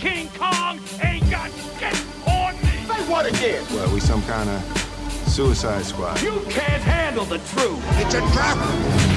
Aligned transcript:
King 0.00 0.30
Kong 0.30 0.80
ain't 1.02 1.30
got 1.30 1.50
shit 1.78 1.92
on 2.26 2.54
me. 2.56 2.70
Say 2.88 3.04
what 3.10 3.26
again? 3.26 3.62
Well, 3.70 3.92
we 3.92 4.00
some 4.00 4.22
kind 4.22 4.48
of 4.48 4.62
suicide 5.28 5.84
squad. 5.84 6.22
You 6.22 6.40
can't 6.48 6.82
handle 6.82 7.26
the 7.26 7.36
truth. 7.52 7.84
It's 8.00 8.14
a 8.14 8.20
trap. 8.32 8.56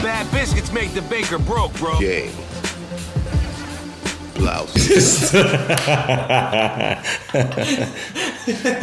Bad 0.03 0.29
biscuits 0.33 0.73
make 0.73 0.93
the 0.93 1.01
baker 1.03 1.39
broke, 1.39 1.73
bro. 1.75 1.97
Gay. 1.99 2.31
Blouse. 4.35 5.33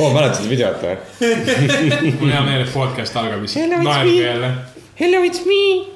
oo, 0.00 0.12
mäletad 0.14 0.48
videot 0.48 0.80
või? 0.80 0.96
mul 2.16 2.30
on 2.30 2.32
hea 2.32 2.42
meel, 2.48 2.64
et 2.64 2.72
podcast 2.72 3.16
algab 3.20 3.44
lihtsalt 3.44 3.76
naeruga 3.76 4.24
jälle. 4.24 4.54
Hello, 4.96 5.20
it's 5.22 5.44
me. 5.44 5.92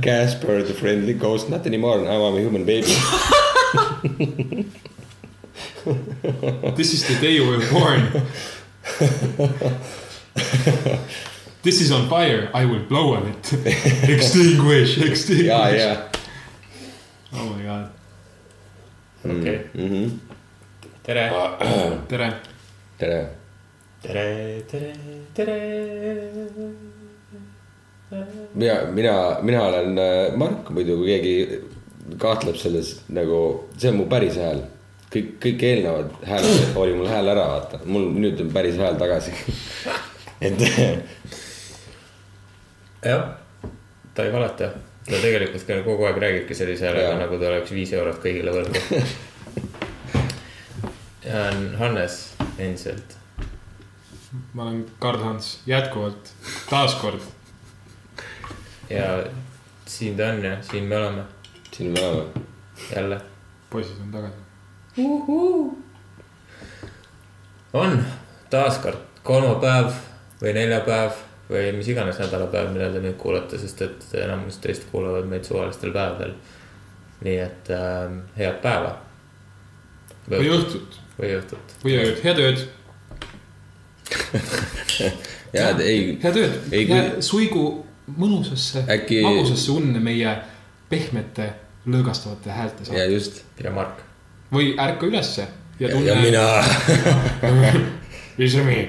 Casper 0.00 0.62
the 0.64 0.72
friendly 0.72 1.12
ghost, 1.12 1.50
not 1.50 1.66
anymore, 1.66 2.00
now 2.00 2.24
I 2.24 2.32
m 2.32 2.36
a 2.36 2.40
human 2.40 2.64
baby. 2.64 2.96
This 6.76 6.92
is 6.94 7.02
the 7.08 7.14
day 7.20 7.32
you 7.36 7.46
were 7.48 7.60
born. 7.70 8.00
This 11.62 11.80
is 11.80 11.90
on 11.92 12.08
fire, 12.08 12.50
I 12.52 12.64
will 12.66 12.84
blow 12.84 13.14
on 13.14 13.26
it. 13.28 13.52
Extinguish, 14.08 14.98
extinguish. 14.98 15.46
ja, 15.46 15.68
ja. 15.68 15.96
oh 17.32 17.56
my 17.56 17.62
god, 17.64 17.88
okei, 19.24 19.60
tere, 21.02 21.30
tere. 22.08 22.32
tere. 22.98 23.28
tere, 24.02 24.62
tere, 24.68 24.94
tere. 25.34 25.58
mina, 28.54 28.90
mina, 28.92 29.38
mina 29.42 29.62
olen 29.62 29.98
äh, 29.98 30.36
Mark, 30.36 30.70
muidu 30.70 30.96
kui 31.00 31.06
keegi 31.06 31.60
kahtleb 32.20 32.56
selles 32.60 32.96
nagu, 33.12 33.40
see 33.78 33.90
on 33.90 34.00
mu 34.02 34.06
päris 34.10 34.36
hääl. 34.40 34.62
kõik, 35.14 35.28
kõik 35.42 35.62
eelnevad 35.62 36.08
hääled 36.26 36.72
oli 36.82 36.96
mul 36.98 37.08
hääl 37.08 37.28
ära, 37.30 37.44
vaata, 37.52 37.78
mul 37.86 38.08
nüüd 38.18 38.40
on 38.42 38.50
päris 38.52 38.78
hääl 38.80 38.96
tagasi. 38.98 39.34
et 40.46 40.64
jah, 43.04 43.28
ta 44.14 44.24
ei 44.26 44.32
valeta, 44.32 44.72
ta 45.06 45.20
tegelikult 45.22 45.66
ka 45.68 45.82
kogu 45.86 46.08
aeg 46.08 46.18
räägibki 46.24 46.56
sellise 46.58 46.88
häälega, 46.88 47.14
nagu 47.20 47.38
ta 47.38 47.52
oleks 47.52 47.74
viis 47.76 47.92
eurot 47.94 48.18
kõigile 48.24 48.56
võlgu. 48.56 49.02
ja 51.28 51.46
on 51.52 51.68
Hannes 51.78 52.18
endiselt. 52.58 53.16
ma 54.52 54.66
olen 54.66 54.82
Karl-Hans 54.98 55.60
jätkuvalt, 55.66 56.34
taaskord. 56.70 57.22
ja 58.90 59.24
siin 59.86 60.16
ta 60.16 60.32
on 60.34 60.44
ja 60.44 60.58
siin 60.62 60.84
me 60.90 60.96
oleme 60.96 61.22
siin 61.76 61.92
me 61.92 62.06
oleme. 62.06 62.30
jälle. 62.96 63.20
poisid 63.70 63.96
on 64.02 64.12
tagasi. 64.12 64.34
on 67.72 68.04
taaskord 68.50 68.98
kolmapäev 69.22 69.90
või 70.42 70.52
neljapäev 70.54 71.12
või 71.50 71.72
mis 71.76 71.88
iganes 71.88 72.18
nädalapäev, 72.18 72.70
millal 72.72 72.92
te 72.94 73.00
nüüd 73.04 73.16
kuulate, 73.20 73.58
sest 73.58 73.82
et 73.82 74.04
enamus 74.22 74.58
teist 74.62 74.86
kuulavad 74.90 75.26
meid 75.28 75.44
suvalistel 75.44 75.92
päevadel. 75.92 76.34
nii 77.24 77.38
et 77.40 77.70
äh, 77.70 78.12
head 78.38 78.60
päeva. 78.62 78.98
või 80.30 80.48
õhtut 80.50 81.00
või 81.18 81.34
õhtut. 81.38 81.76
või 81.84 81.98
ööd, 81.98 82.22
head 82.24 82.38
ööd. 82.38 82.64
ja 85.52 85.68
et 85.70 85.80
ei, 85.80 86.18
head 86.22 86.38
ööd 86.38 87.20
suigu 87.30 87.66
mõnusasse 88.18 88.84
Äkki- 88.90 89.22
magusasse 89.24 89.72
unne 89.72 90.00
meie 90.02 90.36
pehmete 90.88 91.52
lõõgastavate 91.86 92.50
häälte 92.50 92.86
ja 92.86 92.90
saab. 92.90 93.12
just. 93.12 93.42
ja 93.62 93.70
Mark. 93.70 94.02
või 94.52 94.74
ärka 94.78 95.06
ülesse 95.06 95.46
ja 95.80 95.88
ja 95.88 95.94
tunne. 95.94 96.14
mina. 96.22 96.46
isegi 98.46 98.80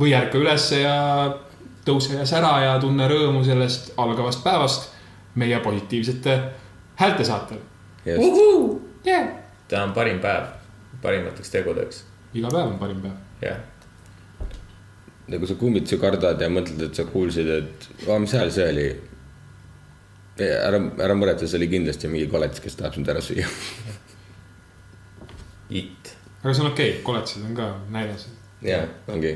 või 0.00 0.14
ärka 0.14 0.38
ülesse 0.38 0.82
ja 0.82 0.98
tõuse 1.86 2.18
ja 2.18 2.26
sära 2.26 2.52
ja 2.64 2.76
tunne 2.80 3.08
rõõmu 3.08 3.44
sellest 3.44 3.92
algavast 3.96 4.44
päevast 4.44 4.92
meie 5.34 5.58
positiivsete 5.60 6.38
häälte 7.00 7.24
saatel 7.24 7.58
yeah.. 8.06 9.28
täna 9.68 9.88
on 9.88 9.92
parim 9.92 10.20
päev 10.20 10.58
parimateks 11.02 11.50
tegudeks, 11.50 12.02
iga 12.34 12.50
päev 12.52 12.72
on 12.72 12.78
parim 12.78 13.02
päev. 13.02 13.18
jah. 13.42 13.60
nagu 15.28 15.46
sa 15.46 15.54
kummitusi 15.54 15.98
kardad 16.00 16.40
ja 16.40 16.48
mõtled, 16.52 16.82
et 16.88 16.98
sa 16.98 17.06
kuulsid, 17.08 17.48
et 17.48 17.88
oh, 18.06 18.18
mis 18.22 18.32
hääl 18.34 18.50
see 18.54 18.66
oli. 18.72 18.88
ära, 20.44 20.80
ära 21.04 21.14
muretse, 21.18 21.48
see 21.48 21.58
oli 21.60 21.68
kindlasti 21.72 22.10
mingi 22.10 22.28
koletis, 22.30 22.62
kes 22.64 22.78
tahab 22.78 22.94
sind 22.94 23.08
ära 23.08 23.22
süüa. 23.24 23.48
It. 25.68 26.14
aga 26.42 26.54
see 26.54 26.64
on 26.64 26.70
okei 26.70 26.90
okay., 26.90 27.02
koletised 27.04 27.44
on 27.44 27.54
ka 27.56 27.68
näljas. 27.92 28.28
ja, 28.62 28.80
ongi. 29.08 29.34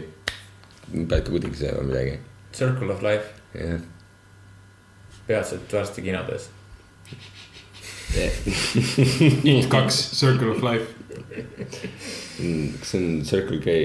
pead 0.93 1.19
ka 1.27 1.29
kuidagi 1.31 1.61
sööma 1.61 1.85
midagi. 1.91 2.19
Circle 2.57 2.93
of 2.95 3.03
life, 3.05 3.35
jah. 3.55 3.81
peatselt 5.27 5.73
varsti 5.73 6.03
kinodes. 6.03 6.51
It 8.15 9.71
kaks, 9.71 9.95
Circle 10.19 10.51
of 10.51 10.63
Life. 10.63 10.95
kas 12.79 12.89
see 12.89 12.99
on 12.99 13.25
Circle 13.25 13.61
K 13.61 13.77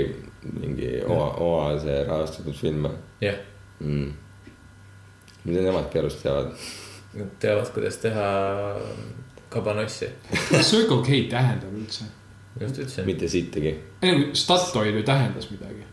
mingi 0.41 1.03
oma, 1.05 1.29
oma 1.43 1.79
see 1.79 1.99
rahastatud 2.07 2.55
film 2.55 2.87
või 2.87 2.97
jah, 3.23 3.39
mm.? 3.83 4.11
mida 5.47 5.63
nemadki 5.63 5.99
arust 6.01 6.23
teavad? 6.23 6.53
Nad 7.13 7.33
teavad, 7.39 7.71
kuidas 7.73 7.97
teha 8.03 8.27
kabanossi, 9.49 10.09
mis 10.51 10.71
Circle 10.71 11.03
K 11.05 11.23
tähendab 11.31 11.73
üldse? 11.73 12.09
just 12.61 12.77
ütlesin. 12.77 13.05
mitte 13.05 13.27
sittagi 13.29 13.79
ei, 14.01 14.29
Statoil 14.33 14.95
ju 14.95 15.03
tähendas 15.03 15.49
midagi. 15.51 15.83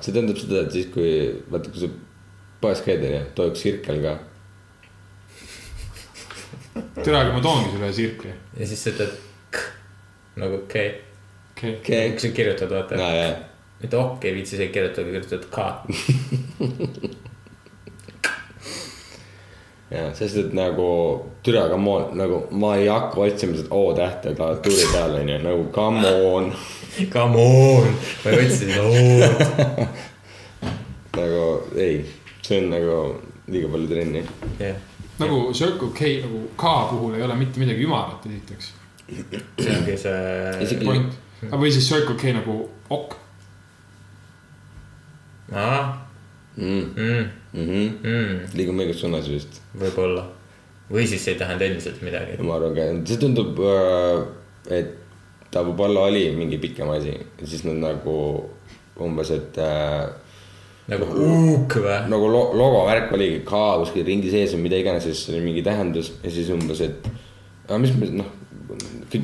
see 0.00 0.12
tähendab 0.12 0.38
seda, 0.40 0.62
et 0.64 0.72
siis 0.72 0.90
kui, 0.94 1.10
vaata, 1.50 1.70
kui 1.70 1.84
sa 1.84 1.90
poes 2.62 2.80
käid, 2.84 3.04
onju, 3.04 3.22
too 3.36 3.50
üks 3.52 3.64
sirkel 3.66 4.00
ka. 4.04 4.14
tere, 7.02 7.16
aga 7.18 7.32
ma 7.34 7.42
toongi 7.44 7.74
sulle 7.74 7.92
sirkli. 7.96 8.36
ja 8.58 8.70
siis 8.70 8.84
sa 8.84 8.94
ütled 8.94 9.18
k 9.54 9.64
nagu 10.42 10.62
okei 10.62 10.94
okay., 11.52 11.76
okei 11.78 12.14
kui, 12.14 12.24
sa 12.24 12.32
kirjutad, 12.40 12.72
vaata 12.72 13.00
aa 13.00 13.14
jaa. 13.20 13.34
mitte 13.82 14.00
ok 14.00 14.30
ei 14.30 14.38
viitsi 14.40 14.56
isegi 14.58 14.72
kirjutada, 14.78 15.08
kirjutad 15.12 15.44
k. 15.52 15.56
Ja 19.94 20.08
sest, 20.14 20.36
et 20.40 20.54
nagu 20.56 20.86
türa, 21.46 21.66
aga 21.68 21.76
ma 21.78 21.98
nagu 22.18 22.44
ma 22.58 22.74
ei 22.76 22.88
hakka 22.90 23.20
otsima 23.26 23.56
seda 23.58 23.74
O-tähte 23.74 24.34
klaviatuuri 24.34 24.88
peal 24.92 25.18
onju, 25.20 25.38
nagu 25.44 25.68
come 25.74 26.14
on. 26.30 26.50
Come 27.12 27.42
on, 27.42 27.88
ma 28.24 28.30
ei 28.30 28.44
otsi 28.46 28.68
seda 28.68 28.82
o-d. 28.86 29.86
nagu 31.18 31.44
ei, 31.76 32.04
see 32.42 32.60
on 32.62 32.68
nagu 32.70 32.98
liiga 33.50 33.70
palju 33.72 33.90
trenni. 33.90 34.22
jah, 34.60 34.78
nagu 35.18 35.40
Circle 35.52 35.90
K 35.94 36.14
nagu 36.22 36.44
K 36.56 36.72
puhul 36.90 37.18
ei 37.18 37.26
ole 37.26 37.36
mitte 37.38 37.62
midagi 37.62 37.86
ümarat, 37.86 38.26
esiteks. 38.30 38.72
see 39.58 39.74
ongi 39.74 39.98
see 40.00 40.80
point, 40.84 41.18
või 41.52 41.72
siis 41.74 41.88
Circle 41.90 42.16
K 42.20 42.34
nagu 42.38 42.58
ok. 42.94 43.16
aa, 45.54 45.82
mm, 46.56 46.86
mm, 46.94 47.26
mm. 47.54 47.86
mm, 48.02 48.40
liigume 48.58 48.84
õiges 48.84 49.04
suunas 49.04 49.30
vist. 49.30 49.62
võib-olla. 49.78 50.26
või 50.90 51.06
siis 51.08 51.24
see 51.24 51.34
ei 51.34 51.40
tähenda 51.40 51.68
endiselt 51.68 52.02
midagi. 52.04 52.36
ma 52.42 52.58
arvan 52.58 52.76
ka, 52.76 52.90
see 53.08 53.22
tundub, 53.22 53.62
et 54.68 55.00
ta 55.54 55.62
võib-olla 55.64 56.08
oli 56.10 56.26
mingi 56.36 56.58
pikem 56.62 56.90
asi, 56.96 57.14
siis 57.46 57.64
nad 57.68 57.80
nagu 57.82 58.18
umbes, 59.04 59.30
et 59.34 59.58
äh, 59.62 60.04
nagu 60.90 61.08
huuk 61.10 61.78
või? 61.80 61.98
nagu 62.12 62.30
lo 62.30 62.42
logomärk 62.58 63.12
oligi 63.16 63.42
K 63.46 63.60
kuskil 63.80 64.06
ringi 64.06 64.32
sees 64.32 64.54
või 64.56 64.66
mida 64.66 64.80
iganes, 64.82 65.06
siis 65.06 65.28
oli 65.32 65.42
mingi 65.46 65.64
tähendus 65.66 66.12
ja 66.22 66.32
siis 66.34 66.50
umbes, 66.54 66.82
et 66.84 67.06
aga 67.68 67.78
mis 67.80 67.94
me 67.96 68.10
noh, 68.20 68.32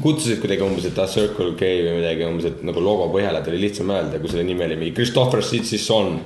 kutsusid 0.00 0.40
kuidagi 0.42 0.62
umbes, 0.64 0.84
et 0.90 0.98
Circle 1.10 1.54
K 1.58 1.70
või 1.86 1.96
midagi 2.00 2.26
umbes, 2.26 2.50
et 2.50 2.62
nagu 2.66 2.82
logo 2.84 3.08
põhjal, 3.14 3.38
et 3.40 3.48
oli 3.50 3.62
lihtsam 3.64 3.90
öelda, 3.94 4.20
kui 4.20 4.30
selle 4.32 4.44
nimi 4.46 4.64
oli 4.66 4.76
mingi 4.76 4.94
Christopher 4.96 5.42
Sitson 5.42 6.20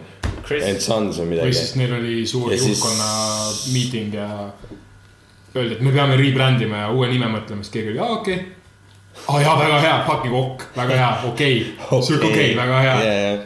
Chris- 0.45 0.67
and 0.69 0.81
Sons 0.81 1.19
või 1.19 1.25
või 1.25 1.31
midagi 1.37 1.57
siis. 1.57 1.77
neil 1.81 1.95
oli 1.95 2.27
suur 2.27 2.53
Ja 2.53 2.59
siis- 2.59 2.75
juhtkonna 2.75 3.09
meeting 3.73 4.15
ja 4.15 4.29
öeldi, 5.55 5.79
et 5.79 5.81
me 5.81 5.93
peame 5.93 6.17
rebrand 6.17 6.61
ima 6.61 6.85
ja 6.85 6.91
uue 6.91 7.09
nime 7.09 7.31
mõtlema, 7.33 7.63
siis 7.63 7.73
keegi 7.73 7.95
oli, 7.95 7.99
aa 7.99 8.19
okei 8.19 8.35
okay.. 8.35 8.47
aa 9.29 9.41
jaa, 9.41 9.59
väga 9.59 9.81
hea, 9.81 9.97
fucking 10.07 10.35
ok, 10.35 10.69
väga 10.77 11.01
hea, 11.03 11.11
okei 11.31 11.59
okay., 11.91 12.07
Circle 12.09 12.31
K, 12.35 12.49
väga 12.59 12.81
hea 12.81 12.97
ja, 13.05 13.13
ja, 13.13 13.43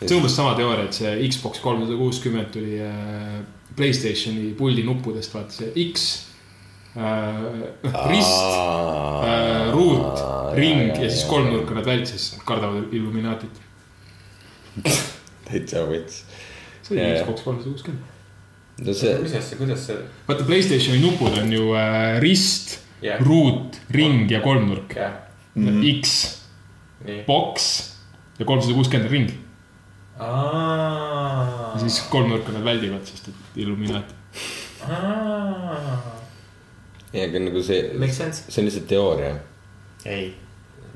see 0.00 0.14
on 0.14 0.22
umbes 0.22 0.36
sama 0.36 0.54
teooria, 0.58 0.88
et 0.88 0.96
see 0.96 1.16
Xbox 1.28 1.60
kolmsada 1.60 1.96
kuuskümmend 2.00 2.50
tuli 2.54 2.80
äh, 2.80 3.42
Playstationi 3.76 4.52
puldi 4.58 4.84
nuppudest, 4.86 5.34
vaata 5.34 5.52
see 5.52 5.72
X 5.90 6.33
äh,, 6.96 8.08
rist 8.08 8.44
äh,, 9.26 9.72
ruut, 9.74 10.24
ring 10.54 10.92
ja 10.94 11.10
siis 11.10 11.24
kolmnurk 11.30 11.70
nad 11.74 11.86
vältsis, 11.86 12.34
kardavad 12.46 12.92
Illuminatit. 12.94 13.62
täitsa 15.48 15.84
võts. 15.88 16.22
see 16.82 16.96
oli. 16.96 17.20
Xbox 17.20 17.44
kolmsada 17.46 17.70
kuuskümmend. 17.70 18.10
no 18.86 18.96
see, 18.96 19.14
mis 19.22 19.36
asja, 19.38 19.58
kuidas 19.60 19.86
see, 19.88 19.98
vaata 20.28 20.46
Playstationi 20.48 21.02
nupud 21.02 21.38
on 21.42 21.52
ju 21.54 21.70
äh, 21.78 22.18
rist 22.24 22.78
yeah., 23.02 23.20
ruut, 23.22 23.78
ring 23.94 24.30
ja 24.30 24.42
kolmnurk. 24.44 24.96
jah, 24.98 25.20
X, 26.00 26.16
nii. 27.04 27.22
boks 27.28 27.70
ja 28.40 28.48
kolmsada 28.48 28.74
kuuskümmend 28.74 29.10
ring. 29.14 29.30
siis 31.82 32.02
kolmnurka 32.10 32.54
nad 32.54 32.66
väldivad, 32.66 33.06
sest 33.06 33.30
et 33.30 33.62
Illuminati. 33.62 34.14
Ja 37.14 37.28
aga 37.28 37.44
nagu 37.48 37.62
see, 37.62 37.82
see 38.14 38.62
on 38.62 38.70
lihtsalt 38.70 38.88
teooria. 38.90 39.36
ei. 40.06 40.32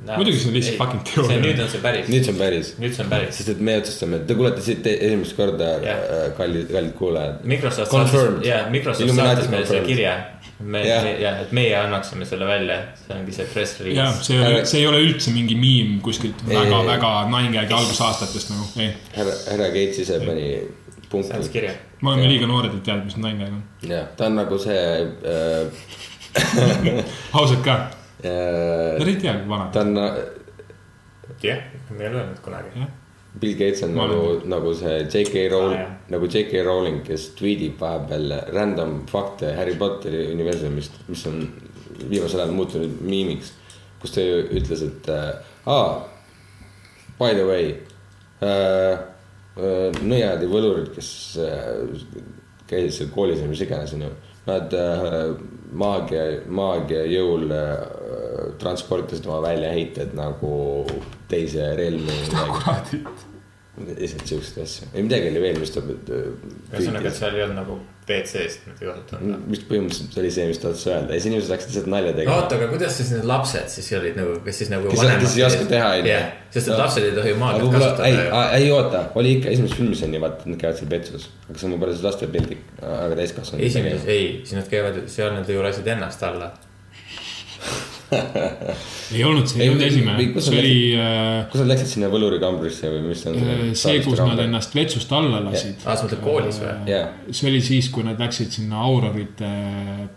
Muidugi 0.06 0.38
see 0.38 0.48
on 0.48 0.54
lihtsalt 0.54 0.78
fucking 0.78 1.02
teooria. 1.08 1.38
nüüd 1.42 1.60
on 1.62 1.70
see 1.72 1.82
päris. 1.82 2.08
nüüd 2.12 2.26
see 2.26 2.32
on 2.32 2.38
päris, 2.38 2.72
nüüd 2.78 2.94
see 2.94 3.04
on 3.04 3.10
päris. 3.10 3.38
sest 3.40 3.52
et 3.54 3.62
me 3.68 3.76
otsustame, 3.80 4.20
te 4.28 4.36
kuulete 4.38 4.62
siit 4.62 4.86
esimest 4.92 5.34
korda 5.38 5.70
Jah. 5.82 5.86
yeah., 5.86 6.26
kallid, 6.38 6.68
kallid 6.70 6.94
kuulajad. 6.98 7.40
Microsoft 7.50 7.94
saatis, 7.94 8.46
jaa, 8.46 8.60
Microsoft 8.70 9.14
saatis 9.18 9.50
meile 9.50 9.66
selle 9.66 9.86
kirja. 9.86 10.14
me 10.60 10.84
Jah. 10.86 11.06
yeah., 11.08 11.20
ja, 11.24 11.32
et 11.42 11.54
meie 11.58 11.74
annaksime 11.80 12.28
selle 12.30 12.46
välja, 12.46 12.78
see 13.02 13.18
ongi 13.18 13.34
see 13.34 13.48
press 13.54 13.78
jah, 13.78 13.86
release. 13.88 14.26
see 14.28 14.38
ei 14.38 14.52
ole, 14.52 14.64
see 14.70 14.82
ei 14.82 14.90
ole 14.92 15.02
üldse 15.06 15.34
mingi 15.34 15.58
miim 15.58 15.96
kuskilt 16.04 16.46
Ei, 16.46 16.54
väga 16.54 16.82
ei., 16.82 16.90
väga 16.92 17.14
nine-gag'i 17.34 17.78
algusaastatest 17.80 18.54
nagu, 18.54 18.68
ei. 18.78 18.92
härra, 19.18 19.34
härra 19.50 19.72
Gates 19.74 20.04
ise 20.06 20.22
pani 20.22 20.52
punkti. 21.10 21.48
kirja. 21.52 21.72
me 22.02 22.12
oleme 22.12 22.28
liiga 22.28 22.46
noored, 22.50 22.74
et 22.74 22.84
teada, 22.86 23.04
mis 23.04 23.16
nine-gag 23.16 23.52
on. 23.52 23.62
jah, 23.88 24.08
ta 24.16 24.26
on 24.26 24.38
nagu 24.40 24.58
see 24.62 24.78
äh, 25.34 25.64
ausalt 27.38 27.64
ka, 27.64 27.80
äh, 28.22 28.96
nad 28.98 29.08
ei 29.08 29.18
tea, 29.20 29.36
kui 29.40 29.50
vanad 29.50 29.74
ta 29.74 29.84
on, 29.86 29.94
jah, 31.42 31.60
me 31.90 32.04
ei 32.04 32.10
ole 32.10 32.22
öelnud 32.22 32.42
kunagi. 32.44 32.88
Bill 33.38 33.54
Gates 33.54 33.82
on 33.84 33.94
nagu 33.94 34.40
nagu 34.48 34.72
see 34.74 35.04
J.K. 35.04 35.48
Rowling 35.52 35.80
jah. 35.80 35.90
nagu 36.10 36.26
J.K. 36.26 36.62
Rowling, 36.66 37.02
kes 37.06 37.28
tweetib 37.38 37.78
vahepeal 37.80 38.32
random 38.54 39.02
fakte 39.10 39.52
Harry 39.54 39.76
Potteri 39.78 40.24
universumist, 40.32 40.96
mis 41.08 41.26
on 41.28 41.42
viimasel 42.08 42.42
ajal 42.42 42.54
muutunud 42.56 43.00
miimiks. 43.04 43.52
kus 43.98 44.12
ta 44.14 44.22
ju 44.22 44.42
ütles, 44.54 44.82
et 44.86 45.08
äh, 45.10 45.38
aa, 45.66 46.06
by 47.18 47.34
the 47.34 47.46
way 47.46 47.72
äh, 48.42 48.98
nõiad 49.58 50.42
ja 50.42 50.48
võlurid, 50.50 50.90
kes 50.94 51.10
äh, 51.42 52.02
käisid 52.68 52.94
seal 52.94 53.12
koolis 53.14 53.42
või 53.42 53.52
mis 53.52 53.62
iganes, 53.64 53.94
onju. 53.96 54.10
Nad 54.48 54.74
äh, 54.76 55.16
maagia, 55.76 56.24
maagia 56.46 57.02
jõul 57.10 57.50
äh, 57.52 57.74
transportisid 58.60 59.26
oma 59.28 59.42
väljaheited 59.48 60.14
nagu 60.16 60.52
teise 61.28 61.72
relmi. 61.78 62.20
kuradi. 62.32 63.02
lihtsalt 63.78 64.26
siukseid 64.26 64.64
asju, 64.64 64.88
ei 64.94 65.04
midagi 65.06 65.28
oli 65.30 65.42
veel, 65.42 65.60
mis 65.62 65.70
ta. 65.70 65.84
ühesõnaga, 65.84 67.12
et 67.12 67.18
seal 67.18 67.36
ei 67.36 67.44
olnud 67.44 67.60
nagu 67.60 67.76
WC-st 68.08 68.66
mitte 68.66 68.86
kasutatud. 68.88 69.46
mis 69.52 69.60
põhimõtteliselt 69.68 70.18
oli 70.22 70.30
see, 70.34 70.46
mis 70.50 70.58
ta 70.62 70.68
tahtis 70.68 70.86
öelda 70.90 71.14
ja 71.14 71.20
siis 71.20 71.26
inimesed 71.30 71.50
hakkasid 71.54 71.70
lihtsalt 71.74 71.90
nalja 71.94 72.12
tegema. 72.16 72.36
oota, 72.42 72.56
aga 72.58 72.68
kuidas 72.72 72.96
siis 73.00 73.10
need 73.14 73.24
lapsed 73.28 73.68
siis 73.74 73.90
olid 74.00 74.16
nagu, 74.20 74.36
kes 74.44 74.58
siis 74.62 74.70
nagu 74.72 74.88
Kes- 74.92 75.00
kes 75.24 75.36
ei 75.38 75.44
oska 75.48 75.64
teha, 75.72 75.88
onju. 75.98 76.14
sest 76.50 76.68
No. 76.72 76.78
lapsed 76.78 77.04
ei 77.08 77.12
tohi 77.18 77.34
maagiat 77.34 77.62
võib-olla, 77.66 77.90
ei 78.06 78.16
kasutada., 78.16 78.52
ei 78.62 78.70
oota, 78.70 79.02
oli 79.14 79.32
ikka 79.38 79.48
esimeses 79.56 79.76
filmis 79.76 80.02
on 80.02 80.14
ju 80.14 80.20
vaata, 80.20 80.48
nad 80.48 80.60
käivad 80.62 80.76
seal 80.80 80.90
petsus, 80.94 81.28
aga 81.48 81.58
see 81.58 81.66
on 81.68 81.74
võib-olla 81.76 81.92
siis 81.98 82.04
lastepildik, 82.08 82.58
aga 82.82 83.14
täiskasvanud. 83.20 83.64
esimeses, 83.66 84.06
ei, 84.06 84.24
siis 84.44 84.56
nad 84.60 84.68
käivad, 84.72 85.02
seal 85.12 85.32
nad 85.34 85.48
ju 85.48 85.62
lasid 85.62 85.86
ennast 85.96 86.22
alla. 86.22 86.52
ei 89.14 89.22
olnud, 89.24 89.46
see 89.50 89.60
Ei, 89.60 89.66
ei 89.66 89.70
olnud 89.72 89.82
või- 89.82 89.88
esimene 89.90 90.16
või, 90.18 90.42
see 90.44 90.52
on 90.54 90.58
oli 90.62 90.76
äh, 90.96 91.48
kus 91.52 91.60
nad 91.62 91.70
läksid 91.72 91.90
sinna 91.92 92.08
võlurikambrisse 92.12 92.90
või 92.92 93.02
mis 93.10 93.22
ta 93.24 93.30
on 93.34 93.38
äh, 93.42 93.62
see, 93.76 93.98
kus 94.06 94.22
nad. 94.22 94.40
ennast 94.46 94.74
vetsust 94.78 95.12
alla 95.12 95.40
lasid. 95.44 95.82
aa, 95.84 95.96
sa 95.96 96.06
mõtled 96.06 96.22
koolis 96.24 96.60
või? 96.62 96.72
jah, 96.88 97.10
see 97.30 97.50
oli 97.50 97.60
siis, 97.68 97.90
kui 97.92 98.06
nad 98.08 98.20
läksid 98.22 98.54
sinna 98.56 98.80
Aurorite 98.88 99.50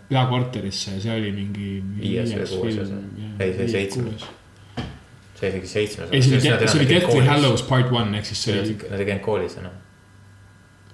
peakorterisse 0.08 0.96
ja 0.96 1.02
see 1.04 1.16
oli 1.18 1.32
mingi. 1.36 1.68
Viies 2.00 2.32
või 2.36 2.48
kuues 2.56 2.80
osa. 2.86 3.00
Ei, 3.42 3.52
see 3.58 3.68
seitsmes.. 3.76 4.26
see 5.38 5.48
oli 5.48 5.54
isegi 5.58 5.72
seitsmes. 5.76 6.08
ei, 6.12 6.22
see 6.22 6.36
oli, 6.40 6.68
see 6.68 6.80
oli 6.80 6.88
Deathly. 6.94 7.24
Hallows 7.28 7.64
part 7.68 7.92
one 7.92 8.18
ehk 8.18 8.28
siis 8.32 8.42
see 8.46 8.58
oli, 8.60 8.76
Nad 8.90 9.00
ei 9.04 9.08
käinud 9.12 9.24
koolis 9.26 9.56
enam. 9.60 9.74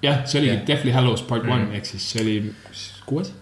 jah, 0.03 0.25
see 0.27 0.41
oligi 0.43 0.55
Jah. 0.57 0.65
Deathly 0.73 0.95
Hallows 0.99 1.23
part 1.31 1.47
one 1.47 1.65
Mhm. 1.69 1.75
ehk 1.79 1.87
siis 1.95 2.11
see 2.11 2.23
oli 2.25 2.37
kuues. 3.07 3.33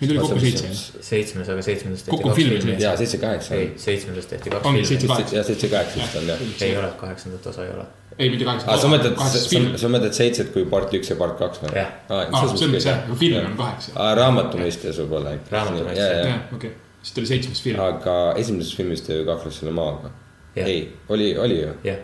Neid 0.00 0.12
oli 0.14 0.20
kokku 0.22 0.40
seitse. 0.40 0.68
seitsmes, 1.04 1.48
aga 1.52 1.62
seitsmendast 1.64 2.06
tehti 2.06 2.14
Kokku 2.14 2.30
kaks 2.30 2.38
filmi 2.40 2.58
filmi. 2.60 2.76
ja 2.80 2.92
seitse, 2.96 3.18
kaheksa. 3.20 3.54
ei, 3.54 3.66
seitsmendast 3.76 4.30
tehti 4.32 4.52
kaks 4.52 4.64
filmi 4.64 4.84
seitse-. 4.88 5.36
ja 5.36 5.42
seitse, 5.44 5.68
kaheksa 5.68 6.00
vist 6.00 6.14
on 6.16 6.30
jah. 6.30 6.44
ei 6.66 6.76
ole, 6.76 6.92
kaheksandat 7.00 7.48
osa 7.50 7.64
ei 7.66 7.72
ole. 7.74 7.84
ei, 8.18 8.30
mitte 8.32 8.46
kaheksa. 8.48 8.70
aa, 8.70 8.78
sa 8.80 8.88
mõtled, 8.92 9.76
sa 9.82 9.90
mõtled 9.92 10.16
seitset 10.16 10.54
kui 10.54 10.64
part 10.72 10.94
üks 10.96 11.12
ja 11.12 11.16
part 11.20 11.36
kaks 11.40 11.60
või? 11.64 11.72
Jah. 11.76 11.90
aa, 12.08 12.22
on 12.40 12.56
see, 12.56 12.94
film 13.20 13.42
on 13.42 13.58
kaheksa. 13.58 13.92
aa, 13.96 14.14
raamatu 14.16 14.62
mõistes 14.62 15.02
võib-olla. 15.02 15.34
Raamatu 15.52 15.84
mõistes, 15.84 16.00
ja, 16.00 16.14
ja, 16.16 16.30
jah, 16.30 16.54
okei, 16.56 16.72
siis 17.02 17.16
ta 17.16 17.22
oli 17.22 17.32
seitsmes 17.34 17.60
film. 17.66 17.84
aga 17.84 18.16
esimeses 18.40 18.72
filmis 18.78 19.04
ta 19.04 19.18
ju 19.18 19.26
kakles 19.28 19.60
selle 19.60 19.74
maaga. 19.76 20.14
Jah. 20.56 20.64
ei, 20.64 20.86
oli, 21.12 21.28
oli 21.44 21.60
ju, 21.60 21.74
jah. 21.90 22.00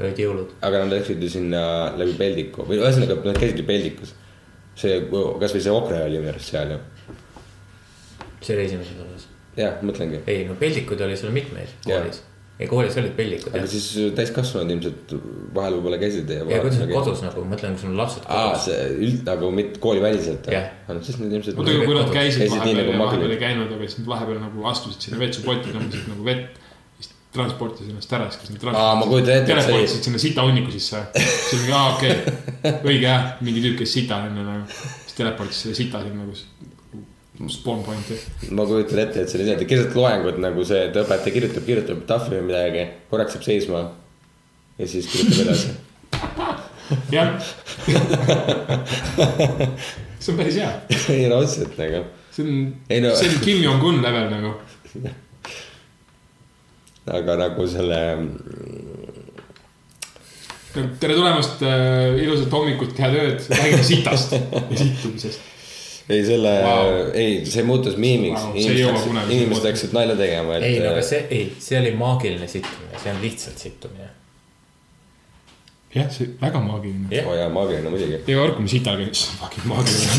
olid 0.00 0.24
jõulud. 0.24 0.56
aga 0.64 0.86
nad 0.86 0.96
läksid 0.96 1.20
ju 1.20 1.28
sinna 1.36 1.62
läbi 2.00 2.16
peldiku 2.16 2.64
või 2.64 2.80
ühesõnaga 2.80 3.20
nad 3.28 3.44
käisid 3.44 3.60
ju 3.60 3.68
peldikus. 3.68 4.16
see, 4.80 5.02
kasvõi 5.10 5.62
see 5.66 5.74
okre 5.74 6.00
oli 6.06 6.22
minu 6.22 6.32
arust 6.32 6.54
seal 6.54 6.74
ju. 6.74 6.80
see 8.40 8.56
oli 8.56 8.66
esimeses 8.66 9.04
osas. 9.04 9.28
jah, 9.58 9.78
mõtlengi. 9.84 10.24
ei, 10.26 10.44
no 10.48 10.58
peldikuid 10.60 11.06
oli 11.06 11.16
seal 11.20 11.34
mitmeid 11.34 11.72
koolis. 11.86 12.22
ei, 12.60 12.68
koolis 12.70 12.96
olid 13.00 13.14
peldikud 13.18 13.52
aga 13.52 13.64
jah. 13.64 13.72
siis 13.74 14.14
täiskasvanud 14.18 14.74
ilmselt 14.76 15.14
vahel 15.56 15.78
võib-olla 15.78 16.00
käisid 16.02 16.32
ja. 16.32 16.44
ja 16.44 16.62
kuidas 16.64 16.80
nad 16.82 16.94
kodus 16.94 17.24
nagu, 17.26 17.44
mõtlen, 17.52 17.76
kui 17.76 17.84
sul 17.84 17.92
on 17.92 18.00
lapsed 18.00 18.26
aa, 18.26 18.48
kodus. 18.52 18.66
see 18.68 18.88
üld- 19.08 19.26
nagu 19.28 19.52
mitte 19.56 19.82
kooliväliselt. 19.84 20.50
No 20.88 20.98
siis 21.04 21.20
nad 21.20 21.36
ilmselt. 21.38 21.60
oota, 21.60 21.76
aga 21.76 21.90
kui 21.90 22.00
nad 22.00 22.14
käisid 22.16 22.48
vahepeal 22.50 22.82
nagu 22.82 22.96
ja 22.96 23.04
vahepeal 23.04 23.36
ei 23.36 23.44
käinud, 23.44 23.76
aga 23.76 23.88
siis 23.88 24.02
nad 24.02 24.12
vahepeal 24.14 24.42
nagu 24.46 24.66
astusid 24.72 25.08
sinna 25.08 25.22
vetsupotti, 25.22 25.76
tõmbasid 25.76 26.10
nagu 26.14 26.26
vett. 26.26 26.59
Siis 27.30 27.36
transportisid 27.36 27.90
ennast 27.90 28.12
ära, 28.12 28.26
siis 28.30 28.42
kas 28.42 28.50
nad 28.64 28.74
aa, 28.74 28.94
ma 28.98 29.06
kujutan 29.06 29.36
ette, 29.36 29.52
teleportisid 29.52 30.06
sinna 30.06 30.18
sita 30.18 30.42
hunniku 30.46 30.72
sisse. 30.74 31.02
siis 31.14 31.62
oli 31.62 31.72
aa 31.72 31.94
okei 31.94 32.10
okay., 32.10 32.72
õige 32.90 33.06
jah, 33.06 33.28
mingi 33.40 33.62
tüüp, 33.62 33.76
kes 33.78 33.92
sita 33.92 34.18
enne 34.26 34.42
nagu, 34.46 34.66
siis 35.04 35.14
teleportis 35.18 35.62
selle 35.62 35.78
sita 35.78 36.02
sinna 36.02 36.24
nagu 36.24 37.48
spawn 37.50 37.84
point'i. 37.86 38.18
ma 38.50 38.66
kujutan 38.66 39.04
ette, 39.04 39.22
et 39.22 39.30
see 39.30 39.38
oli 39.38 39.46
niimoodi 39.48 39.68
keset 39.70 39.94
loengut 39.96 40.40
nagu 40.42 40.66
see, 40.66 40.82
et 40.88 40.98
õpetaja 41.04 41.36
kirjutab, 41.36 41.66
kirjutab 41.68 42.02
tahvli 42.10 42.40
või 42.40 42.48
midagi, 42.50 42.84
korraks 43.12 43.38
jääb 43.38 43.46
seisma. 43.46 43.86
ja 44.80 44.90
siis 44.90 45.08
kirjutab 45.14 45.46
edasi. 45.46 45.68
jah. 47.16 47.28
see 50.18 50.32
on 50.34 50.42
päris 50.42 50.58
hea, 50.58 50.74
ei 51.14 51.30
no 51.30 51.40
otseselt 51.44 51.78
nagu, 51.78 52.04
see 52.34 52.46
on 52.46 52.54
no-, 53.06 53.16
see 53.16 53.30
on 53.30 53.42
Kim 53.46 53.62
Jong-un 53.68 54.02
level 54.02 54.32
nagu. 54.34 54.56
aga 57.08 57.36
nagu 57.40 57.66
selle, 57.70 58.00
tere 61.00 61.14
tulemast 61.16 61.62
äh,, 61.64 62.18
ilusat 62.24 62.52
hommikut, 62.52 62.92
head 63.00 63.16
ööd, 63.16 63.40
räägime 63.54 63.86
sitast 63.86 64.36
ja 64.36 64.42
sittumisest. 64.82 65.40
ei 66.10 66.22
selle 66.26 66.54
wow., 66.66 67.10
ei, 67.16 67.40
see 67.48 67.64
muutus 67.66 67.96
miimiks 68.00 68.40
wow,. 68.42 68.56
inimesed 68.56 69.04
sinna 69.04 69.24
hakkasid 69.64 69.92
nalja 69.96 70.16
tegema, 70.20 70.58
et. 70.58 70.68
ei, 70.68 70.80
no 70.84 70.92
aga 70.92 71.04
see, 71.06 71.22
ei, 71.32 71.44
see 71.62 71.78
oli 71.80 71.92
maagiline 71.98 72.48
sittumine, 72.50 72.94
see 73.02 73.14
on 73.14 73.20
lihtsalt 73.24 73.58
sittumine. 73.64 74.10
jah, 75.96 76.08
see 76.14 76.34
väga 76.42 76.62
maagiline. 76.66 77.08
jah 77.14 77.30
oo 77.30 77.36
jaa, 77.38 77.48
maagiline 77.54 77.88
muidugi. 77.96 78.20
iga 78.26 78.38
kord, 78.44 78.58
kui 78.58 78.68
me 78.68 78.74
sital 78.76 79.00
käime, 79.00 79.14
siis 79.16 79.32
fucking 79.40 79.66
maagiline. 79.72 80.10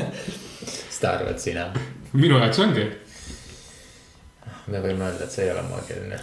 seda 1.00 1.16
arvad 1.18 1.38
sina? 1.42 1.70
minu 2.12 2.38
jaoks 2.40 2.58
ongi. 2.62 2.84
Me 4.66 4.82
võime 4.82 5.08
öelda, 5.08 5.24
et 5.24 5.32
see 5.32 5.44
ei 5.46 5.52
ole 5.54 5.62
maagiline. 5.68 6.18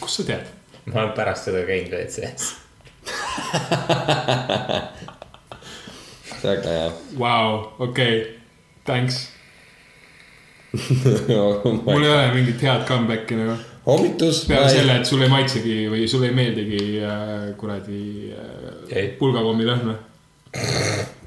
kust 0.00 0.20
sa 0.20 0.28
tead? 0.32 0.46
ma 0.86 1.00
olen 1.00 1.14
pärast 1.16 1.48
seda 1.48 1.64
käinud 1.68 1.92
WC-s. 1.96 2.54
väga 6.44 6.68
hea 6.68 6.90
Vau, 7.18 7.72
okei, 7.78 8.38
thanks. 8.84 9.28
oh 11.38 11.64
mul 11.64 12.02
ei 12.04 12.10
ole 12.10 12.32
mingit 12.34 12.62
head 12.62 12.84
comeback'i 12.88 13.38
nagu. 13.38 13.56
hommitus. 13.86 14.44
peale 14.48 14.68
selle, 14.68 14.96
et 15.00 15.06
sulle 15.06 15.28
ei 15.28 15.32
maitsegi 15.32 15.76
või 15.92 16.08
sulle 16.10 16.32
ei 16.32 16.36
meeldigi 16.36 16.80
äh, 17.04 17.52
kuradi 17.60 18.00
Ei. 18.90 19.06
äh, 19.06 19.12
pulgakommi 19.18 19.68
lõhna. 19.68 19.94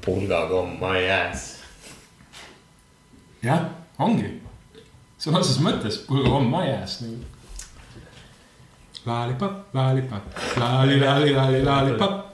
pulgakomm 0.04 0.76
my 0.82 1.06
ass. 1.20 1.56
jah, 3.42 3.64
ongi. 3.98 4.47
Sõna 5.18 5.42
otseses 5.42 5.62
mõttes 5.62 5.98
pulgakomm 6.06 6.48
my 6.52 6.70
ass 6.78 7.02
nagu. 7.02 7.18
Lollipop, 9.08 9.60
lollipop, 9.72 10.40
lolli, 10.60 10.98
lolli, 11.00 11.32
lolli, 11.32 11.62
lollipop. 11.64 12.24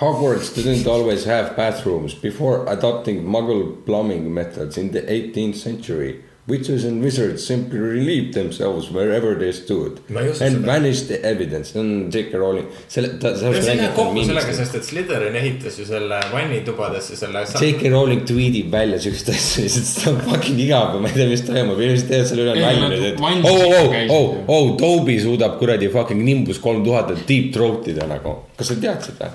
Hogwarts 0.00 0.54
didn't 0.54 0.86
always 0.86 1.24
have 1.24 1.54
bathrooms. 1.54 2.14
Before 2.14 2.66
adopting 2.66 3.22
Muggle 3.22 3.84
plumbing 3.84 4.32
methods 4.32 4.78
in 4.78 4.92
the 4.92 5.02
18th 5.02 5.56
century, 5.56 6.24
Witches 6.50 6.84
and 6.84 7.02
wizards 7.02 7.46
simply 7.46 7.78
relieved 7.78 8.34
themselves 8.34 8.90
wherever 8.90 9.34
they 9.38 9.52
stood 9.52 10.00
and 10.08 10.34
seda. 10.34 10.64
vanished 10.66 11.08
the 11.08 11.18
evidence, 11.24 11.72
see 11.72 11.78
on 11.78 12.10
J.K. 12.10 12.36
Rowling, 12.42 12.66
selle, 12.88 13.12
ta, 13.22 13.32
sa 13.38 13.52
see 13.54 13.76
läheb 13.78 13.94
kokku 13.94 14.24
sellega, 14.26 14.56
sest 14.58 14.78
et 14.80 14.88
Slytherin 14.88 15.38
ehitas 15.40 15.78
ju 15.78 15.86
selle 15.88 16.18
vannitubadesse 16.32 17.18
selle. 17.20 17.44
J.K. 17.54 17.94
Rowling 17.94 18.24
tweetib 18.28 18.72
välja 18.74 18.98
siukest 19.06 19.30
asja, 19.34 19.66
lihtsalt 19.66 20.04
ta 20.04 20.10
on 20.10 20.20
fucking 20.32 20.64
igav 20.66 20.98
ma 21.00 21.12
ei 21.12 21.20
tea, 21.20 21.28
mis 21.30 21.46
toimub, 21.46 21.78
inimesed 21.86 22.10
teevad 22.10 22.32
selle 22.32 22.48
üle 22.48 22.58
nalja 22.58 22.90
et 23.12 23.22
oh, 23.22 23.64
oh, 23.78 23.96
oh 24.16 24.50
oh, 24.50 24.76
Toby 24.80 25.20
suudab 25.22 25.56
kuradi 25.60 25.88
fucking 25.92 26.24
Nimbus 26.24 26.58
kolm 26.62 26.82
tuhat 26.84 27.12
deep 27.28 27.52
throat 27.54 27.88
ida 27.90 28.06
nagu. 28.10 28.36
kas 28.58 28.72
sa 28.72 28.78
teadsid 28.80 29.22
või? 29.22 29.30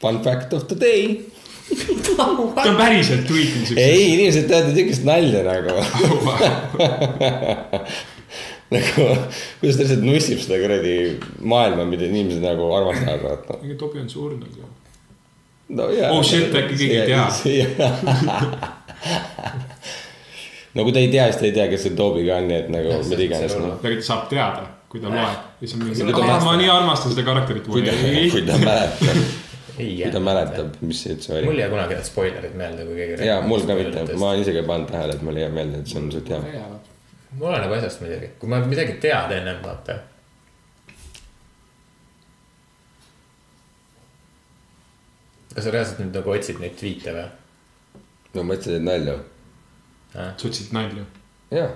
Fun 0.00 0.22
fact 0.24 0.54
of 0.56 0.66
the 0.68 0.76
day. 0.78 1.20
Ta 2.16 2.24
on 2.70 2.76
päriselt 2.76 3.26
tweetinud 3.28 3.66
siukse. 3.66 3.84
ei, 3.84 4.12
inimesed 4.14 4.48
teevad 4.50 4.74
siukest 4.76 5.04
nalja 5.08 5.42
nagu. 5.46 5.70
nagu, 8.74 9.06
kuidas 9.60 9.76
ta 9.76 9.82
lihtsalt 9.84 10.04
nussib 10.06 10.38
seda 10.42 10.58
kuradi 10.62 10.94
maailma, 11.52 11.84
mida 11.90 12.04
inimesed 12.10 12.42
nagu 12.44 12.68
armastavad, 12.76 13.22
vaata. 13.24 13.52
ega 13.64 13.74
Tobi 13.80 14.02
on 14.04 14.10
surnud 14.10 14.52
ju. 14.58 14.66
no 15.78 15.88
jaa. 15.94 16.10
Oh 16.14 16.22
shit, 16.26 16.54
äkki 16.54 16.74
keegi 16.78 16.96
ei 16.96 17.06
tea. 17.10 17.90
no 20.74 20.84
kui 20.86 20.92
ta 20.94 20.98
ei 21.02 21.08
tea, 21.12 21.24
siis 21.30 21.40
ta 21.40 21.48
ei 21.48 21.54
tea, 21.56 21.66
kes 21.72 21.82
see 21.88 21.96
Toby 21.98 22.26
ka 22.28 22.32
on, 22.42 22.50
nii 22.50 22.58
et 22.64 22.68
nagu 22.74 22.88
mida 22.98 23.16
see- 23.16 23.26
iganes 23.28 23.56
noh. 23.58 23.76
tegelikult 23.82 24.08
saab 24.10 24.26
teada, 24.32 24.62
kui 24.92 25.02
ta 25.02 25.06
loeb. 25.12 25.18
ja 25.60 25.66
siis 25.66 25.76
on 25.76 25.86
mingi, 25.86 25.98
ta 26.14 26.40
ma 26.46 26.56
nii 26.60 26.70
armastan 26.72 27.14
seda 27.14 27.26
karakterit. 27.26 27.64
kui 27.70 27.82
ta, 27.86 28.58
mäletab, 28.66 29.18
kui 29.80 30.12
ta. 30.12 30.20
mäletab, 30.24 30.76
mis 30.84 31.02
see 31.04 31.16
üldse 31.16 31.32
mul 31.32 31.40
oli. 31.40 31.56
ei 31.56 31.62
jää 31.64 31.72
kunagi 31.72 31.96
need 31.96 32.08
spoilerid 32.08 32.54
meelde, 32.60 32.86
kui 32.88 33.00
keegi. 33.00 33.26
ja 33.26 33.40
mul 33.40 33.66
ka 33.66 33.76
mitte, 33.78 34.04
ma 34.14 34.30
olen 34.30 34.44
isegi 34.44 34.62
pannud 34.68 34.92
tähele, 34.92 35.16
et 35.16 35.26
mul 35.26 35.40
ei 35.40 35.44
jää 35.46 35.56
meelde, 35.56 35.82
et 35.82 35.90
see 35.90 36.00
on 36.02 36.12
suht 36.12 36.30
hea. 36.30 36.62
mul 37.32 37.50
oleneb 37.50 37.74
asjast 37.78 38.04
muidugi, 38.04 38.30
kui 38.38 38.52
ma 38.52 38.62
midagi 38.64 38.96
tean 39.02 39.34
ennem, 39.36 39.60
vaata. 39.64 39.98
kas 45.54 45.66
sa 45.66 45.74
reaalselt 45.74 46.00
nüüd 46.04 46.16
nagu 46.16 46.32
otsid 46.32 46.60
neid 46.62 46.76
tweet'e 46.78 47.14
või? 47.16 47.28
no 48.34 48.46
ma 48.46 48.56
ütlesin, 48.56 48.80
et 48.80 48.86
nalja. 48.86 49.16
sa 50.14 50.48
otsid 50.48 50.74
nalja. 50.76 51.04
jaa. 51.50 51.68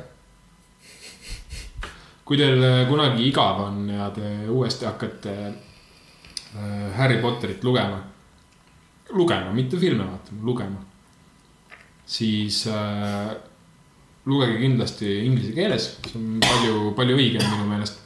kui 2.24 2.38
teil 2.40 2.62
äh, 2.64 2.82
kunagi 2.88 3.28
igav 3.28 3.60
on 3.66 3.86
ja 3.90 4.08
te 4.14 4.34
uuesti 4.48 4.86
hakkate 4.88 5.36
Harry 6.94 7.20
Potterit 7.22 7.64
lugema, 7.66 7.98
lugema, 9.10 9.52
mitte 9.52 9.78
filme 9.80 10.04
vaatama, 10.06 10.44
lugema, 10.46 10.80
siis 12.06 12.66
äh, 12.70 13.34
lugege 14.26 14.58
kindlasti 14.60 15.18
inglise 15.26 15.52
keeles, 15.56 15.88
see 16.06 16.20
on 16.20 16.40
palju, 16.44 16.94
palju 16.96 17.18
õigem 17.18 17.44
minu 17.50 17.68
meelest. 17.72 18.00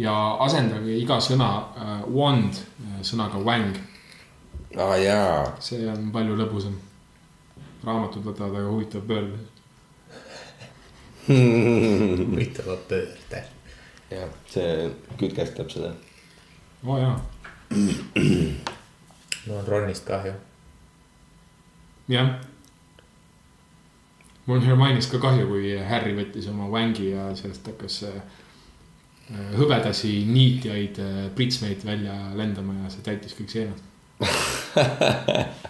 ja 0.00 0.12
asendage 0.40 0.94
iga 0.96 1.18
sõna 1.20 1.48
äh, 1.76 2.04
wand 2.08 2.56
äh, 2.56 3.00
sõnaga 3.04 3.42
wang, 3.44 3.76
aa 4.76 4.92
Ah, 4.92 4.96
jaa. 4.96 5.56
see 5.60 5.84
on 5.90 6.08
palju 6.12 6.36
lõbusam. 6.38 6.78
raamatud 7.84 8.24
võtavad 8.24 8.54
väga 8.56 8.68
huvitava 8.70 9.04
pöörde. 9.06 9.38
huvitava 12.22 12.76
pöörde. 12.88 13.42
jah, 14.10 14.30
see 14.48 14.88
kütkestab 15.20 15.70
seda. 15.70 15.92
oo 16.86 16.94
oh, 16.94 16.98
jaa, 17.02 17.20
mul 19.46 19.58
on 19.58 19.66
Ronist 19.66 20.04
kahju. 20.06 20.32
jah. 22.08 22.28
mul 24.46 24.56
on 24.56 24.66
Hermionist 24.66 25.10
ka 25.12 25.18
kahju, 25.22 25.46
kui 25.48 25.76
Harry 25.88 26.14
võttis 26.16 26.48
oma 26.50 26.70
vängi 26.72 27.10
ja 27.10 27.30
sellest 27.38 27.66
hakkas 27.70 28.02
äh, 28.08 28.22
hõbedasi 29.56 30.24
niitjaid 30.28 30.98
äh, 31.02 31.30
pritsmeid 31.36 31.84
välja 31.86 32.16
lendama 32.38 32.72
ja 32.82 32.90
see 32.92 33.02
täitis 33.06 33.36
kõik 33.38 33.50
seened. 33.52 33.80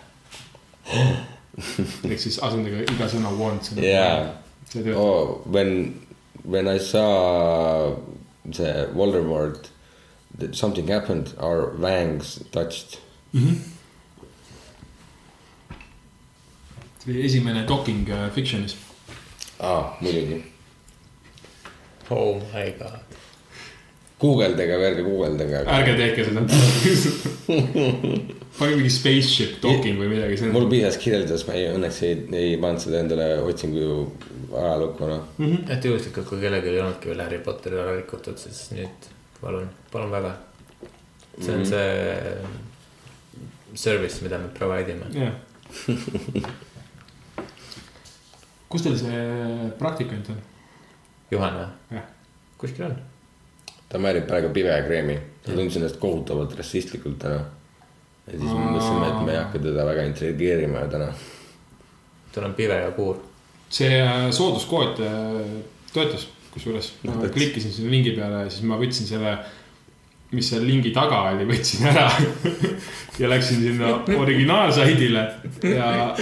ehk 2.08 2.20
siis 2.20 2.38
asendage 2.42 2.84
iga 2.88 3.06
sõna 3.12 3.30
want. 3.36 3.72
jaa. 3.76 4.32
see. 4.68 4.94
Oh, 4.96 5.42
when 5.46 6.00
when 6.44 6.68
I 6.68 6.78
saw 6.78 7.94
the 8.44 8.88
Voldemort, 8.94 9.71
that 10.38 10.54
something 10.54 10.88
happened. 10.88 11.34
Our 11.38 11.72
vangs 11.78 12.42
touched. 12.50 12.98
see 17.04 17.12
oli 17.12 17.26
esimene 17.26 17.66
talking 17.66 18.08
äh, 18.08 18.30
fiction'is. 18.30 18.76
aa, 19.58 19.96
muidugi. 20.00 20.44
Oh 22.10 22.38
my 22.54 22.70
god. 22.78 23.00
guugeldage 24.22 24.76
või 24.78 24.86
ärge 24.86 25.02
guugeldage. 25.02 25.62
ärge 25.66 25.94
tehke 25.98 26.24
seda. 26.28 26.44
pange 28.58 28.76
mingi 28.78 28.92
spaceship 28.92 29.56
talking 29.64 29.98
või 29.98 30.12
midagi 30.12 30.36
mul 30.44 30.46
sellist. 30.52 30.70
piisas 30.74 30.98
kirjeldas, 31.02 31.42
ma 31.48 31.56
ei, 31.58 31.64
õnneks 31.72 31.98
ei, 32.06 32.20
ei 32.38 32.52
pannud 32.62 32.84
seda 32.84 33.00
endale 33.02 33.26
otsingu 33.42 33.88
ajalukku, 34.52 35.08
noh. 35.10 35.24
et 35.72 35.82
juhuslikult, 35.88 36.28
kui 36.28 36.38
kellelgi 36.44 36.70
ei 36.70 36.78
olnudki 36.84 37.10
veel 37.10 37.24
Harry 37.24 37.40
Potteri 37.42 37.80
ära 37.82 37.96
rikutud, 37.96 38.38
siis 38.38 38.60
nüüd 38.76 38.98
palun, 39.42 39.68
palun 39.92 40.10
väga. 40.10 40.32
see 41.40 41.54
on 41.54 41.66
see 41.66 42.36
service, 43.74 44.22
mida 44.22 44.38
me 44.38 44.48
provide 44.48 44.92
ime. 44.92 45.06
jah. 45.12 45.32
kus 48.68 48.84
teil 48.84 48.98
see 49.00 49.22
praktikant 49.80 50.30
on? 50.32 50.38
Juhan 51.32 51.58
või? 51.58 51.96
jah, 51.98 52.06
kuskil 52.60 52.86
on. 52.90 52.96
ta 53.88 54.00
määrib 54.02 54.28
praegu 54.28 54.52
pibekreemi. 54.54 55.18
ta 55.42 55.56
tundis 55.56 55.80
ennast 55.80 55.98
kohutavalt 56.02 56.54
rassistlikult 56.58 57.18
täna. 57.24 57.40
ja 58.26 58.36
siis 58.36 58.50
me 58.50 58.68
mõtlesime, 58.68 59.08
et 59.08 59.24
me 59.26 59.34
ei 59.34 59.40
hakka 59.40 59.64
teda 59.64 59.88
väga 59.88 60.06
intrigeerima 60.10 60.86
täna. 60.92 61.08
tal 62.32 62.50
on 62.50 62.54
pive 62.58 62.78
ja 62.84 62.92
puur. 62.96 63.18
see 63.72 63.98
äh, 64.04 64.28
sooduskood 64.30 65.00
äh, 65.00 65.42
töötas, 65.92 66.28
kusjuures 66.52 66.92
ma 67.02 67.16
töötas. 67.16 67.34
klikkisin 67.34 67.72
sinna 67.72 67.90
lingi 67.90 68.12
peale 68.16 68.44
ja 68.44 68.50
siis 68.52 68.64
ma 68.68 68.78
võtsin 68.80 69.08
selle, 69.08 69.36
mis 70.36 70.48
seal 70.52 70.64
lingi 70.68 70.92
taga 70.94 71.22
oli, 71.30 71.46
võtsin 71.52 71.88
ära 71.90 72.06
ja 73.20 73.30
läksin 73.32 73.62
sinna 73.64 73.86
originaalsaidile 74.18 75.22
ja. 75.72 75.88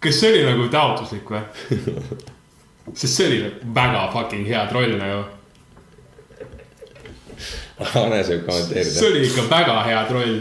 kas 0.00 0.20
see 0.20 0.32
oli 0.32 0.46
nagu 0.48 0.68
taotluslik 0.72 1.26
või? 1.34 1.42
sest 2.94 3.12
see 3.14 3.28
oli 3.28 3.42
väga 3.76 4.08
fucking 4.14 4.48
hea 4.48 4.64
troll 4.70 4.96
nagu. 4.98 5.20
Ane 7.80 8.18
saab 8.20 8.26
see 8.26 8.40
kommenteerida. 8.44 9.06
oli 9.08 9.20
ikka 9.28 9.42
väga 9.52 9.76
hea 9.86 10.00
troll. 10.08 10.36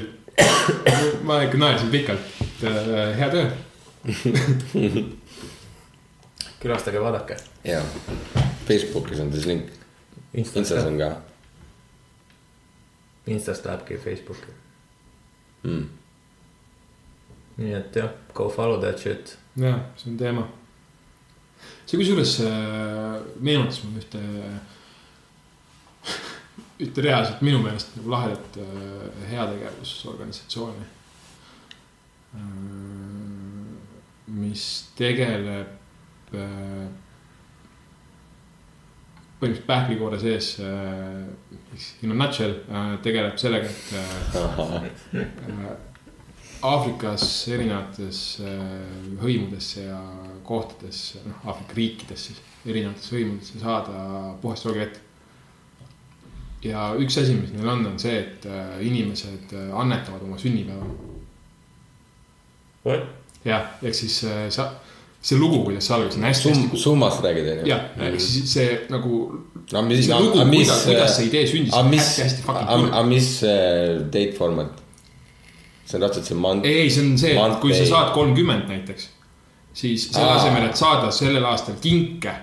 ma 1.28 1.42
ikka 1.44 1.58
naersin 1.60 1.92
pikalt, 1.94 2.24
hea 3.20 3.30
töö. 3.36 3.48
külastage, 6.60 7.02
vaadake. 7.02 7.38
jaa. 7.64 7.84
Facebookis 8.68 9.20
on 9.20 9.32
siis 9.34 9.46
link. 9.46 9.70
Instas 10.34 10.72
on 10.86 10.98
ka. 11.00 11.12
Instast 13.28 13.66
lähebki 13.66 13.98
Facebooki 13.98 14.52
Mm. 15.64 15.90
nii 17.58 17.74
et 17.76 17.96
jah, 17.96 18.10
go 18.34 18.46
follow 18.50 18.80
that 18.82 19.00
shit. 19.00 19.38
jah, 19.60 19.80
see 19.98 20.12
on 20.12 20.18
teema. 20.18 20.46
see 21.86 21.98
kusjuures 22.00 22.38
äh, 22.40 23.18
meenutas 23.44 23.82
mulle 23.84 24.00
ühte, 24.00 24.22
ühte 26.86 27.04
reaalselt 27.04 27.42
minu 27.44 27.60
meelest 27.64 27.92
nagu 27.98 28.10
lahedat 28.14 28.58
äh, 28.64 28.64
heategevusorganisatsiooni. 29.34 30.86
mis 34.28 34.66
tegeleb 34.96 35.68
äh, 35.68 35.79
põhimõtteliselt 39.40 39.68
pähklikoore 39.68 40.20
sees 40.20 40.60
äh,, 40.60 41.28
in 42.04 42.12
a 42.12 42.18
nutshell 42.24 42.58
äh, 42.68 42.98
tegeleb 43.04 43.38
sellega, 43.40 43.70
et 43.70 43.94
äh, 43.96 45.22
äh, 45.22 45.70
Aafrikas 46.62 47.48
erinevates 47.48 48.42
äh, 48.44 48.50
hõimudesse 49.22 49.86
ja 49.86 50.00
kohtades, 50.44 51.18
noh 51.24 51.46
Aafrika 51.48 51.78
riikides 51.78 52.26
siis, 52.28 52.42
erinevates 52.68 53.14
hõimudesse 53.14 53.62
saada 53.62 53.94
puhast 54.42 54.66
joogivett. 54.68 55.00
ja 56.64 56.90
üks 57.00 57.18
asi, 57.22 57.34
mis 57.40 57.54
neil 57.56 57.70
on, 57.72 57.86
on 57.88 58.00
see, 58.00 58.18
et 58.20 58.46
äh, 58.46 58.82
inimesed 58.84 59.54
äh, 59.56 59.72
annetavad 59.80 60.22
oma 60.28 60.38
sünnipäeval. 60.38 60.90
jah, 63.46 63.64
ehk 63.82 63.96
siis 63.96 64.24
äh, 64.28 64.50
sa, 64.52 64.74
see 65.22 65.38
lugu, 65.40 65.64
kuidas 65.66 65.88
see 65.88 65.96
algas, 65.96 66.16
on 66.16 66.24
hästi, 66.24 66.52
Sum-, 66.56 66.76
summast 66.80 67.24
räägid, 67.24 67.48
onju? 67.54 67.68
jah, 67.68 67.88
ehk 68.08 68.20
siis 68.24 68.54
see 68.54 68.68
nagu, 68.94 69.22
aga 69.68 69.82
mis, 69.88 70.08
lugu, 70.08 70.36
aga 70.38 70.46
mis 70.48 70.68
kuidas, 70.70 70.84
kuidas 70.88 71.16
see 71.18 71.28
idee 71.28 71.46
sündis, 71.52 71.74
aga 71.74 71.84
on 71.84 71.90
mis, 71.92 72.06
hästi-hästi 72.06 72.46
fucking 72.46 72.70
aga 72.76 72.84
kurb. 72.86 73.10
mis 73.12 73.32
äh, 73.44 73.96
date 74.14 74.36
format? 74.38 74.84
see 75.90 75.98
on 75.98 76.06
raudselt 76.06 76.30
see 76.30 76.40
month. 76.40 76.70
ei, 76.70 76.90
see 76.94 77.04
on 77.04 77.18
see, 77.20 77.34
et 77.36 77.58
kui 77.64 77.76
sa 77.76 77.88
saad 77.90 78.14
kolmkümmend 78.16 78.72
näiteks, 78.72 79.10
siis 79.82 80.08
selle 80.14 80.38
asemel, 80.38 80.70
et 80.70 80.80
saada 80.80 81.12
sellel 81.16 81.50
aastal 81.52 81.80
kinke, 81.84 82.36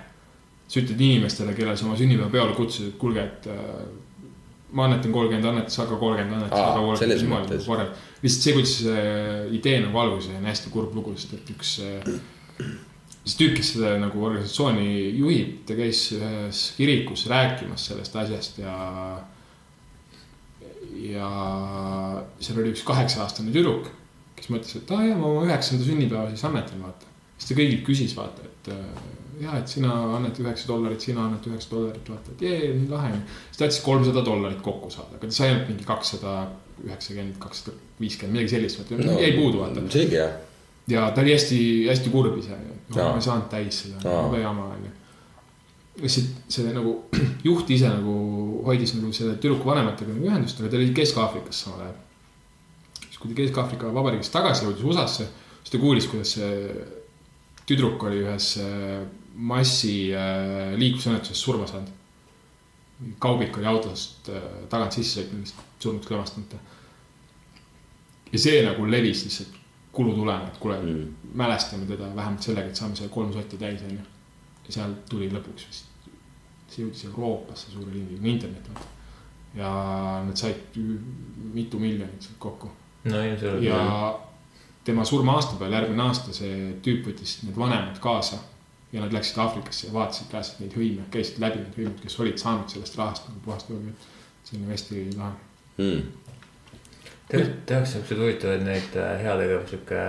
sa 0.66 0.82
ütled 0.82 1.00
inimestele, 1.00 1.54
kellele 1.56 1.78
sa 1.78 1.86
oma 1.88 1.96
sünnipäevapeole 1.96 2.58
kutsusid, 2.58 2.92
et 2.92 3.00
kuulge, 3.00 3.24
et 3.24 3.48
äh, 3.54 3.86
ma 4.76 4.84
annetan 4.90 5.14
kolmkümmend 5.14 5.48
annetust, 5.48 5.80
aga 5.80 5.96
kolmkümmend 5.96 6.42
annetust, 6.42 6.60
Aa, 6.60 6.72
aga 6.74 6.86
kolmkümmend 6.90 7.68
parem. 7.70 7.92
lihtsalt 8.20 8.48
see, 8.48 8.56
kuidas 8.58 8.78
see 8.82 9.04
idee 9.56 9.78
nagu 9.86 10.04
algus 10.04 10.28
ja 10.28 10.36
on 10.36 10.48
hästi 10.50 10.72
kurb 10.74 10.96
lugu, 10.98 11.14
sest 11.16 11.38
et 11.38 11.54
üks 11.54 11.78
äh, 11.86 12.16
see 12.58 13.38
tüüp, 13.40 13.56
kes 13.58 13.72
seda 13.74 13.96
nagu 13.98 14.22
organisatsiooni 14.22 14.90
juhib, 15.18 15.62
ta 15.66 15.74
käis 15.78 16.06
ühes 16.14 16.62
kirikus 16.76 17.26
rääkimas 17.30 17.88
sellest 17.90 18.18
asjast 18.22 18.60
ja 18.62 18.76
ja 21.02 21.28
seal 22.40 22.62
oli 22.62 22.72
üks 22.72 22.84
kaheksa-aastane 22.86 23.52
tüdruk, 23.54 23.90
kes 24.38 24.48
mõtles, 24.52 24.78
et 24.78 24.90
aa 24.92 25.00
ah, 25.00 25.10
jaa, 25.10 25.18
ma 25.20 25.28
oma 25.32 25.44
üheksanda 25.48 25.86
sünnipäeva 25.86 26.30
siis 26.32 26.44
annetan, 26.48 26.82
vaata. 26.84 27.10
siis 27.36 27.50
ta 27.50 27.58
kõigilt 27.58 27.84
küsis, 27.86 28.14
vaata, 28.16 28.46
et 28.48 28.70
äh, 28.72 29.02
jaa, 29.42 29.58
et 29.60 29.74
sina 29.74 29.92
annad 30.16 30.38
üheksa 30.40 30.70
dollarit, 30.70 31.04
sina 31.04 31.26
annad 31.26 31.46
üheksa 31.50 31.72
dollarit, 31.74 32.10
vaata, 32.12 32.34
et 32.36 32.46
jee, 32.46 32.72
nii 32.78 32.90
lahe 32.92 33.12
on. 33.16 33.22
siis 33.28 33.58
ta 33.58 33.64
tahtis 33.64 33.82
kolmsada 33.84 34.24
dollarit 34.26 34.62
kokku 34.64 34.90
saada, 34.94 35.18
aga 35.18 35.28
ta 35.28 35.38
sai 35.38 35.50
ainult 35.52 35.70
mingi 35.72 35.88
kakssada 35.88 36.36
üheksakümmend, 36.84 37.38
kakssada 37.42 37.76
viiskümmend, 38.00 38.38
midagi 38.38 38.54
sellist, 38.56 38.80
vaata 38.80 39.02
no,, 39.02 39.18
jäi 39.20 39.32
puudu, 39.36 39.64
vaata. 39.64 39.88
seegi 39.92 40.20
jah. 40.20 40.36
Ja 40.88 41.10
ta 41.10 41.20
oli 41.20 41.34
hästi, 41.34 41.58
hästi 41.88 42.12
kurb 42.12 42.38
ise, 42.38 42.56
no 42.56 42.94
Jaa. 42.94 43.10
ma 43.10 43.18
ei 43.18 43.26
saanud 43.26 43.48
täis 43.50 43.82
seda, 43.82 44.02
jube 44.04 44.40
jama 44.40 44.68
onju. 44.76 44.92
lihtsalt 46.02 46.52
see 46.52 46.74
nagu 46.74 46.92
juht 47.48 47.70
ise 47.74 47.90
nagu 47.90 48.16
hoidis 48.66 48.94
nagu 48.98 49.12
selle 49.16 49.36
tüdruku 49.42 49.66
vanematega 49.66 50.14
nagu 50.14 50.30
ühendust, 50.30 50.60
aga 50.60 50.70
ta 50.70 50.78
oli 50.78 50.92
Kesk-Aafrikas 50.96 51.64
samal 51.64 51.86
ajal. 51.86 51.98
siis 53.00 53.18
kui 53.18 53.32
ta 53.32 53.40
Kesk-Aafrika 53.40 53.90
Vabariigist 53.96 54.34
tagasi 54.34 54.66
jõudis 54.66 54.86
USA-sse, 54.86 55.28
siis 55.62 55.74
ta 55.74 55.82
kuulis, 55.82 56.08
kuidas 56.12 56.36
see 56.38 56.54
tüdruk 57.66 58.06
oli 58.06 58.22
ühes 58.22 58.52
äh, 58.62 59.02
massi 59.34 60.14
äh, 60.14 61.32
surma 61.32 61.66
saanud. 61.66 61.90
kaubik 63.18 63.58
oli 63.58 63.66
autost 63.66 64.28
äh, 64.30 64.42
tagant 64.70 64.92
sisse 64.92 65.20
sõitnud, 65.20 65.50
surnuks 65.82 66.06
kõvastamata. 66.06 66.62
ja 68.32 68.38
see 68.38 68.62
nagu 68.62 68.86
levis 68.86 69.24
lihtsalt 69.26 69.55
kulutulena, 69.96 70.48
et 70.48 70.58
kuule 70.60 70.76
mm., 70.82 71.32
mälestame 71.40 71.86
teda 71.88 72.10
vähemalt 72.16 72.42
sellega, 72.42 72.72
et 72.72 72.80
saame 72.80 72.96
selle 72.96 73.12
kolm 73.12 73.32
sotti 73.32 73.58
täis, 73.60 73.82
onju. 73.88 74.04
ja 74.66 74.74
seal 74.78 74.94
tuli 75.10 75.30
lõpuks 75.32 75.68
vist, 75.70 76.10
see 76.68 76.82
jõudis 76.84 77.06
Euroopasse 77.08 77.72
suure 77.72 77.92
lindiga, 77.94 78.28
internet 78.28 78.68
vaata. 78.72 78.90
ja 79.56 79.70
nad 80.26 80.36
said 80.36 80.76
mitu 81.54 81.78
miljonit 81.80 82.22
sealt 82.22 82.38
kokku 82.42 82.72
no 83.04 83.22
ilmselgelt. 83.22 83.64
ja 83.64 84.18
tema 84.84 85.04
surma 85.04 85.38
aasta 85.38 85.56
peal, 85.60 85.72
järgmine 85.72 86.02
aasta 86.02 86.34
see 86.36 86.74
tüüp 86.84 87.08
võttis 87.08 87.38
need 87.46 87.56
vanemad 87.58 87.98
kaasa 88.02 88.38
ja 88.92 89.00
nad 89.02 89.12
läksid 89.12 89.38
Aafrikasse 89.42 89.88
ja 89.88 89.94
vaatasid 89.94 90.32
reaalselt 90.32 90.60
neid 90.62 90.76
hõime, 90.78 91.06
käisid 91.10 91.40
läbi 91.42 91.62
need 91.62 91.80
hõimed, 91.80 91.98
kes 92.02 92.20
olid 92.22 92.38
saanud 92.40 92.70
sellest 92.70 92.98
rahast 92.98 93.26
nagu 93.28 93.42
puhast 93.44 93.70
joogi. 93.70 93.94
see 94.46 94.58
on 94.58 94.62
ju 94.62 94.70
hästi 94.70 95.00
lahe. 95.16 95.32
Hmm. 95.76 96.02
Tehakse 97.28 97.92
siukseid 97.92 98.20
huvitavaid 98.20 98.62
neid 98.62 98.96
äh, 99.02 99.16
heategevuslikke 99.22 100.02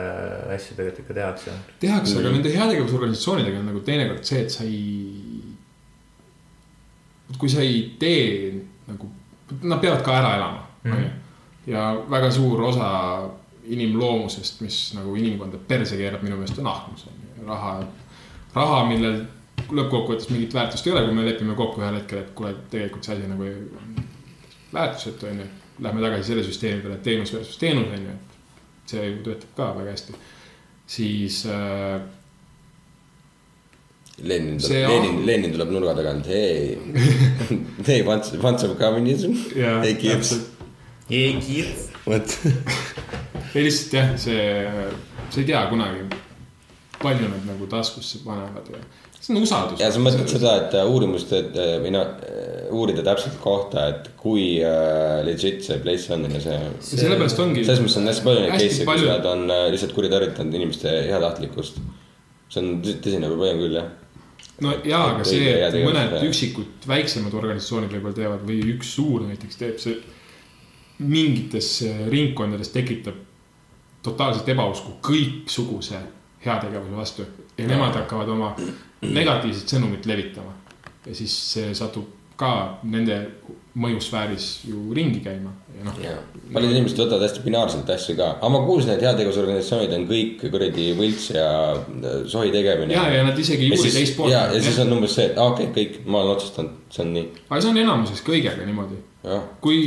asju 0.56 0.76
tegelikult 0.78 1.00
ikka 1.04 1.14
tehakse. 1.18 1.52
tehakse 1.80 2.14
mm., 2.14 2.20
aga 2.20 2.30
Mm. 2.30 2.36
nende 2.36 2.54
heategevusorganisatsioonidega 2.58 3.60
on 3.60 3.66
nagu 3.72 3.80
teinekord 3.80 4.24
see, 4.24 4.42
et 4.42 4.52
sa 4.54 4.64
ei. 4.64 5.44
kui 7.38 7.50
sa 7.50 7.62
ei 7.62 7.96
tee 8.00 8.54
nagu, 8.88 9.10
nad 9.64 9.82
peavad 9.82 10.04
ka 10.06 10.18
ära 10.20 10.36
elama, 10.38 10.62
onju. 10.86 11.10
ja 11.68 11.90
väga 12.10 12.32
suur 12.32 12.62
osa 12.70 12.90
inimloomusest, 13.68 14.62
mis 14.62 14.78
nagu 14.96 15.16
inimkonda 15.16 15.58
perse 15.68 15.98
keerab, 16.00 16.22
minu 16.24 16.38
meelest 16.38 16.60
on 16.60 16.70
ahnus, 16.72 17.08
onju. 17.10 17.48
raha, 17.48 17.74
raha, 18.56 18.86
millel 18.88 19.26
lõppkokkuvõttes 19.68 20.30
mingit 20.32 20.54
väärtust 20.54 20.88
ei 20.88 20.94
ole, 20.94 21.04
kui 21.06 21.18
me 21.18 21.26
lepime 21.26 21.56
kokku 21.58 21.82
ühel 21.82 21.98
hetkel, 22.00 22.22
et 22.24 22.30
kuule, 22.38 22.54
tegelikult 22.72 23.04
see 23.04 23.18
asi 23.18 23.28
nagu 23.28 23.50
väärtusetu 24.74 25.28
onju. 25.34 25.48
Lähme 25.80 26.02
tagasi 26.02 26.32
selle 26.32 26.44
süsteemi 26.44 26.82
peale, 26.82 26.96
et 26.98 27.04
teenus 27.06 27.34
versus 27.36 27.58
teenus 27.62 27.92
onju, 27.94 28.14
et 28.16 28.94
see 28.94 29.04
ju 29.12 29.18
töötab 29.26 29.52
ka 29.58 29.68
väga 29.78 29.92
hästi. 29.94 30.16
Siis 30.90 31.44
äh, 31.52 32.00
Lenin 34.24 34.58
tuleb, 34.58 34.90
on- 34.90 34.92
Lenin, 34.96 35.26
Lenin 35.28 35.52
tuleb 35.54 35.70
nurga 35.76 35.94
tagant, 36.00 36.26
hei, 36.32 36.78
hei, 37.88 38.00
wants, 38.08 38.32
wants 38.42 38.64
some 38.66 38.76
communism, 38.80 39.36
ja 39.56 39.76
hei 39.84 39.94
kids, 40.02 40.32
vot. 42.08 42.38
ei 43.56 43.68
lihtsalt 43.68 43.94
jah, 43.94 44.16
see, 44.18 44.48
sa 45.30 45.42
ei 45.44 45.46
tea 45.52 45.62
kunagi, 45.70 46.08
palju 47.04 47.30
nad 47.30 47.46
nagu 47.52 47.68
taskusse 47.70 48.24
panevad 48.26 48.72
ja 48.74 48.82
see 49.20 49.36
on 49.36 49.44
usaldus. 49.46 49.80
ja 49.84 49.92
sa 49.94 50.02
mõtled 50.02 50.34
seda, 50.34 50.56
et 50.64 50.74
äh, 50.82 50.90
uurimust, 50.90 51.36
et 51.38 51.54
äh, 51.54 51.76
või 51.86 51.94
noh, 51.94 52.10
uurida 52.74 53.04
täpselt 53.06 53.38
kohta, 53.42 53.88
et 53.92 54.10
kui 54.20 54.58
äh, 54.64 55.20
legit 55.26 55.64
see 55.66 55.78
place 55.84 56.12
on 56.14 56.26
ja 56.32 56.42
see. 56.44 56.58
sellepärast 56.88 57.40
ongi. 57.44 57.64
selles 57.68 57.84
mõttes 57.84 58.00
on 58.02 58.10
hästi 58.12 58.26
palju 58.26 58.44
neid 58.44 58.54
case'e, 58.56 58.88
kus 58.90 59.06
nad 59.08 59.30
on 59.32 59.46
äh, 59.54 59.64
lihtsalt 59.74 59.96
kuritarvitanud 59.98 60.60
inimeste 60.60 60.92
heatahtlikkust. 61.08 61.80
see 62.50 62.64
on 62.64 62.76
tõ- 62.84 63.00
tõsine 63.06 63.32
probleem 63.32 63.64
küll 63.64 63.80
jah. 63.80 63.88
no 64.66 64.76
jaa, 64.84 65.06
aga 65.14 65.28
see, 65.28 65.56
et 65.68 65.80
mõned 65.86 66.18
üksikud 66.28 66.90
väiksemad 66.90 67.34
organisatsioonid 67.38 67.96
võib-olla 67.96 68.20
teevad 68.22 68.46
või 68.48 68.60
üks 68.76 68.94
suur 69.00 69.26
näiteks 69.28 69.62
teeb, 69.62 69.80
see 69.82 69.98
mingites 71.00 71.72
äh, 71.88 72.06
ringkondades 72.12 72.74
tekitab 72.74 73.24
totaalset 74.06 74.48
ebausku 74.54 74.98
kõiksuguse 75.04 76.00
heategevuse 76.46 76.96
vastu 76.96 77.26
ja 77.58 77.66
nemad 77.68 77.96
hakkavad 77.98 78.30
oma 78.30 78.54
negatiivset 79.02 79.76
sõnumit 79.76 80.06
levitama 80.10 80.54
ja 81.08 81.16
siis 81.16 81.34
see 81.54 81.74
satub 81.78 82.17
ka 82.38 82.80
nende 82.84 83.22
mõjusfääris 83.78 84.46
ju 84.70 84.94
ringi 84.98 85.20
käima 85.26 85.52
noh, 85.86 85.98
paljud 86.54 86.72
inimesed 86.72 87.00
võtavad 87.02 87.26
hästi 87.28 87.44
binaarselt 87.46 87.90
asju 87.94 88.16
ka, 88.18 88.30
aga 88.40 88.50
ma 88.54 88.62
kuulsin, 88.66 88.94
et 88.96 89.04
heategevusorganisatsioonid 89.06 89.94
on 89.98 90.08
kõik 90.10 90.46
kuradi 90.54 90.88
võlts 90.98 91.28
ja 91.36 91.50
äh, 91.76 92.18
sohi 92.32 92.52
tegemine. 92.54 92.96
ja, 92.96 93.06
ja 93.14 93.26
nad 93.28 93.38
isegi 93.40 93.68
ei 93.68 93.78
uuri 93.78 93.94
teist 93.94 94.18
poolt. 94.18 94.34
ja, 94.34 94.48
ja 94.54 94.64
siis 94.64 94.80
on 94.84 94.96
umbes 94.98 95.14
see, 95.18 95.28
et 95.30 95.38
okei 95.38 95.70
okay,, 95.70 95.76
kõik, 95.78 96.00
ma 96.08 96.24
olen 96.24 96.36
otsustanud, 96.38 96.82
see 96.94 97.06
on 97.06 97.14
nii, 97.18 97.28
aga 97.50 97.62
see 97.62 97.74
on 97.74 97.82
enamuses 97.84 98.26
kõigega 98.26 98.66
niimoodi. 98.68 99.00
kui 99.62 99.80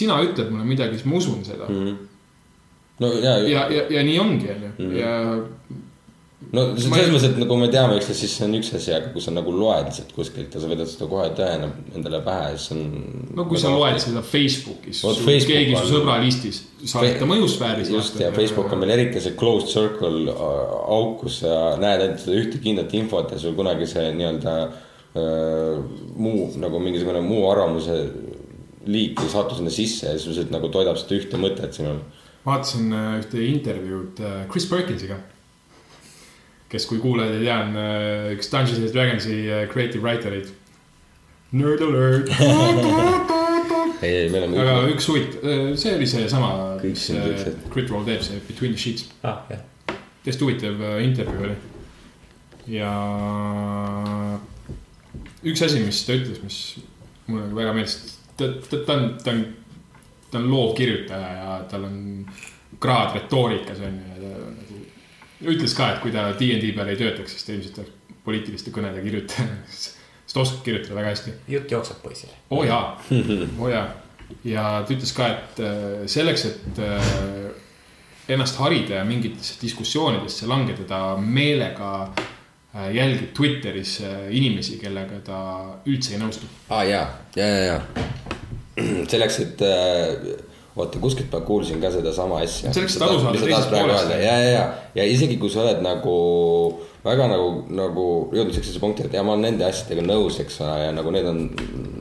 sina 0.00 0.20
ütled 0.24 0.52
mulle 0.52 0.68
midagi, 0.68 1.00
siis 1.00 1.10
ma 1.10 1.20
usun 1.20 1.44
seda 1.46 1.68
mm. 1.68 1.82
Mhm. 1.84 1.96
no 3.04 3.12
ja, 3.18 3.36
ja, 3.42 3.48
ja, 3.48 3.66
ja, 3.80 3.86
ja 3.98 4.06
nii 4.06 4.18
ongi, 4.22 4.50
onju, 4.54 4.72
Mhm. 4.78 4.96
ja 4.96 5.12
no 6.54 6.66
selles 6.78 7.10
mõttes, 7.12 7.26
et 7.30 7.40
nagu 7.42 7.56
me 7.60 7.68
teame 7.72 7.96
üksteist, 7.98 8.20
siis 8.24 8.36
see 8.38 8.46
on 8.46 8.54
üks 8.60 8.70
asi, 8.78 8.92
aga 8.96 9.10
kui 9.14 9.22
sa 9.24 9.34
nagu 9.34 9.52
loed 9.54 9.88
lihtsalt 9.90 10.12
kuskilt 10.16 10.54
ja 10.54 10.62
sa 10.62 10.70
võtad 10.70 10.90
seda 10.90 11.08
kohe 11.10 11.26
tõena 11.38 11.70
endale 11.96 12.20
pähe, 12.26 12.54
siis 12.56 12.74
on. 12.76 12.84
no 13.34 13.48
kui 13.50 13.60
sa 13.60 13.72
loed 13.74 13.98
seda 14.02 14.22
Facebookis, 14.34 15.02
Facebook 15.02 15.50
keegi 15.50 15.74
on- 15.74 15.82
su 15.84 15.96
sõbralistis 15.96 16.62
saadab 16.84 17.18
ta 17.20 17.28
mõjusfääris. 17.28 17.90
just 17.92 18.20
ja 18.20 18.30
Facebook 18.32 18.72
on 18.72 18.82
veel 18.84 18.94
eriti 18.96 19.20
see 19.20 19.36
closed 19.38 19.70
circle 19.72 20.30
äh, 20.30 20.74
auk, 20.96 21.20
kus 21.22 21.40
sa 21.42 21.74
näed 21.80 22.04
ainult 22.04 22.24
seda 22.24 22.40
ühte 22.40 22.60
kindlat 22.62 22.94
infot 22.96 23.32
ja 23.32 23.38
sul 23.40 23.56
kunagi 23.58 23.88
see 23.90 24.10
nii-öelda 24.18 24.54
äh, 24.64 25.78
muu 26.16 26.50
nagu 26.60 26.82
mingisugune 26.82 27.22
muu 27.24 27.46
arvamuse 27.50 27.98
liik 28.84 29.20
ei 29.24 29.30
satu 29.32 29.56
sinna 29.56 29.72
sisse 29.72 30.10
ja 30.10 30.18
siis 30.18 30.28
lihtsalt 30.34 30.52
nagu 30.52 30.68
toidab 30.72 30.98
seda 31.00 31.16
ühte 31.16 31.40
mõtet 31.40 31.76
sinul. 31.76 32.02
vaatasin 32.44 32.92
äh, 32.92 33.14
ühte 33.22 33.46
intervjuud 33.48 34.20
Chris 34.50 34.68
Perkinsiga. 34.68 35.22
kes, 36.74 36.86
kui 36.90 36.98
kuulajad 37.02 37.36
ei 37.38 37.44
tea, 37.44 37.56
on 37.62 37.76
äh, 37.78 38.30
üks 38.34 38.50
Dungeons 38.50 38.80
and 38.80 38.94
Dragonsi 38.94 39.36
äh, 39.46 39.66
creative 39.70 40.02
writer'id. 40.02 40.50
Nerd 41.54 41.84
alert. 41.86 42.32
ei, 44.02 44.14
ei, 44.24 44.30
me 44.32 44.40
oleme 44.40 44.58
aga 44.58 44.80
üks 44.90 45.06
huvitav, 45.08 45.44
see 45.78 45.92
oli 45.94 46.08
seesama, 46.10 46.50
mis 46.82 47.06
äh. 47.14 47.44
Crit 47.70 47.92
Roll 47.92 48.06
teeb, 48.08 48.24
see 48.26 48.42
Between 48.48 48.74
the 48.74 48.80
Sheets. 48.80 49.06
ah, 49.22 49.44
hästi 50.26 50.42
huvitav 50.42 50.82
äh, 50.82 50.98
intervjuu 51.06 51.46
oli. 51.46 51.56
ja 52.74 52.90
üks 55.44 55.62
asi, 55.62 55.84
mis 55.84 56.02
ta 56.08 56.18
ütles, 56.18 56.42
mis 56.42 56.58
mulle 57.28 57.52
väga 57.54 57.76
meeldis, 57.76 58.18
ta, 58.34 58.50
ta, 58.66 58.82
ta 58.82 58.98
on, 58.98 59.08
ta 59.22 59.36
on, 59.36 59.46
ta 60.32 60.42
on 60.42 60.50
loovkirjutaja 60.50 61.30
ja 61.38 61.56
tal 61.70 61.86
on 61.86 61.98
kraad 62.82 63.14
retoorikas 63.14 63.78
on 63.84 64.00
ju 64.00 64.14
ja 64.14 64.34
ta 64.34 64.48
nagu 64.50 64.63
ütles 65.50 65.74
ka, 65.76 65.90
et 65.94 66.00
kui 66.02 66.12
ta 66.14 66.30
DnD 66.38 66.72
peal 66.76 66.92
ei 66.92 67.00
töötaks, 67.00 67.34
siis 67.34 67.46
ta 67.46 67.54
ilmselt 67.54 67.82
oleks 67.82 68.16
poliitiliste 68.24 68.72
kõnede 68.74 69.02
kirjutaja, 69.04 69.46
sest 69.70 70.00
ta 70.32 70.40
oskab 70.42 70.64
kirjutada 70.66 70.96
väga 70.98 71.12
hästi 71.12 71.34
jutt 71.54 71.74
jookseb 71.76 72.00
poisile. 72.02 72.32
oo 72.50 72.62
oh 72.62 72.66
jaa, 72.66 72.86
oo 73.58 73.68
jaa. 73.68 73.84
ja 74.48 74.64
ta 74.86 74.96
ütles 74.96 75.12
ka, 75.16 75.28
et 75.34 75.60
äh, 75.64 76.06
selleks, 76.10 76.46
et 76.50 76.80
äh, 76.82 78.32
ennast 78.34 78.58
harida 78.62 79.02
ja 79.02 79.04
mingitesse 79.04 79.60
diskussioonidesse 79.62 80.48
langeda, 80.48 80.88
ta 80.88 81.02
meelega 81.20 81.92
äh, 82.08 82.88
jälgib 82.96 83.34
Twitteris 83.36 83.98
inimesi, 84.30 84.80
kellega 84.80 85.20
ta 85.26 85.40
üldse 85.86 86.16
ei 86.16 86.22
nõustu. 86.24 86.48
aa 86.70 86.80
ah, 86.80 86.88
jaa, 86.88 87.06
ja, 87.36 87.46
ja, 87.46 87.64
ja 87.68 88.14
selleks, 89.08 89.38
et 89.44 89.62
äh, 89.62 90.34
oota, 90.76 90.98
kuskilt 90.98 91.32
ma 91.32 91.40
kuulsin 91.46 91.80
ka 91.82 91.90
sedasama 91.94 92.40
asja. 92.42 92.72
Selleks, 92.74 92.96
et 92.96 93.02
aru 93.06 93.20
saada 93.22 93.38
teisest 93.38 93.70
poolest. 93.70 94.10
ja, 94.10 94.18
ja, 94.18 94.50
ja, 94.50 94.64
ja 94.98 95.06
isegi 95.06 95.36
kui 95.38 95.50
sa 95.52 95.62
oled 95.62 95.80
nagu 95.84 96.14
väga 97.04 97.28
nagu, 97.30 97.48
nagu 97.76 98.06
jõudnud 98.34 98.56
siuksesse 98.56 98.82
punkti, 98.82 99.06
et 99.06 99.14
ja 99.14 99.22
ma 99.22 99.36
olen 99.36 99.44
nende 99.50 99.66
asjadega 99.68 100.02
nõus, 100.06 100.40
eks 100.42 100.60
ole, 100.64 100.76
ja 100.86 100.90
nagu 100.96 101.14
need 101.14 101.26
on 101.30 101.38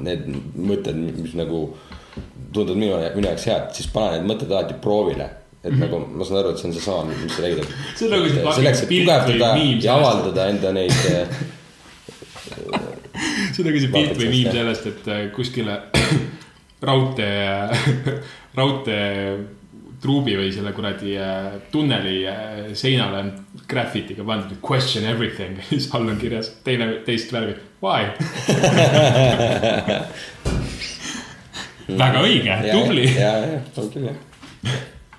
need 0.07 0.21
mõtted, 0.57 0.95
mis 1.19 1.35
nagu 1.37 1.57
tunduvad 2.53 2.79
minu, 2.79 2.99
minu 3.17 3.29
jaoks 3.29 3.47
head, 3.49 3.71
siis 3.77 3.87
pane 3.93 4.17
need 4.17 4.29
mõtted 4.31 4.49
alati 4.51 4.75
proovile. 4.81 5.29
et 5.63 5.71
mm 5.71 5.79
-hmm. 5.79 5.89
nagu 5.89 6.17
ma 6.19 6.25
saan 6.25 6.39
aru, 6.39 6.49
et 6.49 6.57
see 6.59 6.67
on 6.67 6.73
seesama, 6.73 7.03
mis 7.23 7.35
sa 7.35 7.41
räägid, 7.41 7.57
nagu 7.57 8.25
et 8.25 8.55
selleks, 8.55 8.81
et 8.81 8.87
pilt 8.87 9.07
või 9.07 9.19
tugevdada 9.25 9.57
ja 9.83 9.93
avaldada 9.95 10.47
enda 10.51 10.71
neid 10.71 10.91
see 13.53 13.61
on 13.61 13.65
nagu 13.69 13.79
see 13.79 13.91
pilt 13.93 14.17
või 14.17 14.29
miim 14.29 14.51
sellest, 14.51 14.85
et 14.91 15.07
äh, 15.07 15.31
kuskile 15.35 15.79
raudtee, 16.83 17.69
raudtee 18.59 19.37
truubi 20.03 20.35
või 20.35 20.51
selle 20.51 20.73
kuradi 20.75 21.13
äh, 21.19 21.53
tunneli 21.71 22.17
äh, 22.27 22.73
seinale 22.75 23.21
on 23.23 23.29
graffitiga 23.69 24.25
pandud 24.27 24.57
question 24.59 25.05
everything 25.07 25.57
ja 25.57 25.63
siis 25.71 25.87
all 25.95 26.09
on 26.11 26.19
kirjas 26.19 26.51
teine, 26.65 26.85
teist 27.07 27.31
värvi, 27.33 27.55
why? 27.83 28.01
väga 32.03 32.23
õige, 32.23 32.59
tubli. 32.71 33.05
ja, 33.15 33.33
ja, 33.47 33.59
on 33.79 33.89
küll 33.93 34.07
jah. 34.11 34.17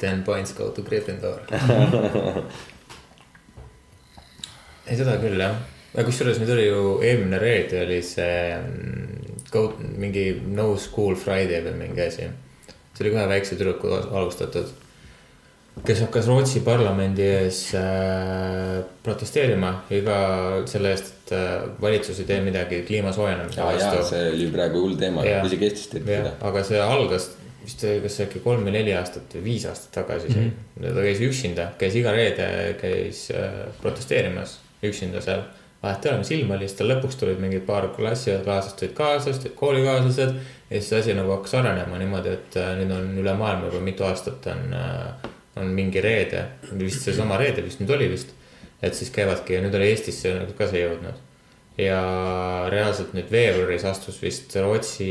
Ten 0.00 0.22
points 0.26 0.52
go 0.56 0.68
to 0.74 0.82
Gryffindor. 0.84 1.40
ei, 4.84 4.96
seda 4.98 5.16
küll 5.22 5.40
jah. 5.40 5.54
aga 5.94 6.04
kusjuures 6.08 6.40
nüüd 6.42 6.52
oli 6.56 6.66
ju 6.66 6.80
eelmine 7.06 7.38
reede 7.40 7.84
oli 7.86 8.00
see 8.04 8.36
go, 9.54 9.66
mingi 9.98 10.30
no 10.54 10.72
school 10.80 11.18
friday 11.18 11.62
või 11.64 11.76
mingi 11.84 12.06
asi. 12.06 12.30
see 12.94 13.04
oli 13.04 13.14
kohe 13.14 13.28
väikse 13.30 13.58
tüdruku 13.58 13.90
alustatud, 13.94 14.72
kes 15.82 16.04
hakkas 16.04 16.28
Rootsi 16.30 16.62
parlamendi 16.66 17.24
ees 17.26 17.62
äh, 17.78 18.82
protesteerima 19.02 19.72
iga 19.94 20.18
selle 20.70 20.92
eest, 20.94 21.10
et 21.14 21.32
äh, 21.38 21.54
valitsus 21.80 22.20
ei 22.22 22.28
tee 22.28 22.42
midagi 22.44 22.82
kliima 22.86 23.14
soojenemise 23.16 23.64
vastu. 23.64 24.04
see 24.10 24.28
oli 24.34 24.50
praegu 24.54 24.84
hull 24.84 25.00
teema, 25.00 25.24
isegi 25.24 25.70
Eestis 25.70 25.90
tehti 25.96 26.14
jah 26.14 26.28
seda., 26.28 26.36
aga 26.50 26.66
see 26.70 26.84
algas 26.84 27.32
vist 27.64 27.84
kas 28.04 28.20
äkki 28.26 28.42
kolm 28.44 28.66
või 28.66 28.76
neli 28.76 28.94
aastat 28.96 29.34
või 29.38 29.44
viis 29.48 29.64
aastat 29.68 29.92
tagasi 30.02 30.30
mm. 30.30 30.50
-hmm. 30.78 30.94
ta 30.94 31.04
käis 31.06 31.22
üksinda, 31.24 31.68
käis 31.80 31.96
iga 31.96 32.12
reede, 32.12 32.48
käis 32.80 33.26
äh, 33.32 33.64
protesteerimas 33.80 34.58
üksinda 34.84 35.22
seal. 35.24 35.44
Vahet 35.84 36.06
ei 36.06 36.10
ole, 36.10 36.22
mis 36.22 36.32
ilm 36.34 36.54
oli, 36.56 36.68
siis 36.68 36.78
tal 36.78 36.90
lõpuks 36.90 37.18
tulid 37.20 37.40
mingid 37.42 37.66
paar 37.68 37.90
klassikaaslased 37.96 38.78
tulid 38.80 38.96
kaaslased, 38.96 39.42
tulid 39.42 39.56
koolikaaslased. 39.58 40.34
ja 40.70 40.80
siis 40.80 40.92
asi 41.00 41.14
nagu 41.16 41.30
hakkas 41.36 41.54
arenema 41.60 42.00
niimoodi, 42.00 42.34
et 42.38 42.58
äh, 42.60 42.72
nüüd 42.80 42.94
on 42.96 43.12
üle 43.22 43.36
maailma 43.38 43.68
juba 43.68 43.82
mitu 43.84 44.06
aastat 44.08 44.48
on, 44.52 44.74
on 45.60 45.70
mingi 45.76 46.02
reede, 46.02 46.46
vist 46.80 47.06
seesama 47.06 47.38
reede 47.40 47.62
vist 47.64 47.82
nüüd 47.82 47.94
oli 47.94 48.10
vist. 48.10 48.34
et 48.82 48.94
siis 48.94 49.12
käivadki 49.14 49.54
ja 49.54 49.62
nüüd 49.64 49.74
oli 49.78 49.92
Eestisse 49.92 50.34
ka 50.58 50.68
see 50.70 50.82
jõudnud. 50.84 51.22
ja 51.78 52.00
reaalselt 52.70 53.14
nüüd 53.14 53.30
veebruaris 53.30 53.84
astus 53.90 54.22
vist 54.22 54.56
Rootsi 54.56 55.10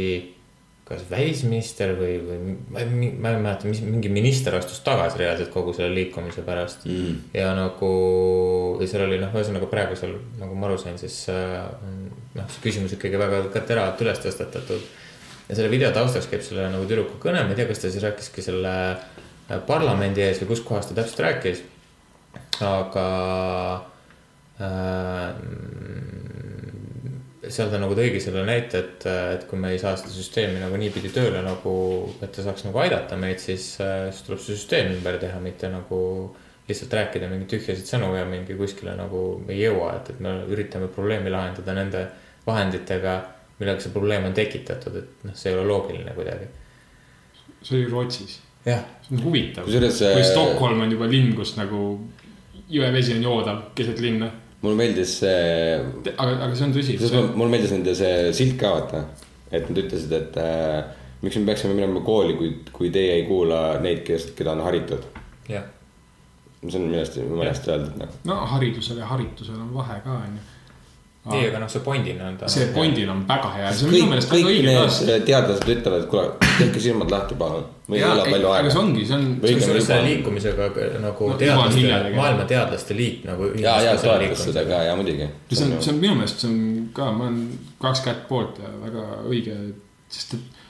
kas 0.84 1.04
välisminister 1.08 1.94
või, 1.96 2.18
või 2.20 2.56
ma 2.74 2.82
ei, 2.82 3.12
ma 3.16 3.32
ei 3.32 3.38
mäleta, 3.40 3.70
mis 3.70 3.80
mingi 3.86 4.10
minister 4.12 4.58
astus 4.58 4.82
tagasi 4.84 5.22
reaalselt 5.22 5.54
kogu 5.54 5.72
selle 5.76 5.94
liikumise 5.96 6.44
pärast 6.44 6.84
mm.. 6.90 7.30
ja 7.38 7.54
nagu 7.56 7.92
ja 8.82 8.90
seal 8.92 9.06
oli 9.06 9.22
noh, 9.22 9.32
ühesõnaga 9.32 9.70
praegu 9.72 9.96
seal 10.00 10.18
nagu 10.42 10.58
ma 10.60 10.68
aru 10.68 10.82
sain, 10.82 11.00
siis 11.00 11.22
äh, 11.32 11.56
noh, 12.36 12.50
see 12.52 12.66
küsimus 12.66 12.98
ikkagi 12.98 13.22
väga 13.22 13.46
teravalt 13.62 14.04
üles 14.04 14.20
tõstatatud. 14.26 14.84
ja 15.48 15.56
selle 15.56 15.72
video 15.72 15.94
taustaks 15.96 16.28
käib 16.32 16.44
selle 16.44 16.68
nagu 16.74 16.90
tüdruku 16.90 17.16
kõne, 17.24 17.46
ma 17.46 17.56
ei 17.56 17.62
tea, 17.62 17.70
kas 17.72 17.80
ta 17.86 17.94
siis 17.94 18.04
rääkiski 18.04 18.44
selle 18.44 18.76
äh, 18.92 19.64
parlamendi 19.70 20.26
ees 20.28 20.44
või 20.44 20.52
kus 20.52 20.66
kohas 20.68 20.92
ta 20.92 21.00
täpselt 21.00 21.24
rääkis. 21.30 21.64
aga 22.60 23.08
äh, 24.60 25.32
seal 27.52 27.72
ta 27.72 27.80
nagu 27.82 27.96
tõigi 27.98 28.22
selle 28.24 28.46
näite, 28.48 28.80
et, 28.80 29.06
et 29.08 29.44
kui 29.50 29.60
me 29.60 29.74
ei 29.74 29.82
saa 29.82 29.98
seda 30.00 30.14
süsteemi 30.14 30.62
nagu 30.62 30.78
niipidi 30.80 31.12
tööle 31.14 31.42
nagu, 31.44 31.74
et 32.24 32.32
ta 32.32 32.46
saaks 32.46 32.66
nagu 32.68 32.80
aidata 32.84 33.18
meid, 33.20 33.42
siis, 33.44 33.74
siis 33.78 34.24
tuleb 34.28 34.42
see 34.42 34.56
süsteem 34.56 34.94
ümber 34.96 35.20
teha, 35.22 35.42
mitte 35.44 35.72
nagu 35.72 36.00
lihtsalt 36.68 36.96
rääkida 36.96 37.28
mingeid 37.28 37.52
tühjasid 37.52 37.90
sõnu 37.90 38.14
ja 38.16 38.24
mingi 38.28 38.56
kuskile 38.56 38.96
nagu 38.96 39.24
ei 39.52 39.60
jõua, 39.66 39.98
et, 39.98 40.14
et 40.14 40.24
me 40.24 40.38
üritame 40.54 40.88
probleemi 40.92 41.34
lahendada 41.34 41.76
nende 41.76 42.06
vahenditega, 42.48 43.18
millega 43.60 43.84
see 43.84 43.92
probleem 43.96 44.30
on 44.30 44.36
tekitatud, 44.38 44.96
et 45.02 45.28
noh, 45.28 45.36
see 45.36 45.52
ei 45.52 45.58
ole 45.58 45.68
loogiline 45.68 46.16
kuidagi. 46.16 46.48
see 47.64 47.82
oli 47.82 47.92
Rootsis, 47.92 48.40
jah, 48.66 48.86
see 49.04 49.18
on 49.18 49.24
huvitav. 49.26 49.68
Kui 49.68 50.24
Stockholm 50.28 50.86
on 50.86 50.96
juba 50.96 51.08
linn, 51.12 51.36
kus 51.36 51.58
nagu 51.60 51.84
jõevesi 52.72 53.18
on 53.18 53.28
joodav 53.28 53.62
keset 53.76 54.00
linna. 54.04 54.32
Mulle 54.64 54.80
meeldis 54.80 55.18
see, 55.22 55.78
aga, 56.14 56.38
aga 56.46 56.56
see 56.56 56.68
on 56.68 56.76
tõsi. 56.76 56.98
mulle 57.36 57.52
meeldis 57.52 57.74
nende 57.76 57.96
see 58.00 58.32
silt 58.36 58.56
ka 58.62 58.72
vaata, 58.78 59.04
et 59.52 59.68
nad 59.68 59.82
ütlesid, 59.84 60.14
et 60.16 60.40
äh, 60.40 60.80
miks 61.24 61.38
me 61.40 61.50
peaksime 61.52 61.76
minema 61.76 62.04
kooli, 62.06 62.38
kui, 62.40 62.54
kui 62.72 62.92
teie 62.94 63.20
ei 63.20 63.28
kuula 63.28 63.80
neid, 63.84 64.04
kes, 64.08 64.32
keda 64.38 64.56
on 64.56 64.64
haritud. 64.68 65.06
jah. 65.52 65.68
see 66.64 66.80
on 66.80 66.88
minu 66.88 67.02
arust 67.02 67.20
jumala 67.20 67.52
hästi 67.52 67.74
öeldud 67.74 68.00
nagu. 68.00 68.20
no 68.30 68.40
haridusel 68.54 69.04
ja 69.04 69.12
haritusel 69.12 69.60
on 69.60 69.74
vahe 69.76 70.00
ka, 70.06 70.20
onju. 70.30 70.50
nii, 71.24 71.44
aga 71.48 71.60
noh, 71.62 71.70
see 71.72 71.82
pointina 71.84 72.26
on 72.28 72.34
ta. 72.40 72.48
see 72.52 72.66
pointil 72.76 73.12
on 73.14 73.22
väga 73.28 73.52
hea, 73.54 73.70
see 73.72 73.88
on 73.88 73.94
minu 73.96 74.08
meelest 74.12 74.32
väga 74.32 74.40
kõik 74.40 74.50
õige 74.50 75.06
need 75.08 75.28
teadlased 75.30 75.70
ütlevad, 75.74 76.02
et 76.04 76.10
kuule, 76.12 76.26
tehke 76.58 76.82
silmad 76.84 77.14
lahti, 77.14 77.38
palun. 77.40 77.64
või 77.88 78.02
ei 78.02 78.08
ole 78.10 78.26
palju 78.28 78.50
aga 78.50 78.58
see 78.58 78.66
aega. 78.66 78.82
ongi, 78.82 79.06
see 79.08 79.18
on, 79.18 79.30
kusjuures 79.44 79.88
selle 79.88 80.10
liikumisega 80.10 80.68
nagu 81.06 81.30
No, 81.32 81.38
teadlaste, 81.40 81.94
maailma 82.18 82.48
teadlaste 82.50 82.98
liit 83.00 83.24
nagu. 83.30 83.54
ja, 83.64 83.78
ja 83.88 83.96
toetas 84.02 84.44
seda 84.50 84.66
ka 84.68 84.82
ja 84.90 84.98
muidugi. 85.00 85.30
see 85.54 85.70
on, 85.70 85.78
see 85.80 85.94
on 85.96 86.02
minu 86.04 86.18
meelest, 86.20 86.44
see 86.44 86.52
on 86.52 86.60
ka, 86.98 87.08
ma 87.16 87.30
olen 87.30 87.40
kaks 87.86 88.04
kätt 88.10 88.28
poolt 88.28 88.60
ja 88.60 88.76
väga 88.84 89.08
õige, 89.24 89.58
sest 90.12 90.36
et 90.40 90.62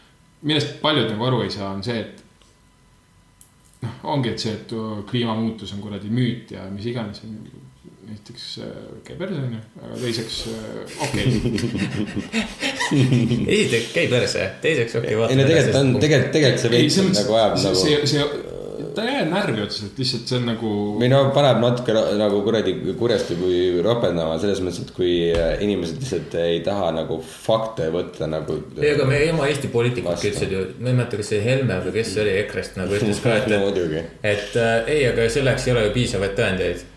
millest 0.45 0.77
paljud 0.83 1.09
nagu 1.09 1.31
aru 1.31 1.43
ei 1.47 1.51
saa, 1.53 1.73
on 1.73 1.81
see, 1.85 1.97
et 1.97 2.21
noh, 3.83 3.99
ongi, 4.15 4.35
et 4.35 4.45
see, 4.45 4.53
et 4.53 4.73
kliimamuutus 5.09 5.73
on 5.73 5.81
kuradi 5.81 6.13
müüt 6.13 6.53
ja 6.53 6.67
mis 6.69 6.85
iganes. 6.93 7.23
Näiteks 8.13 8.47
äh, 8.61 8.71
käib 9.07 9.19
perse 9.23 9.41
onju, 9.41 9.59
aga 9.81 9.99
teiseks 10.03 10.39
äh, 10.53 10.95
okei 11.07 11.25
okay.. 11.89 13.11
esiteks 13.57 13.91
käi 13.97 14.07
perse, 14.11 14.47
teiseks 14.63 14.97
okei 15.01 15.17
okay,, 15.17 15.29
ei 15.33 15.41
no 15.41 15.47
tegelikult 15.49 15.79
on, 15.81 15.93
tegelikult, 16.03 16.33
tegelikult 16.37 16.65
see 16.65 16.73
ei, 16.73 16.87
veits 16.87 17.21
nagu 17.21 17.39
ajab 17.39 17.57
see, 17.57 17.69
nagu 17.69 17.83
see, 17.83 18.01
see, 18.13 18.51
ta 18.95 19.03
ei 19.03 19.13
jää 19.13 19.25
närvi 19.25 19.61
otseselt, 19.61 19.97
lihtsalt 19.97 20.27
see 20.27 20.37
on 20.37 20.45
nagu. 20.51 20.69
või 20.99 21.09
no 21.11 21.19
paneb 21.35 21.59
natuke 21.63 21.95
nagu 22.19 22.41
kuradi 22.45 22.73
kurjasti 22.99 23.37
kui 23.39 23.57
ropendama 23.85 24.37
selles 24.41 24.61
mõttes, 24.63 24.85
et 24.85 24.93
kui 24.95 25.13
äh, 25.33 25.55
inimesed 25.65 25.99
lihtsalt 26.01 26.37
ei 26.43 26.61
taha 26.65 26.91
nagu 26.99 27.19
fakte 27.23 27.89
võtta 27.93 28.29
nagu. 28.29 28.59
ei, 28.77 28.93
aga 28.93 29.09
meie 29.09 29.33
oma 29.33 29.49
Eesti 29.49 29.71
poliitikud 29.73 30.13
ütlesid 30.13 30.55
ju, 30.55 30.63
ma 30.79 30.93
ei 30.93 31.01
mäleta, 31.01 31.19
kas 31.21 31.33
see 31.33 31.43
Helme 31.45 31.81
või 31.85 31.97
kes 31.97 32.15
see 32.15 32.25
oli 32.25 32.37
EKRE-st 32.43 32.81
nagu 32.81 32.97
ütles 32.99 33.21
ka, 33.23 33.37
et 33.41 33.51
muidugi. 33.65 34.07
et 34.21 34.57
äh, 34.61 34.73
ei, 34.95 35.05
aga 35.11 35.29
selleks 35.37 35.67
ei 35.67 35.77
ole 35.77 35.87
ju 35.87 35.93
piisavaid 35.99 36.35
tõendeid. 36.39 36.89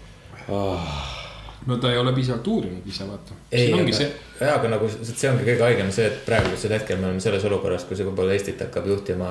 No 1.67 1.77
ta 1.83 1.93
ei 1.93 1.99
ole 1.99 2.13
piisavalt 2.15 2.47
uurinud 2.47 2.87
ise, 2.87 3.07
vaata. 3.09 3.37
ei, 3.51 3.65
siin 3.65 3.75
aga 3.75 3.83
ongi 3.83 3.95
see,, 3.97 4.09
jaa, 4.41 4.55
aga 4.59 4.73
nagu 4.77 4.89
see 4.95 5.31
ongi 5.31 5.47
kõige 5.49 5.67
haigem 5.67 5.93
see, 5.95 6.09
et 6.11 6.25
praegusel 6.27 6.75
hetkel 6.77 7.01
me 7.01 7.11
oleme 7.11 7.23
selles 7.25 7.47
olukorras, 7.49 7.87
kus 7.89 8.03
võib-olla 8.07 8.37
Eestit 8.37 8.63
hakkab 8.63 8.89
juhtima 8.93 9.31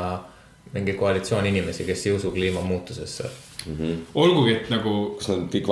mingi 0.75 0.95
koalitsioon 0.99 1.45
inimesi, 1.47 1.85
kes 1.87 2.05
ei 2.07 2.15
usu 2.15 2.31
kliimamuutusesse. 2.35 3.29
olgugi, 4.21 4.55
et 4.55 4.69
nagu 4.69 4.95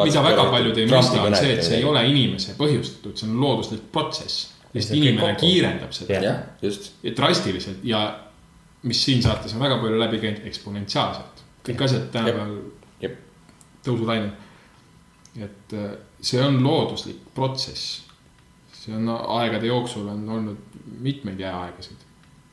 mida 0.04 0.24
väga 0.26 0.46
paljud 0.50 0.78
ei 0.82 0.88
mõista, 0.90 1.20
on 1.22 1.36
see, 1.38 1.52
ja 1.52 1.58
et 1.58 1.68
see 1.68 1.80
ei 1.82 1.88
ole 1.88 2.04
inimese 2.10 2.56
põhjustatud, 2.58 3.18
see 3.20 3.30
on 3.30 3.40
looduslik 3.42 3.90
protsess. 3.92 4.52
lihtsalt 4.74 4.98
inimene 4.98 5.34
kokku. 5.34 5.46
kiirendab 5.46 5.92
seda 5.94 6.38
just. 6.62 6.94
ja 7.04 7.12
drastiliselt 7.18 7.84
ja 7.86 8.06
mis 8.84 9.04
siin 9.06 9.22
saates 9.24 9.54
on 9.54 9.62
väga 9.62 9.78
palju 9.84 10.00
läbi 10.00 10.22
käinud, 10.24 10.48
eksponentsiaalselt. 10.50 11.44
kõik 11.68 11.84
asjad 11.86 12.08
tänapäeval 12.16 12.56
tõusulainel. 13.84 14.32
et 15.42 15.74
äh, 15.74 15.94
see 16.24 16.42
on 16.42 16.64
looduslik 16.64 17.20
protsess. 17.36 18.02
see 18.74 18.96
on 18.96 19.10
aegade 19.10 19.68
jooksul 19.68 20.08
on 20.12 20.30
olnud 20.30 20.58
mitmeid 21.00 21.40
jääaegasid, 21.40 22.02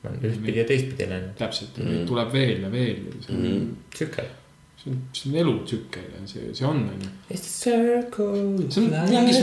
on 0.06 0.18
ühtpidi 0.22 0.58
ja 0.58 0.66
teistpidi 0.66 1.08
läinud. 1.10 1.32
täpselt 1.38 1.78
neid 1.82 2.04
tuleb 2.06 2.32
veel 2.32 2.62
ja 2.62 2.70
veel 2.72 3.08
on, 3.34 3.76
tsükkel. 3.94 4.30
see 4.78 4.92
on, 4.92 5.00
see 5.12 5.30
on 5.32 5.38
elutsükkel 5.44 6.08
ja 6.14 6.24
see, 6.26 6.54
see 6.54 6.66
on, 6.66 6.84
on 6.88 7.04
ju. 7.04 7.12
It's 7.30 7.46
the 7.46 7.54
circle 7.70 8.70
see 8.70 8.86
on 8.86 9.10
mingis, 9.10 9.40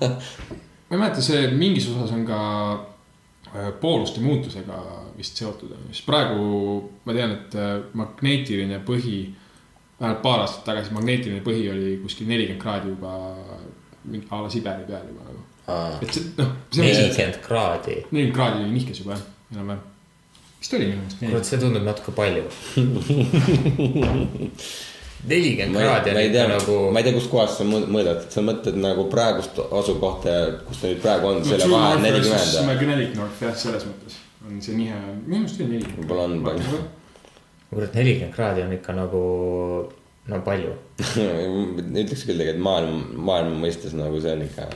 ma 0.00 0.96
ei 0.96 0.98
mäleta, 0.98 1.22
see 1.22 1.46
mingis 1.54 1.88
osas 1.90 2.14
on 2.14 2.26
ka 2.28 2.40
äh, 3.54 3.72
pooluste 3.80 4.22
muutusega 4.24 4.82
vist 5.18 5.38
seotud, 5.38 5.74
sest 5.90 6.06
praegu 6.06 6.44
ma 7.04 7.16
tean, 7.16 7.34
et 7.38 7.58
äh, 7.58 7.76
magneetiline 7.98 8.80
põhi, 8.86 9.18
vähemalt 10.00 10.22
paar 10.22 10.40
aastat 10.44 10.64
tagasi 10.68 10.94
magneetiline 10.94 11.42
põhi 11.46 11.66
oli 11.72 11.96
kuskil 12.02 12.28
nelikümmend 12.30 12.62
kraadi 12.62 12.92
juba 12.94 13.12
mingi 14.04 14.26
a 14.30 14.42
la 14.42 14.50
Siberi 14.50 14.86
peal 14.88 15.04
juba 15.08 15.22
nagu. 15.28 15.42
et 16.02 16.12
see 16.12 16.24
noh, 16.38 16.50
see 16.70 16.82
on 16.82 16.88
see, 16.88 17.02
nelikümmend 17.02 17.38
kraadi. 17.46 17.96
nelikümmend 18.10 18.34
kraadi 18.38 18.64
oli 18.64 18.72
nihkes 18.78 18.98
juba 19.04 19.14
jah, 19.14 19.22
enam-vähem. 19.54 19.84
vist 20.60 20.74
oli 20.78 20.90
minu 20.90 21.04
meelest 21.04 21.22
kurat, 21.30 21.46
see 21.50 21.62
tundub 21.62 21.86
natuke 21.86 22.16
palju. 22.18 22.44
nelikümmend 25.30 25.78
kraadi 25.78 26.12
on 26.12 26.20
ikka 26.24 26.48
nagu, 26.52 26.76
ma 26.90 27.00
ei 27.00 27.06
tea, 27.06 27.14
kustkohast 27.20 27.62
sa 27.62 27.68
mõõd- 27.70 27.88
mõõdad, 27.94 28.26
sa 28.34 28.44
mõtled 28.44 28.76
nagu 28.82 29.06
praegust 29.14 29.62
asukohta 29.64 30.36
kus 30.66 30.82
ta 30.82 30.90
nüüd 30.90 31.00
praegu 31.06 31.30
on, 31.30 31.40
selle 31.46 31.70
vahe 31.70 31.96
on 31.96 32.04
nelikümmend? 32.08 32.60
Magnetic 32.68 33.16
North 33.20 33.46
jah, 33.46 33.56
selles 33.64 33.86
mõttes 33.88 34.20
on 34.44 34.60
see 34.60 34.76
nihe, 34.76 34.98
minu 35.24 35.40
meelest 35.40 35.62
oli 35.62 35.78
neli. 35.78 35.96
Võib-olla 35.96 36.28
on 36.28 36.36
palju.. 36.44 36.82
kurat, 37.70 37.94
nelikümmend 37.94 38.34
kraadi 38.34 38.64
on 38.66 38.74
ikka 38.76 38.96
nagu, 38.96 39.24
no 40.30 40.40
palju. 40.46 40.76
ütleks 42.04 42.26
küll 42.26 42.38
tegelikult 42.38 42.64
maailma, 42.66 43.02
maailma 43.30 43.64
mõistes 43.66 43.96
nagu 43.98 44.20
see 44.22 44.36
on 44.36 44.46
ikka, 44.46 44.68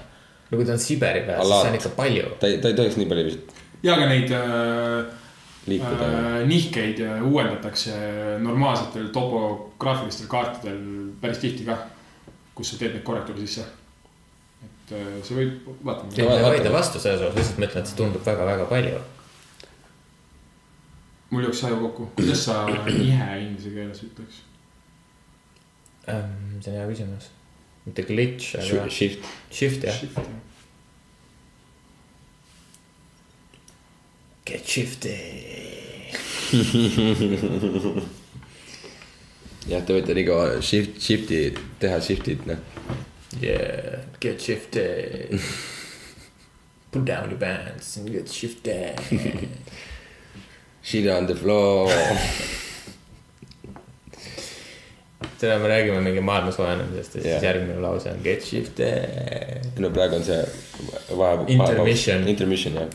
no 0.49 0.59
kui 0.59 0.67
ta 0.67 0.75
on 0.75 0.83
Siberi 0.83 1.27
peal, 1.29 1.45
siis 1.45 1.63
see 1.63 1.73
on 1.75 1.81
ikka 1.83 1.95
palju. 1.99 2.35
ta 2.41 2.51
ei, 2.51 2.61
ta 2.63 2.73
ei 2.73 2.79
tohiks 2.79 3.01
nii 3.01 3.11
palju 3.11 3.31
vist 3.31 3.57
ja 3.83 3.95
aga 3.95 4.09
neid 4.11 4.33
äh, 4.35 5.11
liikuda 5.71 6.07
äh, 6.07 6.47
nihkeid 6.49 7.03
äh, 7.05 7.21
uuendatakse 7.23 7.93
normaalsetel 8.43 9.11
topograafilistel 9.15 10.31
kaartidel 10.31 10.81
päris 11.21 11.43
tihti 11.43 11.67
ka, 11.69 11.79
kus 12.55 12.73
sa 12.73 12.81
teed 12.81 12.97
neid 12.97 13.07
korrektuure 13.07 13.45
sisse. 13.45 13.67
et 14.65 14.97
äh, 14.97 15.13
see 15.23 15.37
võib, 15.37 15.55
ei, 15.69 15.77
vaatame. 15.85 16.27
ma 16.27 16.41
ei 16.41 16.49
vaidle 16.49 16.75
vastu 16.75 17.03
selles 17.03 17.23
osas, 17.23 17.39
lihtsalt 17.39 17.63
ma 17.63 17.71
ütlen, 17.71 17.85
et 17.85 17.93
see 17.93 18.01
tundub 18.01 18.27
väga-väga 18.27 18.67
palju. 18.73 19.05
Mul 21.31 21.43
jooksis 21.45 21.65
aju 21.69 21.81
kokku, 21.87 22.11
kuidas 22.17 22.45
sa 22.49 22.55
nihe 22.87 23.29
inglise 23.45 23.71
keeles 23.75 24.05
ütleks? 24.07 24.37
Ähm, 26.09 26.61
see 26.63 26.73
on 26.73 26.79
hea 26.79 26.87
küsimus. 26.89 27.27
mitte 27.89 28.03
glitch, 28.05 28.55
aga 28.57 28.91
shift. 28.91 29.25
shift 29.51 29.83
jah. 29.85 29.97
Get 34.45 34.67
shifty. 34.69 35.17
jah, 39.69 39.83
te 39.85 39.93
võite 39.93 40.17
nii 40.17 40.25
kaua 40.25 40.63
shift, 40.65 40.97
shift'i 41.05 41.41
teha 41.81 41.99
shift'it, 42.01 42.47
noh. 42.49 42.61
Yeah, 43.41 44.09
get 44.21 44.41
shifty. 44.41 44.89
Put 46.91 47.05
down 47.05 47.29
your 47.29 47.39
pants 47.39 47.97
and 47.99 48.11
get 48.11 48.29
shifty. 48.33 48.97
Shit 50.89 51.07
on 51.13 51.27
the 51.27 51.35
floor. 51.35 51.91
täna 55.39 55.59
me 55.59 55.69
räägime 55.69 56.01
mingi 56.01 56.21
maailma 56.21 56.51
soojenemisest 56.53 57.15
ja 57.15 57.23
siis 57.23 57.35
Jah. 57.35 57.43
järgmine 57.45 57.81
lause 57.81 58.11
on 58.11 58.17
get 58.25 58.43
shifty. 58.45 58.83
no 59.79 59.91
praegu 59.91 60.17
on 60.17 60.25
see 60.25 60.45
vahe. 61.19 61.45
Intermission. 61.47 62.29
Intermission 62.29 62.75
jah. 62.75 62.89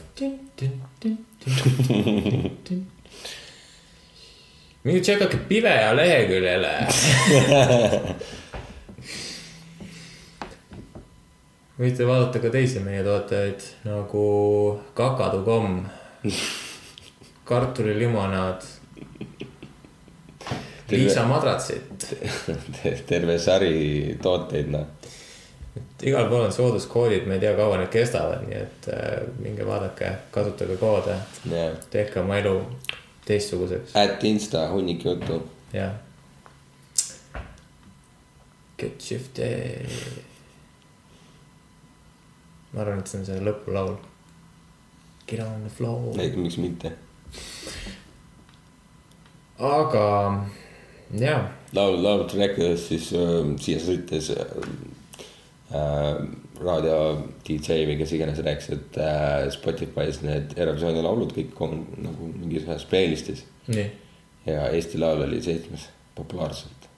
minge 4.83 4.99
tšekkake 5.01 5.37
Pivea 5.47 5.93
leheküljele. 5.95 6.73
võite 11.79 12.05
vaadata 12.07 12.39
ka 12.43 12.49
teisi 12.53 12.79
meie 12.83 13.03
tooteid 13.05 13.63
nagu 13.87 14.25
kakadu.com, 14.97 15.79
kartulilimonaad, 17.45 18.61
Liisa 20.93 21.25
madratsit, 21.25 22.05
terve 23.07 23.39
sari 23.39 24.17
tooteid, 24.21 24.69
noh. 24.69 24.85
igal 26.03 26.27
pool 26.29 26.43
on 26.45 26.53
sooduskoodid, 26.53 27.25
ma 27.27 27.37
ei 27.37 27.41
tea, 27.41 27.53
kaua 27.57 27.79
need 27.79 27.91
kestavad, 27.93 28.43
nii 28.45 28.57
et 28.59 28.89
äh, 28.93 29.13
minge 29.39 29.65
vaadake, 29.65 30.11
kasutage 30.35 30.77
koode, 30.77 31.15
jah, 31.49 31.77
tehke 31.93 32.21
oma 32.21 32.37
elu 32.41 32.57
teistsuguseks, 33.25 33.95
at 33.97 34.23
insta 34.27 34.67
hunnik 34.73 35.05
juttu. 35.07 35.41
jah. 35.73 35.95
Get 38.77 39.01
shifty. 39.01 39.43
ma 42.73 42.81
arvan, 42.81 42.99
et 42.99 43.07
see 43.07 43.21
on 43.21 43.25
see 43.25 43.39
lõpulaul. 43.39 43.95
Get 45.29 45.39
on 45.39 45.63
the 45.63 45.71
floor. 45.71 46.19
ei, 46.19 46.33
miks 46.35 46.57
mitte. 46.59 46.91
Aga 49.59 50.05
jaa, 51.19 51.41
laulu, 51.73 52.03
laulutud 52.03 52.39
rääkides 52.39 52.87
siis 52.87 53.09
äh, 53.17 53.41
siia 53.61 53.81
sõites 53.83 54.31
äh, 54.33 54.45
raadio 56.63 56.99
DJ 57.47 57.83
või 57.89 57.97
kes 57.99 58.13
iganes 58.15 58.39
rääkis, 58.45 58.69
et 58.75 59.01
äh, 59.01 59.49
Spotify's 59.53 60.21
need 60.25 60.55
Eurovisiooni 60.57 61.03
laulud 61.03 61.35
kõik 61.35 61.59
on 61.65 61.83
nagu 62.03 62.31
mingis 62.37 62.65
ühes 62.67 62.87
playlist'is 62.89 63.45
ja 64.45 64.69
Eesti 64.69 64.99
Laul 64.99 65.21
oli 65.27 65.41
seitsmes 65.41 65.89
populaarselt. 66.15 66.89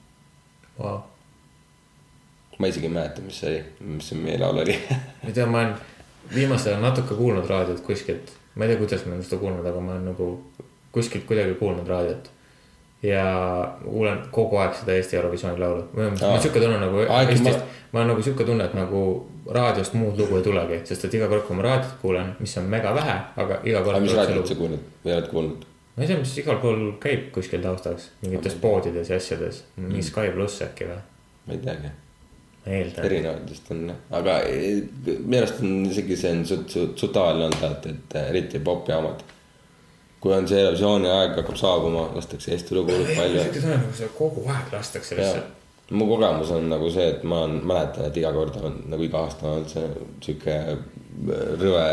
vau. 0.80 1.04
ma 2.60 2.68
isegi 2.68 2.88
ei 2.88 2.94
mäleta, 2.94 3.22
mis 3.22 3.40
see 3.40 3.52
oli, 3.52 3.92
mis 3.96 4.10
see 4.10 4.20
meie 4.20 4.40
laul 4.40 4.64
oli. 4.64 4.78
ma 4.90 5.30
ei 5.30 5.34
tea, 5.34 5.46
ma 5.46 5.62
olen 5.62 5.76
viimasel 6.34 6.74
ajal 6.74 6.84
natuke 6.88 7.16
kuulnud 7.16 7.48
raadiot 7.50 7.82
kuskilt, 7.86 8.32
ma 8.56 8.66
ei 8.66 8.70
tea, 8.72 8.78
kuidas 8.80 9.06
ma 9.06 9.14
olen 9.14 9.24
seda 9.28 9.38
kuulnud, 9.42 9.66
aga 9.66 9.80
ma 9.84 9.92
olen 9.92 10.06
nagu 10.12 10.30
kuskilt 10.96 11.26
kuidagi 11.28 11.54
kuulnud 11.60 11.88
raadiot. 11.88 12.30
ja 13.04 13.24
ma 13.84 13.92
kuulen 13.92 14.20
kogu 14.32 14.58
aeg 14.58 14.74
seda 14.80 14.94
Eesti 14.98 15.16
Eurovisiooni 15.20 15.60
laulu, 15.60 15.84
mul 15.94 16.06
on 16.08 16.16
Aa. 16.24 16.40
siuke 16.42 16.60
tunne 16.60 16.78
nagu 16.82 17.04
Aeg- 17.04 17.30
Eestist 17.36 17.60
ma-, 17.60 17.66
ma 17.92 18.00
olen 18.00 18.08
nagu 18.14 18.24
siuke 18.26 18.44
tunne, 18.48 18.66
et 18.66 18.74
nagu 18.74 19.02
raadiost 19.52 19.94
muud 19.94 20.18
lugu 20.18 20.38
ei 20.40 20.44
tulegi, 20.48 20.80
sest 20.90 21.06
et 21.06 21.14
iga 21.20 21.28
kord, 21.30 21.44
kui 21.46 21.56
ma 21.60 21.62
raadiot 21.68 22.00
kuulen, 22.02 22.32
mis 22.40 22.58
on 22.58 22.64
mega 22.72 22.96
vähe, 22.96 23.18
aga 23.44 23.60
iga 23.68 23.84
kord. 23.86 24.02
mis 24.02 24.16
raadiot 24.18 24.48
sa 24.48 24.56
kuulnud 24.58 24.88
või 25.06 25.14
oled 25.18 25.28
kuulnud? 25.34 25.66
ma 25.98 26.04
ei 26.04 26.08
tea, 26.10 26.18
mis 26.24 26.34
igal 26.42 26.58
pool 26.64 26.82
käib 27.04 27.28
kuskil 27.36 27.62
taustaks, 27.64 28.10
mingites 28.24 28.56
poodides 28.64 29.10
ja 29.14 29.20
asjades, 29.22 29.62
mingi 29.78 30.02
Sky 30.04 30.32
pluss 30.34 30.64
äkki 30.66 30.90
või, 30.90 30.98
ma 31.46 31.54
ei 31.54 31.62
teagi. 31.68 31.94
Erinevatest 32.66 33.72
on, 33.72 33.90
aga 34.18 34.40
eh, 34.50 34.82
minu 35.06 35.42
arust 35.42 35.62
on 35.62 35.86
isegi 35.86 36.18
see 36.18 36.32
on 36.34 36.46
tavaline 37.14 37.48
olnud 37.48 37.66
alati, 37.68 37.94
et 37.94 38.16
eh, 38.18 38.30
eriti 38.34 38.60
popjaamad. 38.60 39.24
kui 40.26 40.34
on 40.34 40.48
see 40.50 40.58
Eurovisiooni 40.58 41.10
aeg 41.12 41.36
hakkab 41.38 41.60
saabuma, 41.60 42.08
lastakse 42.16 42.56
Eesti 42.56 42.74
lugu 42.74 42.96
palju 43.12 43.44
nagu 43.70 43.94
seda 43.94 44.10
kogu 44.18 44.48
aeg 44.50 44.74
lastakse 44.74 45.20
lihtsalt. 45.20 45.52
mu 45.92 46.08
kogemus 46.10 46.50
on 46.56 46.66
nagu 46.72 46.90
see, 46.90 47.06
et 47.14 47.24
ma 47.24 47.44
olen, 47.46 47.60
mäletan, 47.62 48.10
et 48.10 48.18
iga 48.18 48.34
kord 48.34 48.58
on 48.58 48.82
nagu 48.90 49.06
iga 49.06 49.22
aasta 49.28 49.54
on 49.60 49.70
see 49.70 49.86
sihuke 50.26 50.58
rõve 51.62 51.86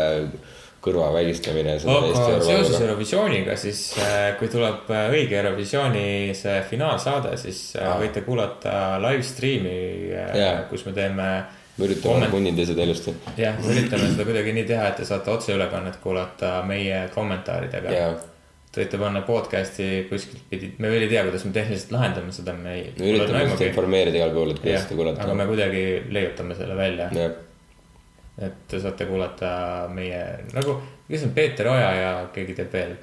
kõrva 0.83 1.09
vägistamine. 1.15 1.77
aga 1.79 2.41
seoses 2.43 2.79
Eurovisiooniga, 2.81 3.55
siis 3.59 3.85
äh, 4.01 4.33
kui 4.39 4.51
tuleb 4.51 4.89
äh, 4.91 5.07
õige 5.13 5.39
Eurovisiooni 5.39 6.05
see 6.37 6.59
finaalsaade, 6.69 7.35
siis 7.41 7.61
Aa. 7.79 7.95
võite 8.01 8.25
kuulata 8.25 8.97
live 9.03 9.23
stream'i 9.27 9.77
Jaa., 10.11 10.65
kus 10.69 10.85
me 10.89 10.95
teeme. 10.97 11.29
me 11.77 11.87
üritame 11.87 12.11
komment- 12.11 12.35
punnida 12.35 12.67
seda 12.69 12.85
ilusti. 12.85 13.15
jah, 13.37 13.57
me 13.63 13.73
üritame 13.73 14.11
seda 14.11 14.27
kuidagi 14.27 14.53
nii 14.59 14.67
teha, 14.69 14.91
et 14.91 15.01
te 15.01 15.07
saate 15.09 15.31
otseülekannet 15.33 15.97
kuulata 16.03 16.59
meie 16.67 17.07
kommentaaridega 17.15 18.13
Te 18.73 18.81
võite 18.81 18.97
panna 18.97 19.19
podcast'i 19.21 19.87
kuskilt 20.09 20.47
pidi, 20.49 20.71
me 20.81 20.89
veel 20.89 21.03
ei 21.05 21.09
tea, 21.11 21.21
kuidas 21.27 21.43
me 21.45 21.51
tehniliselt 21.53 21.91
lahendame 21.93 22.31
seda, 22.33 22.55
me 22.57 22.71
ei. 22.73 22.87
me 22.97 23.11
üritame 23.11 23.43
lihtsalt 23.43 23.67
informeerida 23.67 24.17
igal 24.17 24.31
pool, 24.33 24.49
et 24.55 24.61
kuidas 24.63 24.87
seda 24.87 24.97
kuulata. 24.97 25.21
aga 25.27 25.35
me 25.37 25.45
kuidagi 25.45 25.83
leiutame 26.09 26.57
selle 26.57 26.77
välja, 26.79 27.11
jah, 27.13 27.35
et 28.41 28.63
te 28.69 28.79
saate 28.81 29.05
kuulata 29.09 29.49
meie 29.93 30.21
nagu, 30.53 30.77
kes 31.09 31.27
on 31.27 31.33
Peeter 31.35 31.69
Oja 31.73 31.89
ja 31.97 32.13
keegi 32.33 32.55
teeb 32.57 32.71
veel. 32.73 32.95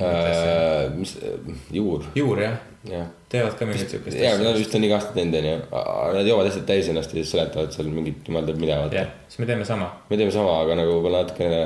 Äh, 0.00 0.88
mis, 0.96 1.18
juur, 1.72 2.04
juur 2.16 2.38
jah, 2.40 2.54
jah. 2.88 3.10
teevad 3.28 3.58
ka 3.58 3.66
mingit 3.68 3.90
siukest 3.92 4.16
ja, 4.16 4.30
nad 4.40 4.56
vist 4.56 4.72
on 4.78 4.86
iga 4.86 4.96
aasta 4.96 5.12
teinud, 5.12 5.36
onju. 5.36 5.82
Nad 6.16 6.30
joovad 6.30 6.48
lihtsalt 6.48 6.64
täis 6.70 6.88
ennast 6.88 7.12
ja 7.12 7.18
siis 7.20 7.34
seletavad 7.34 7.74
seal 7.76 7.90
mingit 7.92 8.24
jumal 8.28 8.48
teab 8.48 8.62
mida, 8.62 8.78
vaata 8.80 9.02
siis 9.28 9.42
me 9.42 9.48
teeme 9.50 9.66
sama, 9.68 9.90
me 10.08 10.16
teeme 10.16 10.32
sama, 10.32 10.54
aga 10.62 10.78
nagu 10.80 10.94
võib-olla 10.96 11.20
natukene, 11.26 11.60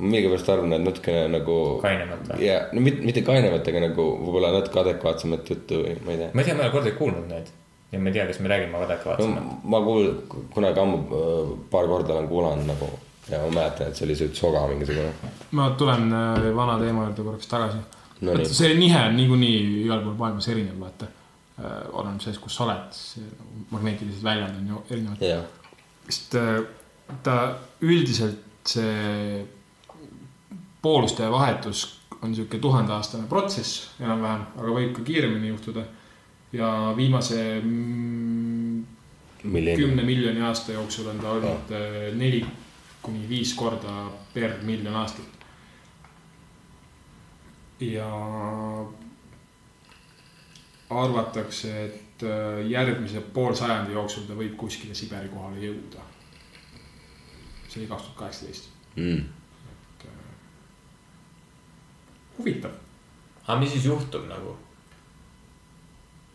millegipärast 0.00 0.48
arvan, 0.54 0.78
et 0.78 0.86
natukene 0.86 1.26
nagu. 1.34 1.58
kainemalt 1.84 2.24
või? 2.32 2.40
ja 2.48 2.56
no 2.72 2.86
mitte, 2.88 3.04
mitte 3.04 3.26
kainevat, 3.28 3.68
aga 3.68 3.84
nagu 3.84 4.08
võib-olla 4.22 4.54
natuke 4.56 4.80
adekvaatsemat 4.86 5.52
juttu 5.52 5.84
või 5.84 5.94
ma 6.08 6.16
ei 6.16 6.22
tea. 6.22 6.32
ma 6.32 6.40
ei 6.40 6.48
tea, 6.48 6.56
ma 6.56 6.64
ei 6.64 6.70
ole 6.70 6.76
kordagi 6.78 6.98
kuulnud 7.02 7.28
neid 7.34 7.52
ja 7.92 7.98
ma 7.98 8.08
ei 8.08 8.14
tea, 8.18 8.26
kas 8.26 8.40
me 8.40 8.48
räägime 8.48 8.72
no 8.72 8.84
adekvaatsemalt. 8.84 9.64
ma 9.64 9.80
kuul-, 9.84 10.14
kunagi 10.54 10.80
ammu 10.80 11.02
äh, 11.02 11.52
paar 11.70 11.86
korda 11.90 12.14
olen 12.14 12.28
kuulanud 12.28 12.66
nagu 12.66 12.88
ja 13.30 13.42
ma 13.42 13.50
mäletan, 13.60 13.88
et 13.90 13.96
see 13.98 14.06
oli 14.06 14.16
siuke 14.16 14.34
soga 14.34 14.66
mingisugune. 14.70 15.12
ma 15.50 15.70
tulen 15.78 16.10
äh, 16.12 16.48
vana 16.56 16.78
teema 16.82 17.06
juurde 17.06 17.22
korraks 17.22 17.46
tagasi 17.52 17.84
No 18.20 18.32
nii. 18.34 18.48
see 18.48 18.74
nihe 18.78 19.00
on 19.08 19.16
niikuinii 19.16 19.58
igal 19.84 20.00
pool 20.04 20.14
maailmas 20.16 20.48
erinev, 20.48 20.78
vaata. 20.80 21.06
oleneb 21.92 22.20
sellest, 22.20 22.40
kus 22.44 22.56
sa 22.56 22.64
oled, 22.66 22.88
see 22.92 23.22
nagu 23.24 23.66
magneetilised 23.70 24.24
väljad 24.24 24.56
on 24.58 24.66
ju 24.72 24.80
erinevad. 24.90 25.22
jah, 25.24 25.44
sest 26.08 26.34
äh, 26.36 26.58
ta 27.24 27.36
üldiselt 27.80 28.42
see 28.68 29.44
pooluste 30.82 31.28
vahetus 31.32 31.84
on 32.22 32.34
sihuke 32.34 32.58
tuhandeaastane 32.58 33.28
protsess 33.28 33.88
enam-vähem, 34.00 34.44
aga 34.56 34.74
võib 34.78 34.92
ka 34.96 35.04
kiiremini 35.06 35.48
juhtuda. 35.52 35.84
Ja 36.56 36.94
viimase 36.96 37.60
mm, 37.64 38.84
milline. 39.42 39.76
kümne 39.76 40.02
miljoni 40.02 40.40
aasta 40.40 40.72
jooksul 40.72 41.06
on 41.06 41.18
ta 41.20 41.30
olnud 41.30 41.72
äh, 41.72 42.14
neli 42.16 42.46
kuni 43.02 43.28
viis 43.28 43.54
korda 43.54 44.10
per 44.34 44.58
miljon 44.62 44.94
aastat. 44.94 45.26
ja 47.80 48.08
arvatakse, 50.90 51.84
et 51.84 52.22
äh, 52.22 52.66
järgmise 52.70 53.20
poolsajandi 53.20 53.92
jooksul 53.92 54.24
ta 54.26 54.34
võib 54.34 54.56
kuskile 54.56 54.94
Siberi 54.94 55.28
kohale 55.28 55.60
jõuda. 55.60 56.04
see 57.68 57.82
oli 57.82 57.88
kaks 57.88 58.02
tuhat 58.02 58.18
kaheksateist. 58.18 58.70
mm.. 58.96 59.24
huvitav, 62.38 62.72
aga 63.46 63.60
mis 63.60 63.72
siis 63.72 63.84
juhtub 63.84 64.28
nagu? 64.28 64.56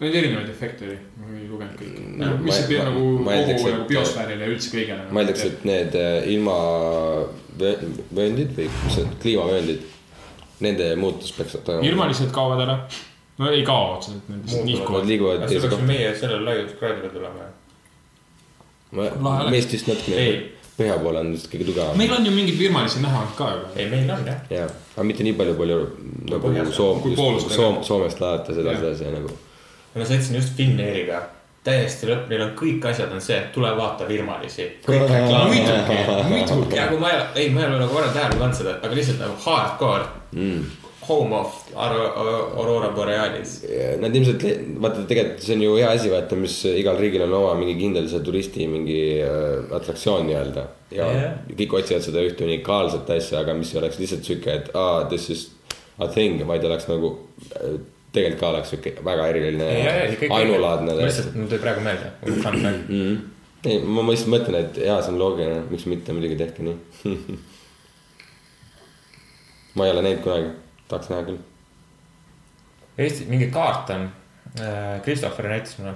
Neid 0.01 0.15
erinevaid 0.17 0.49
efekte 0.49 0.85
oli, 0.87 0.95
ma 1.21 1.27
ei 1.37 1.45
lugenud 1.49 1.75
kõiki 1.79 2.01
No,. 2.17 2.25
mis 2.41 2.55
see 2.57 2.67
pea- 2.71 2.85
nagu 2.87 3.01
kogu 3.21 3.69
nagu 3.69 3.83
biosfäärile 3.89 4.43
ja 4.47 4.51
üldse 4.55 4.69
kõigele. 4.73 5.03
ma 5.11 5.17
eeldaks, 5.21 5.43
et 5.45 5.65
need 5.69 5.91
äh, 5.99 6.05
ilmavööndid 6.33 8.51
või 8.57 8.67
mis 8.85 8.95
need 8.97 9.11
kliimavööndid, 9.23 9.81
nende 10.65 10.85
muutus 11.01 11.31
peaks 11.37 11.53
toimuma. 11.63 11.87
ilmalised 11.89 12.31
kaovad 12.35 12.59
ära. 12.67 12.75
no 13.37 13.43
ei 13.51 13.63
kao 13.65 13.83
otseselt, 13.97 14.23
need 14.29 14.41
lihtsalt 14.45 14.65
nihkuvad. 14.69 15.03
Liiguvad 15.09 15.39
kas 15.45 15.51
teise 15.55 15.67
kohta. 15.69 15.85
meie 15.89 16.09
sellele 16.17 16.43
laiutuskraadile 16.49 17.09
tulema? 17.13 17.43
Meist 19.51 19.71
vist 19.71 19.87
natukene 19.87 20.25
põhja 20.81 20.95
poole 21.03 21.19
on 21.21 21.29
vist 21.35 21.47
kõige 21.51 21.65
tugevam. 21.69 21.97
meil 21.99 22.11
on 22.15 22.25
ju 22.25 22.31
mingeid 22.33 22.57
virmalisi 22.59 22.99
näha 23.03 23.21
ka 23.37 23.47
juba. 23.53 23.67
ei, 23.75 23.85
meil 23.91 24.09
on 24.11 24.25
jah. 24.27 24.39
jaa, 24.49 24.67
aga 24.95 25.03
mitte 25.05 25.23
nii 25.23 25.33
palju, 25.37 25.53
palju 25.59 25.77
nagu 26.31 26.45
Soom- 26.73 27.83
Soomest 27.85 28.19
laadates 28.23 28.55
Jah. 28.57 28.65
edasi-edasi 28.65 29.11
nagu. 29.13 29.29
Ma 29.95 30.07
sõitsin 30.07 30.37
just 30.39 30.55
Finnairiga, 30.57 31.21
täiesti 31.65 32.09
lõpp, 32.09 32.29
neil 32.31 32.45
on 32.47 32.53
kõik 32.57 32.85
asjad 32.89 33.11
on 33.13 33.21
see, 33.23 33.37
tule 33.53 33.71
vaata 33.77 34.07
reklaamid. 34.89 35.65
muidugi, 35.65 35.97
muidugi. 36.29 36.77
ja 36.79 36.87
kui 36.89 37.01
ma, 37.01 37.15
ei, 37.35 37.49
ma 37.53 37.65
ei 37.65 37.71
ole 37.71 37.81
nagu 37.83 37.97
varem 37.97 38.13
tähele 38.15 38.39
pannud 38.39 38.57
seda, 38.57 38.77
aga 38.81 38.97
lihtsalt 38.97 39.21
nagu 39.21 39.37
hardcore 39.45 40.07
mm.. 40.31 40.63
home 41.05 41.37
of 41.37 41.59
Aurora 41.75 42.89
Borealis. 42.95 43.59
Nad 44.01 44.15
ilmselt, 44.15 44.43
vaata 44.81 45.05
tegelikult 45.09 45.45
see 45.45 45.55
on 45.57 45.63
ju 45.65 45.77
hea 45.77 45.93
asi, 45.93 46.11
vaata, 46.13 46.37
mis 46.39 46.57
igal 46.71 46.99
riigil 47.01 47.25
on 47.27 47.37
oma 47.43 47.53
mingi 47.59 47.77
kindel 47.79 48.09
see 48.09 48.25
turisti 48.25 48.67
mingi 48.71 48.99
äh, 49.21 49.71
atraktsioon 49.77 50.27
nii-öelda. 50.29 50.67
ja 50.91 51.07
yeah. 51.07 51.39
kõik 51.53 51.77
otsivad 51.81 52.05
seda 52.05 52.25
ühte 52.25 52.47
unikaalset 52.47 53.09
asja, 53.17 53.45
aga 53.45 53.55
mis 53.57 53.73
ei 53.75 53.83
oleks 53.83 54.01
lihtsalt 54.01 54.27
sihuke, 54.27 54.61
et 54.63 54.75
aa, 54.77 55.05
this 55.11 55.29
is 55.33 55.49
a 56.01 56.09
thing, 56.09 56.41
vaid 56.47 56.65
oleks 56.65 56.89
nagu. 56.89 57.19
Tegelikult 58.11 58.39
ka 58.41 58.49
oleks 58.51 58.73
sihuke 58.73 58.95
väga 59.05 59.27
eriline, 59.31 59.67
ainulaadne. 60.29 60.97
lihtsalt 60.99 61.35
mul 61.37 61.47
tuli 61.51 61.61
praegu 61.63 61.83
meelde, 61.85 62.11
fun 62.23 62.41
fact. 62.43 62.89
mm.. 62.89 63.15
ei, 63.65 63.79
ma 63.85 64.03
lihtsalt 64.09 64.33
mõtlen, 64.35 64.59
et 64.65 64.81
jaa, 64.83 64.99
see 65.01 65.13
on 65.13 65.21
loogiline, 65.21 65.63
miks 65.71 65.87
mitte 65.91 66.15
muidugi 66.15 66.39
tehke 66.41 66.65
nii. 66.67 66.77
ma 69.75 69.87
ei 69.87 69.93
ole 69.95 70.05
näinud 70.07 70.23
kunagi, 70.25 70.53
tahaks 70.91 71.11
näha 71.13 71.27
küll. 71.29 71.41
Eesti 73.01 73.27
mingi 73.31 73.47
kaart 73.53 73.93
on, 73.95 74.09
Christopher 75.05 75.47
näitas 75.47 75.77
mulle, 75.79 75.95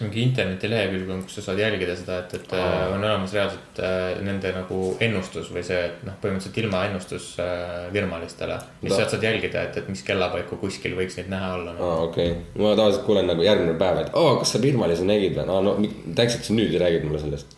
mingi 0.00 0.24
internetilehekülg 0.26 1.10
on, 1.14 1.20
kus 1.22 1.36
sa 1.38 1.44
saad 1.48 1.60
jälgida 1.62 1.94
seda, 1.94 2.16
et, 2.24 2.32
et 2.34 2.54
äh, 2.58 2.72
on 2.90 2.98
olemas 2.98 3.34
reaalselt 3.36 3.78
äh, 3.78 4.16
nende 4.26 4.50
nagu 4.56 4.78
ennustus 5.04 5.52
või 5.54 5.62
see, 5.66 5.78
et 5.86 6.00
noh, 6.06 6.16
põhimõtteliselt 6.22 6.58
ilmaennustus 6.64 7.28
äh, 7.42 7.84
virmalistele. 7.94 8.56
mis 8.82 8.90
Da- 8.90 8.98
sealt 8.98 9.14
saad 9.14 9.26
jälgida, 9.28 9.62
et, 9.68 9.78
et 9.78 9.90
mis 9.92 10.02
kellapaiku 10.06 10.58
kuskil 10.58 10.96
võiks 10.98 11.18
neid 11.20 11.30
näha 11.30 11.52
olla 11.60 11.76
no.. 11.76 11.90
aa, 11.90 12.00
okei 12.08 12.32
okay., 12.32 12.64
ma 12.64 12.74
tavaliselt 12.74 13.06
kuulen 13.06 13.30
nagu 13.30 13.46
järgmine 13.46 13.76
päev, 13.78 14.02
et 14.02 14.18
oo, 14.18 14.34
kas 14.42 14.56
sa 14.56 14.62
Birmalisi 14.64 15.06
nägid 15.06 15.38
või, 15.38 15.46
no, 15.52 15.60
no 15.62 15.76
et 15.84 16.34
sa 16.34 16.58
nüüd 16.58 16.74
räägid 16.82 17.06
mulle 17.06 17.22
sellest. 17.22 17.54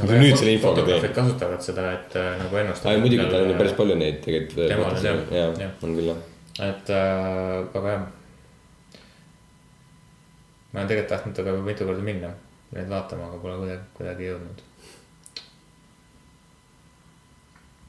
Aga 0.00 0.22
nüüd 0.22 0.38
selle 0.38 0.54
infoga 0.54 0.78
fotograafid 0.78 1.10
tee. 1.10 1.16
kasutavad 1.18 1.64
seda, 1.66 1.90
et 1.98 2.14
äh, 2.16 2.32
nagu 2.38 2.62
ennustada. 2.62 2.94
aa, 2.94 3.02
muidugi, 3.02 3.26
tal 3.26 3.42
on 3.44 3.50
ju 3.50 3.58
päris 3.58 3.78
palju 3.82 3.98
neid 3.98 4.22
tegelikult. 4.24 4.66
Temal 4.70 4.94
on 4.94 5.06
jah, 5.10 5.54
jah., 5.66 5.78
on 5.82 5.98
küll 5.98 6.12
jah. 6.14 6.26
et 6.70 6.92
äh, 6.94 7.78
aga 7.82 7.96
jah. 7.98 8.10
Ma 10.72 10.80
olen 10.80 10.90
tegelikult 10.90 11.14
tahtnud 11.14 11.36
temaga 11.36 11.56
juba 11.56 11.70
mitu 11.70 11.86
korda 11.88 12.04
minna, 12.06 12.34
neid 12.72 12.90
vaatama, 12.90 13.30
aga 13.30 13.40
pole 13.42 13.56
kuidagi, 13.62 13.88
kuidagi 13.98 14.28
jõudnud. 14.30 14.62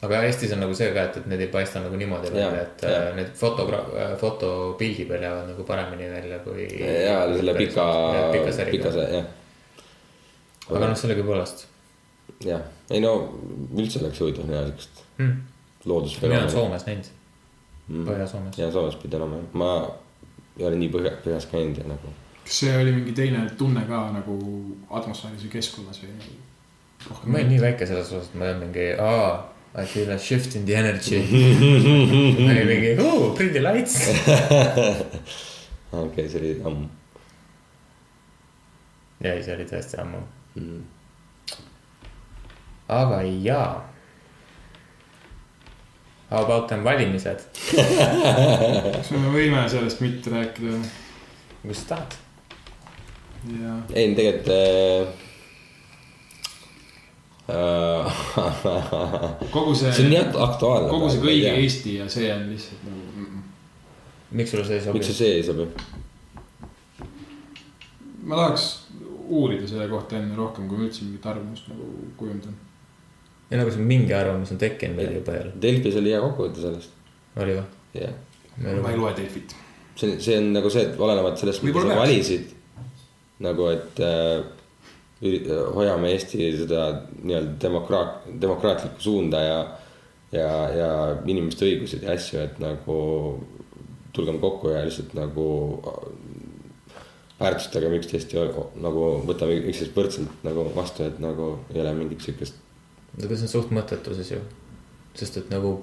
aga 0.03 0.23
Eestis 0.27 0.51
on 0.51 0.59
nagu 0.59 0.75
see 0.75 0.89
ka, 0.91 1.05
et, 1.07 1.17
et 1.21 1.27
need 1.31 1.45
ei 1.45 1.51
paista 1.51 1.79
nagu 1.79 1.95
niimoodi 1.99 2.31
välja, 2.33 2.65
et 2.65 2.83
äh, 2.89 3.05
need 3.15 3.31
fotogra-, 3.39 3.85
fotopildi 4.19 5.05
peal 5.07 5.23
jäävad 5.23 5.47
nagu 5.53 5.63
paremini 5.67 6.09
välja 6.11 6.41
kui. 6.43 6.67
jaa, 6.81 7.23
selle 7.31 7.55
pika, 7.55 7.87
pika 8.35 8.67
pika 8.71 8.91
see, 8.97 9.07
jah. 9.15 9.31
aga 10.67 10.85
noh, 10.89 10.97
sellegipoolest 10.99 11.67
jah, 12.43 12.67
ei 12.91 12.99
no 13.03 13.15
üldse 13.79 14.03
oleks 14.03 14.19
huvitav 14.19 14.51
näha 14.51 14.67
siukest 14.67 15.03
hmm.. 15.17 15.27
mina 15.27 15.93
loodusfenoomeni 15.93 16.41
olen. 16.41 16.55
Soomes 16.57 16.89
näinud, 16.89 17.11
Mm. 17.87 18.05
Põhja-Soomes. 18.07 18.57
ja 18.57 18.71
Soomes 18.71 18.95
pidi 18.95 19.17
olema 19.17 19.41
ma 19.59 19.69
ei 20.55 20.65
ole 20.65 20.77
nii 20.79 20.87
põhja, 20.93 21.17
põhjas 21.25 21.49
käinud 21.51 21.81
ja 21.81 21.87
nagu. 21.89 22.13
Kas 22.43 22.59
see 22.63 22.73
oli 22.77 22.91
mingi 22.95 23.15
teine 23.17 23.45
tunne 23.57 23.85
ka 23.87 24.05
nagu 24.15 24.37
atmosfääris 24.89 25.45
või 25.47 25.53
keskkonnas 25.57 26.01
või? 26.03 26.33
ma 27.25 27.37
olin 27.37 27.51
nii 27.53 27.61
väike 27.63 27.87
selles 27.87 28.11
osas, 28.11 28.31
et 28.31 28.39
ma 28.39 28.49
olin 28.49 28.65
mingi, 28.67 28.89
aa, 28.99 29.31
I 29.73 29.87
feel 29.89 30.11
a 30.13 30.19
shift 30.21 30.55
in 30.55 30.65
the 30.65 30.75
energy. 30.77 31.21
ma 32.43 32.51
olin 32.51 32.67
mingi, 32.69 32.97
oo, 33.01 33.31
pretty 33.37 33.63
lights. 33.63 34.01
okei, 36.03 36.27
see 36.29 36.39
oli 36.41 36.59
ammu 36.63 36.91
ja 39.23 39.33
see 39.43 39.55
oli 39.55 39.65
tõesti 39.69 39.99
ammu. 40.03 40.21
mm.. 40.59 40.83
aga 42.91 43.23
jaa. 43.45 43.89
How 46.33 46.41
about 46.43 46.67
them 46.67 46.81
valimised, 46.83 47.43
kas 47.53 49.11
me 49.13 49.31
võime 49.35 49.67
sellest 49.69 50.01
mitte 50.01 50.33
rääkida? 50.33 50.79
kus 51.61 51.83
sa 51.83 51.89
tahad? 51.93 52.15
Ja 53.51 53.77
ei, 53.93 54.15
tegelikult 54.15 54.47
äh,. 54.47 55.15
kogu 59.51 59.75
see, 59.75 59.91
see 59.91 60.05
on 60.05 60.09
nii 60.13 60.21
akt- 60.21 60.39
aktuaalne. 60.39 60.89
kogu 60.89 61.09
see 61.11 61.23
kõigi. 61.23 61.49
Eesti 61.51 61.97
ja 61.97 62.07
see 62.11 62.29
on 62.33 62.45
lihtsalt 62.51 62.85
nagu 62.87 63.01
mm, 63.01 63.25
-mm. 63.25 63.43
miks 64.39 64.55
sulle 64.55 64.65
see 64.65 64.79
ei 64.79 64.85
sobi 64.85 64.99
miks? 64.99 65.11
see 65.11 65.19
see 65.19 65.35
ei 65.41 65.43
sobi? 65.43 65.67
ma 68.23 68.39
tahaks 68.39 68.69
uurida 69.27 69.67
selle 69.67 69.87
kohta 69.91 70.17
enne 70.19 70.35
rohkem, 70.37 70.67
kui 70.67 70.79
ma 70.79 70.87
üldse 70.87 71.05
mingit 71.05 71.25
arvamust 71.31 71.67
nagu 71.71 71.89
kujundan. 72.19 72.55
ja 73.49 73.59
nagu 73.59 73.71
see 73.75 73.87
mingi 73.91 74.15
arvamus 74.15 74.51
on 74.55 74.61
tekkinud 74.61 74.99
meil 74.99 75.13
juba 75.19 75.37
jälle, 75.37 75.53
Delfis 75.61 75.99
oli 75.99 76.15
hea 76.15 76.21
kokkuvõte 76.23 76.63
sellest, 76.63 76.95
oli 77.43 77.59
või? 77.59 77.67
jah. 77.99 78.17
ma 78.57 78.91
ei 78.91 78.99
loe 78.99 79.13
Delfit. 79.19 79.55
see 79.99 80.19
see 80.23 80.39
on 80.39 80.51
nagu 80.55 80.71
see, 80.73 80.87
et 80.87 80.99
olenevalt 80.99 81.39
sellest, 81.41 81.63
mida 81.67 81.83
sa 81.83 81.99
valisid. 82.03 82.51
nagu, 83.43 83.69
et 83.73 84.01
äh, 84.03 84.43
hoiame 85.23 86.11
Eesti 86.11 86.49
seda 86.57 86.87
nii-öelda 87.23 87.55
demokraat, 87.61 88.25
demokraatlikku 88.41 89.01
suunda 89.03 89.41
ja, 89.43 89.59
ja, 90.35 90.49
ja 90.75 90.89
inimeste 91.25 91.67
õigused 91.69 92.03
ja 92.03 92.15
asju, 92.17 92.41
et 92.43 92.59
nagu 92.63 92.97
tulgem 94.13 94.39
kokku 94.41 94.73
ja 94.73 94.83
lihtsalt 94.85 95.15
nagu 95.17 95.47
väärtustagem 97.39 97.95
üksteist 97.97 98.33
ja 98.33 98.43
nagu 98.81 99.05
võtame 99.27 99.57
üksteist 99.61 99.95
võrdselt 99.95 100.43
nagu 100.45 100.67
vastu, 100.75 101.07
et 101.07 101.19
nagu 101.23 101.55
ei 101.73 101.81
ole 101.81 101.95
mingit 101.97 102.21
siukest. 102.25 102.59
aga 103.17 103.35
see 103.35 103.47
on 103.47 103.53
suht 103.55 103.73
mõttetu 103.75 104.15
siis 104.17 104.35
ju. 104.35 104.43
sest 105.15 105.37
et 105.37 105.49
nagu, 105.53 105.75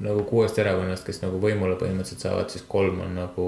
nagu 0.00 0.24
kuuest 0.24 0.58
erakonnast, 0.58 1.06
kes 1.06 1.22
nagu 1.22 1.40
võimule 1.42 1.78
põhimõtteliselt 1.78 2.26
saavad, 2.26 2.50
siis 2.50 2.64
kolm 2.68 3.00
on 3.06 3.16
nagu, 3.18 3.46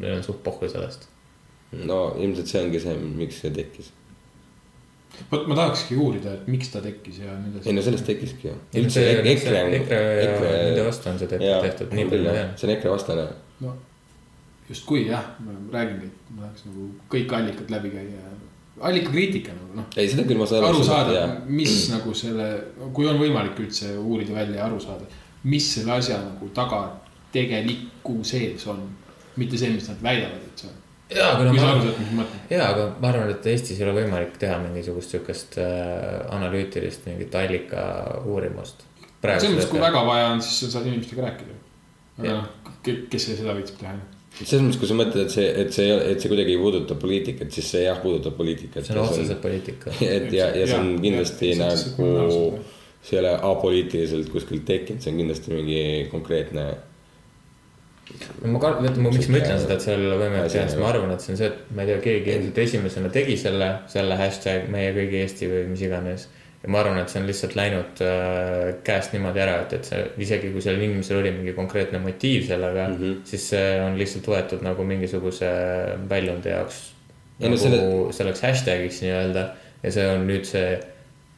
neil 0.00 0.16
on 0.18 0.24
suht 0.26 0.42
pohhu 0.44 0.68
sellest. 0.68 1.08
No 1.72 2.00
ilmselt 2.20 2.50
see 2.52 2.64
ongi 2.64 2.82
see, 2.82 2.96
miks 3.20 3.40
see 3.42 3.52
tekkis. 3.54 3.90
vot 5.30 5.48
ma 5.48 5.56
tahakski 5.58 5.96
uurida, 5.96 6.36
et 6.38 6.46
miks 6.52 6.70
ta 6.72 6.82
tekkis 6.84 7.20
ja 7.24 7.34
nii 7.40 7.52
ei 7.52 7.58
edasi. 7.58 7.74
no 7.78 7.84
sellest 7.88 8.08
tekkiski 8.12 8.48
ju. 8.48 8.54
ilmselt 8.74 9.02
see, 9.02 9.18
EKRE, 9.34 9.66
EKRE, 9.80 10.54
nende 10.68 10.86
vastu 10.86 11.12
on 11.12 11.20
see 11.20 11.30
tehtud, 11.34 11.60
tehtud, 11.68 11.92
nii 11.98 12.08
palju 12.12 12.32
tean. 12.32 12.56
see 12.56 12.68
on 12.68 12.74
EKRE 12.76 12.96
vastane. 12.96 13.28
no 13.64 13.76
justkui 14.68 15.06
jah, 15.06 15.24
ma 15.44 15.54
räägingi, 15.72 16.10
et 16.10 16.34
ma 16.34 16.46
tahaks 16.46 16.66
nagu 16.66 16.88
kõik 17.12 17.34
allikad 17.38 17.70
läbi 17.70 17.92
käia. 17.94 18.34
allikakriitika 18.80 19.54
nagu 19.56 19.78
noh, 19.78 19.86
ei, 19.96 20.08
seda 20.10 20.26
küll 20.28 20.40
ma 20.40 20.46
saan 20.50 20.66
aru 20.68 20.82
saada, 20.84 21.26
mis 21.48 21.76
nagu 21.92 22.14
selle, 22.14 22.48
kui 22.96 23.06
on 23.08 23.20
võimalik 23.20 23.58
üldse 23.62 23.94
uurida 23.96 24.34
välja 24.36 24.60
ja 24.60 24.66
aru 24.66 24.80
saada, 24.82 25.06
mis 25.44 25.68
selle 25.74 25.94
asja 25.96 26.18
nagu 26.20 26.50
taga 26.54 26.82
tegeliku 27.32 28.18
sees 28.24 28.66
on. 28.66 28.84
mitte 29.36 29.58
see, 29.60 29.68
mis 29.68 29.84
nad 29.90 29.98
väidavad, 30.00 30.40
et 30.48 30.62
see 30.62 30.68
on. 30.70 30.76
jaa, 31.10 31.28
aga 31.34 31.46
no 31.46 31.54
ma 31.54 31.68
arvan, 31.70 32.26
jaa, 32.50 32.66
aga 32.72 32.88
ma 33.02 33.12
arvan, 33.12 33.30
et 33.34 33.46
Eestis 33.52 33.78
ei 33.78 33.86
ole 33.86 33.94
võimalik 34.00 34.36
teha 34.42 34.58
mingisugust 34.62 35.14
sihukest 35.14 35.58
äh, 35.62 36.18
analüütilist 36.34 37.06
mingit 37.10 37.34
allika 37.38 37.86
uurimust. 38.24 38.84
selles 39.22 39.54
mõttes, 39.54 39.70
kui 39.70 39.82
väga 39.82 40.04
vaja 40.08 40.28
on, 40.34 40.42
siis 40.44 40.60
sa 40.64 40.76
saad 40.76 40.90
inimestega 40.90 41.26
rääkida. 41.28 41.56
aga 42.20 42.36
noh, 42.40 42.52
kes 43.12 43.30
seda 43.32 43.56
viitsib 43.58 43.82
teha. 43.82 43.96
selles 44.42 44.64
mõttes, 44.66 44.80
kui 44.82 44.90
sa 44.90 44.98
mõtled, 44.98 45.26
et 45.26 45.36
see, 45.36 45.50
et 45.64 45.76
see, 45.78 45.98
et 46.12 46.22
see 46.22 46.32
kuidagi 46.32 46.56
ei 46.56 46.62
puuduta 46.62 46.98
poliitikat, 47.02 47.52
siis 47.54 47.70
see 47.76 47.84
jah 47.86 48.00
puudutab 48.02 48.38
poliitikat. 48.38 48.86
see 48.86 48.96
on 48.96 49.04
otseselt 49.04 49.42
poliitika. 49.44 49.94
et 50.16 50.32
ja, 50.34 50.50
ja 50.54 50.66
see 50.70 50.80
on 50.80 50.96
kindlasti 51.04 51.54
nagu 51.60 52.10
see 53.06 53.18
ei 53.18 53.22
ole 53.22 53.38
apoliitiliselt 53.42 54.28
kuskilt 54.32 54.64
tekkinud, 54.66 55.02
see 55.02 55.12
on 55.12 55.22
kindlasti 55.22 55.54
mingi 55.54 55.82
konkreetne. 56.10 56.66
Ma 58.46 58.60
ka, 58.62 58.72
vaata 58.78 59.02
ma, 59.02 59.10
miks 59.10 59.28
ma 59.32 59.40
ütlen 59.40 59.60
seda, 59.60 59.76
et 59.76 59.84
seal 59.84 60.06
võime 60.20 60.42
teha, 60.46 60.64
ma 60.80 60.88
arvan, 60.92 61.12
et 61.14 61.24
see 61.24 61.34
on 61.34 61.40
see, 61.40 61.50
et 61.50 61.74
ma 61.74 61.84
ei 61.84 61.90
tea, 61.90 62.00
keegi 62.04 62.34
ilmselt 62.36 62.60
esimesena 62.62 63.12
tegi 63.14 63.36
selle, 63.40 63.70
selle 63.92 64.18
hashtag 64.20 64.68
meie 64.72 64.92
kõigi 64.96 65.22
Eesti 65.24 65.50
või 65.50 65.62
mis 65.72 65.84
iganes. 65.86 66.28
ja 66.62 66.72
ma 66.72 66.80
arvan, 66.82 67.00
et 67.02 67.12
see 67.12 67.20
on 67.20 67.28
lihtsalt 67.28 67.56
läinud 67.58 68.02
äh, 68.06 68.74
käest 68.86 69.14
niimoodi 69.14 69.42
ära, 69.42 69.60
et, 69.64 69.76
et 69.78 69.90
see 69.90 70.02
isegi 70.26 70.52
kui 70.54 70.64
sellel 70.64 70.86
inimesel 70.86 71.20
oli 71.20 71.34
mingi 71.34 71.54
konkreetne 71.56 72.00
motiiv 72.02 72.46
sellega 72.48 72.88
mm. 72.88 72.98
-hmm. 73.00 73.22
siis 73.28 73.48
see 73.54 73.70
on 73.82 73.98
lihtsalt 73.98 74.30
võetud 74.32 74.66
nagu 74.66 74.86
mingisuguse 74.86 75.50
väljundi 76.08 76.54
jaoks 76.54 76.82
nagu 77.42 77.58
selle... 77.60 77.80
selleks 78.16 78.44
hashtag'iks 78.46 79.02
nii-öelda 79.04 79.48
ja 79.82 79.92
see 79.92 80.06
on 80.08 80.26
nüüd 80.30 80.46
see 80.48 80.76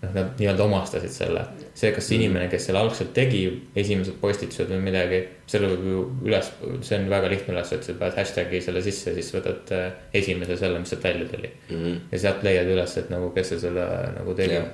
noh, 0.02 0.14
nad 0.14 0.38
nii-öelda 0.38 0.64
omastasid 0.64 1.12
selle. 1.12 1.44
see, 1.78 1.92
kas 1.94 2.08
inimene, 2.14 2.48
kes 2.50 2.68
selle 2.68 2.80
algselt 2.82 3.12
tegi, 3.14 3.44
esimesed 3.78 4.18
postitused 4.22 4.70
või 4.72 4.80
midagi, 4.88 5.20
selle 5.50 5.70
võib 5.72 5.86
ju 5.86 6.02
üles, 6.26 6.50
see 6.86 6.98
on 6.98 7.06
väga 7.10 7.30
lihtne 7.30 7.54
üles 7.54 7.72
otsida, 7.76 7.98
paned 8.00 8.18
hashtag'i 8.18 8.60
selle 8.64 8.82
sisse, 8.82 9.14
siis 9.14 9.30
võtad 9.34 9.72
äh, 9.76 9.86
esimese 10.20 10.58
selle, 10.58 10.82
mis 10.82 10.90
sealt 10.94 11.06
välja 11.06 11.28
tuli 11.30 11.50
mm. 11.50 11.76
-hmm. 11.76 11.96
ja 12.12 12.22
sealt 12.26 12.44
leiad 12.46 12.70
üles, 12.74 12.96
et 12.98 13.10
nagu 13.14 13.30
kes 13.34 13.54
see 13.54 13.64
selle 13.66 13.88
nagu 14.16 14.34
tegi 14.38 14.58
Jah.. 14.58 14.70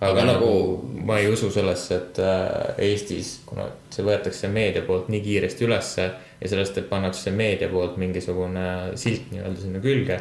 aga, 0.00 0.10
Aga 0.12 0.24
nagu 0.32 0.48
nagu- 0.48 1.04
ma 1.06 1.18
ei 1.18 1.30
usu 1.30 1.50
sellesse, 1.50 1.96
et 1.96 2.18
äh, 2.22 2.88
Eestis, 2.90 3.36
kuna 3.46 3.68
see 3.90 4.06
võetakse 4.06 4.50
meedia 4.50 4.82
poolt 4.86 5.08
nii 5.14 5.22
kiiresti 5.22 5.66
ülesse 5.66 6.10
ja 6.40 6.48
sellest, 6.48 6.78
et 6.78 6.90
pannakse 6.90 7.30
meedia 7.30 7.68
poolt 7.68 7.96
mingisugune 7.98 8.66
silt 8.94 9.30
nii-öelda 9.30 9.62
sinna 9.62 9.80
külge, 9.82 10.20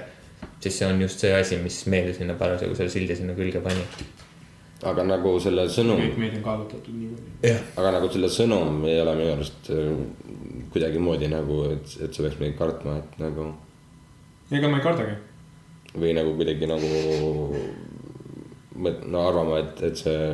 siis 0.62 0.78
see 0.78 0.88
on 0.88 1.01
just 1.01 1.20
see 1.20 1.34
asi, 1.34 1.58
mis 1.62 1.86
meedia 1.86 2.14
sinna 2.14 2.34
parasjagu 2.38 2.76
selle 2.78 2.93
sildi 2.93 3.16
sinna 3.16 3.34
külge 3.38 3.62
pani. 3.62 3.86
Aga 4.86 5.03
nagu 5.07 5.32
selle 5.41 5.63
sõnum, 5.73 5.97
kõik 6.03 6.19
meid 6.21 6.36
on 6.38 6.43
kallutatud 6.45 6.93
niimoodi. 6.93 7.53
aga 7.82 7.91
nagu 7.97 8.09
selle 8.13 8.30
sõnum 8.30 8.84
ei 8.86 8.99
ole 9.01 9.15
minu 9.17 9.32
arust 9.34 9.71
äh, 9.73 9.88
kuidagimoodi 10.73 11.32
nagu, 11.32 11.63
et, 11.73 11.95
et 12.03 12.13
sa 12.13 12.21
peaks 12.25 12.38
midagi 12.41 12.57
kartma, 12.59 12.97
et 13.01 13.17
nagu 13.23 13.47
ega 14.51 14.69
ma 14.69 14.78
ei 14.78 14.84
kardagi. 14.86 15.15
või 15.97 16.13
nagu 16.13 16.36
kuidagi 16.38 16.69
nagu 16.69 16.91
mõt- 18.78 19.03
no 19.09 19.25
arvama, 19.32 19.57
et, 19.63 19.82
et 19.89 19.97
see, 19.97 20.30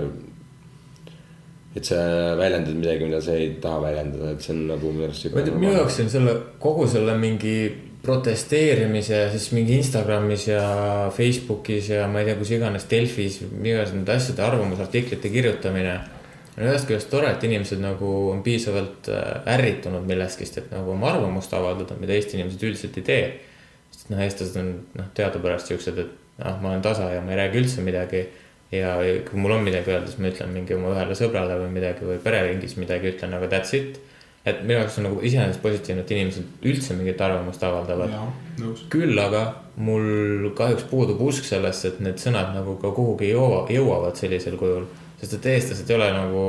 et 1.75 1.85
sa 1.87 2.01
väljendad 2.37 2.75
midagi, 2.75 3.07
mida 3.07 3.21
sa 3.23 3.37
ei 3.39 3.53
taha 3.63 3.79
väljendada, 3.87 4.33
et 4.35 4.43
see 4.43 4.53
on 4.57 4.67
nagu 4.73 4.91
minu 4.91 5.07
arust 5.07 5.31
ma 5.31 5.39
ei 5.39 5.47
tea, 5.47 5.55
minu 5.63 5.73
jaoks 5.77 5.99
on 6.03 6.11
selle, 6.17 6.35
kogu 6.59 6.87
selle 6.91 7.15
mingi 7.21 7.55
protesteerimise 8.03 9.15
ja 9.15 9.29
siis 9.31 9.51
mingi 9.55 9.77
Instagramis 9.79 10.47
ja 10.47 10.63
Facebookis 11.15 11.89
ja 11.89 12.07
ma 12.11 12.19
ei 12.19 12.27
tea, 12.27 12.35
kus 12.35 12.51
iganes 12.51 12.87
Delfis, 12.91 13.39
igasuguste 13.45 13.95
nende 13.95 14.17
asjade 14.17 14.43
arvamusartiklite 14.43 15.31
kirjutamine. 15.31 15.95
on 16.57 16.67
ühest 16.67 16.85
küljest 16.85 17.09
tore, 17.09 17.31
et 17.33 17.43
inimesed 17.47 17.79
nagu 17.81 18.09
on 18.29 18.43
piisavalt 18.45 19.07
äh, 19.09 19.47
ärritunud 19.55 20.03
millestki, 20.05 20.45
et 20.59 20.67
nagu 20.69 20.91
oma 20.93 21.09
arvamust 21.13 21.53
avaldada, 21.57 21.95
mida 21.97 22.13
Eesti 22.13 22.37
inimesed 22.37 22.61
üldiselt 22.67 22.99
ei 22.99 23.07
tee. 23.07 23.23
sest 23.93 24.11
noh, 24.11 24.19
eestlased 24.21 24.59
on 24.59 24.69
noh, 24.99 25.07
teadupärast 25.15 25.71
siuksed, 25.71 25.97
et 26.03 26.43
noh, 26.43 26.59
ma 26.61 26.73
olen 26.73 26.83
tasa 26.83 27.09
ja 27.13 27.21
ma 27.21 27.33
ei 27.33 27.39
räägi 27.39 27.61
üldse 27.63 27.81
midagi. 27.87 28.25
ja 28.73 28.97
kui 29.29 29.39
mul 29.39 29.55
on 29.55 29.63
midagi 29.63 29.91
öelda, 29.91 30.11
siis 30.11 30.19
ma 30.19 30.27
ütlen 30.27 30.49
mingi 30.49 30.75
oma 30.75 30.91
ühele 30.91 31.15
sõbrale 31.15 31.55
või 31.61 31.71
midagi 31.79 32.05
või 32.09 32.19
pereringis 32.19 32.75
midagi 32.81 33.13
ütlen, 33.13 33.33
aga 33.37 33.47
that's 33.47 33.73
it. 33.77 34.01
Et 34.45 34.63
minu 34.63 34.79
jaoks 34.79 34.97
on 34.99 35.07
nagu 35.07 35.21
iseenesest 35.23 35.61
positiivne, 35.63 36.03
et 36.03 36.11
inimesed 36.11 36.67
üldse 36.67 36.97
mingit 36.97 37.21
arvamust 37.21 37.63
avaldavad. 37.63 38.11
küll 38.91 39.19
aga 39.19 39.43
mul 39.75 40.51
kahjuks 40.57 40.83
puudub 40.89 41.21
usk 41.21 41.47
sellesse, 41.47 41.93
et 41.93 42.03
need 42.03 42.19
sõnad 42.21 42.53
nagu 42.55 42.75
ka 42.81 42.91
kuhugi 42.91 43.31
jõua, 43.31 43.63
jõuavad 43.71 44.19
sellisel 44.19 44.57
kujul. 44.59 44.85
sest 45.21 45.37
et 45.39 45.45
eestlased 45.53 45.89
ei 45.89 45.95
ole 45.95 46.11
nagu 46.11 46.45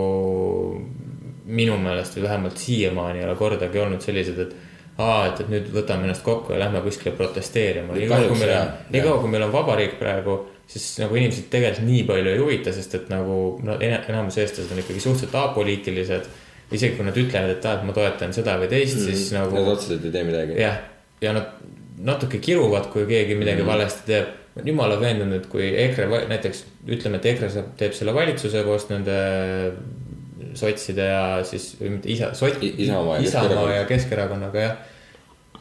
minu 1.44 1.76
meelest 1.78 2.16
või 2.16 2.24
vähemalt 2.24 2.58
siiamaani 2.58 3.20
ei 3.20 3.24
ole 3.24 3.34
kordagi 3.38 3.78
olnud 3.78 4.02
sellised, 4.02 4.38
et 4.38 4.54
aa, 4.98 5.26
et, 5.28 5.40
et 5.42 5.50
nüüd 5.50 5.68
võtame 5.74 6.08
ennast 6.08 6.24
kokku 6.26 6.54
ja 6.54 6.60
lähme 6.62 6.80
kuskile 6.84 7.14
protesteerima. 7.16 7.94
nii 7.94 8.08
kaua, 8.10 8.28
kui 8.30 8.38
meil 8.40 8.50
on 8.50 8.56
jah,, 8.56 8.72
nii 8.90 9.00
jah. 9.00 9.08
kaua, 9.08 9.20
kui 9.22 9.32
meil 9.32 9.46
on 9.46 9.52
vabariik 9.52 9.98
praegu, 10.00 10.38
siis 10.70 10.86
nagu 11.02 11.18
inimesed 11.18 11.50
tegelikult 11.52 11.86
nii 11.88 12.04
palju 12.08 12.32
ei 12.32 12.40
huvita, 12.40 12.72
sest 12.72 12.94
et 13.00 13.12
nagu 13.12 13.38
no, 13.66 13.76
ena- 13.80 14.02
enamus 14.08 14.38
eestlased 14.42 14.72
on 14.72 14.82
ikkagi 14.82 15.02
suhteliselt 15.04 15.36
apoliitilised. 15.42 16.30
Isegi 16.74 16.98
kui 16.98 17.06
nad 17.06 17.16
ütlevad, 17.18 17.56
et 17.56 17.66
aa, 17.68 17.78
et 17.78 17.88
ma 17.88 17.94
toetan 17.96 18.32
seda 18.36 18.58
või 18.60 18.70
teist 18.72 18.98
mm, 18.98 19.06
-hmm. 19.06 19.22
siis 19.22 19.32
nagu 19.36 19.56
Nad 19.58 19.72
otseselt 19.74 20.04
ei 20.04 20.14
tee 20.14 20.24
midagi. 20.28 20.60
jah, 20.60 20.78
ja 21.22 21.32
nad 21.36 21.52
natuke 22.04 22.38
kiruvad, 22.42 22.88
kui 22.92 23.06
keegi 23.06 23.36
midagi 23.38 23.62
mm. 23.62 23.66
valesti 23.66 24.06
teeb. 24.06 24.32
ma 24.54 24.60
olen 24.60 24.68
jumala 24.70 24.96
veendunud, 25.00 25.36
et 25.40 25.46
kui 25.50 25.68
EKRE 25.86 26.06
näiteks 26.30 26.64
ütleme, 26.86 27.18
et 27.18 27.26
EKRE 27.32 27.50
saab, 27.50 27.70
teeb 27.78 27.94
selle 27.96 28.14
valitsuse 28.14 28.62
koos 28.66 28.88
nende 28.90 29.16
sotside 30.54 31.06
ja 31.08 31.22
siis, 31.46 31.72
või 31.80 31.96
mitte 31.96 32.10
isa, 32.12 32.30
sot- 32.38 32.62
Isamaa 32.62 33.18
ja 33.18 33.28
Isamaa 33.28 33.70
ja 33.72 33.86
Keskerakonnaga 33.88 34.60
jah. 34.60 34.76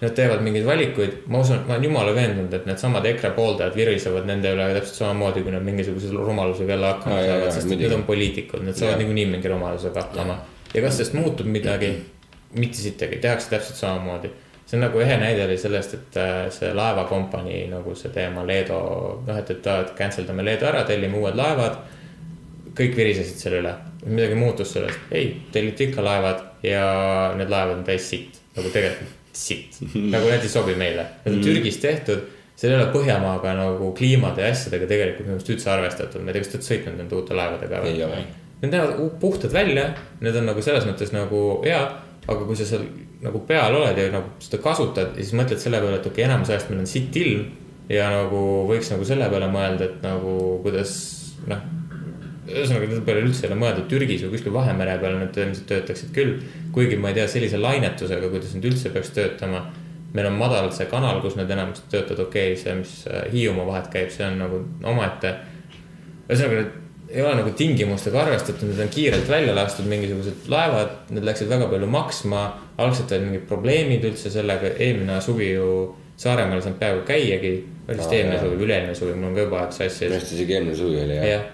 Nad 0.02 0.12
teevad 0.18 0.42
mingeid 0.44 0.66
valikuid, 0.68 1.14
ma 1.32 1.40
usun, 1.40 1.62
ma 1.68 1.78
olen 1.78 1.86
jumala 1.88 2.14
veendunud, 2.16 2.54
et 2.54 2.66
needsamad 2.68 3.06
EKRE 3.08 3.30
pooldajad 3.38 3.76
virisevad 3.78 4.26
nende 4.28 4.52
üle 4.52 4.66
täpselt 4.76 4.98
samamoodi, 5.00 5.44
kui 5.46 5.54
nad 5.54 5.64
mingisuguse 5.64 6.10
rumalusega 6.12 6.74
jälle 6.76 6.90
hakkama 6.90 7.22
saavad, 7.24 7.54
sest 7.56 7.70
muidugi. 7.70 7.86
need 7.88 7.96
on 7.96 8.04
poliitikud, 8.10 8.66
nad 8.68 8.76
saavad 8.76 9.00
niikuinii 9.00 9.26
mingi 9.32 9.54
rumalusega 9.54 10.02
hakkama. 10.02 10.36
Ja 10.74 10.82
kas 10.82 10.98
sellest 10.98 11.18
muutub 11.18 11.50
midagi? 11.50 11.94
mitte 12.54 12.78
sittagi, 12.78 13.18
tehakse 13.18 13.50
täpselt 13.50 13.80
samamoodi. 13.80 14.30
see 14.66 14.78
on 14.78 14.84
nagu 14.86 15.00
ehe 15.02 15.16
näide 15.18 15.46
oli 15.46 15.58
sellest, 15.58 15.94
et 15.94 16.18
äh, 16.22 16.36
see 16.54 16.70
laevakompanii 16.74 17.64
nagu 17.72 17.96
see 17.98 18.12
teema 18.14 18.46
Leedo, 18.48 18.78
noh, 19.28 19.40
et, 19.40 19.50
et, 19.50 19.68
et 19.68 19.96
cancel 19.98 20.28
dame 20.28 20.46
Leedo 20.46 20.70
ära, 20.70 20.84
tellime 20.86 21.18
uued 21.18 21.36
laevad. 21.36 21.82
kõik 22.78 22.96
virisesid 22.98 23.42
selle 23.42 23.60
üle, 23.62 23.74
midagi 24.06 24.38
muutus 24.38 24.72
sellest, 24.74 25.10
ei, 25.12 25.34
telliti 25.54 25.90
ikka 25.90 26.06
laevad 26.06 26.46
ja 26.66 26.86
need 27.38 27.50
laevad 27.50 27.80
on 27.80 27.84
täis 27.90 28.08
sitt, 28.10 28.40
nagu 28.56 28.70
tegelikult 28.70 29.20
sitt, 29.34 29.82
nagu 29.98 30.30
need 30.30 30.46
ei 30.46 30.50
sobi 30.50 30.78
meile, 30.78 31.10
need 31.26 31.40
on 31.40 31.44
Türgis 31.50 31.82
tehtud 31.82 32.24
seal 32.56 32.74
ei 32.74 32.80
ole 32.80 32.92
Põhjamaaga 32.94 33.56
nagu 33.58 33.92
kliimade 33.98 34.46
ja 34.46 34.54
asjadega 34.54 34.88
tegelikult 34.90 35.28
minu 35.28 35.40
arust 35.40 35.52
üldse 35.54 35.72
arvestatud, 35.74 36.22
ma 36.22 36.32
ei 36.32 36.38
tea, 36.38 36.46
kas 36.46 36.52
te 36.52 36.58
olete 36.60 36.70
sõitnud 36.70 37.00
nende 37.02 37.18
uute 37.18 37.38
laevadega 37.38 37.82
või? 37.84 37.94
ei 37.96 38.04
ole. 38.06 38.24
Need 38.64 38.72
näevad 38.72 39.18
puhtad 39.20 39.52
välja, 39.52 39.90
need 40.24 40.36
on 40.40 40.46
nagu 40.48 40.62
selles 40.64 40.86
mõttes 40.88 41.12
nagu 41.12 41.40
hea, 41.66 41.82
aga 42.24 42.46
kui 42.48 42.56
sa 42.56 42.68
seal 42.68 42.86
nagu 43.24 43.42
peal 43.48 43.76
oled 43.76 43.98
ja 44.00 44.08
nagu 44.14 44.38
seda 44.44 44.62
kasutad 44.64 45.18
ja 45.18 45.24
siis 45.24 45.36
mõtled 45.36 45.60
selle 45.60 45.82
peale, 45.84 45.98
et 46.00 46.08
okei 46.08 46.24
okay,, 46.24 46.30
enamus 46.30 46.52
ajast 46.52 46.72
meil 46.72 46.84
on 46.84 46.88
sitt 46.88 47.16
ilm 47.20 47.44
ja 47.92 48.10
nagu 48.14 48.42
võiks 48.70 48.92
nagu 48.94 49.08
selle 49.08 49.28
peale 49.32 49.50
mõelda, 49.52 49.88
et 49.90 50.04
nagu 50.06 50.36
kuidas 50.64 50.94
noh. 51.50 51.64
ühesõnaga, 52.48 52.88
nende 52.88 53.04
peale 53.08 53.24
üldse 53.26 53.46
ei 53.46 53.52
ole 53.52 53.60
mõeldud 53.60 53.88
Türgis 53.92 54.24
või 54.26 54.36
kuskil 54.36 54.56
Vahemere 54.56 54.98
peal 55.02 55.18
nad 55.20 55.40
ilmselt 55.40 55.68
töötaksid 55.72 56.12
küll. 56.16 56.38
kuigi 56.76 57.00
ma 57.00 57.12
ei 57.12 57.20
tea 57.20 57.28
sellise 57.32 57.60
lainetusega, 57.60 58.30
kuidas 58.32 58.54
nad 58.56 58.68
üldse 58.72 58.92
peaks 58.96 59.12
töötama. 59.16 59.66
meil 60.14 60.30
on 60.30 60.38
madalalt 60.38 60.76
see 60.78 60.88
kanal, 60.88 61.20
kus 61.22 61.36
nad 61.36 61.52
enamasti 61.52 61.90
töötavad, 61.92 62.28
okei 62.28 62.54
okay,, 62.54 62.64
see, 62.64 62.76
mis 62.80 62.94
Hiiumaa 63.34 63.68
vahet 63.68 63.92
käib, 63.92 64.12
see 64.14 64.28
on 64.28 64.40
nagu 64.40 64.62
omaette 64.84 65.36
ühesõnaga, 66.30 66.62
need 66.62 66.83
ei 67.14 67.22
ole 67.22 67.36
nagu 67.38 67.52
tingimustega 67.58 68.22
arvestatud, 68.24 68.68
need 68.70 68.80
on 68.82 68.90
kiirelt 68.94 69.28
välja 69.30 69.54
lastud 69.56 69.86
mingisugused 69.90 70.48
laevad, 70.50 70.96
need 71.14 71.26
läksid 71.28 71.52
väga 71.52 71.68
palju 71.70 71.90
maksma. 71.94 72.46
algselt 72.78 73.12
olid 73.12 73.28
mingid 73.28 73.44
probleemid 73.48 74.06
üldse 74.10 74.32
sellega, 74.34 74.74
eelmine 74.82 75.20
suvi 75.22 75.52
ju 75.54 75.68
Saaremaal 76.18 76.60
ei 76.60 76.62
saanud 76.62 76.80
peaaegu 76.80 77.02
käiagi. 77.06 77.54
oli 77.88 77.98
vist 77.98 78.14
eelmine 78.14 78.40
suvi 78.40 78.58
või 78.58 78.66
üle-eelmine 78.68 78.96
suvi, 78.96 79.14
mul 79.18 79.30
on 79.32 79.36
ka 79.36 79.46
juba 79.46 79.60
aeg 79.64 79.72
sassi 79.76 80.06
minu 80.06 80.18
arust 80.20 80.34
isegi 80.36 80.56
eelmine 80.58 80.76
suvi 80.78 81.00
oli 81.04 81.16
jah. 81.18 81.26
jah, 81.28 81.48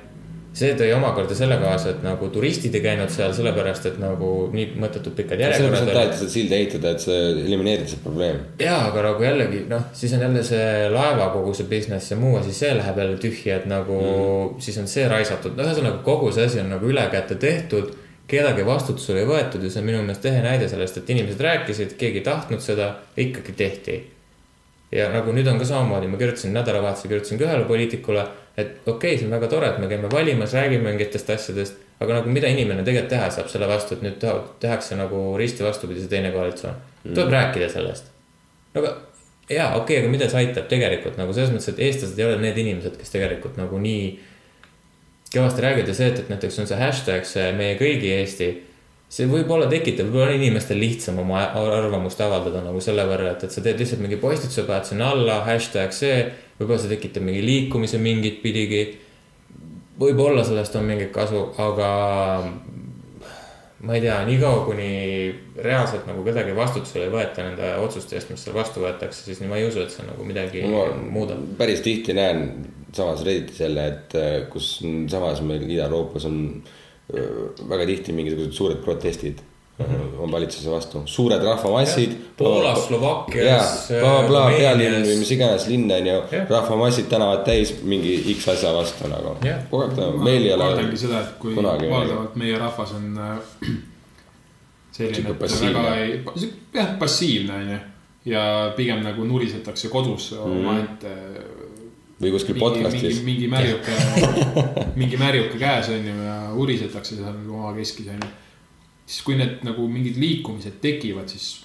see 0.54 0.72
tõi 0.78 0.90
omakorda 0.96 1.36
selle 1.38 1.60
kaasa, 1.62 1.92
et 1.94 2.02
nagu 2.04 2.30
turistid 2.34 2.74
ei 2.76 2.82
käinud 2.82 3.12
seal 3.14 3.34
sellepärast, 3.38 3.86
et 3.86 4.00
nagu 4.02 4.32
nii 4.54 4.80
mõttetult 4.82 5.16
pikad 5.20 5.38
sellepärast 5.38 5.62
järjekorrad 5.62 5.84
olid. 5.84 5.94
taheti 5.98 6.20
seda 6.22 6.34
silda 6.34 6.58
ehitada, 6.58 6.94
et 6.96 7.06
see 7.06 7.20
elimineerida 7.46 7.92
see 7.92 8.02
probleem. 8.04 8.42
jaa, 8.64 8.80
aga 8.90 9.06
nagu 9.06 9.26
jällegi 9.28 9.62
noh, 9.70 9.86
siis 9.94 10.16
on 10.18 10.26
jälle 10.26 10.44
see 10.48 10.90
laeva 10.96 11.30
kogu 11.36 11.54
see 11.54 11.70
business 11.70 12.12
ja 12.12 12.18
muu 12.18 12.36
asi, 12.42 12.56
see 12.58 12.74
läheb 12.80 13.02
jälle 13.04 13.22
tühja, 13.22 13.62
et 13.62 13.70
nagu 13.70 14.02
mm. 14.02 14.60
siis 14.66 14.82
on 14.82 14.90
see 14.90 15.08
raisatud, 15.12 15.58
no 15.58 15.68
ühesõnaga 15.68 16.02
kogu 16.06 16.34
see 16.34 16.50
asi 16.50 16.64
on 16.64 16.74
nagu 16.74 16.90
ülekäte 16.90 17.38
tehtud. 17.40 17.94
kedagi 18.30 18.62
vastutusele 18.66 19.24
ei 19.24 19.26
võetud 19.26 19.64
ja 19.66 19.70
see 19.74 19.82
on 19.82 19.88
minu 19.88 20.02
meelest 20.06 20.26
ehe 20.30 20.42
näide 20.46 20.68
sellest, 20.70 20.98
et 20.98 21.10
inimesed 21.10 21.40
rääkisid, 21.42 21.96
keegi 21.98 22.22
ei 22.22 22.26
tahtnud 22.26 22.62
seda, 22.62 22.92
ikkagi 23.18 23.54
tehti. 23.58 24.04
ja 24.92 25.10
nagu 25.14 25.34
nüüd 25.34 25.50
on 25.50 25.62
ka 25.62 25.66
samamoodi, 25.66 26.10
ma 26.10 26.18
kirjutasin 26.18 26.54
nädalavahetusel, 26.58 27.10
kirjutasin 27.10 27.42
ka 27.42 27.46
ühele 27.50 27.66
poliitikule, 27.70 28.26
et 28.58 28.88
okei 28.88 28.94
okay,, 28.94 29.18
see 29.18 29.28
on 29.28 29.36
väga 29.38 29.52
tore, 29.52 29.70
et 29.70 29.80
me 29.80 29.90
käime 29.92 30.12
valimas, 30.12 30.54
räägime 30.54 30.92
mingitest 30.92 31.30
asjadest. 31.30 31.86
aga 32.00 32.22
nagu 32.22 32.32
mida 32.32 32.48
inimene 32.48 32.84
tegelikult 32.84 33.10
teha 33.12 33.30
saab 33.36 33.52
selle 33.52 33.68
vastu, 33.68 33.96
et 33.96 34.06
nüüd 34.06 34.18
teha- 34.22 34.42
tehakse 34.60 34.96
nagu 34.96 35.38
risti 35.38 35.64
vastupidi 35.64 36.00
see 36.00 36.10
teine 36.10 36.32
koalitsioon. 36.32 36.76
tuleb 37.14 37.32
rääkida 37.36 37.70
sellest. 37.70 38.12
no 38.74 38.82
aga 38.82 38.96
jaa, 39.50 39.76
okei 39.76 39.98
okay,, 39.98 40.04
aga 40.04 40.12
mida 40.12 40.30
see 40.30 40.46
aitab 40.46 40.68
tegelikult 40.72 41.18
nagu 41.18 41.34
selles 41.34 41.54
mõttes, 41.54 41.74
et 41.74 41.80
eestlased 41.88 42.20
ei 42.20 42.26
ole 42.26 42.42
need 42.42 42.58
inimesed, 42.58 42.98
kes 43.00 43.16
tegelikult 43.16 43.58
nagu 43.58 43.80
nii 43.82 44.20
kõvasti 45.34 45.64
räägivad 45.64 45.92
ja 45.92 45.96
see, 45.98 46.10
et, 46.10 46.20
et 46.24 46.34
näiteks 46.34 46.60
on 46.62 46.68
see 46.70 46.80
hashtag, 46.80 47.28
see 47.28 47.52
meie 47.58 47.78
kõigi 47.80 48.12
Eesti. 48.16 48.50
see 49.10 49.26
võib-olla 49.26 49.66
tekitab, 49.70 50.12
võib-olla 50.12 50.36
on 50.36 50.44
inimestel 50.44 50.78
lihtsam 50.78 51.18
oma 51.22 51.42
arvamust 51.58 52.20
avaldada 52.22 52.62
nagu 52.62 52.82
selle 52.82 53.06
võrra, 53.10 53.32
et, 53.34 53.48
et 53.48 53.54
sa 53.54 53.62
teed 53.66 53.82
lihtsalt 53.82 54.04
mingi 54.04 54.20
postituse, 54.22 54.68
paned 54.68 54.86
sinna 54.86 55.10
alla 55.16 55.40
hashtag 55.48 55.94
see. 55.94 56.20
Võib-olla 56.60 56.80
see 56.82 56.92
tekitab 56.92 57.26
mingi 57.26 57.44
liikumise 57.46 58.00
mingit 58.02 58.42
pidigi. 58.44 58.84
võib-olla 60.00 60.44
sellest 60.48 60.76
on 60.80 60.86
mingit 60.88 61.12
kasu, 61.16 61.50
aga 61.60 61.90
ma 63.84 63.96
ei 63.96 64.02
tea, 64.04 64.18
niikaua 64.28 64.66
kuni 64.68 64.90
reaalselt 65.64 66.08
nagu 66.08 66.24
kedagi 66.24 66.56
vastutusele 66.56 67.08
ei 67.08 67.14
võeta 67.14 67.46
nende 67.46 67.72
otsuste 67.84 68.18
eest, 68.18 68.32
mis 68.32 68.44
seal 68.44 68.56
vastu 68.56 68.84
võetakse, 68.84 69.24
siis 69.24 69.40
ma 69.48 69.60
ei 69.60 69.68
usu, 69.70 69.84
et 69.84 69.94
see 69.94 70.08
nagu 70.08 70.28
midagi 70.28 70.66
ma 70.68 70.88
muudab. 71.00 71.46
päris 71.60 71.84
tihti 71.86 72.16
näen 72.16 72.44
samas 72.96 73.24
Redditis 73.24 73.62
jälle, 73.64 73.88
et 73.94 74.16
äh, 74.20 74.34
kus 74.52 74.80
samas 75.12 75.44
meil 75.46 75.64
Ida-Euroopas 75.68 76.28
on 76.28 76.42
äh, 76.60 77.64
väga 77.70 77.88
tihti 77.94 78.16
mingisugused 78.18 78.56
suured 78.58 78.84
protestid 78.84 79.44
on 80.20 80.32
valitsuse 80.32 80.68
vastu, 80.72 81.02
suured 81.08 81.44
rahvamassid. 81.44 82.12
Poolas, 82.38 82.82
Slovakkias, 82.88 83.86
blablabla, 84.02 84.42
pealinn 84.58 85.06
või 85.08 85.18
mis 85.22 85.32
iganes 85.32 85.68
linn 85.72 85.92
on 85.92 86.08
ju 86.10 86.18
rahvamassid 86.50 87.08
tänavad 87.12 87.46
täis 87.48 87.72
mingi 87.84 88.18
X 88.36 88.48
asja 88.56 88.74
vastu 88.76 89.08
nagu 89.12 89.36
kogu 89.70 89.84
aeg 89.86 89.94
ta, 89.96 90.10
meil 90.24 90.44
ei 90.48 90.54
ole 90.56 90.68
kardangi 90.74 91.00
seda, 91.00 91.22
et 91.24 91.38
kui 91.40 91.56
valdavalt 91.56 92.36
meie 92.40 92.58
rahvas 92.60 92.92
on 92.98 93.08
äh, 93.18 93.70
selline, 95.00 95.30
et 95.32 95.40
passiivne. 95.40 95.74
väga 95.80 95.96
ei, 95.96 96.50
jah, 96.74 96.92
passiivne 97.00 97.54
on 97.62 97.70
ju. 97.74 97.80
ja 98.34 98.44
pigem 98.76 99.00
nagu 99.04 99.24
nurisetakse 99.26 99.88
kodus 99.90 100.32
Mhm. 100.36 100.60
omaette 100.60 101.16
või 102.22 102.32
kuskil 102.36 102.58
podcast'is. 102.60 103.22
mingi 103.24 103.48
märjuke, 103.48 103.96
mingi 105.00 105.18
märjuke 105.18 105.58
käes 105.58 105.88
on 105.90 106.04
ju 106.06 106.16
ja 106.26 106.38
urisetakse 106.54 107.16
seal 107.16 107.36
omakeskis 107.48 108.08
on 108.12 108.20
ju. 108.24 108.30
Siis 109.10 109.26
kui 109.26 109.38
need 109.40 109.64
nagu 109.66 109.88
mingid 109.90 110.20
liikumised 110.22 110.78
tekivad, 110.84 111.32
siis 111.32 111.64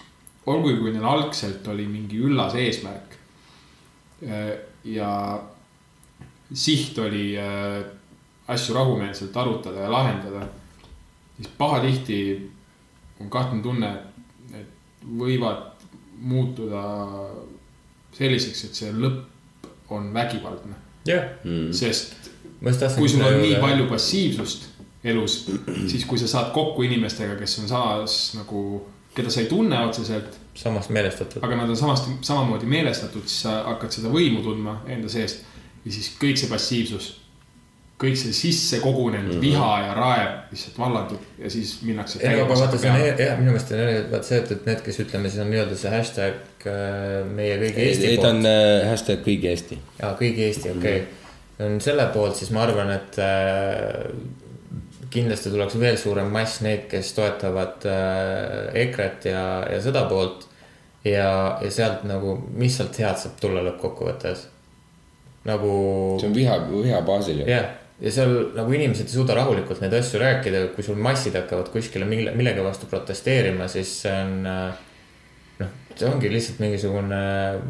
olgugi, 0.49 0.79
kui 0.81 0.95
neil 0.95 1.05
algselt 1.09 1.67
oli 1.69 1.85
mingi 1.89 2.21
üllas 2.25 2.57
eesmärk. 2.57 3.19
ja 4.85 5.11
siht 6.55 6.99
oli 6.99 7.35
äh, 7.37 7.83
asju 8.49 8.75
rahumeelselt 8.77 9.37
arutada 9.37 9.85
ja 9.85 9.93
lahendada, 9.93 10.47
siis 11.37 11.49
pahatihti 11.59 12.19
on 13.21 13.31
kahtlane 13.31 13.63
tunne, 13.63 13.91
et 14.55 15.05
võivad 15.05 15.85
muutuda 16.21 16.83
selliseks, 18.17 18.65
et 18.69 18.81
see 18.81 18.93
lõpp 18.93 19.93
on 19.93 20.13
vägivaldne, 20.15 20.77
jah, 21.09 21.29
sest 21.77 22.31
ma 22.61 22.73
just 22.73 22.81
tahtsin. 22.81 23.03
kui 23.03 23.13
sul 23.13 23.27
on 23.27 23.41
nii 23.43 23.59
palju 23.61 23.89
passiivsust 23.91 24.71
elus, 25.05 25.39
siis 25.87 26.05
kui 26.09 26.19
sa 26.19 26.29
saad 26.31 26.53
kokku 26.55 26.85
inimestega, 26.87 27.37
kes 27.41 27.59
on 27.63 27.69
samas 27.69 28.19
nagu, 28.39 28.61
keda 29.15 29.33
sa 29.33 29.43
ei 29.43 29.51
tunne 29.51 29.81
otseselt, 29.85 30.39
samast 30.55 30.93
meelestatud. 30.95 31.43
aga 31.45 31.59
nad 31.61 31.69
on 31.69 31.77
samast, 31.77 32.09
samamoodi 32.25 32.69
meelestatud, 32.71 33.27
siis 33.29 33.45
sa 33.45 33.59
hakkad 33.69 33.93
seda 33.99 34.13
võimu 34.13 34.45
tundma 34.47 34.81
enda 34.89 35.11
sees. 35.13 35.43
ja 35.85 35.93
siis 35.93 36.15
kõik 36.21 36.41
see 36.41 36.49
passiivsus, 36.49 37.09
kõik 38.01 38.17
see 38.19 38.33
sisse 38.35 38.81
kogunenud 38.83 39.35
mm 39.35 39.37
-hmm. 39.37 39.43
viha 39.45 39.73
ja 39.87 39.95
raev 39.95 40.31
lihtsalt 40.53 40.79
vallandub 40.79 41.21
ja 41.39 41.51
siis 41.51 41.75
minnakse. 41.83 42.19
ei, 42.23 42.41
aga 42.41 42.55
vaata, 42.55 42.79
see 42.79 42.91
on 42.91 43.01
jah, 43.01 43.39
minu 43.39 43.51
meelest 43.51 43.73
on 43.73 43.83
jah, 43.83 44.07
vaat 44.13 44.25
see, 44.31 44.39
et, 44.39 44.55
et 44.57 44.67
need, 44.67 44.81
kes 44.87 45.01
ütleme, 45.05 45.31
siis 45.31 45.43
on 45.45 45.51
nii-öelda 45.51 45.77
see 45.83 45.93
hashtag 45.93 46.67
äh, 46.71 47.27
meie 47.35 47.59
kõigi 47.61 47.85
Eesti 47.89 48.09
ei, 48.13 48.23
ta 48.23 48.31
on. 48.31 48.41
äh, 48.47 48.89
hashtag 48.91 49.21
kõigi 49.27 49.53
Eesti. 49.53 49.79
jaa, 50.01 50.15
kõigi 50.23 50.49
Eesti, 50.49 50.71
okei 50.79 50.97
okay.. 51.03 51.67
on 51.67 51.81
selle 51.81 52.09
poolt, 52.17 52.41
siis 52.41 52.51
ma 52.57 52.65
arvan, 52.65 52.91
et 52.95 53.21
äh, 53.21 54.11
kindlasti 55.15 55.53
tuleks 55.53 55.79
veel 55.81 55.99
suurem 56.01 56.33
mass 56.35 56.63
neid, 56.65 56.89
kes 56.91 57.13
toetavad 57.17 57.87
äh, 57.91 58.83
EKRE-t 58.85 59.31
ja, 59.31 59.45
ja 59.71 59.79
seda 59.85 60.05
poolt. 60.11 60.49
ja, 61.05 61.31
ja 61.63 61.71
sealt 61.71 62.05
nagu, 62.09 62.37
mis 62.57 62.77
sealt 62.79 62.99
head 62.99 63.21
saab 63.21 63.39
tulla 63.41 63.65
lõppkokkuvõttes? 63.69 64.49
nagu 65.45 65.73
see 66.21 66.31
on 66.31 66.37
viha, 66.37 66.59
viha 66.73 67.01
baasil 67.05 67.43
ju. 67.43 67.49
jah, 67.49 67.69
ja 68.01 68.13
seal 68.15 68.33
nagu 68.57 68.73
inimesed 68.73 69.11
ei 69.11 69.19
suuda 69.19 69.37
rahulikult 69.37 69.83
neid 69.85 69.95
asju 69.99 70.23
rääkida, 70.23 70.67
kui 70.75 70.87
sul 70.87 70.99
massid 71.01 71.37
hakkavad 71.39 71.69
kuskile 71.75 72.09
mille, 72.09 72.33
millegi 72.37 72.65
vastu 72.65 72.89
protesteerima, 72.91 73.69
siis 73.71 73.93
see 74.03 74.15
on 74.25 74.49
äh, 74.49 74.83
noh, 75.61 75.71
see 75.95 76.09
ongi 76.09 76.31
lihtsalt 76.33 76.61
mingisugune 76.65 77.21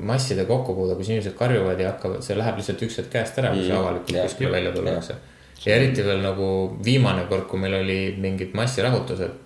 masside 0.06 0.46
kokkupuude, 0.48 0.96
kus 0.98 1.10
inimesed 1.12 1.36
karjuvad 1.38 1.80
ja 1.82 1.92
hakkavad, 1.92 2.24
see 2.24 2.38
läheb 2.38 2.60
lihtsalt 2.60 2.84
üks 2.86 2.98
hetk 3.02 3.12
käest 3.12 3.40
ära, 3.42 3.52
kui 3.52 3.66
see 3.66 3.74
Mm, 3.74 3.80
avalikult 3.82 4.20
kuskile 4.22 4.52
välja 4.54 4.72
tullakse. 4.76 5.18
Ja 5.64 5.76
eriti 5.76 6.04
veel 6.04 6.20
nagu 6.24 6.46
viimane 6.84 7.26
kord, 7.30 7.46
kui 7.48 7.60
meil 7.62 7.78
oli 7.80 7.98
mingid 8.20 8.54
massirahutused 8.56 9.42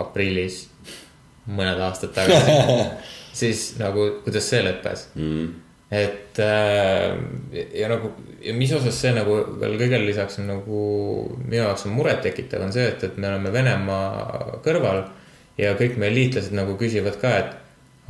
aprillis 0.00 0.64
mõned 1.52 1.80
aastad 1.82 2.14
tagasi, 2.16 2.56
siis 3.42 3.66
nagu, 3.82 4.08
kuidas 4.24 4.48
see 4.48 4.62
lõppes 4.64 5.08
Mm. 5.18 5.48
et 5.92 6.38
äh, 6.40 7.16
ja 7.76 7.88
nagu 7.92 8.12
ja 8.42 8.54
mis 8.56 8.72
osas 8.72 8.96
see 9.00 9.12
nagu 9.12 9.34
veel 9.60 9.74
kõigele 9.80 10.06
lisaks 10.08 10.38
on 10.40 10.48
nagu 10.48 10.78
minu 11.44 11.60
jaoks 11.62 11.86
on 11.86 11.96
murettekitav, 11.98 12.62
on 12.64 12.72
see, 12.72 12.86
et, 12.94 13.02
et 13.04 13.18
me 13.20 13.28
oleme 13.28 13.52
Venemaa 13.52 14.60
kõrval 14.64 15.04
ja 15.60 15.74
kõik 15.78 15.98
meie 16.00 16.14
liitlased 16.14 16.54
nagu 16.56 16.78
küsivad 16.80 17.18
ka, 17.20 17.34
et 17.42 17.58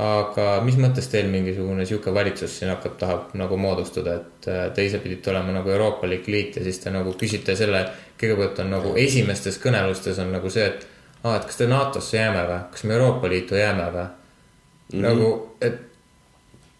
aga 0.01 0.47
mis 0.65 0.77
mõttes 0.81 1.05
teil 1.11 1.27
mingisugune 1.29 1.85
sihuke 1.85 2.13
valitsus 2.13 2.55
siin 2.57 2.71
hakkab, 2.73 2.95
tahab 2.97 3.35
nagu 3.37 3.57
moodustuda, 3.61 4.15
et 4.21 4.47
äh, 4.49 4.63
te 4.73 4.85
ise 4.87 5.01
pidite 5.03 5.29
olema 5.29 5.53
nagu 5.53 5.69
Euroopalik 5.69 6.27
Liit 6.27 6.57
ja 6.57 6.63
siis 6.65 6.81
te 6.81 6.93
nagu 6.93 7.13
küsite 7.19 7.55
selle, 7.59 7.85
kõigepealt 8.19 8.63
on 8.63 8.73
nagu 8.73 8.95
esimestes 8.99 9.59
kõnelustes 9.61 10.19
on 10.23 10.33
nagu 10.33 10.49
see, 10.53 10.65
et 10.65 10.87
aa, 11.23 11.37
et 11.37 11.45
kas 11.49 11.61
te 11.61 11.69
NATO-sse 11.69 12.17
jääme 12.17 12.41
või, 12.49 12.59
kas 12.73 12.85
me 12.87 12.97
Euroopa 12.97 13.29
Liitu 13.31 13.59
jääme 13.59 13.85
või 13.93 14.07
mm. 14.07 14.89
-hmm. 14.89 15.05
nagu, 15.05 15.29
et 15.61 15.79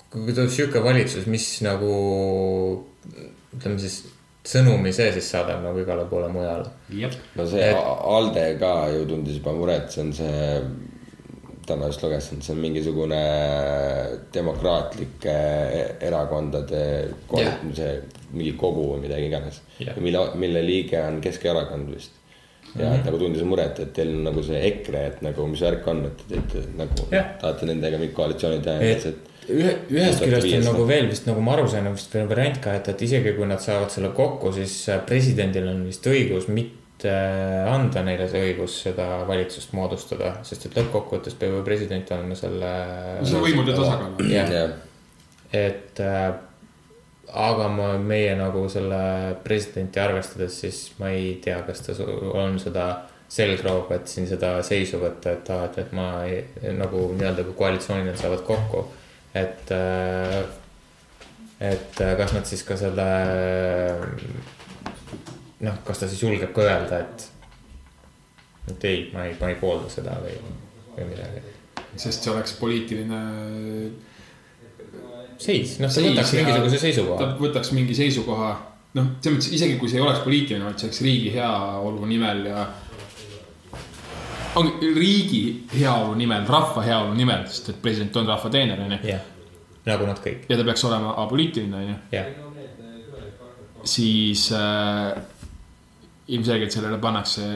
kui 0.10 0.34
tuleb 0.34 0.50
sihuke 0.54 0.84
valitsus, 0.84 1.30
mis 1.30 1.48
nagu 1.66 1.94
ütleme 3.54 3.80
siis 3.82 4.04
sõnumi 4.44 4.92
see 4.94 5.12
siis 5.16 5.30
saadab 5.32 5.62
nagu 5.64 5.80
igale 5.80 6.04
poole 6.10 6.28
mujale. 6.32 6.68
jep, 6.90 7.16
no 7.38 7.46
see 7.48 7.70
et... 7.70 7.78
Alde 8.14 8.46
ka 8.60 8.74
ju 8.92 9.06
tundis 9.08 9.40
juba 9.40 9.54
muret, 9.56 9.88
see 9.92 10.04
on 10.04 10.12
see, 10.18 10.50
täna 11.68 11.88
just 11.92 12.04
lugesin, 12.04 12.42
see 12.44 12.56
on 12.56 12.62
mingisugune 12.64 13.20
demokraatlike 14.34 15.36
erakondade 16.02 16.82
Jah. 17.38 17.62
yeah. 17.78 18.02
mingi 18.34 18.56
kogu 18.60 18.90
või 18.94 19.06
midagi 19.06 19.30
iganes 19.30 19.62
yeah., 19.80 19.98
mille, 20.02 20.26
mille 20.40 20.66
liige 20.66 21.00
on 21.04 21.22
Keskerakond 21.24 21.94
vist. 21.94 22.20
ja 22.76 22.90
mm 22.90 22.96
-hmm. 22.96 23.06
nagu 23.06 23.18
tundis 23.18 23.44
muret, 23.44 23.80
et 23.80 23.94
teil 23.94 24.16
on 24.16 24.24
nagu 24.24 24.44
see 24.44 24.68
EKRE, 24.68 25.06
et 25.08 25.22
nagu 25.22 25.48
mis 25.48 25.62
värk 25.62 25.88
on, 25.88 26.06
et 26.06 26.18
te 26.18 26.36
teete 26.36 26.68
nagu 26.78 27.08
Jah. 27.12 27.36
tahate 27.42 27.66
nendega 27.66 27.98
mingit 27.98 28.16
koalitsiooni 28.16 28.60
teha, 28.60 28.82
et 28.82 29.06
et 29.06 29.50
ühe, 29.50 29.74
ühest 29.92 30.24
küljest 30.24 30.54
on 30.58 30.64
nagu 30.74 30.88
veel 30.88 31.10
vist 31.10 31.28
nagu 31.28 31.42
ma 31.42 31.54
aru 31.54 31.68
sain, 31.68 31.88
on 31.88 31.96
vist 31.96 32.14
veel 32.14 32.30
variant 32.30 32.62
ka, 32.64 32.74
et, 32.74 32.88
et 32.88 33.02
isegi 33.02 33.34
kui 33.34 33.48
nad 33.48 33.60
saavad 33.60 33.92
selle 33.92 34.10
kokku, 34.10 34.52
siis 34.52 34.88
presidendil 35.06 35.68
on 35.68 35.86
vist 35.88 36.08
õigus 36.08 36.48
mitte 36.48 36.83
anda 37.10 38.04
neile 38.06 38.28
see 38.32 38.42
õigus 38.50 38.80
seda 38.86 39.08
valitsust 39.28 39.74
moodustada, 39.78 40.38
sest 40.48 40.68
et 40.70 40.80
lõppkokkuvõttes 40.80 41.38
peab 41.40 41.58
ju 41.58 41.68
president 41.68 42.12
andma 42.16 42.38
selle. 42.40 42.74
see 43.24 43.38
on 43.38 43.46
võimude 43.46 43.76
tasakaal. 43.78 44.26
jah, 44.32 44.52
jah, 44.54 44.74
et 45.54 46.02
äh, 46.04 46.34
aga 47.34 47.70
ma, 47.72 47.94
meie 47.98 48.36
nagu 48.40 48.66
selle 48.72 49.02
presidenti 49.44 50.02
arvestades, 50.04 50.60
siis 50.64 50.84
ma 51.00 51.14
ei 51.14 51.38
tea, 51.44 51.62
kas 51.68 51.86
ta 51.86 51.96
on 52.34 52.60
seda 52.62 52.88
selgroogu, 53.34 53.96
et 53.96 54.10
siin 54.10 54.28
seda 54.30 54.56
seisu 54.66 55.00
võtta, 55.02 55.34
et 55.34 55.48
aa, 55.50 55.70
et, 55.70 55.80
et 55.82 55.94
ma 55.98 56.10
ei, 56.30 56.44
nagu 56.78 57.08
nii-öelda, 57.16 57.46
kui 57.48 57.58
koalitsioonid 57.64 58.20
saavad 58.20 58.44
kokku, 58.46 58.84
et 59.34 59.74
äh, 59.74 60.44
et 61.64 62.02
äh, 62.02 62.18
kas 62.20 62.34
nad 62.36 62.46
siis 62.50 62.64
ka 62.68 62.78
selle 62.78 63.08
noh, 65.64 65.80
kas 65.88 66.04
ta 66.04 66.12
siis 66.12 66.24
julgeb 66.24 66.54
ka 66.56 66.68
öelda, 66.68 67.04
et 67.04 67.30
et 68.72 68.86
ei, 68.88 69.10
ma 69.14 69.26
ei, 69.28 69.36
ma 69.42 69.52
ei 69.52 69.60
poolda 69.60 69.90
seda 69.92 70.16
või, 70.24 70.38
või 70.96 71.10
midagi 71.10 71.44
sest 71.96 72.26
see 72.26 72.34
oleks 72.34 72.56
poliitiline 72.58 73.20
seis, 75.42 75.78
noh, 75.82 75.92
ta 75.92 76.04
võtaks 76.04 76.34
mingisuguse 76.38 76.78
ta 76.78 76.84
seisukoha. 76.86 77.28
võtaks 77.42 77.74
mingi 77.76 77.98
seisukoha, 77.98 78.52
noh, 78.98 79.12
selles 79.20 79.38
mõttes 79.38 79.52
isegi 79.58 79.78
kui 79.82 79.92
see 79.92 80.00
ei 80.00 80.06
oleks 80.06 80.24
poliitiline, 80.26 80.66
vaid 80.68 80.80
see 80.80 80.90
oleks 80.90 81.04
riigi 81.06 81.34
heaolu 81.36 82.08
nimel 82.10 82.48
ja. 82.50 82.64
ongi 84.62 84.94
riigi 84.96 85.44
heaolu 85.76 86.16
nimel, 86.20 86.48
rahva 86.50 86.86
heaolu 86.86 87.18
nimel, 87.18 87.46
sest 87.52 87.74
et 87.76 87.84
president 87.84 88.22
on 88.22 88.32
rahva 88.32 88.54
teener, 88.54 88.82
onju. 88.86 89.20
nagu 89.90 90.10
nad 90.10 90.24
kõik, 90.24 90.48
ja 90.50 90.58
ta 90.58 90.66
peaks 90.70 90.88
olema 90.90 91.14
apoliitiline, 91.26 91.84
onju. 91.84 92.26
siis 93.94 94.48
äh, 94.56 95.14
ilmselgelt 96.28 96.72
sellele 96.72 96.98
pannakse 97.02 97.48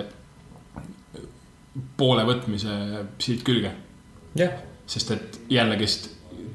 poole 1.98 2.26
võtmise 2.28 2.74
silt 3.22 3.44
külge. 3.48 3.72
jah, 4.36 4.60
sest 4.90 5.12
et 5.16 5.40
jällegist 5.50 6.10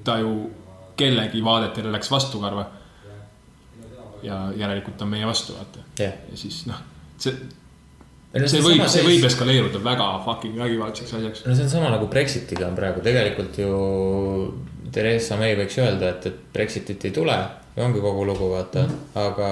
ta 0.04 0.18
ju 0.18 0.50
kellegi 0.98 1.42
vaadetele 1.44 1.92
läks 1.92 2.10
vastukarva. 2.10 2.66
ja 4.22 4.52
järelikult 4.56 5.02
on 5.02 5.08
meie 5.08 5.26
vastu, 5.26 5.56
vaata. 5.58 5.86
jah. 5.98 6.14
ja 6.30 6.36
siis 6.36 6.62
noh, 6.66 6.82
see, 7.18 7.34
see 8.46 8.62
võib, 8.62 8.84
see 8.88 9.06
võib 9.06 9.24
eskaleeruda 9.26 9.80
väga 9.84 10.10
fucking 10.26 10.58
vägivaldseks 10.58 11.16
asjaks. 11.18 11.46
no 11.46 11.56
see 11.56 11.66
on 11.66 11.74
sama 11.78 11.90
nagu 11.94 12.06
Brexitiga 12.10 12.68
on 12.68 12.78
praegu 12.78 13.02
tegelikult 13.04 13.58
ju 13.58 13.72
Theresa 14.92 15.38
May 15.40 15.56
võiks 15.56 15.78
öelda, 15.80 16.12
et, 16.12 16.26
et 16.28 16.40
Brexitit 16.52 17.08
ei 17.08 17.14
tule 17.16 17.36
ja 17.76 17.84
ongi 17.86 18.02
kogu 18.04 18.26
lugu, 18.28 18.50
vaata, 18.52 18.84
aga 19.16 19.48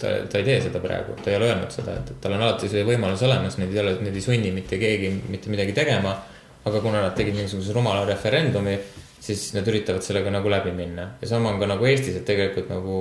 ta, 0.00 0.12
ta 0.30 0.40
ei 0.40 0.44
tee 0.44 0.60
seda 0.66 0.80
praegu, 0.82 1.16
ta 1.22 1.30
ei 1.30 1.36
ole 1.38 1.50
öelnud 1.50 1.72
seda, 1.74 1.96
et, 2.00 2.10
et 2.14 2.20
tal 2.22 2.36
on 2.36 2.42
alati 2.42 2.68
see 2.70 2.84
võimalus 2.86 3.22
olemas, 3.26 3.58
neid 3.60 3.74
ei 3.74 3.82
ole, 3.82 3.96
neid 4.04 4.16
ei 4.16 4.24
sunni 4.24 4.52
mitte 4.54 4.78
keegi 4.80 5.10
mitte 5.28 5.52
midagi 5.52 5.76
tegema. 5.76 6.16
aga 6.64 6.80
kuna 6.80 7.02
nad 7.02 7.12
tegid 7.12 7.34
mingisuguse 7.36 7.74
rumala 7.76 8.06
referendumi, 8.08 8.78
siis 9.20 9.50
nad 9.52 9.66
üritavad 9.68 10.00
sellega 10.00 10.30
nagu 10.32 10.48
läbi 10.48 10.70
minna 10.72 11.10
ja 11.20 11.28
sama 11.28 11.50
on 11.52 11.58
ka 11.60 11.66
nagu 11.68 11.84
Eestis, 11.84 12.16
et 12.16 12.24
tegelikult 12.24 12.70
nagu 12.72 12.94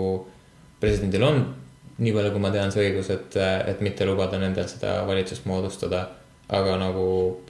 presidendil 0.81 1.23
on 1.23 1.45
nii 1.97 2.13
palju, 2.15 2.31
kui 2.33 2.41
ma 2.41 2.51
tean, 2.51 2.73
see 2.73 2.87
õigus, 2.87 3.09
et, 3.13 3.37
et 3.69 3.81
mitte 3.85 4.05
lubada 4.09 4.39
nendel 4.41 4.67
seda 4.67 5.01
valitsust 5.07 5.47
moodustada. 5.49 6.09
aga 6.53 6.73
nagu, 6.77 7.05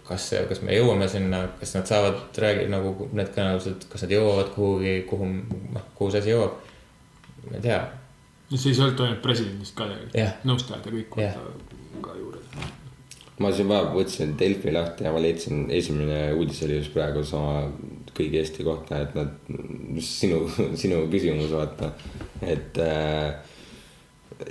kas, 0.05 0.27
kas 0.47 0.59
me 0.63 0.75
jõuame 0.77 1.07
sinna, 1.09 1.39
kas 1.59 1.73
nad 1.75 1.87
saavad 1.89 2.37
räägi- 2.39 2.67
nagu 2.69 3.09
need 3.11 3.31
kõnelused, 3.35 3.87
kas 3.89 4.03
nad 4.05 4.11
jõuavad 4.13 4.51
kuhugi, 4.53 5.01
kuhu, 5.09 5.25
noh, 5.73 5.87
kuhu 5.97 6.11
see 6.11 6.19
asi 6.21 6.29
jõuab. 6.29 6.53
ma 7.49 7.57
ei 7.57 7.61
tea, 7.61 7.79
see 8.51 8.71
ei 8.71 8.77
sõltu 8.77 9.05
ainult 9.05 9.23
presidendist 9.23 9.75
ka 9.77 9.89
tegelikult 9.89 10.49
nõustajad 10.49 10.87
ja 10.87 10.95
kõik 10.97 11.17
võtta 11.19 12.01
ka 12.03 12.17
juurde. 12.19 12.41
ma 13.39 13.51
siin 13.51 13.69
vahepeal 13.71 13.97
võtsin 13.97 14.35
Delfi 14.39 14.73
lahti 14.75 15.07
ja 15.07 15.13
ma 15.13 15.21
leidsin, 15.23 15.65
esimene 15.73 16.19
uudis 16.37 16.61
oli 16.67 16.77
just 16.77 16.93
praegu 16.93 17.23
sama 17.27 17.63
kõigi 18.13 18.39
Eesti 18.39 18.65
kohta, 18.65 19.01
et 19.03 19.15
nad, 19.17 19.33
sinu, 20.05 20.43
sinu 20.81 21.03
küsimus 21.11 21.51
vaata, 21.53 21.89
et 22.45 22.77
äh, 22.81 23.53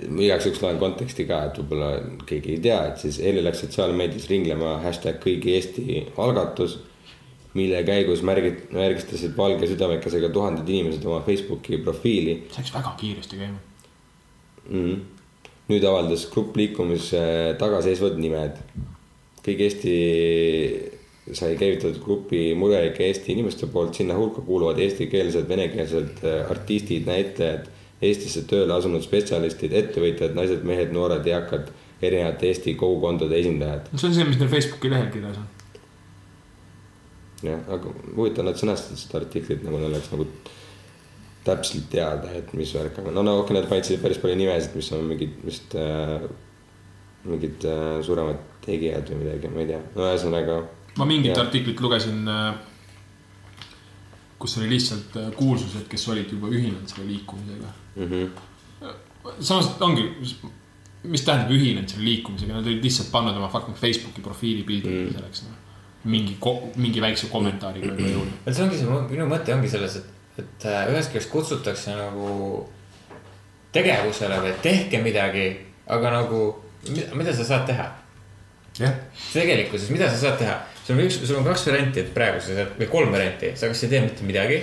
ma 0.08 0.24
igaks 0.26 0.48
juhuks 0.48 0.62
loen 0.64 0.80
konteksti 0.82 1.26
ka, 1.28 1.42
et 1.48 1.60
võib-olla 1.60 1.90
keegi 2.28 2.56
ei 2.56 2.62
tea, 2.64 2.78
et 2.90 3.02
siis 3.02 3.20
eile 3.22 3.44
läks 3.46 3.62
sotsiaalmeedias 3.64 4.28
ringlema 4.30 4.76
hashtag 4.84 5.20
kõigi 5.22 5.54
Eesti 5.56 6.02
algatus, 6.22 6.78
mille 7.58 7.82
käigus 7.84 8.22
märgid, 8.24 8.70
märgistasid 8.72 9.36
valge 9.36 9.68
südamekesega 9.68 10.32
tuhanded 10.32 10.68
inimesed 10.68 11.04
oma 11.06 11.20
Facebooki 11.26 11.82
profiili 11.84 12.38
see 12.48 12.62
läks 12.62 12.74
väga 12.74 12.94
kiiresti 13.00 13.42
käima. 13.42 13.60
mm. 14.68 14.86
-hmm. 14.86 14.98
nüüd 15.68 15.84
avaldas 15.84 16.26
grupp 16.30 16.56
liikumise 16.56 17.22
tagaseisvad 17.58 18.18
nimed. 18.18 18.58
kõik 19.42 19.60
Eesti 19.66 19.94
sai 21.32 21.56
käivitatud 21.56 22.02
grupi 22.02 22.54
murelike 22.58 23.06
Eesti 23.06 23.32
inimeste 23.32 23.66
poolt, 23.66 23.94
sinna 23.94 24.16
hulka 24.18 24.42
kuuluvad 24.42 24.78
eestikeelsed, 24.82 25.48
venekeelsed 25.48 26.24
äh, 26.24 26.50
artistid, 26.50 27.06
näitlejad, 27.06 27.70
Eestisse 28.02 28.40
tööle 28.50 28.74
asunud 28.74 29.04
spetsialistid, 29.04 29.70
ettevõtjad, 29.78 30.32
naised, 30.34 30.64
mehed, 30.66 30.90
noored, 30.90 31.26
eakad, 31.30 31.68
erinevate 32.02 32.48
Eesti 32.50 32.74
kogukondade 32.74 33.36
esindajad. 33.38 33.92
see 33.94 34.08
on 34.08 34.16
see, 34.16 34.24
mis 34.26 34.40
neil 34.40 34.50
Facebooki 34.50 34.90
lehel 34.90 35.06
kirjas 35.14 35.38
on. 35.38 35.46
jah, 37.46 37.60
aga 37.76 37.92
huvitav, 38.16 38.48
nad 38.48 38.58
sõnastasid 38.58 39.04
seda 39.04 39.20
artiklit 39.22 39.62
nagu 39.62 39.78
neil 39.78 39.92
oleks 39.92 40.10
nagu 40.10 40.26
täpselt 41.44 41.88
teada, 41.90 42.30
et 42.38 42.52
mis 42.54 42.70
värk, 42.76 42.98
aga 43.02 43.12
no 43.14 43.24
no 43.26 43.38
okei, 43.42 43.56
nad 43.58 43.86
siia 43.86 44.00
päris 44.02 44.20
palju 44.22 44.38
nimesid, 44.38 44.76
mis 44.78 44.90
on 44.94 45.06
mingid 45.10 45.38
vist 45.42 45.74
äh, 45.78 46.22
mingid 47.24 47.64
äh, 47.66 48.02
suuremad 48.06 48.38
tegijad 48.62 49.10
või 49.10 49.24
midagi, 49.24 49.50
ma 49.50 49.62
ei 49.62 49.70
tea, 49.72 49.80
no 49.96 50.06
ühesõnaga. 50.06 50.60
ma 50.98 51.08
mingit 51.08 51.32
Jah. 51.32 51.44
artiklit 51.46 51.80
lugesin, 51.82 52.22
kus 54.42 54.56
oli 54.58 54.70
lihtsalt 54.74 55.18
äh, 55.20 55.30
kuulsused, 55.38 55.86
kes 55.90 56.08
olid 56.10 56.30
juba 56.34 56.50
ühinenud 56.50 56.90
selle 56.90 57.06
liikumisega. 57.10 57.74
Mm 57.96 58.08
-hmm. 58.10 59.34
samas 59.38 59.70
ongi, 59.80 60.08
mis 61.02 61.26
tähendab 61.26 61.50
ühinenud 61.54 61.90
selle 61.90 62.06
liikumisega, 62.08 62.54
nad 62.54 62.66
olid 62.66 62.82
lihtsalt 62.86 63.10
pannud 63.12 63.38
oma 63.38 63.50
fucking 63.52 63.78
Facebooki 63.78 64.22
profiili 64.22 64.62
pildi 64.62 64.88
mm. 64.88 65.12
selleks 65.18 65.44
no.. 65.46 65.54
mingi, 66.04 66.36
mingi 66.76 67.02
väikse 67.02 67.30
kommentaariga 67.30 67.92
võib-olla 67.92 68.16
jõudnud. 68.16 68.40
et 68.46 68.56
see 68.56 68.64
ongi 68.66 68.80
see, 68.80 68.98
minu 69.14 69.28
mõte 69.30 69.54
ongi 69.54 69.70
selles, 69.70 69.96
et, 70.02 70.21
et 70.40 70.66
äh, 70.68 70.86
ühest 70.92 71.12
küljest 71.12 71.30
kutsutakse 71.32 71.96
nagu 71.96 72.62
tegevusele 73.72 74.38
või 74.44 74.52
tehke 74.64 75.00
midagi, 75.04 75.48
aga 75.92 76.12
nagu 76.18 76.44
mida, 76.88 77.08
mida 77.16 77.34
sa 77.36 77.46
saad 77.48 77.66
teha? 77.68 77.88
jah, 78.78 78.94
tegelikkuses, 79.32 79.90
mida 79.92 80.08
sa 80.08 80.20
saad 80.20 80.38
teha? 80.40 80.56
sul 80.82 80.96
on 80.96 81.04
üks, 81.04 81.20
sul 81.26 81.38
on 81.38 81.46
kaks 81.46 81.66
varianti, 81.68 82.02
et 82.02 82.14
praegu 82.14 82.40
sa 82.40 82.56
saad 82.56 82.74
või 82.80 82.88
kolm 82.92 83.14
varianti, 83.14 83.52
sa 83.56 83.70
kas 83.70 83.84
ei 83.84 83.92
tee 83.92 84.02
mitte 84.06 84.26
midagi. 84.28 84.62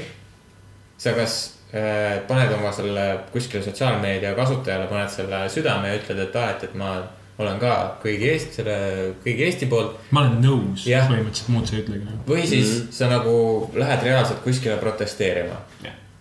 sa 1.00 1.14
kas 1.16 1.38
äh, 1.74 2.20
paned 2.28 2.52
oma 2.58 2.74
selle 2.76 3.06
kuskile 3.34 3.64
sotsiaalmeedia 3.64 4.34
kasutajale, 4.36 4.90
paned 4.90 5.14
selle 5.14 5.46
südame 5.50 5.94
ja 5.94 6.02
ütled, 6.02 6.26
et 6.26 6.36
aa, 6.36 6.52
et, 6.56 6.68
et 6.70 6.76
ma 6.78 6.98
olen 7.40 7.60
ka 7.62 7.76
kõigi 8.04 8.32
Eesti, 8.34 8.56
selle 8.60 8.78
kõigi 9.24 9.46
Eesti 9.48 9.70
poolt. 9.72 9.96
ma 10.12 10.26
olen 10.26 10.42
nõus, 10.44 10.88
põhimõtteliselt 10.88 11.54
muud 11.54 11.70
sa 11.70 11.78
ei 11.78 11.84
ütlegi. 11.86 12.18
või 12.28 12.48
siis 12.48 12.68
mm 12.68 12.82
-hmm. 12.82 12.98
sa 13.00 13.12
nagu 13.14 13.36
lähed 13.76 14.04
reaalselt 14.04 14.44
kuskile 14.44 14.78
protesteerima 14.82 15.62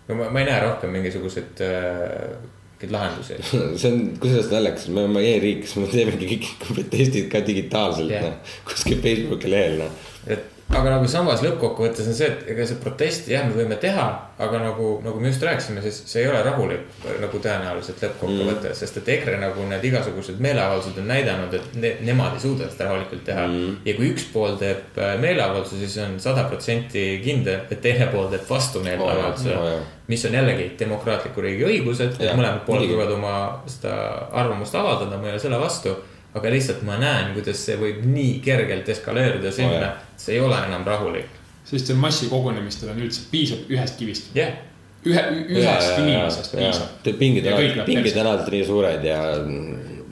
no 0.07 0.15
ma, 0.15 0.29
ma 0.29 0.39
ei 0.39 0.49
näe 0.49 0.61
rohkem 0.63 0.95
mingisuguseid 0.95 1.61
äh, 1.65 2.37
mingeid 2.79 2.93
lahendusi. 2.95 3.33
see 3.79 3.91
on 3.91 4.05
kusjuures 4.19 4.51
naljakas, 4.53 4.87
me 4.87 5.03
oleme 5.03 5.23
e-riik, 5.33 5.65
siis 5.67 5.81
me 5.83 5.89
teemegi 5.91 6.29
kõik 6.31 6.47
protestid 6.63 7.27
ka 7.31 7.41
digitaalselt 7.45 8.15
noh, 8.15 8.55
kuskil 8.67 9.01
Facebooki 9.03 9.51
lehel 9.51 9.83
noh. 9.83 10.07
et 10.27 10.58
aga 10.69 10.91
nagu 10.93 11.07
samas 11.09 11.41
lõppkokkuvõttes 11.41 12.07
on 12.11 12.15
see, 12.17 12.27
et 12.29 12.49
ega 12.53 12.65
see 12.67 12.77
protest 12.81 13.29
jah, 13.31 13.45
me 13.47 13.55
võime 13.57 13.77
teha, 13.81 14.05
aga 14.39 14.59
nagu, 14.61 14.89
nagu 15.03 15.21
me 15.21 15.31
just 15.31 15.41
rääkisime, 15.43 15.81
siis 15.81 16.03
see 16.11 16.21
ei 16.21 16.29
ole 16.29 16.41
rahulik 16.45 17.07
nagu 17.23 17.41
tõenäoliselt 17.41 18.03
lõppkokkuvõttes 18.05 18.69
mm., 18.69 18.77
sest 18.77 18.99
et 19.01 19.09
EKRE 19.15 19.39
nagu 19.41 19.65
need 19.69 19.87
igasugused 19.89 20.37
meeleavaldused 20.43 20.99
on 21.01 21.09
näidanud, 21.09 21.55
et 21.57 21.79
ne, 21.81 21.93
nemad 22.05 22.37
ei 22.37 22.43
suuda 22.43 22.69
seda 22.69 22.91
rahulikult 22.91 23.25
teha 23.31 23.47
mm.. 23.47 23.79
ja 23.89 23.95
kui 23.97 24.11
üks 24.13 24.27
pool 24.33 24.59
teeb 24.61 24.99
äh, 25.01 25.15
meeleavalduse, 25.23 25.81
siis 25.81 25.97
on 26.05 26.19
sada 26.21 26.45
protsenti 26.51 27.07
kindel, 27.25 27.65
et 27.65 27.81
teine 27.81 28.11
pool 28.13 28.29
teeb 28.29 28.45
vastu 28.49 28.83
meeleavalduse 28.85 29.55
Oo, 29.55 29.73
jah. 29.73 29.89
mis 30.11 30.27
on 30.29 30.37
jällegi 30.37 30.69
demokraatliku 30.79 31.47
riigi 31.47 31.65
õigused, 31.65 32.21
mõlemad 32.29 32.61
pooled 32.69 32.93
võivad 32.93 33.17
oma 33.17 33.35
seda 33.69 33.97
arvamust 34.37 34.77
avaldada, 34.77 35.17
ma 35.17 35.31
ei 35.31 35.35
ole 35.37 35.41
selle 35.41 35.59
vastu. 35.61 35.97
Aga 36.37 36.53
lihtsalt 36.53 36.85
ma 36.87 36.99
näen, 37.01 37.33
kuidas 37.33 37.61
see 37.65 37.77
võib 37.79 38.01
nii 38.05 38.39
kergelt 38.45 38.89
eskaleeruda 38.93 39.51
sinna 39.53 39.91
oh, 39.91 40.07
see 40.17 40.37
ei 40.37 40.41
ole 40.45 40.57
enam 40.67 40.85
rahulik. 40.85 41.37
sest 41.69 41.93
massikogunemistel 41.97 42.91
on 42.93 43.01
üldse, 43.05 43.27
piisab 43.31 43.69
ühest 43.71 43.97
kivist. 44.01 44.29
jah, 44.37 44.53
ühe, 45.05 45.25
ühest 45.47 46.01
inimesest 46.03 46.55
piisab. 46.57 47.13
pingid 47.19 47.45
Ja 47.45 47.55
on 47.55 47.85
persse. 47.85 48.19
on 48.19 48.27
alati 48.27 48.57
nii 48.57 48.65
suured 48.65 49.09
ja 49.09 49.21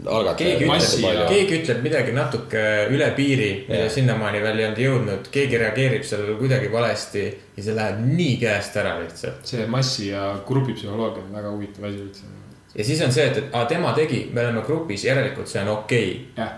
algatajad 0.07 0.61
keegi 0.61 1.27
keegi 1.27 1.57
ütleb 1.61 1.83
midagi 1.85 2.13
natuke 2.15 2.63
üle 2.93 3.09
piiri 3.17 3.49
sinnamaani 3.93 4.41
veel 4.43 4.61
ei 4.61 4.67
olnud 4.67 4.81
jõudnud, 4.83 5.29
keegi 5.33 5.59
reageerib 5.61 6.05
sellele 6.07 6.37
kuidagi 6.39 6.71
valesti 6.71 7.25
ja 7.27 7.65
see 7.65 7.75
läheb 7.75 8.01
nii 8.07 8.37
käest 8.41 8.77
ära 8.79 8.97
lihtsalt. 9.01 9.45
see 9.47 9.67
massi 9.69 10.11
ja 10.11 10.29
grupipsühholoogia 10.47 11.25
on 11.25 11.39
väga 11.39 11.53
huvitav 11.53 11.89
asi 11.89 12.03
üldse. 12.05 12.36
Ja 12.77 12.83
siis 12.83 13.01
on 13.01 13.11
see, 13.13 13.25
et, 13.27 13.37
et 13.37 13.55
aa, 13.55 13.65
tema 13.65 13.93
tegi, 13.97 14.27
me 14.33 14.45
oleme 14.45 14.61
grupis, 14.65 15.05
järelikult 15.05 15.49
see 15.49 15.61
on 15.65 15.73
okei 15.77 16.09
okay.. 16.11 16.43
jah, 16.43 16.51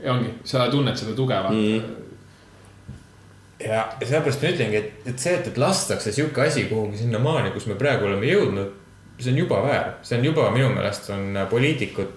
ja 0.00 0.12
ongi, 0.14 0.34
sa 0.44 0.68
tunned 0.70 0.96
seda 0.96 1.16
tuge 1.18 1.34
vaata 1.34 1.54
mm.. 1.54 1.96
ja 3.64 3.80
ja 4.00 4.06
sellepärast 4.06 4.44
ma 4.44 4.52
ütlengi, 4.54 4.76
et, 4.82 5.08
et 5.12 5.18
see, 5.18 5.34
et, 5.34 5.50
et 5.50 5.58
lastakse 5.58 6.12
sihuke 6.14 6.46
asi 6.46 6.68
kuhugi 6.70 7.02
sinnamaani, 7.02 7.50
kus 7.56 7.66
me 7.66 7.74
praegu 7.78 8.06
oleme 8.06 8.30
jõudnud, 8.30 8.72
see 9.18 9.34
on 9.34 9.42
juba 9.42 9.60
väär, 9.66 9.92
see 10.06 10.18
on 10.18 10.30
juba 10.30 10.46
minu 10.54 10.70
meelest 10.76 11.10
on 11.14 11.42
poliitikud 11.50 12.14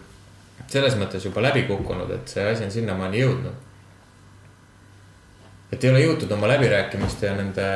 selles 0.72 0.96
mõttes 1.00 1.26
juba 1.26 1.44
läbi 1.44 1.66
kukkunud, 1.68 2.12
et 2.16 2.32
see 2.32 2.46
asi 2.48 2.66
on 2.68 2.72
sinnamaani 2.72 3.24
jõudnud. 3.24 3.68
Et 5.72 5.84
ei 5.84 5.92
ole 5.92 6.02
jõutud 6.04 6.32
oma 6.36 6.50
läbirääkimiste 6.52 7.30
ja 7.30 7.36
nende 7.38 7.68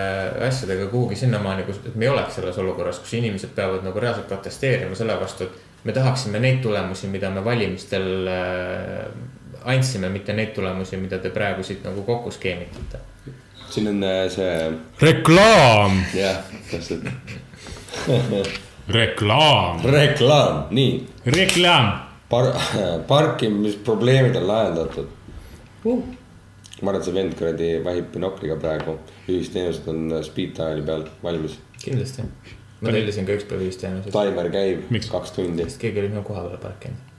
asjadega 0.47 0.89
kuhugi 0.91 1.15
sinnamaani, 1.19 1.63
kus, 1.67 1.79
et 1.85 1.95
me 1.95 2.07
ei 2.07 2.11
oleks 2.11 2.35
selles 2.39 2.57
olukorras, 2.59 2.99
kus 2.99 3.15
inimesed 3.19 3.55
peavad 3.55 3.87
nagu 3.87 4.03
reaalselt 4.03 4.27
protesteerima 4.27 4.97
selle 4.99 5.15
vastu, 5.19 5.47
et 5.47 5.87
me 5.87 5.95
tahaksime 5.95 6.41
neid 6.43 6.61
tulemusi, 6.65 7.07
mida 7.07 7.29
me 7.31 7.45
valimistel 7.45 8.29
äh, 8.31 9.09
andsime, 9.65 10.09
mitte 10.13 10.35
neid 10.35 10.53
tulemusi, 10.57 10.99
mida 11.01 11.19
te 11.23 11.31
praegu 11.33 11.63
siit 11.63 11.85
nagu 11.87 12.03
kokku 12.05 12.35
skeemitate 12.35 13.03
siin 13.69 13.87
on 13.87 14.03
äh, 14.03 14.29
see, 14.31 14.73
reklaam, 15.01 15.99
jah, 16.15 16.43
täpselt, 16.71 17.07
reklaam, 18.99 19.81
reklaam, 19.91 20.65
nii 20.75 21.07
reklaam. 21.25 21.91
par-, 22.29 22.53
parkimisprobleemid 23.13 24.35
on 24.35 24.47
lahendatud 24.47 25.07
uh.. 25.85 26.03
Ma 26.81 26.91
arvan, 26.91 27.01
et 27.01 27.07
see 27.07 27.15
vend 27.15 27.37
kuradi 27.39 27.71
vahib 27.85 28.11
binokliga 28.13 28.59
praegu, 28.61 28.97
ühisteenused 29.29 29.87
on 29.91 30.17
speed 30.27 30.55
dial'i 30.57 30.85
peal 30.85 31.07
valmis. 31.23 31.57
kindlasti. 31.81 32.27
ma 32.81 32.93
tellisin 32.95 33.27
ka 33.27 33.37
üks 33.39 33.47
päev 33.49 33.65
ühisteenuseid, 33.67 34.13
taimer 34.15 34.51
käib 34.53 34.89
Miks? 34.93 35.11
kaks 35.11 35.35
tundi. 35.37 35.67
sest 35.69 35.81
keegi 35.83 36.03
oli 36.03 36.11
minu 36.13 36.25
koha 36.27 36.47
peale 36.47 36.59
parkinud. 36.63 37.13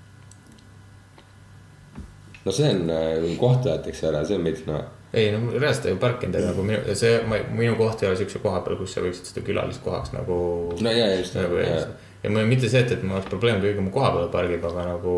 no 2.44 2.54
see 2.60 2.74
on 2.74 2.92
äh, 2.92 3.32
koht 3.40 3.68
jäetakse 3.70 4.10
ära, 4.12 4.24
see 4.28 4.38
on 4.38 4.46
veits 4.50 4.66
no 4.68 4.84
ei 5.16 5.32
no 5.32 5.58
reaalselt 5.58 5.86
ei 5.90 5.98
parkinud, 6.00 6.36
aga 6.36 6.50
nagu 6.50 6.64
minu, 6.66 6.96
see, 6.98 7.18
minu 7.54 7.76
koht 7.78 8.02
ei 8.02 8.10
ole 8.10 8.18
siukse 8.20 8.40
koha 8.42 8.60
peal, 8.64 8.76
kus 8.80 8.96
sa 8.96 9.04
võiksid 9.04 9.30
seda 9.30 9.44
külaliskohaks 9.46 10.12
nagu. 10.16 10.38
no 10.82 10.92
ja, 10.92 11.06
just 11.16 11.38
nagu 11.38 11.60
ja.. 11.62 11.78
ja 12.22 12.32
on 12.32 12.40
mitte 12.50 12.68
see, 12.68 12.82
et, 12.82 12.92
et 12.92 13.04
mul 13.04 13.16
oleks 13.18 13.30
probleem, 13.30 13.60
kui 13.62 13.70
keegi 13.70 13.84
mu 13.86 13.92
koha 13.94 14.10
peale 14.16 14.32
pargib, 14.32 14.66
aga 14.70 14.88
nagu. 14.90 15.14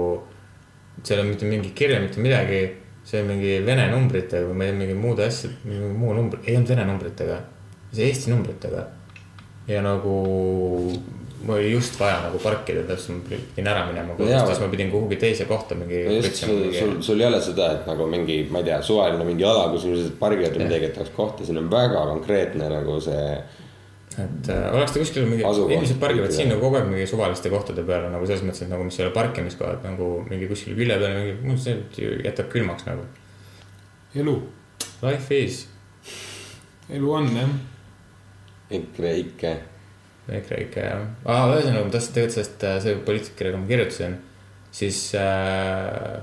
seal 1.02 1.24
on 1.24 1.32
mitte 1.32 1.48
mingit 1.48 1.74
kirja, 1.78 2.02
mitte 2.04 2.22
midagi. 2.22 2.62
See 3.08 3.22
mingi 3.24 3.54
vene 3.64 3.86
numbritega 3.92 4.50
või 4.50 4.72
mingi 4.76 4.96
muude 4.98 5.24
asjad, 5.28 5.54
mingi 5.64 5.92
muu 5.96 6.16
number, 6.16 6.42
ei 6.44 6.58
olnud 6.58 6.74
vene 6.74 6.84
numbritega. 6.90 7.38
see 7.92 8.10
Eesti 8.10 8.34
numbritega. 8.34 8.84
ja 9.68 9.80
nagu 9.84 10.18
mul 11.44 11.54
oli 11.54 11.70
just 11.72 12.00
vaja 12.00 12.18
nagu 12.22 12.38
parkida, 12.42 12.82
täpselt 12.88 13.16
ma 13.16 13.22
pidin 13.30 13.70
ära 13.70 13.84
minema 13.86 14.16
siis 14.18 14.60
ma 14.60 14.68
pidin 14.72 14.90
kuhugi 14.90 15.16
teise 15.20 15.46
kohta 15.48 15.76
mingi 15.78 16.02
just, 16.16 16.42
sul, 16.42 16.66
sul, 16.74 16.96
sul 17.02 17.20
ei 17.20 17.28
ole 17.28 17.40
seda, 17.42 17.70
et 17.76 17.86
nagu 17.88 18.08
mingi, 18.10 18.40
ma 18.50 18.62
ei 18.62 18.68
tea, 18.70 18.80
suvaline 18.82 19.24
mingi 19.28 19.46
ala, 19.46 19.68
kus 19.72 19.86
inimesed 19.86 20.18
pargivad 20.20 20.56
või 20.56 20.66
midagi, 20.66 20.90
et 20.90 20.98
tahaks 20.98 21.14
kohta, 21.16 21.46
siin 21.46 21.60
on 21.62 21.70
väga 21.72 22.04
konkreetne 22.10 22.70
nagu 22.72 22.98
see. 23.04 23.24
Et 24.18 24.50
äh, 24.50 24.66
oleks 24.74 24.92
ta 24.94 25.02
kuskil 25.02 25.26
mingi, 25.28 25.44
inimesed 25.46 26.00
pargivad 26.02 26.32
siin 26.34 26.50
nagu 26.50 26.62
kogu 26.64 26.80
aeg 26.80 26.90
mingi 26.90 27.06
suvaliste 27.06 27.52
kohtade 27.52 27.84
peale 27.86 28.10
nagu 28.10 28.26
selles 28.26 28.42
mõttes, 28.46 28.64
et 28.64 28.72
nagu 28.72 28.86
mis 28.86 28.98
ei 28.98 29.06
ole 29.06 29.14
parkimiskohad 29.14 29.86
nagu 29.86 30.10
mingi 30.26 30.50
kuskil 30.50 30.74
külje 30.78 30.98
peal 30.98 31.16
mingi, 31.16 31.34
mul 31.44 31.58
see 31.62 31.78
jätab 32.24 32.50
külmaks 32.52 32.88
nagu. 32.88 33.06
elu, 34.18 34.36
Life 35.02 35.38
is, 35.38 35.66
elu 36.90 37.12
on 37.14 37.28
jah. 37.36 37.50
EKRE, 38.74 39.12
ikke. 39.22 39.52
EKRE 40.28 40.56
ikka 40.66 40.82
jah 40.84 41.04
ah,. 41.24 41.46
ühesõnaga 41.54 41.86
ma 41.86 41.92
tahtsin 41.94 42.16
tegelikult 42.16 42.34
sellest, 42.34 42.66
see 42.84 42.96
poliitik, 43.06 43.36
kellega 43.38 43.60
ma 43.60 43.70
kirjutasin, 43.70 44.18
siis 44.74 44.98
äh, 45.16 46.18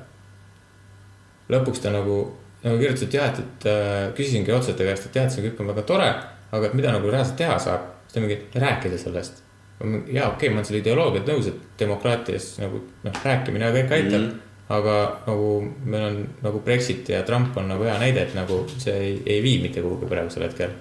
lõpuks 1.50 1.82
ta 1.82 1.94
nagu, 1.96 2.20
nagu 2.66 2.78
kirjutas, 2.82 3.08
et 3.08 3.18
jah, 3.18 3.32
et, 3.32 3.42
et 3.42 3.68
äh, 3.72 3.96
küsisingi 4.18 4.54
otse 4.54 4.76
ta 4.78 4.86
käest, 4.86 5.08
et 5.10 5.18
jah, 5.18 5.26
et 5.26 5.34
see 5.34 5.48
kõik 5.48 5.64
on 5.64 5.72
väga 5.72 5.86
tore, 5.90 6.12
aga 6.56 6.70
et 6.70 6.78
mida 6.78 6.94
nagu 6.96 7.12
reaalselt 7.12 7.38
teha 7.42 7.60
saab, 7.60 7.92
siis 8.06 8.18
ta 8.18 8.24
mingi 8.24 8.40
rääkida 8.66 8.98
sellest. 9.02 9.44
ja 9.82 10.30
okei 10.30 10.48
okay,, 10.48 10.50
ma 10.50 10.62
olen 10.62 10.66
selle 10.66 10.82
ideoloogiaga 10.82 11.34
nõus, 11.34 11.52
et 11.52 11.80
demokraatias 11.80 12.50
nagu 12.64 12.82
noh, 13.04 13.22
rääkimine 13.24 13.72
kõik 13.80 13.96
aitab 14.00 14.20
mm. 14.22 14.26
-hmm 14.26 14.42
aga 14.66 15.22
nagu 15.28 15.50
meil 15.86 16.04
on 16.04 16.16
nagu 16.42 16.60
Brexit 16.66 17.10
ja 17.10 17.20
Trump 17.24 17.58
on 17.58 17.68
nagu 17.70 17.84
hea 17.86 18.00
näide, 18.02 18.24
et 18.24 18.34
nagu 18.34 18.64
see 18.78 18.96
ei, 18.98 19.12
ei 19.26 19.44
vii 19.44 19.60
mitte 19.62 19.82
kuhugi 19.82 20.10
praegusel 20.10 20.48
hetkel 20.48 20.72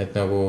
et 0.00 0.16
nagu, 0.16 0.40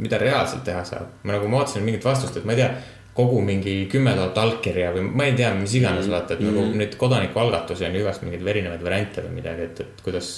mida 0.00 0.18
reaalselt 0.20 0.64
teha 0.66 0.84
saab. 0.86 1.20
ma 1.22 1.36
nagu, 1.36 1.48
ma 1.48 1.60
ootasin 1.62 1.84
mingit 1.84 2.04
vastust, 2.04 2.38
et 2.38 2.46
ma 2.46 2.54
ei 2.54 2.62
tea, 2.62 2.70
kogu 3.14 3.40
mingi 3.46 3.74
kümme 3.90 4.14
tuhat 4.16 4.38
allkirja 4.42 4.90
või 4.94 5.04
ma 5.06 5.28
ei 5.28 5.36
tea, 5.38 5.52
mis 5.58 5.76
iganes, 5.78 6.08
vaata, 6.10 6.34
et 6.34 6.40
mm 6.40 6.48
-hmm. 6.48 6.70
nagu 6.70 6.80
neid 6.80 6.96
kodanikualgatusi 6.98 7.86
on 7.86 7.94
ju 7.94 8.00
igast 8.00 8.22
mingeid 8.22 8.46
erinevaid 8.54 8.82
variante 8.82 9.22
või 9.22 9.36
midagi, 9.40 9.68
et, 9.68 9.80
et 9.80 10.02
kuidas 10.02 10.28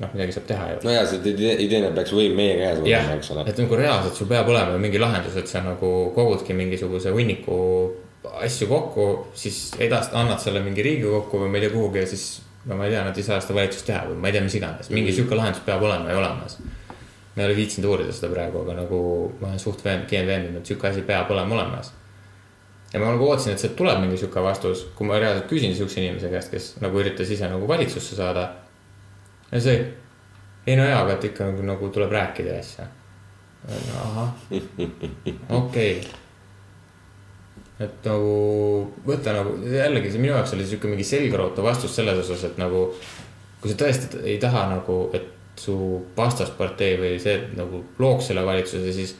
noh, 0.00 0.12
midagi 0.14 0.36
saab 0.36 0.46
teha 0.48 0.68
ju. 0.72 0.78
no 0.86 0.94
ja 0.94 1.02
see 1.06 1.20
idee- 1.32 1.58
ideene 1.66 1.90
peaks 1.96 2.14
võim 2.16 2.36
meie 2.38 2.54
käes 2.60 2.80
olema, 2.80 3.16
eks, 3.18 3.32
ole. 3.34 3.44
et 3.50 3.58
nagu 3.64 3.80
reaalselt 3.82 4.20
sul 4.20 4.30
peab 4.30 4.48
olema 4.48 4.78
mingi 4.80 5.02
lahendus, 5.02 5.36
et 5.36 5.48
sa 5.50 5.64
nagu 5.64 5.92
kogudki 6.14 6.56
mingisuguse 6.56 7.12
hunniku 7.12 7.58
asju 8.46 8.68
kokku, 8.70 9.08
siis 9.34 9.64
edast-, 9.82 10.14
annad 10.16 10.40
selle 10.40 10.62
mingi 10.64 10.84
Riigikokku 10.86 11.42
või 11.42 11.50
ma 11.50 11.58
ei 11.58 11.66
tea 11.66 11.74
kuhugi 11.74 12.04
ja 12.04 12.06
siis 12.06 12.28
no 12.64 12.78
ma 12.78 12.86
ei 12.86 12.94
tea, 12.94 13.02
nad 13.04 13.18
ei 13.18 13.26
saa 13.26 13.40
seda 13.42 13.58
valitsust 13.58 13.88
teha 13.90 14.04
või 14.10 14.20
ma 14.22 14.30
ei 14.30 14.36
tea, 14.36 14.44
mis 14.46 14.54
iganes, 14.60 14.92
mingi 14.94 15.12
sihuke 15.16 15.36
lahendus 15.36 15.64
peab 15.66 15.82
olema 15.82 16.12
ja 16.12 16.20
olemas 16.22 16.60
ma 17.34 17.42
ei 17.42 17.48
ole 17.48 17.56
viitsinud 17.56 17.88
uurida 17.88 18.12
seda 18.12 18.28
praegu, 18.32 18.60
aga 18.64 18.76
nagu 18.82 19.00
ma 19.40 19.48
olen 19.50 19.60
suht 19.60 19.82
veen-, 19.84 20.04
veendunud, 20.10 20.60
et 20.60 20.68
sihuke 20.68 20.90
asi 20.90 21.04
peab 21.06 21.30
olema 21.32 21.56
olemas. 21.56 21.92
ja 22.92 23.00
ma 23.00 23.08
nagu 23.14 23.24
ootasin, 23.24 23.54
et 23.54 23.62
sealt 23.62 23.76
tuleb 23.76 24.02
mingi 24.02 24.18
sihuke 24.20 24.42
vastus, 24.44 24.84
kui 24.96 25.08
ma 25.08 25.20
reaalselt 25.20 25.48
küsin 25.48 25.72
sihukese 25.76 26.02
inimese 26.02 26.28
käest, 26.32 26.52
kes 26.52 26.66
nagu 26.84 27.00
üritas 27.00 27.30
ise 27.32 27.48
nagu 27.48 27.68
valitsusse 27.68 28.18
saada. 28.18 28.50
Ja 29.52 29.60
see, 29.60 29.84
ei 30.66 30.76
no 30.78 30.86
jaa, 30.88 31.02
aga 31.04 31.16
et 31.18 31.28
ikka 31.30 31.50
nagu, 31.50 31.66
nagu 31.66 31.92
tuleb 31.94 32.12
rääkida 32.12 32.56
ja 32.56 32.60
asja. 32.60 32.88
ahah, 34.02 34.32
okei 34.50 35.98
okay.. 35.98 35.98
et 37.78 38.08
nagu 38.08 38.32
võtta 39.06 39.36
nagu 39.36 39.58
jällegi 39.70 40.10
see 40.10 40.22
minu 40.22 40.34
jaoks 40.34 40.56
oli 40.56 40.66
sihuke 40.66 40.90
mingi 40.90 41.06
selgrootav 41.06 41.70
vastus 41.70 41.94
selles 41.96 42.18
osas, 42.24 42.48
et 42.50 42.58
nagu 42.58 42.88
kui 43.62 43.70
sa 43.70 43.78
tõesti 43.84 44.24
ei 44.26 44.40
taha 44.42 44.66
nagu, 44.72 45.04
et 45.14 45.30
su 45.62 45.74
vastaspartei 46.16 46.96
või 46.98 47.18
see 47.22 47.36
nagu 47.54 47.84
looks 48.02 48.30
selle 48.30 48.42
valitsuse, 48.46 48.92
siis 48.96 49.14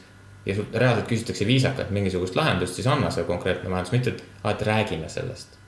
ja 0.45 0.55
sult 0.57 0.75
reaalselt 0.75 1.07
küsitakse 1.07 1.47
viisakalt 1.47 1.91
mingisugust 1.95 2.35
lahendust, 2.35 2.75
siis 2.75 2.87
anna 2.91 3.11
see 3.13 3.23
konkreetne 3.27 3.71
lahendus, 3.71 3.93
mitte 3.95 4.15
et, 4.15 4.23
et 4.49 4.65
räägime 4.67 5.09
sellest. 5.09 5.59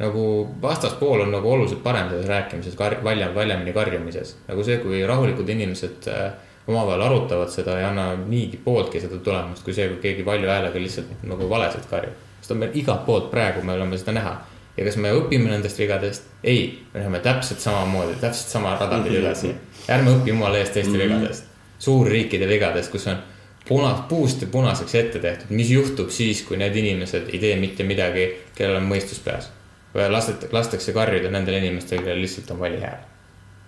Nagu 0.00 0.22
vastaspool 0.62 1.20
on 1.20 1.32
nagu 1.34 1.50
oluliselt 1.52 1.82
parem 1.82 2.08
selles 2.08 2.28
rääkimises, 2.28 2.76
valja, 3.04 3.34
valjemini 3.34 3.72
karjumises. 3.72 4.36
nagu 4.48 4.64
see, 4.64 4.78
kui 4.80 5.02
rahulikud 5.06 5.48
inimesed 5.48 6.08
äh, 6.08 6.30
omavahel 6.66 7.02
arutavad 7.02 7.50
seda 7.52 7.78
ja 7.78 7.88
anna 7.88 8.14
niigi 8.16 8.60
pooltki 8.64 9.00
seda 9.00 9.18
tulemust, 9.18 9.64
kui 9.64 9.74
see, 9.76 9.88
kui 9.88 10.00
keegi 10.04 10.24
valju 10.24 10.48
häälega 10.48 10.80
lihtsalt 10.80 11.24
nagu 11.28 11.48
valesid 11.50 11.84
karjub. 11.90 12.16
sest 12.40 12.54
on 12.54 12.62
meil 12.62 12.80
igalt 12.80 13.04
poolt 13.06 13.30
praegu, 13.30 13.62
me 13.62 13.76
oleme 13.76 13.98
seda 13.98 14.16
näha. 14.16 14.36
ja 14.76 14.84
kas 14.84 14.96
me 14.96 15.12
õpime 15.12 15.52
nendest 15.52 15.78
vigadest? 15.78 16.32
ei, 16.44 16.80
me 16.94 17.00
läheme 17.00 17.20
täpselt 17.20 17.60
samamoodi, 17.60 18.16
täpselt 18.20 18.56
sama 18.56 18.76
rada 18.80 19.02
pidi 19.04 19.20
edasi. 19.20 19.54
ärme 19.88 20.16
õpi 20.16 20.32
jumala 20.32 20.58
eest 20.58 20.78
teiste 20.78 20.96
vigadest, 20.98 21.44
suurriikide 21.78 22.48
vigadest, 22.48 22.92
kus 22.92 23.06
on 23.12 23.20
punas, 23.68 24.00
puust 24.08 24.40
ja 24.42 24.48
punaseks 24.48 24.94
ette 24.94 25.18
tehtud, 25.18 25.52
mis 25.52 25.70
juhtub 25.70 26.10
siis, 26.10 26.42
kui 26.42 26.56
need 26.56 26.76
inimesed 26.76 27.28
ei 27.34 27.38
tee 27.38 27.56
mitte 27.60 27.84
midagi, 27.84 28.30
kellel 28.56 28.80
on 28.80 28.88
mõistus 28.88 29.20
peas. 29.24 29.52
lastet-, 29.94 30.48
lastakse 30.52 30.92
karjuda 30.92 31.30
nendel 31.30 31.58
inimestel, 31.58 32.04
kellel 32.04 32.22
lihtsalt 32.22 32.50
on 32.50 32.60
vali 32.60 32.80
hääl. 32.80 33.04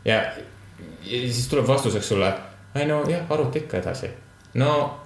ja, 0.04 0.22
ja 1.02 1.20
siis 1.32 1.48
tuleb 1.48 1.66
vastuseks 1.66 2.08
sulle, 2.08 2.32
ei 2.74 2.86
no 2.86 3.02
jah, 3.08 3.26
aruta 3.30 3.58
ikka 3.58 3.82
edasi. 3.82 4.10
no 4.54 5.00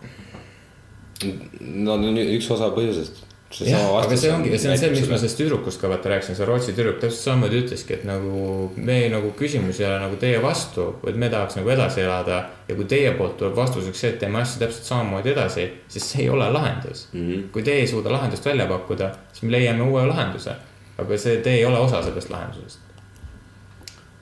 no 1.60 1.96
üks 2.26 2.50
osa 2.52 2.68
põhjusest. 2.74 3.22
jah, 3.62 3.84
aga 4.00 4.16
see 4.18 4.30
ongi, 4.34 4.50
see 4.58 4.70
on 4.72 4.78
see, 4.78 4.90
miks 4.92 5.08
ma 5.08 5.18
sellest 5.20 5.38
tüdrukust 5.38 5.80
ka 5.80 5.88
vaata 5.90 6.10
rääkisin, 6.12 6.36
see 6.36 6.48
Rootsi 6.48 6.74
tüdruk 6.76 6.98
täpselt 7.00 7.22
samamoodi 7.22 7.60
ütleski, 7.62 7.96
et 7.96 8.04
nagu 8.08 8.66
me 8.76 8.98
nagu 9.12 9.30
küsimus 9.38 9.80
ei 9.80 9.86
ole 9.88 10.00
nagu 10.02 10.18
teie 10.20 10.40
vastu, 10.42 10.88
vaid 11.04 11.18
me 11.22 11.30
tahaks 11.32 11.56
nagu 11.60 11.70
edasi 11.72 12.02
elada. 12.04 12.42
ja 12.68 12.74
kui 12.74 12.88
teie 12.90 13.12
poolt 13.16 13.36
tuleb 13.40 13.56
vastuseks 13.56 14.02
see, 14.02 14.12
et 14.14 14.18
teeme 14.20 14.42
asju 14.42 14.64
täpselt 14.64 14.90
samamoodi 14.90 15.32
edasi, 15.32 15.68
siis 15.88 16.10
see 16.12 16.24
ei 16.26 16.30
ole 16.30 16.50
lahendus 16.52 17.08
mm. 17.12 17.20
-hmm. 17.28 17.50
kui 17.54 17.62
teie 17.62 17.84
ei 17.84 17.92
suuda 17.92 18.12
lahendust 18.12 18.44
välja 18.44 18.66
pakkuda, 18.66 19.12
siis 19.32 19.42
me 19.42 19.52
leiame 19.56 19.82
uue 19.86 20.06
lahenduse. 20.06 20.56
Aga 20.96 21.18
see, 21.20 21.40
te 21.44 21.54
ei 21.58 21.64
ole 21.64 21.78
osa 21.78 22.02
sellest 22.04 22.30
lahendusest. 22.32 22.80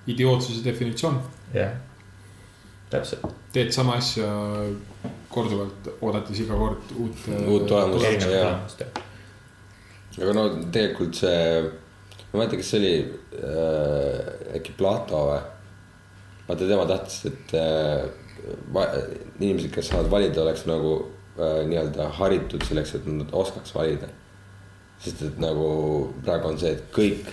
idiootsuse 0.06 0.64
definitsioon, 0.64 1.20
jah, 1.54 1.72
täpselt. 2.90 3.24
teed 3.52 3.72
sama 3.72 3.96
asja 4.00 4.28
korduvalt, 5.32 5.88
oodates 6.00 6.42
iga 6.44 6.58
kord 6.58 6.92
uut. 6.96 7.24
Uut 7.46 7.66
tulemust. 7.66 8.04
erinevat 8.04 8.44
lahendust, 8.44 8.84
jah. 8.84 10.20
aga 10.20 10.36
no 10.36 10.48
tegelikult 10.74 11.22
see, 11.22 11.40
ma 11.62 12.36
ei 12.36 12.42
mäleta, 12.42 12.60
kas 12.60 12.74
see 12.74 12.82
oli 12.82 12.94
äh, 13.40 14.58
äkki 14.60 14.76
Plato 14.78 15.26
või? 15.30 15.42
vaata, 16.48 16.66
tema 16.68 16.84
tahtis, 16.88 17.24
et 17.30 17.54
äh, 17.56 18.04
va, 18.74 18.86
inimesed, 19.40 19.70
kes 19.74 19.90
saavad 19.90 20.10
valida, 20.12 20.42
oleks 20.44 20.66
nagu 20.68 20.96
äh, 21.38 21.62
nii-öelda 21.68 22.10
haritud 22.18 22.64
selleks, 22.66 22.96
et 22.98 23.08
nad 23.08 23.32
oskaks 23.32 23.74
valida. 23.76 24.10
Sest 25.04 25.24
et 25.26 25.40
nagu 25.42 25.66
praegu 26.24 26.50
on 26.50 26.60
see, 26.60 26.72
et 26.74 26.84
kõik, 26.94 27.32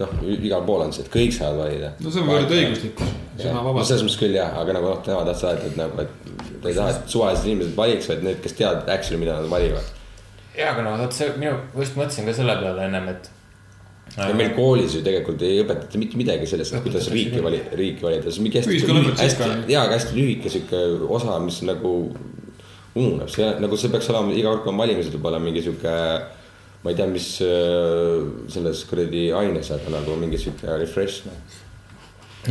noh, 0.00 0.14
igal 0.34 0.64
pool 0.66 0.86
on 0.86 0.94
see, 0.94 1.04
et 1.06 1.12
kõik 1.12 1.34
saavad 1.36 1.60
valida. 1.62 1.92
no 2.02 2.14
see 2.14 2.24
on 2.24 2.30
võrdõiguslikkus, 2.32 3.12
no 3.36 3.44
sõnavabadus 3.44 3.92
selles. 3.92 4.06
mõttes 4.06 4.18
küll 4.24 4.38
jah, 4.38 4.56
aga 4.62 4.74
nagu 4.78 4.90
noh, 4.90 5.04
tema 5.06 5.22
tahtis 5.28 5.46
alati, 5.50 5.70
et 5.70 5.78
nagu, 5.78 6.06
et 6.06 6.58
ta 6.64 6.72
ei 6.72 6.80
taha, 6.80 6.96
et 6.96 7.14
suvalised 7.14 7.46
inimesed 7.50 7.78
valiks, 7.78 8.10
vaid 8.10 8.26
need, 8.26 8.42
kes 8.42 8.58
teavad 8.58 8.90
actually, 8.96 9.22
mida 9.22 9.38
nad 9.38 9.48
valivad. 9.52 9.94
ja, 10.56 10.72
aga 10.72 10.84
no 10.86 10.98
vot 11.04 11.16
see 11.16 11.30
minu, 11.38 11.56
just 11.78 11.96
mõtlesin 12.00 12.28
ka 12.28 12.36
selle 12.36 12.58
peale 12.64 12.86
ennem, 12.88 13.10
et. 13.14 13.30
ja 14.18 14.30
meil 14.36 14.54
koolis 14.58 14.98
ju 14.98 15.06
tegelikult 15.06 15.42
ei 15.46 15.62
õpetata 15.62 16.02
mitte 16.02 16.18
midagi 16.18 16.50
sellest, 16.50 16.78
kuidas 16.82 17.10
riiki 17.14 17.42
vali-, 17.44 17.64
riiki 17.78 18.06
valida, 18.06 18.30
see 18.30 18.42
on 18.42 18.48
mingi 18.50 18.62
hästi 18.62 19.22
hästi 19.22 19.50
jaa, 19.70 19.86
aga 19.86 20.00
hästi 20.00 20.18
lühike 20.18 20.50
sihuke 20.50 20.86
osa, 21.14 21.38
mis 21.42 21.62
nagu 21.66 21.94
ununeb, 22.94 23.30
see 23.30 23.46
nagu 23.62 23.78
see 23.78 23.90
peaks 23.94 24.10
olema 24.10 24.34
iga 24.34 24.50
kord, 24.50 24.66
kui 24.66 24.74
on 24.74 24.82
valimised, 24.82 25.14
olema 25.18 25.46
mingi 25.46 25.62
sihuke 25.62 25.94
ma 26.84 26.90
ei 26.92 26.96
tea, 26.98 27.06
mis 27.08 27.28
äh, 27.40 28.22
selles 28.52 28.84
kuradi 28.88 29.30
aines, 29.32 29.70
aga 29.72 29.92
nagu 29.98 30.16
mingi 30.20 30.36
sihuke 30.40 30.68
refresh. 30.80 31.24
noh. 31.24 31.38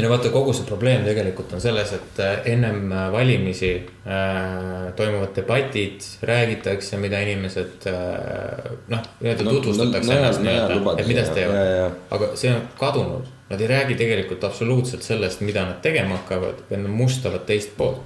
no 0.02 0.10
vaata, 0.10 0.32
kogu 0.34 0.56
see 0.58 0.66
probleem 0.66 1.04
tegelikult 1.06 1.52
on 1.54 1.62
selles, 1.62 1.92
et 1.94 2.22
äh, 2.24 2.40
ennem 2.56 2.88
äh, 2.92 3.04
valimisi 3.14 3.70
äh, 3.78 4.88
toimuvad 4.98 5.36
debatid, 5.38 6.02
räägitakse, 6.26 6.98
mida 6.98 7.20
inimesed 7.22 7.86
äh, 7.92 8.72
noh, 8.90 9.06
nii-öelda 9.22 9.46
No- 9.46 9.54
tutvustatakse 9.60 10.10
no- 10.10 10.18
ennast 10.18 10.42
nii-öelda, 10.42 10.96
et 10.98 11.08
mida 11.12 11.26
sa 11.30 11.38
teevad. 11.38 12.00
aga 12.18 12.32
see 12.42 12.56
on 12.56 12.66
kadunud, 12.80 13.30
nad 13.54 13.62
ei 13.62 13.70
räägi 13.70 14.00
tegelikult 14.02 14.44
absoluutselt 14.50 15.06
sellest, 15.06 15.46
mida 15.46 15.68
nad 15.70 15.78
tegema 15.86 16.18
hakkavad, 16.24 16.66
nad 16.74 16.90
mustavad 16.90 17.46
teist 17.46 17.78
poolt. 17.78 18.02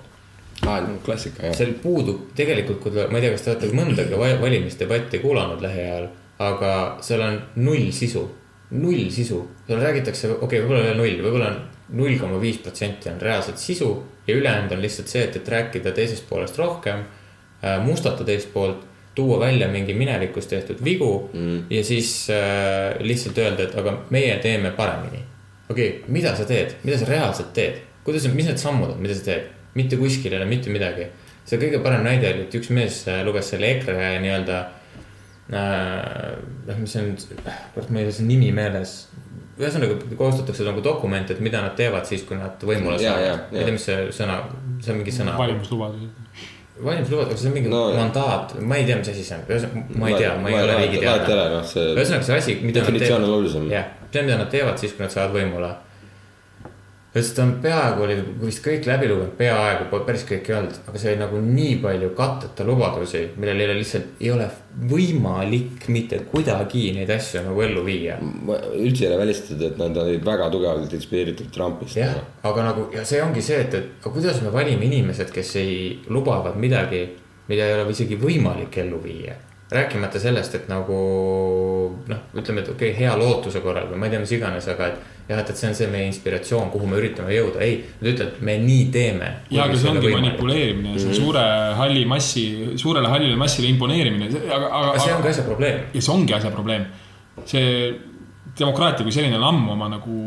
aa, 0.66 0.82
no 0.82 0.98
klassika 1.06 1.46
jah. 1.46 1.56
seal 1.58 1.76
puudub 1.84 2.32
tegelikult, 2.38 2.82
kui 2.84 2.96
te, 2.96 3.08
ma 3.12 3.20
ei 3.20 3.28
tea, 3.28 3.36
kas 3.36 3.46
te 3.46 3.54
olete 3.54 3.72
mõndagi 3.78 4.20
va- 4.20 4.36
valimisdebatti 4.42 5.22
kuulanud 5.24 5.64
lähiajal, 5.64 6.10
aga 6.44 6.74
seal 7.06 7.24
on 7.26 7.40
null 7.62 7.92
sisu, 7.96 8.26
null 8.78 9.08
sisu. 9.14 9.42
seal 9.68 9.82
räägitakse, 9.84 10.32
okei 10.38 10.46
okay,, 10.46 10.62
võib-olla 10.66 10.84
ei 10.84 10.92
ole 10.92 11.00
null, 11.02 11.24
võib-olla 11.26 11.52
on 11.54 11.64
null 11.98 12.20
koma 12.20 12.42
viis 12.42 12.60
protsenti 12.64 13.10
on 13.10 13.22
reaalset 13.22 13.58
sisu 13.58 13.92
ja 14.28 14.36
ülejäänud 14.36 14.72
on 14.76 14.82
lihtsalt 14.84 15.08
see, 15.08 15.24
et, 15.24 15.36
et 15.40 15.50
rääkida 15.50 15.94
teisest 15.96 16.28
poolest 16.30 16.58
rohkem, 16.60 17.06
mustata 17.84 18.26
teist 18.28 18.52
poolt, 18.54 18.84
tuua 19.18 19.40
välja 19.40 19.68
mingi 19.68 19.94
minevikus 19.98 20.46
tehtud 20.48 20.84
vigu 20.84 21.30
mm. 21.34 21.64
ja 21.70 21.84
siis 21.84 22.28
äh, 22.30 23.00
lihtsalt 23.00 23.38
öelda, 23.38 23.64
et 23.64 23.76
aga 23.76 23.96
meie 24.14 24.36
teeme 24.44 24.72
paremini. 24.72 25.24
okei 25.70 25.90
okay,, 25.90 26.02
mida 26.08 26.36
sa 26.36 26.46
teed, 26.46 26.76
mida 26.84 27.00
sa 27.00 27.08
reaalselt 27.10 27.50
teed, 27.54 27.80
kuidas, 28.04 28.28
mis 28.34 28.46
need 28.46 28.62
sammud 28.62 28.92
on, 28.94 29.00
mida 29.02 29.16
sa 29.18 29.26
teed, 29.26 29.48
mitte 29.78 30.00
kuskil 30.02 30.34
ei 30.34 30.42
ole 30.42 30.50
mitte 30.50 30.74
midagi 30.74 31.08
see 31.48 31.60
kõige 31.62 31.80
parem 31.84 32.04
näide 32.06 32.34
oli, 32.34 32.48
et 32.48 32.58
üks 32.60 32.72
mees 32.76 33.04
äh, 33.08 33.22
luges 33.28 33.54
selle 33.54 33.72
EKRE 33.78 34.18
nii-öelda. 34.24 34.66
noh, 35.48 36.80
mis 36.82 36.92
see 36.92 37.04
on, 37.06 37.14
kurat, 37.72 37.88
mul 37.88 38.02
ei 38.02 38.10
ole 38.10 38.16
see 38.18 38.28
nimi 38.28 38.50
meeles. 38.56 38.98
ühesõnaga 39.58 39.96
koostatakse 40.20 40.66
nagu 40.68 40.84
dokument, 40.86 41.32
et 41.32 41.40
mida 41.42 41.62
nad 41.64 41.78
teevad 41.80 42.06
siis, 42.06 42.26
kui 42.28 42.38
nad 42.38 42.62
võimule 42.62 43.00
saavad. 43.00 43.48
ma 43.54 43.62
ei 43.62 43.64
tea, 43.64 43.78
mis 43.78 43.88
see 43.88 44.10
sõna, 44.20 44.42
see 44.84 44.92
on 44.94 45.00
mingi 45.00 45.16
sõna. 45.16 45.38
valimislubadused. 45.40 46.44
valimislubadus, 46.84 47.32
aga 47.32 47.42
see 47.42 47.50
on 47.50 47.58
mingi 47.62 47.72
No, 47.72 47.82
mandaat, 47.96 48.58
ma 48.60 48.82
ei 48.82 48.86
tea, 48.90 49.00
mis 49.00 49.14
asi 49.16 49.24
see 49.24 49.40
on, 49.40 49.48
ühesõnaga 49.48 50.04
ma 50.04 50.12
ei 50.12 50.20
tea, 50.20 50.36
ma 50.44 50.52
ei 50.52 50.60
ole 50.60 50.78
riigi 50.84 51.04
teadlane. 51.06 51.50
noh, 51.56 51.74
ühesõnaga 51.96 52.28
see 52.28 52.40
asi, 52.44 52.60
mida 52.62 52.84
nad 52.84 52.92
definitsioon 52.92 53.22
on 53.22 53.28
teevad, 53.30 53.40
olulisem. 53.40 53.72
jah, 53.72 53.92
see, 54.12 54.28
mida 54.28 54.42
nad 54.44 54.52
teevad 54.52 54.84
siis, 54.84 54.98
kui 55.00 55.08
nad 55.08 55.16
saavad 55.16 55.40
võimule. 55.40 55.76
Sest 57.22 57.36
ta 57.38 57.44
on 57.44 57.54
peaaegu 57.64 58.04
oli 58.06 58.16
vist 58.42 58.62
kõik 58.66 58.88
läbi 58.88 59.10
lugenud, 59.10 59.34
peaaegu, 59.40 59.88
päris 60.06 60.26
kõik 60.28 60.50
ei 60.50 60.56
olnud, 60.58 60.80
aga 60.90 61.02
see 61.02 61.12
oli 61.14 61.22
nagu 61.22 61.42
nii 61.44 61.78
palju 61.84 62.12
katteta 62.18 62.66
lubadusi, 62.68 63.24
millel 63.38 63.62
ei 63.62 63.70
ole 63.70 63.78
lihtsalt, 63.80 64.14
ei 64.22 64.32
ole 64.34 64.48
võimalik 64.92 65.88
mitte 65.94 66.20
kuidagi 66.30 66.92
neid 66.98 67.12
asju 67.16 67.44
nagu 67.48 67.64
ellu 67.66 67.84
viia. 67.86 68.18
ma 68.22 68.60
üldse 68.76 69.06
ei 69.06 69.12
ole 69.12 69.22
välistatud, 69.24 69.64
et 69.70 69.82
nad 69.82 69.98
olid 70.04 70.26
väga 70.26 70.50
tugevalt 70.54 70.94
inspireeritud 70.94 71.52
Trumpist. 71.54 71.98
jah, 71.98 72.18
aga 72.44 72.70
nagu 72.70 72.88
ja 72.94 73.06
see 73.06 73.22
ongi 73.24 73.42
see, 73.42 73.62
et, 73.66 73.74
et 73.74 74.02
aga 74.02 74.14
kuidas 74.14 74.42
me 74.46 74.54
valime 74.54 74.86
inimesed, 74.86 75.34
kes 75.34 75.56
ei 75.62 75.76
lubavad 76.14 76.60
midagi, 76.60 77.06
mida 77.48 77.66
ei 77.68 77.78
ole 77.80 77.92
isegi 77.96 78.20
võimalik 78.22 78.82
ellu 78.84 79.02
viia. 79.04 79.38
Rääkimata 79.72 80.20
sellest, 80.20 80.56
et 80.56 80.68
nagu 80.72 80.98
noh, 82.08 82.20
ütleme, 82.38 82.64
et 82.64 82.70
okei 82.72 82.92
okay,, 82.92 83.00
hea 83.02 83.14
lootuse 83.20 83.60
korral 83.64 83.90
või 83.92 84.00
ma 84.00 84.08
ei 84.08 84.14
tea, 84.14 84.22
mis 84.24 84.34
iganes, 84.38 84.68
aga 84.72 84.92
et 84.94 85.02
jah, 85.28 85.42
et, 85.42 85.50
et 85.52 85.60
see 85.60 85.68
on 85.68 85.76
see 85.76 85.90
meie 85.92 86.08
inspiratsioon, 86.08 86.70
kuhu 86.72 86.88
me 86.88 87.00
üritame 87.02 87.36
jõuda, 87.36 87.60
ei, 87.66 87.82
nad 88.00 88.12
ütlevad, 88.14 88.38
et 88.38 88.46
me 88.48 88.56
nii 88.64 88.86
teeme. 88.94 89.32
ja, 89.52 89.66
aga 89.66 89.80
see 89.80 89.92
ongi 89.92 90.12
manipuleerimine, 90.14 90.96
see 90.96 91.12
on 91.12 91.18
suure 91.20 91.46
halli 91.82 92.06
massi, 92.08 92.46
suurele 92.80 93.12
hallile 93.12 93.40
massile 93.40 93.72
imponeerimine, 93.74 94.30
aga, 94.46 94.62
aga. 94.70 94.84
aga 94.94 95.02
see 95.04 95.16
on 95.18 95.26
ka 95.26 95.34
asja 95.34 95.48
probleem. 95.48 95.82
ja 95.92 96.04
see 96.06 96.14
ongi 96.16 96.38
asja 96.38 96.54
probleem. 96.54 96.88
see 97.46 97.66
demokraatia 98.58 99.06
kui 99.06 99.14
selline 99.14 99.38
on 99.38 99.50
ammu 99.52 99.76
oma 99.76 99.92
nagu 99.98 100.22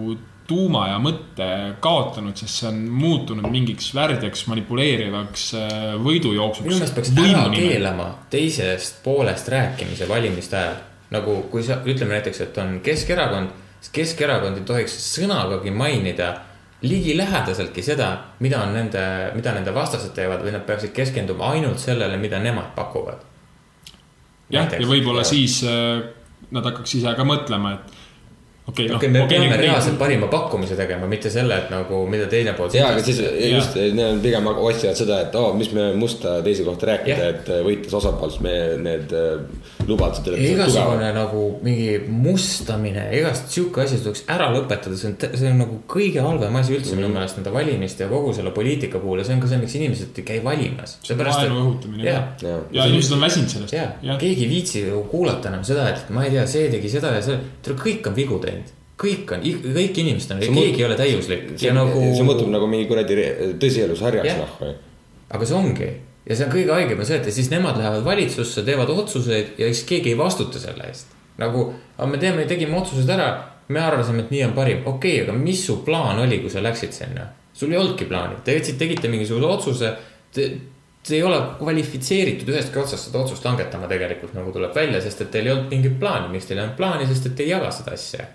tuuma 0.50 0.86
ja 0.90 0.98
mõtte 1.02 1.46
kaotanud, 1.82 2.36
sest 2.38 2.62
see 2.62 2.68
on 2.70 2.82
muutunud 3.00 3.46
mingiks 3.52 3.92
värdjaks 3.94 4.44
manipuleerivaks 4.50 5.46
äh, 5.58 5.78
võidujooksuks. 6.02 6.66
minu 6.66 6.80
meelest 6.80 6.98
peaks 6.98 7.12
ära 7.14 7.46
keelama 7.54 8.10
teisest 8.32 9.02
poolest 9.04 9.50
rääkimise 9.52 10.08
valimiste 10.10 10.58
ajal. 10.58 10.78
nagu 11.14 11.40
kui 11.50 11.62
sa, 11.66 11.80
ütleme 11.86 12.16
näiteks, 12.16 12.44
et 12.46 12.58
on 12.62 12.78
Keskerakond, 12.86 13.54
siis 13.80 13.94
Keskerakond 13.96 14.60
ei 14.60 14.66
tohiks 14.66 14.94
sõnagagi 15.14 15.74
mainida 15.74 16.32
ligilähedaseltki 16.82 17.82
seda, 17.84 18.10
mida 18.40 18.62
on 18.64 18.72
nende, 18.74 19.02
mida 19.36 19.52
nende 19.52 19.74
vastased 19.76 20.14
teevad 20.16 20.44
või 20.44 20.54
nad 20.54 20.64
peaksid 20.68 20.94
keskenduma 20.96 21.52
ainult 21.54 21.82
sellele, 21.82 22.16
mida 22.18 22.40
nemad 22.40 22.72
pakuvad. 22.76 23.26
jah, 24.50 24.70
ja 24.72 24.86
võib-olla 24.86 25.24
siis 25.26 25.60
äh, 25.66 26.00
nad 26.50 26.66
hakkaks 26.66 26.94
ise 26.98 27.14
ka 27.16 27.26
mõtlema, 27.26 27.76
et 27.76 27.99
okei 28.70 28.86
okay,, 28.86 28.96
okei, 28.96 29.10
noh 29.12 29.26
me 29.26 29.26
peame 29.30 29.58
reaalselt 29.60 29.98
parima 30.00 30.28
pakkumise 30.32 30.78
tegema, 30.78 31.08
mitte 31.10 31.32
selle, 31.32 31.58
et 31.64 31.72
nagu, 31.72 32.02
mida 32.10 32.28
teine 32.30 32.54
pool. 32.58 32.70
ja, 32.74 32.90
aga 32.94 33.04
siis 33.04 33.20
just, 33.50 33.76
need 33.80 34.06
on 34.06 34.22
pigem 34.24 34.50
otsivad 34.52 34.98
seda, 34.98 35.20
et 35.26 35.36
oo 35.38 35.50
oh,, 35.50 35.58
mis 35.58 35.72
me 35.76 35.90
musta 35.98 36.38
teise 36.46 36.66
kohta 36.66 36.92
rääkida 36.92 37.30
et 37.34 37.52
võites 37.66 37.96
osapoolt 38.00 38.40
meie 38.44 38.76
need 38.80 39.14
äh, 39.16 39.79
lubadused. 39.90 40.28
igasugune 40.38 41.10
nagu 41.14 41.44
mingi 41.64 41.98
mustamine, 42.08 43.06
igast 43.16 43.50
sihuke 43.52 43.84
asi 43.84 43.98
tuleks 44.04 44.24
ära 44.30 44.48
lõpetada, 44.54 44.96
see 44.98 45.10
on, 45.10 45.16
see 45.36 45.50
on 45.50 45.60
nagu 45.64 45.80
kõige 45.90 46.22
halvem 46.24 46.58
asi 46.60 46.76
üldse 46.76 46.98
minu 46.98 47.10
meelest 47.12 47.40
nende 47.40 47.52
valimiste 47.54 48.06
ja 48.06 48.10
kogu 48.10 48.32
selle 48.36 48.54
poliitika 48.56 49.02
puhul 49.02 49.22
ja 49.22 49.28
see 49.28 49.36
on 49.36 49.44
ka 49.44 49.50
see, 49.50 49.60
miks 49.62 49.76
inimesed 49.78 50.20
ei 50.22 50.26
käi 50.32 50.42
valimas. 50.44 50.98
vaenu 51.10 51.62
õhutamine. 51.62 52.04
jah, 52.08 52.28
Jaa. 52.42 52.58
ja 52.76 52.90
inimesed 52.90 53.16
on 53.16 53.24
väsinud 53.26 53.54
sellest. 53.54 53.74
ja 53.76 54.18
keegi 54.20 54.46
ei 54.46 54.50
viitsi 54.50 54.84
kuulata 55.10 55.50
enam 55.52 55.64
seda, 55.66 55.88
et 55.94 56.12
ma 56.14 56.26
ei 56.26 56.34
tea, 56.36 56.44
see 56.50 56.68
tegi 56.72 56.92
seda 56.92 57.14
ja 57.16 57.24
see, 57.24 57.40
kõik 57.70 58.10
on 58.10 58.16
vigu 58.18 58.38
teinud. 58.42 58.76
kõik 59.00 59.32
on, 59.32 59.48
kõik 59.80 60.04
inimesed 60.04 60.36
on, 60.36 60.44
See 60.44 60.54
keegi 60.54 60.82
ei 60.82 60.86
ole 60.90 61.00
täiuslik 61.00 61.50
see 61.56 61.70
ja 61.70 61.74
nagu. 61.76 62.04
see 62.12 62.26
muutub 62.26 62.52
nagu 62.52 62.68
mingi 62.70 62.88
kuradi 62.90 63.18
tõsielusharjaks 63.62 64.30
Jah. 64.30 64.54
noh. 64.60 64.78
aga 65.30 65.48
see 65.48 65.56
ongi 65.56 65.90
ja 66.26 66.36
see 66.36 66.46
on 66.46 66.52
kõige 66.52 66.74
haigem 66.74 67.00
on 67.00 67.08
see, 67.08 67.20
et 67.20 67.30
ja 67.30 67.34
siis 67.34 67.50
nemad 67.52 67.78
lähevad 67.80 68.04
valitsusse, 68.04 68.64
teevad 68.66 68.90
otsuseid 68.92 69.58
ja 69.58 69.70
siis 69.70 69.84
keegi 69.88 70.14
ei 70.14 70.18
vastuta 70.18 70.60
selle 70.62 70.88
eest. 70.88 71.16
nagu, 71.40 71.70
aga 71.96 72.08
me 72.10 72.18
teeme, 72.20 72.44
tegime 72.48 72.76
otsused 72.76 73.08
ära, 73.08 73.30
me 73.68 73.80
arvasime, 73.80 74.26
et 74.26 74.34
nii 74.34 74.42
on 74.48 74.56
parim, 74.56 74.82
okei 74.84 75.20
okay,, 75.20 75.28
aga 75.28 75.36
mis 75.36 75.62
su 75.66 75.80
plaan 75.86 76.20
oli, 76.20 76.42
kui 76.42 76.52
sa 76.52 76.62
läksid 76.62 76.92
sinna? 76.96 77.28
sul 77.54 77.72
ei 77.72 77.78
olnudki 77.80 78.06
plaani, 78.08 78.40
te 78.44 78.52
tegite, 78.52 78.76
tegite 78.78 79.08
mingisuguse 79.12 79.46
otsuse, 79.46 79.94
te 80.32 81.16
ei 81.16 81.22
ole 81.24 81.38
kvalifitseeritud 81.58 82.48
ühestki 82.52 82.78
otsast 82.80 83.08
seda 83.08 83.22
otsust 83.22 83.44
langetama 83.44 83.88
tegelikult 83.90 84.34
nagu 84.36 84.52
tuleb 84.52 84.74
välja, 84.76 85.00
sest 85.02 85.24
et 85.24 85.32
teil 85.32 85.48
ei 85.48 85.54
olnud 85.54 85.72
mingit 85.72 85.96
plaani, 86.00 86.28
miks 86.32 86.48
teil 86.48 86.60
ei 86.60 86.64
olnud 86.66 86.76
plaani, 86.78 87.08
sest 87.08 87.30
et 87.30 87.36
te 87.38 87.46
ei 87.46 87.52
jaga 87.54 87.70
seda 87.74 87.96
asja. 87.96 88.28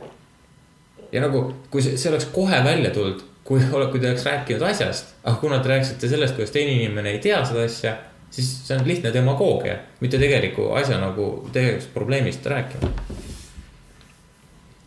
ja 1.12 1.22
nagu, 1.24 1.46
kui 1.72 1.86
see, 1.86 1.98
see 2.02 2.12
oleks 2.12 2.28
kohe 2.34 2.62
välja 2.66 2.92
tulnud, 2.94 3.22
kui, 3.46 3.62
kui 3.92 4.00
te 4.02 4.10
oleks 4.10 4.26
rääkinud 4.26 4.62
asjast, 4.66 5.14
aga 5.24 5.36
kuna 5.42 5.60
te 5.62 5.70
rääkisite 5.70 6.10
sellest, 6.10 6.36
kuidas 6.36 6.52
teine 6.56 6.72
inimene 6.80 7.12
ei 7.16 7.20
tea 7.24 7.44
seda 7.46 7.64
asja, 7.68 7.96
siis 8.34 8.48
see 8.68 8.76
on 8.78 8.88
lihtne 8.88 9.12
demagoogia, 9.14 9.76
mitte 10.02 10.18
tegeliku 10.20 10.72
asja 10.80 10.98
nagu 11.00 11.28
tegelikust 11.54 11.94
probleemist 11.94 12.46
rääkima. 12.52 12.90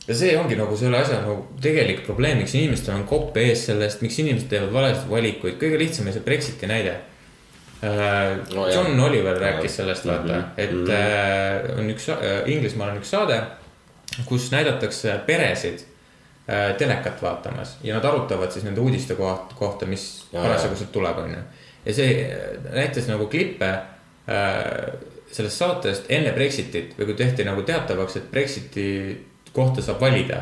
ja 0.08 0.14
see 0.16 0.32
ongi 0.40 0.56
nagu 0.56 0.76
selle 0.76 0.98
asja 1.02 1.20
nagu 1.20 1.42
tegelik 1.62 2.02
probleem, 2.06 2.38
miks 2.42 2.54
inimestel 2.56 2.94
on 2.96 3.04
kopp 3.08 3.36
ees 3.36 3.66
sellest, 3.68 4.00
miks 4.04 4.18
inimesed 4.22 4.48
teevad 4.50 4.72
valesid 4.72 5.10
valikuid, 5.10 5.58
kõige 5.60 5.78
lihtsam 5.80 6.06
on 6.08 6.16
see 6.16 6.24
Brexiti 6.24 6.66
näide. 6.70 6.96
No 7.82 8.64
jah. 8.66 8.74
John 8.74 8.98
Oliver 9.00 9.36
rääkis 9.38 9.76
sellest, 9.78 10.06
vaata, 10.08 10.40
et 10.58 10.72
Mhm. 10.72 10.90
äh, 10.90 11.78
on 11.78 11.90
üks, 11.92 12.08
Inglismaal 12.46 12.90
on 12.90 12.98
üks 12.98 13.10
saade, 13.14 13.36
kus 14.26 14.48
näidatakse 14.50 15.20
peresid 15.26 15.84
äh, 15.84 15.97
telekat 16.78 17.22
vaatamas 17.22 17.76
ja 17.84 17.94
nad 17.98 18.04
arutavad 18.08 18.52
siis 18.52 18.64
nende 18.64 18.80
uudiste 18.80 19.14
koht, 19.18 19.52
kohta, 19.58 19.86
mis 19.86 20.04
parasjagu 20.32 20.78
sealt 20.80 20.92
tuleb, 20.94 21.18
onju. 21.20 21.40
ja 21.84 21.94
see 21.94 22.14
äh, 22.24 22.54
näitas 22.72 23.08
nagu 23.10 23.26
klippe 23.28 23.68
äh, 23.68 24.94
sellest 25.32 25.60
saatest 25.60 26.08
enne 26.08 26.32
Brexitit 26.32 26.94
või 26.96 27.10
kui 27.10 27.18
tehti 27.18 27.44
nagu 27.44 27.64
teatavaks, 27.68 28.16
et 28.16 28.30
Brexiti 28.32 28.86
kohta 29.52 29.84
saab 29.84 30.00
valida. 30.00 30.40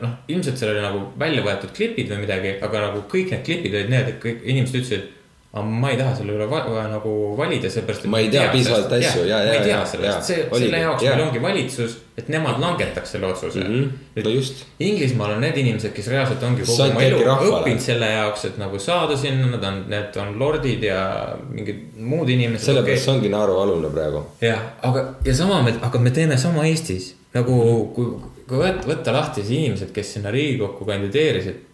noh, 0.00 0.10
ilmselt 0.30 0.60
seal 0.60 0.70
oli 0.70 0.82
nagu 0.84 1.00
välja 1.18 1.42
võetud 1.42 1.72
klipid 1.74 2.12
või 2.12 2.20
midagi, 2.22 2.52
aga 2.62 2.82
nagu 2.84 3.00
kõik 3.10 3.32
need 3.32 3.40
klipid 3.46 3.72
olid 3.74 3.88
need, 3.90 4.10
et 4.12 4.20
kõik 4.22 4.44
inimesed 4.44 4.76
ütlesid. 4.78 5.08
Aga 5.52 5.64
ma 5.64 5.88
ei 5.90 5.96
taha 5.96 6.12
selle 6.12 6.34
üle 6.36 6.46
va 6.50 6.82
nagu 6.90 7.12
valida, 7.38 7.70
sellepärast. 7.72 8.04
Ma 8.12 8.18
ei 8.20 8.28
tea 8.32 8.50
piisavalt 8.52 8.92
asju, 8.98 9.22
jaa, 9.30 9.38
ma 9.46 9.54
ei 9.56 9.62
tea 9.64 9.78
sellest, 9.88 10.26
see, 10.28 10.42
selle 10.52 10.82
jaoks 10.82 11.06
jaa. 11.06 11.14
meil 11.16 11.24
ongi 11.24 11.40
valitsus, 11.40 11.94
et 12.20 12.28
nemad 12.34 12.60
langetaks 12.60 13.14
selle 13.16 13.30
otsuse 13.30 13.62
mm. 13.62 13.78
Mhm. 13.78 14.26
no 14.26 14.34
just. 14.34 14.66
Inglismaal 14.84 15.38
on 15.38 15.40
need 15.46 15.56
inimesed, 15.62 15.94
kes 15.96 16.10
reaalselt 16.12 16.44
ongi 16.44 16.66
kogu 16.66 16.76
Sant 16.76 16.92
oma 16.92 17.06
elu 17.06 17.22
rahvale. 17.24 17.62
õppinud 17.62 17.86
selle 17.86 18.12
jaoks, 18.12 18.44
et 18.50 18.60
nagu 18.60 18.82
saada 18.82 19.16
sinna, 19.16 19.48
nad 19.54 19.64
on, 19.70 19.80
need 19.88 20.20
on 20.20 20.36
lordid 20.42 20.84
ja 20.84 21.00
mingid 21.48 21.96
muud 21.96 22.28
inimesed. 22.28 22.68
sellepärast 22.68 23.08
see 23.08 23.14
ongi 23.16 23.32
naerualune 23.32 23.92
praegu. 23.96 24.26
jah, 24.44 24.60
aga 24.84 25.06
ja 25.24 25.38
sama 25.40 25.62
me, 25.64 25.78
aga 25.80 26.04
me 26.04 26.12
teeme 26.12 26.36
sama 26.36 26.68
Eestis 26.68 27.14
nagu 27.32 27.56
kui, 27.96 28.12
kui 28.44 28.60
võtta, 28.60 28.84
võtta 28.92 29.16
lahti 29.16 29.40
siis 29.40 29.62
inimesed, 29.62 29.96
kes 29.96 30.16
sinna 30.18 30.32
Riigikokku 30.34 30.84
kandideerisid. 30.88 31.64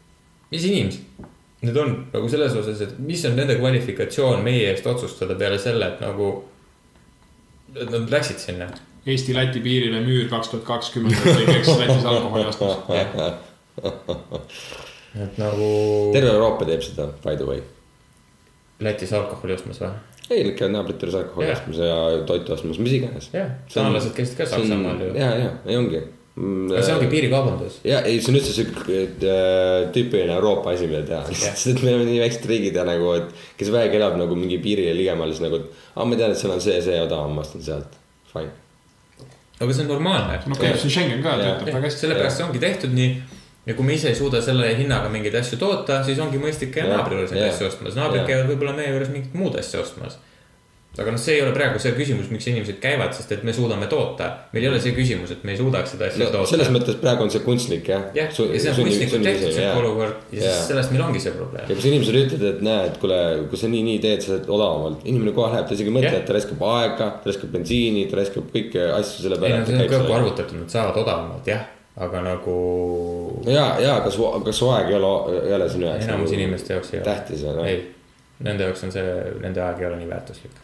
mis 0.55 0.70
inimesed 0.70 1.33
need 1.65 1.77
on 1.81 1.95
nagu 2.12 2.29
selles 2.31 2.57
osas, 2.61 2.81
et 2.85 2.97
mis 3.03 3.25
on 3.29 3.37
nende 3.39 3.57
kvalifikatsioon 3.59 4.43
meie 4.45 4.69
eest 4.71 4.87
otsustada 4.91 5.37
peale 5.39 5.59
selle, 5.59 5.89
et 5.93 6.03
nagu. 6.05 6.33
et 7.75 7.91
nad 7.91 8.11
läksid 8.11 8.39
sinna. 8.39 8.69
Eesti-Läti 9.05 9.61
piirile 9.61 10.01
müür 10.01 10.29
kaks 10.31 10.49
tuhat 10.49 10.65
kakskümmend, 10.65 11.17
käiks 11.25 11.69
Lätis 11.77 12.05
alkoholi 12.09 12.47
ostmas. 12.49 12.77
et 15.25 15.39
nagu 15.39 15.69
terve 16.15 16.31
Euroopa 16.33 16.65
teeb 16.69 16.83
seda, 16.87 17.11
by 17.27 17.37
the 17.37 17.49
way. 17.49 17.61
Lätis 18.81 19.12
alkoholi 19.12 19.59
ostmas 19.59 19.83
või? 19.83 19.93
ei, 20.31 20.53
käivad 20.57 20.73
naabrite 20.73 21.07
juures 21.07 21.19
alkoholi 21.21 21.53
ostmas 21.53 21.79
ja 21.79 21.97
toitu 22.27 22.53
ostmas, 22.53 22.79
mis 22.79 22.93
iganes. 22.97 23.29
jah, 23.33 23.51
taanlased 23.75 24.15
käisid 24.17 24.39
ka 24.39 24.47
Saksamaal 24.49 25.01
ju. 25.01 25.11
ja, 25.19 25.31
ja, 25.37 25.51
ei 25.67 25.77
ongi. 25.77 26.01
Aga 26.35 26.82
see 26.82 26.95
ongi 26.97 27.09
piirikaubandus. 27.12 27.76
ja 27.87 28.01
ei, 28.03 28.18
see 28.18 28.32
on 28.32 28.39
üldse 28.41 28.55
siuke 28.57 28.97
äh, 29.07 29.85
tüüpiline 29.95 30.35
Euroopa 30.35 30.72
asi, 30.74 30.89
mida 30.91 31.05
teha, 31.07 31.20
sest 31.30 31.68
et 31.70 31.82
me 31.85 31.93
oleme 31.93 32.09
nii 32.09 32.18
väiksed 32.24 32.49
riigid 32.51 32.74
ja 32.80 32.82
nagu, 32.89 33.12
et 33.20 33.30
kes 33.61 33.70
vähegi 33.74 34.01
elab 34.01 34.18
nagu 34.18 34.35
mingi 34.39 34.59
piirile 34.64 34.97
ligemal, 34.99 35.30
siis 35.30 35.45
nagu, 35.45 35.62
et 35.62 35.95
aa, 35.95 36.09
ma 36.11 36.18
tean, 36.18 36.35
et 36.35 36.41
seal 36.41 36.57
on 36.57 36.64
see, 36.64 36.80
see 36.82 36.99
odavam, 37.05 37.37
ma 37.39 37.47
ostan 37.47 37.62
sealt, 37.62 37.95
fine. 38.32 38.51
aga 39.61 39.70
see 39.70 39.87
on 39.87 39.93
normaalne. 39.95 40.43
no 40.51 40.59
okei, 40.59 40.74
see 40.82 40.91
Schengen 40.97 41.22
ka 41.22 41.39
töötab 41.39 41.70
väga 41.70 41.87
hästi. 41.87 42.07
sellepärast 42.09 42.43
see 42.43 42.49
ongi 42.49 42.66
tehtud 42.66 42.99
nii. 42.99 43.14
ja 43.70 43.78
kui 43.78 43.87
me 43.87 43.95
ise 43.95 44.11
ei 44.11 44.18
suuda 44.18 44.43
selle 44.43 44.74
hinnaga 44.74 45.14
mingeid 45.14 45.39
asju 45.39 45.61
toota, 45.62 46.03
siis 46.09 46.18
ongi 46.18 46.43
mõistlik 46.43 46.74
käia 46.74 46.91
naabri 46.91 47.20
juures 47.20 47.37
neid 47.37 47.53
asju 47.53 47.70
ostmas, 47.70 47.95
naabrid 48.01 48.26
käivad 48.26 48.51
võib-olla 48.51 48.74
meie 48.74 48.91
juures 48.91 49.14
mingit 49.14 49.39
muud 49.39 49.55
asja 49.62 49.87
ostmas. 49.87 50.18
Aga 50.95 51.11
noh, 51.11 51.19
see 51.19 51.35
ei 51.35 51.43
ole 51.43 51.51
praegu 51.55 51.81
see 51.83 51.91
küsimus, 51.97 52.29
miks 52.31 52.47
inimesed 52.51 52.77
käivad, 52.83 53.11
sest 53.17 53.33
et 53.35 53.43
me 53.47 53.53
suudame 53.57 53.89
toota. 53.91 54.29
meil 54.53 54.67
ei 54.67 54.71
ole 54.71 54.81
see 54.83 54.95
küsimus, 54.95 55.33
et 55.35 55.43
me 55.47 55.55
ei 55.55 55.59
suudaks 55.59 55.95
seda 55.97 56.07
asja 56.07 56.23
no 56.23 56.29
toota. 56.31 56.51
selles 56.53 56.71
mõttes 56.75 56.99
praegu 57.01 57.25
on 57.27 57.33
see 57.35 57.43
kunstlik 57.43 57.91
jah. 57.91 58.05
jah, 58.15 58.31
ja 58.31 58.61
see 58.63 58.71
on 58.71 58.79
kunstlikult 58.79 59.27
tehtud 59.27 59.57
see 59.57 59.73
olukord 59.81 60.35
ja 60.35 60.45
siis 60.45 60.69
sellest 60.71 60.95
meil 60.95 61.05
ongi 61.09 61.23
see 61.25 61.35
probleem 61.35 61.67
ja. 61.67 61.73
kui 61.73 61.83
sa 61.83 61.91
inimesele 61.91 62.25
ütled, 62.29 62.45
et 62.53 62.63
näe, 62.69 62.89
et 62.91 62.99
kuule, 63.03 63.21
kui 63.51 63.61
sa 63.61 63.71
nii, 63.73 63.83
nii 63.91 64.03
teed, 64.05 64.23
sa 64.23 64.37
saad 64.37 64.51
odavamalt, 64.57 65.03
inimene 65.09 65.35
kohe 65.35 65.51
läheb, 65.51 65.67
ta 65.67 65.79
isegi 65.79 65.91
ei 65.91 65.97
mõtle 65.99 66.15
et 66.21 66.29
ta 66.29 66.37
raiskab 66.39 66.67
aega, 66.71 67.09
ta 67.19 67.31
raiskab 67.31 67.55
bensiini, 67.59 68.05
ta 68.11 68.21
raiskab 68.21 68.51
kõiki 68.55 68.85
asju 69.01 69.27
selle 69.27 69.41
ei 69.41 69.47
peale. 69.47 69.63
no 69.65 69.71
see 69.71 69.81
on 69.81 69.95
kokku 69.97 70.19
arvutatud, 70.21 70.61
nad 70.63 70.77
saavad 70.77 71.01
odavamalt 71.03 71.51
jah, 71.51 71.67
aga 72.07 72.23
nagu 72.29 72.59
ja, 73.51 73.67
ja 73.83 73.99
kas, 74.07 74.21
kas 74.47 74.63
su 74.63 74.71
aeg 74.71 74.95
ei 74.95 75.01
ole, 75.01 75.15
ei 75.43 75.57
ole 75.59 75.71
sinu 75.75 75.91
jaoks 75.91 76.07
enamus 76.07 76.37
inimeste 76.39 76.79
jaoks 76.79 76.95
ei 76.95 77.01
ole. 77.01 77.09
tähtis 77.11 77.43
on 77.51 77.65
ei, 77.67 77.81
nende 78.47 78.71
jaoks 78.71 78.87
on 78.87 78.95
see, 78.95 79.17
nende 79.43 79.63
aeg 79.65 79.83
ei 79.83 79.91
ole 79.91 79.99
nii 80.03 80.11
väärtuslik. 80.11 80.64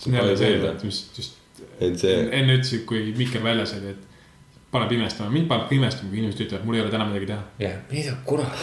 See 0.00 0.10
on 0.10 0.20
jälle 0.20 0.36
see, 0.36 0.60
et 0.70 0.84
just, 0.84 1.18
just 1.18 1.40
et 1.80 1.98
see, 2.00 2.22
enne 2.36 2.56
ütlesid, 2.58 2.86
kui 2.88 3.10
Mikker 3.16 3.42
väljas 3.44 3.74
oli, 3.76 3.92
et 3.94 4.06
paneb 4.70 4.92
imestama, 4.94 5.32
mind 5.34 5.48
paneb 5.50 5.66
ka 5.66 5.74
imestama, 5.74 6.12
kui 6.12 6.20
inimesed 6.20 6.44
ütlevad, 6.44 6.66
mul 6.68 6.78
ei 6.78 6.82
ole 6.84 6.92
täna 6.92 7.06
midagi 7.08 7.28
teha. 7.32 7.40
jah, 7.58 7.76
mida 7.90 8.14
kurat. 8.26 8.62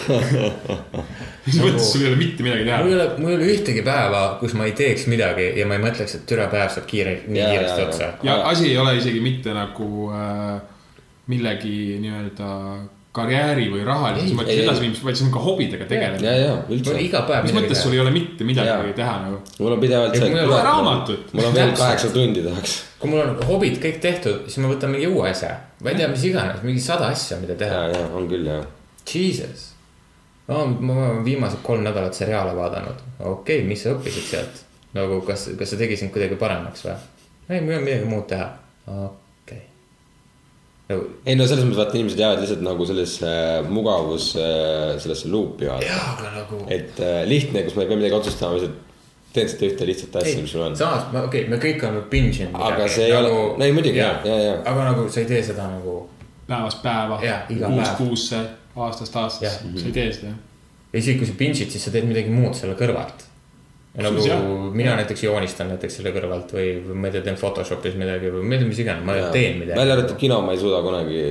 mis 1.48 1.60
mõttes 1.60 1.92
sul 1.92 2.06
ei 2.06 2.12
ole 2.12 2.20
mitte 2.22 2.46
midagi 2.46 2.64
mul 2.64 2.72
ei 2.72 2.72
teha? 2.72 2.82
ole, 2.88 3.08
mul 3.20 3.34
ei 3.34 3.40
ole 3.40 3.52
ühtegi 3.56 3.84
päeva, 3.86 4.24
kus 4.42 4.56
ma 4.58 4.70
ei 4.70 4.76
teeks 4.78 5.08
midagi 5.12 5.50
ja 5.60 5.68
ma 5.70 5.78
ei 5.78 5.84
mõtleks, 5.84 6.18
et 6.20 6.26
türa 6.30 6.48
päev 6.54 6.72
saab 6.74 6.88
kiire, 6.90 7.20
nii 7.28 7.44
Jaa, 7.44 7.54
kiiresti 7.54 7.88
otsa. 7.90 8.12
ja 8.28 8.40
asi 8.48 8.72
ei 8.72 8.78
ole 8.82 8.96
isegi 9.02 9.24
mitte 9.24 9.56
nagu 9.56 9.90
äh, 10.16 10.62
millegi 11.28 11.98
nii-öelda 12.04 12.52
karjääri 13.18 13.68
või 13.74 13.84
rahalises 13.88 14.36
mõttes 14.38 14.62
edasiviimiseks, 14.64 15.06
vaid 15.06 15.20
see 15.20 15.28
on 15.28 15.32
ka 15.34 15.44
hobidega 15.44 15.84
ja, 15.84 15.90
tegelemine. 15.90 16.34
ja 16.42 16.56
mul 16.58 16.78
üldse 16.78 16.94
on. 16.94 17.00
iga 17.04 17.22
päev 17.28 17.48
mis 17.48 17.56
mõttes 17.58 17.82
sul 17.84 17.96
ei 17.98 18.02
ole 18.04 18.14
mitte 18.16 18.48
midagi 18.48 18.72
Jaa. 18.72 18.94
teha 19.00 19.16
nagu? 19.26 19.40
mul 19.60 19.76
on 19.76 19.82
pidevalt 19.84 20.18
see, 20.18 20.30
kurat, 20.34 20.64
raamatut. 20.68 21.34
mul 21.34 21.50
on 21.50 21.58
veel 21.58 21.74
kaheksa 21.78 22.12
tundi 22.14 22.44
tahaks. 22.46 22.76
kui 23.02 23.14
mul 23.14 23.24
on 23.24 23.34
hobid 23.50 23.80
kõik 23.84 24.00
tehtud, 24.04 24.48
siis 24.48 24.62
ma 24.64 24.72
võtan 24.74 24.94
mingi 24.94 25.10
uue 25.12 25.28
asja. 25.32 25.54
ma 25.84 25.94
ei 25.94 26.00
tea, 26.02 26.12
mis 26.14 26.28
iganes, 26.30 26.64
mingi 26.68 26.84
sada 26.84 27.12
asja, 27.16 27.40
mida 27.42 27.58
ja, 27.58 27.62
teha. 27.66 27.84
ja 27.96 28.06
on 28.18 28.30
küll 28.32 28.48
jah. 28.48 28.64
Jesus. 29.08 29.68
no 30.48 30.64
ma 30.80 30.98
olen 31.10 31.22
viimased 31.28 31.64
kolm 31.68 31.86
nädalat 31.88 32.18
seriaale 32.18 32.56
vaadanud. 32.58 33.06
okei 33.20 33.62
okay,, 33.62 33.68
mis 33.68 33.84
sa 33.86 33.96
õppisid 33.98 34.32
sealt? 34.32 34.66
nagu 34.98 35.22
kas, 35.28 35.50
kas 35.60 35.74
see 35.74 35.80
tegi 35.84 36.00
sind 36.00 36.16
kuidagi 36.16 36.40
paremaks 36.40 36.88
või? 36.88 37.00
ei, 37.50 37.62
mul 37.62 37.74
ei 37.76 37.80
ole 37.80 37.86
midagi 37.86 38.12
muud 38.12 38.28
teha. 38.32 38.52
Nagu 40.88 41.08
ei 41.28 41.36
no 41.36 41.48
selles 41.50 41.66
mõttes 41.68 41.82
vaata 41.82 41.98
inimesed 42.00 42.22
jäävad 42.22 42.44
lihtsalt 42.44 42.66
nagu 42.66 42.86
sellesse 42.88 43.32
mugavus, 43.68 44.34
sellesse 45.04 45.32
luupi 45.32 45.68
vaata. 45.68 45.86
jaa, 45.86 46.12
aga 46.16 46.34
nagu. 46.42 46.62
et 46.72 47.00
äh, 47.04 47.24
lihtne, 47.28 47.66
kus 47.68 47.76
ma 47.76 47.84
ei 47.84 47.92
pea 47.92 48.00
midagi 48.00 48.20
otsustama, 48.20 48.60
lihtsalt 48.60 48.84
teen 49.38 49.50
seda 49.52 49.68
ühte 49.70 49.88
lihtsat 49.88 50.16
asja, 50.22 50.42
mis 50.42 50.54
sul 50.54 50.64
on. 50.66 50.76
samas, 50.78 51.08
okei 51.12 51.44
okay,, 51.44 51.46
me 51.52 51.60
kõik 51.62 51.84
oleme 51.86 52.04
binge 52.12 52.46
inud. 52.46 52.60
Aga 52.70 52.88
see 52.92 53.08
ei 53.10 53.16
ole- 53.18 53.66
ei, 53.66 53.74
muidugi, 53.76 54.00
jaa, 54.00 54.16
jaa, 54.26 54.40
jaa. 54.46 54.58
aga 54.72 54.90
nagu 54.92 55.08
sa 55.14 55.22
ei 55.24 55.30
tee 55.30 55.42
seda 55.46 55.68
nagu, 55.72 55.98
päevast 56.48 56.82
päeva, 56.84 57.20
kuust 57.20 57.98
kuusse, 58.02 58.44
aastast 58.76 59.16
aastasse, 59.24 59.72
sa 59.76 59.90
ei 59.90 59.96
tee 59.96 60.12
seda. 60.16 60.34
ja 60.94 61.02
isegi 61.02 61.20
kui 61.22 61.30
sa 61.30 61.40
binge'id, 61.40 61.74
siis 61.74 61.88
sa 61.88 61.94
teed 61.94 62.08
midagi 62.10 62.34
muud 62.34 62.56
selle 62.58 62.78
kõrvalt. 62.80 63.27
Nagu 63.98 64.22
Siis 64.22 64.30
jah. 64.30 64.42
mina 64.78 64.96
näiteks 65.00 65.24
joonistan 65.26 65.72
näiteks 65.74 66.00
selle 66.00 66.12
kõrvalt 66.14 66.52
või, 66.54 66.68
või 66.86 67.00
ma 67.02 67.10
ei 67.10 67.16
tea, 67.16 67.24
teen 67.26 67.40
Photoshopis 67.40 67.98
midagi 67.98 68.30
või 68.34 68.44
ma 68.46 68.54
ei 68.56 68.62
tea, 68.62 68.70
mis 68.70 68.82
iganes, 68.84 69.06
ma 69.08 69.18
teen 69.34 69.58
midagi. 69.64 69.80
välja 69.80 69.98
arvatud 69.98 70.20
kino, 70.22 70.38
ma 70.46 70.54
ei 70.54 70.62
suuda 70.62 70.84
kunagi. 70.86 71.24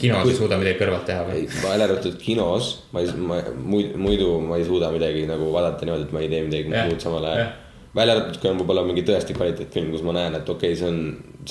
kinos 0.00 0.28
ei 0.28 0.34
suuda 0.34 0.58
midagi 0.58 0.80
kõrvalt 0.80 1.06
teha 1.06 1.24
või? 1.28 1.46
välja 1.62 1.86
arvatud 1.86 2.18
kinos, 2.18 2.70
ma 2.92 3.04
ei, 3.04 3.14
ma 3.30 3.40
muid- 3.54 3.96
muidu 4.00 4.32
ma 4.42 4.58
ei 4.58 4.66
suuda 4.66 4.90
midagi 4.90 5.26
nagu 5.30 5.52
vaadata 5.54 5.86
niimoodi, 5.86 6.08
et 6.08 6.14
ma 6.16 6.24
ei 6.24 6.32
tee 6.32 6.42
midagi 6.48 6.74
Jah, 6.74 6.90
muud 6.90 7.06
samal 7.06 7.30
ajal. 7.30 7.54
välja 7.94 8.18
arvatud, 8.18 8.40
kui 8.42 8.50
on 8.50 8.60
võib-olla 8.64 8.86
mingi 8.90 9.06
tõesti 9.06 9.38
kvaliteetfilm, 9.38 9.94
kus 9.94 10.02
ma 10.10 10.18
näen, 10.18 10.40
et 10.42 10.52
okei 10.56 10.74
okay,, 10.74 10.82
see 10.82 10.90
on. 10.90 11.00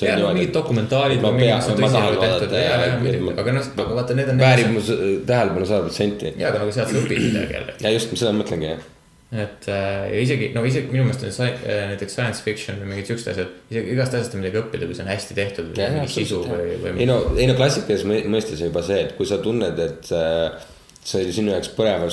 ja 0.04 0.20
no 0.20 0.36
mingid 0.36 0.54
dokumentaalid 0.60 1.24
ma 1.24 1.32
pean 1.40 1.64
ma 1.80 1.96
tahan 1.96 2.20
vaadata 2.20 2.60
ja, 2.60 2.76
ja 2.76 2.94
ja 2.94 3.34
aga 3.40 3.56
noh, 3.56 3.74
aga 3.88 3.96
vaata, 4.04 4.20
need 4.20 4.36
on. 4.36 4.44
väärib 4.44 4.72
mu 4.76 4.84
tähelepanu 5.32 5.66
sada 5.66 5.88
protsenti. 5.88 6.36
jaa, 6.36 6.52
aga 6.52 6.66
nagu 6.66 6.76
sealt 6.76 6.92
sa 6.92 7.04
õpid 7.06 7.28
midagi 7.30 7.62
jälle. 7.62 7.82
ja 7.88 7.96
just, 7.96 8.18
seda 8.20 8.36
ma 8.36 8.44
mõtlengi 8.44 8.74
jah. 8.76 8.88
Et 9.30 9.68
äh, 9.70 10.08
ja 10.10 10.22
isegi, 10.24 10.48
no 10.56 10.64
isegi 10.66 10.90
minu 10.90 11.04
meelest 11.06 11.28
on 11.28 11.34
sci- 11.36 11.62
äh, 11.70 11.84
näiteks 11.92 12.16
science 12.18 12.42
fiction 12.42 12.80
või 12.82 12.96
mingid 12.96 13.12
siuksed 13.12 13.30
asjad, 13.36 13.52
isegi 13.70 13.94
igast 13.94 14.16
asjast 14.18 14.34
on 14.34 14.42
midagi 14.42 14.58
õppida, 14.64 14.88
kui 14.90 14.98
see 14.98 15.06
on 15.06 15.12
hästi 15.14 15.38
tehtud 15.38 15.70
või 15.76 15.92
mingi 16.00 16.14
sisu 16.16 16.42
või, 16.48 16.74
või 16.82 16.94
ei 17.04 17.08
no, 17.10 17.20
ei 17.38 17.46
no 17.52 17.56
klassikalises 17.60 18.08
mõ- 18.10 18.26
mõistes 18.34 18.64
on 18.64 18.72
juba 18.72 18.82
see, 18.88 19.04
et 19.06 19.14
kui 19.20 19.30
sa 19.30 19.38
tunned, 19.44 19.78
et 19.86 20.10
äh, 20.18 20.66
see 21.06 21.22
oli 21.24 21.36
sinu 21.36 21.54
jaoks 21.54 21.70
põnev 21.78 22.08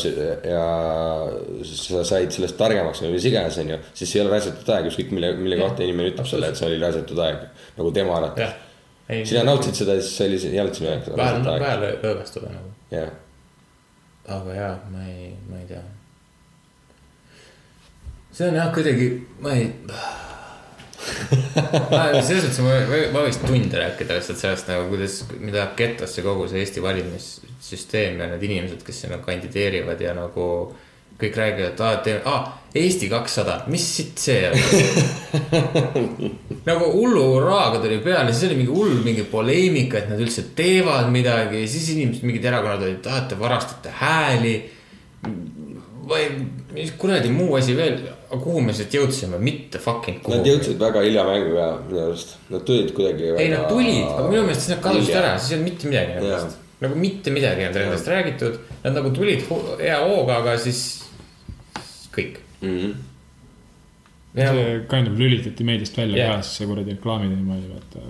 ja 0.47 0.67
sa 1.73 2.05
said 2.07 2.37
sellest 2.37 2.57
targemaks 2.61 3.03
või 3.05 3.14
mis 3.17 3.27
iganes, 3.33 3.59
onju, 3.64 3.81
siis 3.97 4.12
see 4.12 4.21
ei 4.21 4.27
ole 4.27 4.37
raisatud 4.37 4.71
aeg, 4.77 4.89
ükskõik 4.93 5.17
mille, 5.17 5.33
mille 5.41 5.59
kohta 5.61 5.85
inimene 5.89 6.12
ütleb 6.12 6.29
sulle, 6.29 6.53
et 6.53 6.61
see 6.61 6.69
oli 6.69 6.79
raisatud 6.85 7.21
aeg, 7.25 7.43
nagu 7.81 7.93
tema 7.97 8.17
arvates. 8.21 8.62
Sina 9.27 9.45
nautisid 9.47 9.81
seda, 9.83 9.95
siis 10.01 10.17
see 10.19 10.29
oli, 10.31 10.39
ei 10.53 10.61
olnud 10.62 10.79
sinu 10.79 10.91
jaoks 10.91 11.12
vahel 11.12 11.21
raisatud 11.23 11.53
aeg. 11.53 11.67
vaja 11.67 11.99
lõõgastuda 12.05 12.55
nagu, 12.55 12.73
jah, 12.95 13.12
aga 14.37 14.57
jaa, 14.61 14.73
ma 14.93 15.05
ei, 15.11 15.29
ma 15.51 15.61
ei 15.62 15.69
tea. 15.71 15.83
See 18.37 18.49
on 18.49 18.55
jah 18.59 18.72
kuidagi, 18.74 19.11
ma 19.41 19.55
ei. 19.57 19.70
selles 22.26 22.45
mõttes 22.45 22.59
ma, 22.64 22.72
ma 23.14 23.22
võiks 23.24 23.39
tunde 23.41 23.78
rääkida 23.80 24.16
lihtsalt 24.18 24.41
sellest 24.41 24.68
nagu, 24.68 24.89
kuidas, 24.91 25.20
mida 25.41 25.68
kettasse 25.78 26.24
kogu 26.24 26.49
see 26.51 26.61
Eesti 26.64 26.82
valimissüsteem 26.84 28.20
ja 28.20 28.28
need 28.32 28.45
inimesed, 28.45 28.82
kes 28.84 29.05
sinna 29.05 29.20
kandideerivad 29.24 30.03
ja 30.03 30.12
nagu 30.16 30.49
kõik 31.16 31.39
räägivad, 31.39 31.70
et 31.72 31.80
aa, 31.80 32.01
teeme, 32.05 32.20
aa, 32.28 32.41
Eesti 32.76 33.09
kakssada, 33.09 33.55
mis 33.72 33.87
sitt 33.89 34.20
see 34.20 34.51
on? 34.51 34.59
nagu 36.68 36.91
hullu 36.93 37.22
hurraaga 37.30 37.80
tuli 37.80 38.03
peale, 38.05 38.34
siis 38.34 38.51
oli 38.51 38.59
mingi 38.61 38.74
hull 38.74 39.01
mingi 39.07 39.24
poleemika, 39.30 40.03
et 40.03 40.11
nad 40.12 40.20
üldse 40.20 40.51
teevad 40.59 41.09
midagi, 41.14 41.64
siis 41.72 41.89
inimesed, 41.95 42.26
mingid 42.28 42.45
erakonnad 42.53 42.84
olid, 42.84 43.09
aa, 43.09 43.24
te 43.30 43.41
varastate 43.41 43.97
hääli. 44.03 44.57
või 46.07 46.26
mis 46.77 46.93
kuradi 47.01 47.31
muu 47.33 47.57
asi 47.57 47.74
veel, 47.77 47.97
kuhu 48.31 48.61
me 48.64 48.74
siit 48.77 48.95
jõudsime, 48.99 49.41
mitte 49.43 49.81
fucking 49.83 50.20
kuhugi. 50.22 50.39
nad 50.39 50.51
jõudsid 50.51 50.79
väga 50.83 51.03
hilja 51.07 51.24
mänguga 51.27 51.66
minu 51.87 52.05
arust, 52.05 52.37
nad 52.53 52.64
tulid 52.68 52.93
kuidagi. 52.97 53.33
ei, 53.41 53.51
nad 53.53 53.66
tulid, 53.70 54.05
aga 54.05 54.29
minu 54.29 54.45
meelest 54.45 54.64
siis 54.66 54.74
nad 54.74 54.85
kadusid 54.85 55.18
ära, 55.22 55.35
siis 55.39 55.55
ei 55.55 55.59
olnud 55.59 55.70
mitte 55.70 55.91
midagi 55.91 56.16
nendest. 56.18 56.62
nagu 56.85 57.01
mitte 57.01 57.35
midagi 57.35 57.64
ei 57.64 57.70
olnud 57.70 57.83
nendest 57.83 58.12
räägitud, 58.12 58.62
nad 58.85 58.99
nagu 59.01 59.12
tulid 59.16 59.45
hea 59.83 59.99
hooga, 60.05 60.41
aga 60.43 60.57
siis 60.66 60.87
kõik. 62.16 62.41
Mhm. 62.61 62.97
see 64.37 64.81
kind 64.91 65.09
of 65.09 65.14
lülitati 65.16 65.64
meediast 65.64 65.97
välja 65.97 66.16
Jah. 66.16 66.35
ka, 66.37 66.43
siis 66.43 66.59
see 66.61 66.66
kuradi 66.68 66.93
reklaami 66.93 67.31
teema 67.33 67.55
oli 67.55 67.70
vaata 67.72 68.03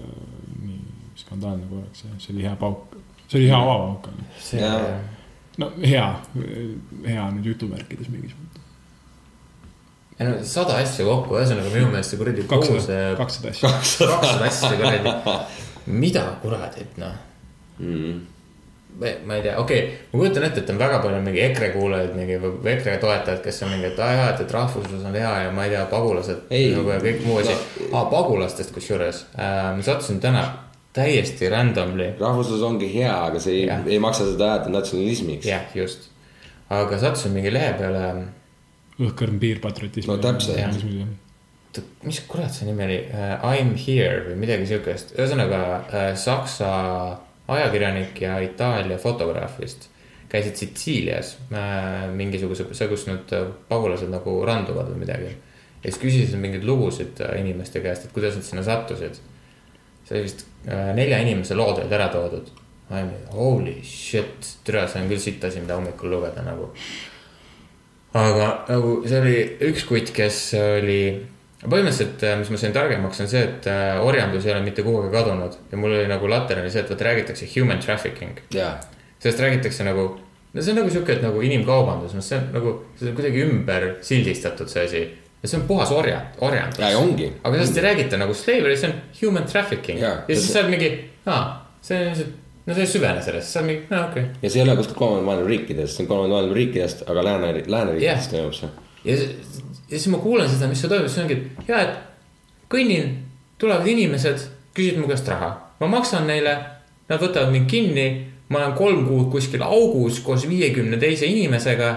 nii 0.62 0.81
skandaalne 1.23 1.69
korraks 1.71 2.03
ja 2.05 2.17
see 2.19 2.35
oli 2.35 2.43
hea 2.49 2.57
pauk. 2.57 2.97
see 3.29 3.39
oli 3.41 3.49
hea 3.51 3.61
see 4.49 4.61
Jaa. 4.61 4.97
no 5.59 5.71
hea, 5.83 6.07
hea 7.07 7.29
nüüd 7.37 7.53
jutumärkides 7.53 8.11
mingis 8.12 8.35
mõttes. 8.35 8.46
Ei 10.21 10.27
no 10.29 10.37
sada 10.43 10.77
asja 10.83 11.05
kokku, 11.05 11.35
ühesõnaga 11.37 11.73
minu 11.75 11.91
meelest 11.93 12.11
see 12.14 12.21
kuradi 12.21 12.45
kogu 12.49 12.62
kakssada 12.62 12.87
see, 12.87 13.17
kakssada 13.19 13.51
asja. 13.53 13.69
kakssada 14.14 14.45
asja 14.51 14.71
kuradi. 14.81 15.37
mida 15.87 16.25
kuradit 16.43 16.97
noh, 17.03 17.12
Mhm. 17.79 18.21
ma 19.01 19.07
ma 19.29 19.35
ei 19.37 19.43
tea, 19.45 19.59
okei 19.61 19.79
okay,, 19.83 19.97
ma 20.12 20.19
kujutan 20.23 20.45
ette, 20.47 20.61
et 20.62 20.71
on 20.73 20.79
väga 20.81 20.99
palju 21.05 21.19
mingi 21.21 21.41
EKRE 21.45 21.69
kuulajaid, 21.75 22.14
mingi 22.17 22.39
EKRE 22.73 22.95
toetajaid, 23.03 23.43
kes 23.45 23.59
on 23.67 23.69
mingi, 23.75 23.91
et 23.91 23.99
aa 24.01 24.12
jaa, 24.14 24.29
et, 24.33 24.41
et 24.47 24.55
rahvuslus 24.57 25.05
on 25.05 25.12
hea 25.14 25.33
ja 25.45 25.51
ma 25.53 25.67
ei 25.67 25.75
tea, 25.75 25.83
pagulased 25.91 26.39
Ei. 26.51 26.71
nagu 26.73 26.89
ja 26.95 26.97
kõik 27.05 27.21
muu 27.27 27.37
asi 27.43 27.53
No. 27.53 27.99
aa, 27.99 28.05
pagulastest 28.11 28.73
kusjuures 28.73 29.27
äh,, 29.37 29.77
ma 29.77 29.83
sattusin 29.85 30.21
täna 30.25 30.47
täiesti 30.97 31.49
randomly 31.53 32.14
rahvuslus 32.21 32.62
ongi 32.64 32.89
hea, 32.95 33.12
aga 33.27 33.39
see 33.45 33.67
ei 33.67 33.71
ei 33.93 33.99
maksa 34.01 34.25
seda 34.31 34.49
ajada 34.55 34.73
natsionalismiks. 34.73 35.45
jah, 35.47 35.69
just. 35.77 36.09
aga 36.71 36.99
sattusin 36.99 37.33
mingi 37.37 37.53
lehe 37.53 37.75
peale, 37.77 38.07
õhkõrn 39.03 39.41
piir 39.41 39.61
patriotismi. 39.61 40.13
No 40.13 40.19
täpselt. 40.23 40.85
mis 42.09 42.23
kurat 42.25 42.55
see 42.55 42.69
nimi 42.71 42.87
oli 42.87 43.01
uh,, 43.11 43.43
I 43.53 43.65
m 43.65 43.75
here 43.77 44.23
või 44.31 44.39
midagi 44.47 44.69
siukest, 44.71 45.13
ühesõnaga 45.19 45.61
uh, 45.83 46.07
saksa 46.17 46.71
ajakirjanik 47.53 48.17
ja 48.25 48.39
Itaalia 48.41 48.97
fotograaf 48.99 49.59
vist 49.61 49.91
käisid 50.33 50.57
Sitsiilias 50.57 51.37
uh, 51.51 52.07
mingisuguse, 52.17 52.67
see, 52.73 52.89
kus 52.91 53.07
need 53.11 53.35
äh, 53.37 53.47
pagulased 53.69 54.11
nagu 54.11 54.39
randuvad 54.49 54.89
või 54.93 55.05
midagi. 55.05 55.35
ja 55.83 55.91
siis 55.91 56.01
küsisid 56.03 56.41
mingeid 56.41 56.65
lugusid 56.67 57.21
uh, 57.23 57.35
inimeste 57.39 57.83
käest, 57.85 58.07
et 58.07 58.15
kuidas 58.17 58.39
nad 58.39 58.47
sinna 58.47 58.65
sattusid. 58.67 59.21
see 60.07 60.17
oli 60.17 60.25
vist 60.27 60.47
uh, 60.67 60.95
nelja 60.97 61.21
inimese 61.23 61.55
lood 61.59 61.83
olid 61.83 61.93
ära 61.93 62.09
toodud. 62.15 62.55
Holy 63.35 63.81
shit, 63.83 64.47
tere, 64.65 64.85
see 64.87 65.01
on 65.03 65.09
küll 65.11 65.19
sitt 65.19 65.45
asi, 65.45 65.59
mida 65.59 65.75
hommikul 65.75 66.13
lugeda 66.13 66.45
nagu 66.47 66.71
aga 68.17 68.51
nagu 68.69 68.99
see 69.07 69.19
oli 69.21 69.39
üks 69.69 69.87
kutt, 69.89 70.12
kes 70.17 70.39
oli, 70.59 71.01
põhimõtteliselt, 71.64 72.23
mis 72.41 72.53
ma 72.53 72.61
sain 72.61 72.77
targemaks, 72.77 73.23
on 73.25 73.31
see, 73.31 73.43
et 73.49 73.69
äh, 73.71 73.97
orjandus 74.05 74.47
ei 74.47 74.55
ole 74.55 74.62
mitte 74.67 74.85
kuhugi 74.87 75.11
kadunud 75.12 75.59
ja 75.73 75.81
mul 75.81 75.97
oli 75.99 76.07
nagu 76.11 76.31
laterali 76.31 76.71
see, 76.73 76.85
et 76.85 76.93
vot 76.93 77.05
räägitakse 77.09 77.49
human 77.55 77.83
trafficking. 77.83 78.41
jaa, 78.55 78.77
sellest 79.19 79.43
räägitakse 79.45 79.87
nagu, 79.87 80.09
no 80.53 80.62
see 80.62 80.75
on 80.75 80.83
nagu 80.83 80.95
sihuke, 80.95 81.19
et 81.19 81.27
nagu 81.27 81.45
inimkaubandus, 81.45 82.17
noh, 82.17 82.25
see 82.25 82.41
on 82.41 82.51
nagu, 82.57 82.75
see 82.99 83.11
on 83.11 83.21
kuidagi 83.21 83.45
ümber 83.47 83.89
sildistatud 84.07 84.73
see 84.73 84.89
asi. 84.89 85.05
ja 85.43 85.51
see 85.51 85.61
on 85.61 85.69
puhas 85.69 85.93
orja, 85.93 86.23
orjandus. 86.47 86.81
ja, 86.83 86.95
ja 86.95 87.03
ongi. 87.03 87.31
aga 87.43 87.61
sellest 87.61 87.83
ei 87.83 87.87
räägita 87.91 88.23
nagu 88.23 88.35
slavery, 88.35 88.81
see 88.81 88.93
on 88.93 88.99
human 89.21 89.49
trafficking 89.51 90.01
ja, 90.01 90.19
ja 90.25 90.35
siis 90.35 90.53
sa 90.53 90.62
oled 90.62 90.77
mingi, 90.77 90.93
aa, 91.29 91.47
see 91.85 92.01
on 92.01 92.12
lihtsalt, 92.14 92.43
no 92.67 92.75
sa 92.75 92.83
ei 92.83 92.91
süvene 92.91 93.23
sellesse, 93.23 93.53
sa 93.53 93.61
oled 93.62 93.71
mingi, 93.71 93.87
aa 93.91 94.09
okei 94.09 94.25
okay.. 94.25 94.43
ja 94.43 94.51
see 94.51 94.62
ei 94.62 94.67
ole 94.67 94.77
kuskil 94.81 94.99
kolmanda 94.99 95.27
maailma 95.29 95.49
riikidest, 95.49 95.97
see 95.97 96.05
on 96.05 96.11
kolmanda 96.11 96.35
maailma 96.35 96.59
riikidest, 96.59 97.05
aga 97.11 97.25
lääne, 97.25 97.53
lääneriikidest 97.67 98.33
Jah. 98.33 98.41
toimub 98.41 98.57
see. 98.59 98.71
ja, 99.05 99.19
ja 99.91 99.99
siis 99.99 100.09
ma 100.12 100.23
kuulen 100.23 100.51
seda, 100.51 100.71
mis 100.71 100.83
seal 100.83 100.93
toimub, 100.93 101.11
siis 101.11 101.23
ongi, 101.25 101.37
et 101.37 101.71
jaa, 101.71 101.83
et 101.83 102.73
kõnnin, 102.73 103.12
tulevad 103.59 103.87
inimesed, 103.91 104.49
küsivad 104.75 105.05
mu 105.05 105.12
käest 105.12 105.31
raha, 105.31 105.53
ma 105.81 105.91
maksan 105.95 106.27
neile, 106.27 106.57
nad 107.07 107.23
võtavad 107.23 107.55
mind 107.55 107.71
kinni, 107.71 108.09
ma 108.51 108.62
olen 108.64 108.75
kolm 108.79 109.07
kuud 109.07 109.31
kuskil 109.31 109.62
augus 109.67 110.21
koos 110.25 110.47
viiekümne 110.49 110.99
teise 111.03 111.27
inimesega. 111.27 111.95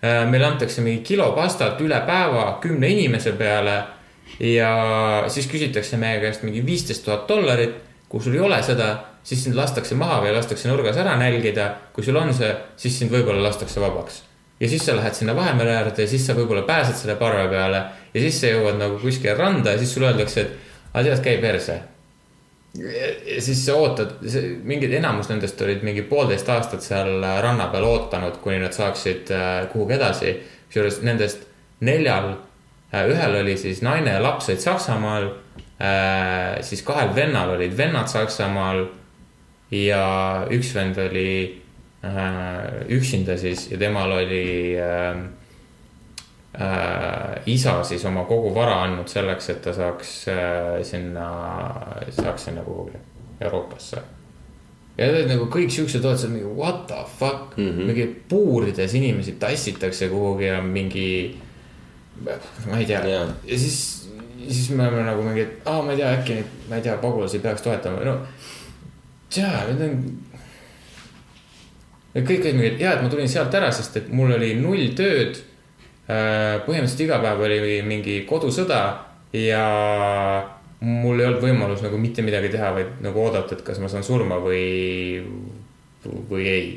meile 0.00 0.46
antakse 0.46 0.80
mingi 0.80 1.02
kilo 1.04 1.26
pastat 1.36 1.80
üle 1.84 1.98
päeva 2.06 2.58
kümne 2.62 2.88
inimese 2.88 3.32
peale 3.36 3.74
ja 4.40 4.70
siis 5.28 5.46
küsitakse 5.46 5.98
meie 6.00 6.20
käest 6.22 6.42
mingi 6.42 6.62
viisteist 6.66 7.04
tuhat 7.04 7.28
dollarit. 7.28 7.74
kui 8.08 8.22
sul 8.22 8.34
ei 8.34 8.40
ole 8.40 8.62
seda, 8.62 8.88
siis 9.22 9.44
sind 9.44 9.56
lastakse 9.56 9.94
maha 9.94 10.22
või 10.24 10.34
lastakse 10.34 10.68
nurgas 10.68 10.96
ära 10.96 11.16
nälgida. 11.16 11.74
kui 11.92 12.04
sul 12.04 12.16
on 12.16 12.34
see, 12.34 12.54
siis 12.76 12.98
sind 12.98 13.12
võib-olla 13.12 13.42
lastakse 13.48 13.80
vabaks 13.80 14.22
ja 14.60 14.68
siis 14.68 14.86
sa 14.86 14.96
lähed 14.96 15.14
sinna 15.14 15.36
Vahemere 15.36 15.76
äärde 15.76 16.04
ja 16.04 16.08
siis 16.08 16.26
sa 16.26 16.34
võib-olla 16.36 16.62
pääsed 16.68 16.96
selle 16.96 17.16
parve 17.16 17.46
peale 17.48 17.84
ja 18.14 18.20
siis 18.20 18.40
sa 18.40 18.50
jõuad 18.50 18.76
nagu 18.80 18.98
kuskile 19.00 19.34
randa 19.34 19.72
ja 19.72 19.80
siis 19.80 19.94
sulle 19.94 20.10
öeldakse, 20.10 20.40
et 20.40 20.92
aga 20.92 21.04
tead, 21.06 21.22
käi 21.24 21.38
perse. 21.40 21.80
ja 23.34 23.40
siis 23.42 23.64
sa 23.66 23.74
ootad, 23.74 24.12
mingid 24.62 24.92
enamus 24.94 25.30
nendest 25.30 25.62
olid 25.62 25.82
mingi 25.82 26.02
poolteist 26.02 26.48
aastat 26.48 26.84
seal 26.86 27.24
ranna 27.42 27.66
peal 27.72 27.84
ootanud, 27.88 28.36
kuni 28.44 28.60
nad 28.62 28.76
saaksid 28.76 29.32
äh, 29.34 29.66
kuhugi 29.72 29.96
edasi. 29.96 30.36
kusjuures 30.68 31.00
nendest 31.02 31.48
neljal, 31.80 32.34
ühel 32.92 33.40
oli 33.40 33.56
siis 33.58 33.80
naine 33.82 34.12
ja 34.12 34.22
laps 34.22 34.48
olid 34.48 34.60
Saksamaal, 34.60 35.28
siis 36.62 36.82
kahel 36.84 37.14
vennal 37.14 37.54
olid 37.56 37.76
vennad 37.76 38.10
Saksamaal 38.12 38.84
ja 39.70 40.46
üks 40.50 40.74
vend 40.74 40.98
oli 40.98 41.62
äh, 42.04 42.88
üksinda 42.88 43.36
siis 43.38 43.68
ja 43.70 43.78
temal 43.78 44.12
oli 44.12 44.76
äh, 44.78 45.20
äh, 46.60 47.42
isa 47.46 47.82
siis 47.84 48.04
oma 48.04 48.24
kogu 48.24 48.54
vara 48.54 48.82
andnud 48.84 49.08
selleks, 49.08 49.50
et 49.50 49.62
ta 49.62 49.74
saaks 49.74 50.14
äh, 50.28 50.80
sinna, 50.86 51.28
saaks 52.10 52.48
sinna 52.48 52.64
kuhugi 52.66 52.98
Euroopasse. 53.40 54.02
ja 54.98 55.06
need 55.14 55.30
nagu 55.30 55.46
kõik 55.48 55.70
siuksed 55.72 56.04
seal 56.04 56.32
mingi 56.32 56.48
what 56.56 56.86
the 56.90 57.04
fuck 57.18 57.56
mm, 57.56 57.68
-hmm. 57.68 57.86
mingi 57.86 58.06
puurides 58.28 58.94
inimesi 58.94 59.32
tassitakse 59.32 60.08
kuhugi 60.08 60.44
ja 60.44 60.60
mingi. 60.62 61.38
ma 62.70 62.78
ei 62.78 62.86
tea 62.86 63.06
Jaa. 63.06 63.26
ja 63.44 63.58
siis, 63.58 64.10
siis 64.48 64.70
me 64.70 64.88
oleme 64.88 65.02
nagu 65.02 65.22
mingi, 65.22 65.40
et 65.40 65.62
aa, 65.64 65.82
ma 65.82 65.92
ei 65.92 65.96
tea, 65.96 66.12
äkki 66.12 66.34
neid, 66.34 66.46
ma 66.68 66.76
ei 66.76 66.82
tea, 66.82 66.96
pagulasi 66.96 67.38
peaks 67.38 67.62
toetama, 67.62 68.04
no. 68.04 68.18
jaa, 69.36 69.64
need 69.68 69.82
on 69.86 69.94
kõik 72.26 72.42
olid 72.42 72.56
mingi, 72.58 72.72
et 72.74 72.82
jaa, 72.82 72.96
et 72.96 73.04
ma 73.04 73.10
tulin 73.12 73.30
sealt 73.30 73.54
ära, 73.54 73.70
sest 73.74 74.00
et 74.00 74.10
mul 74.14 74.34
oli 74.34 74.54
null 74.58 74.90
tööd. 74.98 75.38
põhimõtteliselt 76.10 77.04
iga 77.04 77.20
päev 77.22 77.44
oli 77.46 77.82
mingi 77.86 78.16
kodusõda 78.26 78.80
ja 79.36 79.64
mul 80.80 81.20
ei 81.20 81.26
olnud 81.28 81.42
võimalus 81.44 81.84
nagu 81.84 81.98
mitte 82.00 82.24
midagi 82.26 82.50
teha, 82.50 82.72
vaid 82.74 82.96
nagu 83.04 83.20
oodata, 83.22 83.54
et 83.54 83.62
kas 83.62 83.78
ma 83.78 83.88
saan 83.88 84.02
surma 84.02 84.40
või, 84.42 85.22
või 86.30 86.46
ei. 86.48 86.70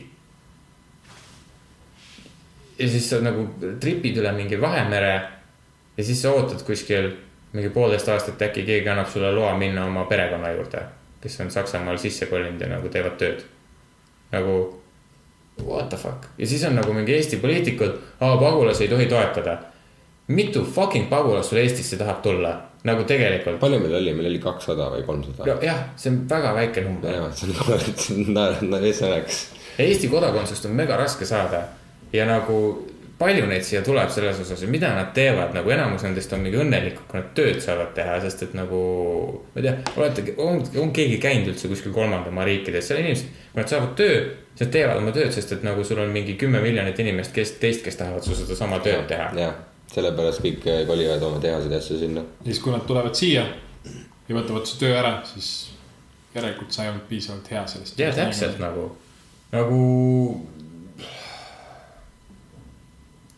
ja 2.77 2.89
siis 2.89 3.09
sa 3.09 3.21
nagu 3.23 3.47
tripid 3.81 4.17
üle 4.21 4.31
mingi 4.35 4.59
Vahemere 4.61 5.13
ja 5.97 6.03
siis 6.03 6.21
sa 6.21 6.33
ootad 6.33 6.61
kuskil 6.67 7.11
mingi 7.53 7.69
poolteist 7.69 8.09
aastat, 8.09 8.41
äkki 8.41 8.65
keegi 8.65 8.89
annab 8.89 9.09
sulle 9.09 9.31
loa 9.31 9.53
minna 9.57 9.85
oma 9.85 10.05
perekonna 10.09 10.51
juurde, 10.51 10.81
kes 11.23 11.39
on 11.41 11.51
Saksamaal 11.51 11.97
sisse 12.01 12.27
kolinud 12.27 12.61
ja 12.61 12.69
nagu 12.71 12.89
teevad 12.91 13.15
tööd. 13.19 13.43
nagu 14.33 14.55
what 15.63 15.89
the 15.89 15.97
fuck 15.97 16.27
ja 16.37 16.47
siis 16.47 16.63
on 16.67 16.75
nagu 16.75 16.93
mingi 16.93 17.15
Eesti 17.15 17.37
poliitikud, 17.37 17.99
pagulasi 18.19 18.83
ei 18.83 18.89
tohi 18.89 19.05
toetada. 19.05 19.57
mitu 20.27 20.65
fucking 20.65 21.09
pagulast 21.09 21.49
sul 21.49 21.57
Eestisse 21.57 21.97
tahab 21.97 22.21
tulla, 22.21 22.53
nagu 22.83 23.03
tegelikult. 23.03 23.59
palju 23.59 23.79
meil 23.79 23.95
oli, 23.95 24.13
meil 24.13 24.31
oli 24.31 24.39
kakssada 24.39 24.89
või 24.95 25.05
kolmsada? 25.05 25.59
jah, 25.61 25.85
see 25.95 26.11
on 26.11 26.23
väga 26.29 26.55
väike 26.55 26.81
number. 26.81 27.31
see 27.35 28.15
on 28.15 28.33
naer, 28.33 28.59
naer, 28.61 28.89
see 28.93 29.07
oleks. 29.07 29.45
Eesti 29.79 30.07
kodakondsust 30.07 30.65
on 30.65 30.75
mega 30.77 30.97
raske 30.97 31.25
saada 31.25 31.63
ja 32.13 32.25
nagu 32.29 32.57
palju 33.23 33.45
neid 33.47 33.63
siia 33.65 33.81
tuleb 33.85 34.11
selles 34.11 34.39
osas 34.43 34.61
ja 34.63 34.69
mida 34.71 34.91
nad 34.95 35.13
teevad, 35.15 35.53
nagu 35.55 35.71
enamus 35.73 36.03
nendest 36.03 36.33
on 36.35 36.43
mingi 36.43 36.59
õnnelikud, 36.59 37.05
kui 37.09 37.19
nad 37.19 37.29
tööd 37.37 37.59
saavad 37.63 37.93
teha, 37.95 38.19
sest 38.25 38.45
et 38.47 38.55
nagu. 38.57 38.79
ma 39.53 39.61
ei 39.61 39.67
tea, 39.67 39.75
olete, 39.95 40.25
on, 40.43 40.63
on 40.83 40.93
keegi 40.95 41.19
käinud 41.23 41.53
üldse 41.53 41.71
kuskil 41.71 41.95
kolmanda 41.95 42.33
maa 42.35 42.47
riikides, 42.49 42.89
seal 42.89 43.03
inimesed, 43.03 43.29
kui 43.51 43.61
nad 43.61 43.71
saavad 43.71 43.93
töö, 43.99 44.17
siis 44.53 44.65
nad 44.65 44.73
teevad 44.75 45.01
oma 45.01 45.13
tööd, 45.15 45.31
sest 45.35 45.55
et 45.55 45.67
nagu 45.67 45.85
sul 45.87 46.01
on 46.03 46.11
mingi 46.13 46.35
kümme 46.39 46.61
miljonit 46.63 46.99
inimest, 47.03 47.33
kes 47.35 47.55
teist, 47.61 47.83
kes 47.85 47.99
tahavad 48.01 48.25
su 48.25 48.37
sedasama 48.37 48.81
tööd 48.83 49.05
teha. 49.11 49.29
jah, 49.39 49.59
sellepärast 49.93 50.43
kõik 50.43 50.65
eh, 50.67 50.81
kolivad 50.89 51.23
oma 51.29 51.39
tehaseid 51.43 51.77
asju 51.79 52.01
sinna. 52.01 52.25
ja 52.43 52.51
siis, 52.51 52.63
kui 52.63 52.75
nad 52.75 52.83
tulevad 52.89 53.15
siia 53.17 53.45
ja 54.27 54.35
võtavad 54.35 54.67
su 54.67 54.81
töö 54.81 54.97
ära, 54.99 55.15
siis 55.27 55.53
järelikult 56.35 56.73
sa 56.73 56.85
ei 56.85 56.91
olnud 56.93 57.07
piisavalt 57.09 57.49
hea 57.51 57.63
sellest. 57.69 57.99
ja 57.99 58.11
täpselt. 58.15 58.59
nagu, 58.61 58.89
nagu 59.53 59.79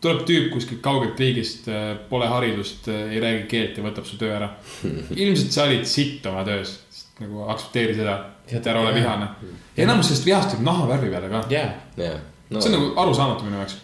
tuleb 0.06 0.22
tüüp 0.28 0.48
kuskilt 0.54 0.80
kaugelt 0.84 1.18
riigist, 1.20 1.66
pole 2.10 2.28
haridust, 2.30 2.86
ei 2.88 3.20
räägi 3.22 3.46
keelt 3.50 3.78
ja 3.80 3.84
võtab 3.86 4.06
su 4.08 4.18
töö 4.20 4.32
ära. 4.38 4.52
ilmselt 5.22 5.52
sa 5.56 5.66
olid 5.66 5.86
sitt 5.90 6.26
oma 6.30 6.44
töös, 6.46 6.76
nagu 7.20 7.46
aktsepteeri 7.50 7.96
seda, 7.98 8.16
et 8.46 8.66
ära 8.70 8.82
ole 8.84 8.94
vihane. 8.94 9.28
ja 9.76 9.84
enamus 9.86 10.10
sellest 10.10 10.28
vihast 10.28 10.52
tuleb 10.52 10.66
nahavärvi 10.68 11.10
peale 11.10 11.32
ka. 11.32 11.42
jaa. 11.50 11.72
jah, 11.98 12.20
no 12.50 12.62
see 12.62 12.70
on, 12.70 12.78
nagu 12.78 12.92
arusaamatu 13.02 13.48
minu 13.48 13.58
jaoks. 13.58 13.78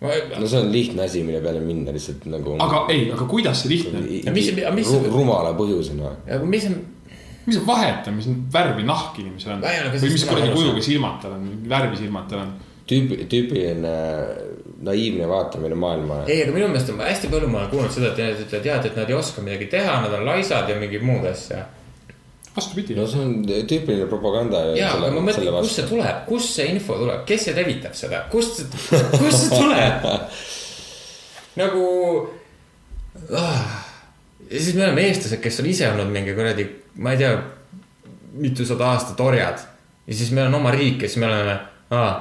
no 0.00 0.46
see 0.48 0.60
on 0.62 0.70
lihtne 0.72 1.04
asi, 1.04 1.24
mille 1.26 1.42
peale 1.44 1.60
minna 1.64 1.92
lihtsalt 1.92 2.24
nagu. 2.32 2.56
aga 2.64 2.86
ei, 2.94 3.10
aga 3.12 3.26
kuidas 3.28 3.64
see 3.64 3.74
lihtne 3.74 4.00
on? 4.00 4.08
Ja 4.24 4.32
mis- 4.32 4.54
mis- 4.78 4.94
rumala 5.12 5.52
põhjusena. 5.58 6.14
aga 6.24 6.48
mis 6.48 6.70
on, 6.70 6.78
mis 7.46 7.60
vahet 7.66 8.08
on, 8.08 8.16
mis 8.20 8.30
värvi 8.54 8.86
nahk 8.88 9.18
inimesel 9.20 9.58
on 9.58 9.66
või 9.66 10.14
mis 10.14 10.26
kuradi 10.30 10.54
kujuga 10.54 10.86
silmad 10.88 11.20
tal 11.24 11.36
on, 11.36 11.46
värvi 11.68 12.00
silmad 12.00 12.30
tal 12.32 12.46
on. 12.46 12.54
tüüpi, 12.88 13.20
tüüpiline 13.30 13.94
naiivne 14.80 15.28
vaatamine 15.28 15.74
maailmale. 15.74 16.24
ei, 16.26 16.42
aga 16.42 16.54
minu 16.54 16.68
meelest 16.68 16.92
on 16.92 17.02
hästi 17.04 17.28
palju, 17.32 17.48
ma 17.52 17.60
olen 17.62 17.70
kuulnud 17.74 17.92
seda, 17.92 18.12
et 18.12 18.22
inimesed 18.22 18.46
ütlevad 18.46 18.70
jah, 18.70 18.86
et 18.88 18.96
nad 18.96 19.12
ei 19.12 19.18
oska 19.18 19.44
midagi 19.44 19.68
teha, 19.74 19.98
nad 20.04 20.16
on 20.16 20.24
laisad 20.28 20.72
ja 20.72 20.78
mingid 20.80 21.04
muud 21.04 21.26
asja. 21.28 21.66
vastupidi 22.56 22.96
no 22.96 23.04
see 23.06 23.20
on 23.20 23.34
tüüpiline 23.46 24.08
propaganda. 24.08 24.62
ja, 24.78 24.94
aga 24.96 25.12
ma 25.12 25.24
mõtlen, 25.28 25.52
kust 25.60 25.80
see 25.82 25.88
tuleb, 25.90 26.24
kust 26.28 26.56
see 26.56 26.70
info 26.72 26.96
tuleb, 27.02 27.22
kes 27.28 27.46
see 27.48 27.56
levitab 27.58 27.96
seda, 27.98 28.24
kust, 28.32 28.64
kust 28.88 29.46
see 29.46 29.52
tuleb? 29.52 30.08
nagu 31.60 31.86
ah.. 33.36 33.80
ja 34.48 34.58
siis 34.58 34.74
me 34.74 34.86
oleme 34.86 35.08
eestlased, 35.10 35.42
kes 35.44 35.60
on 35.60 35.68
ise 35.74 35.90
olnud 35.90 36.12
mingi 36.14 36.36
kuradi, 36.36 36.66
ma 37.04 37.12
ei 37.12 37.20
tea, 37.20 37.34
mitusada 38.40 38.94
aastat 38.94 39.20
orjad. 39.20 39.60
ja 40.06 40.14
siis 40.14 40.32
meil 40.32 40.48
on 40.48 40.56
oma 40.62 40.72
riik 40.72 41.04
ja 41.04 41.10
siis 41.10 41.20
me 41.20 41.28
oleme, 41.28 41.58
aa, 41.92 42.12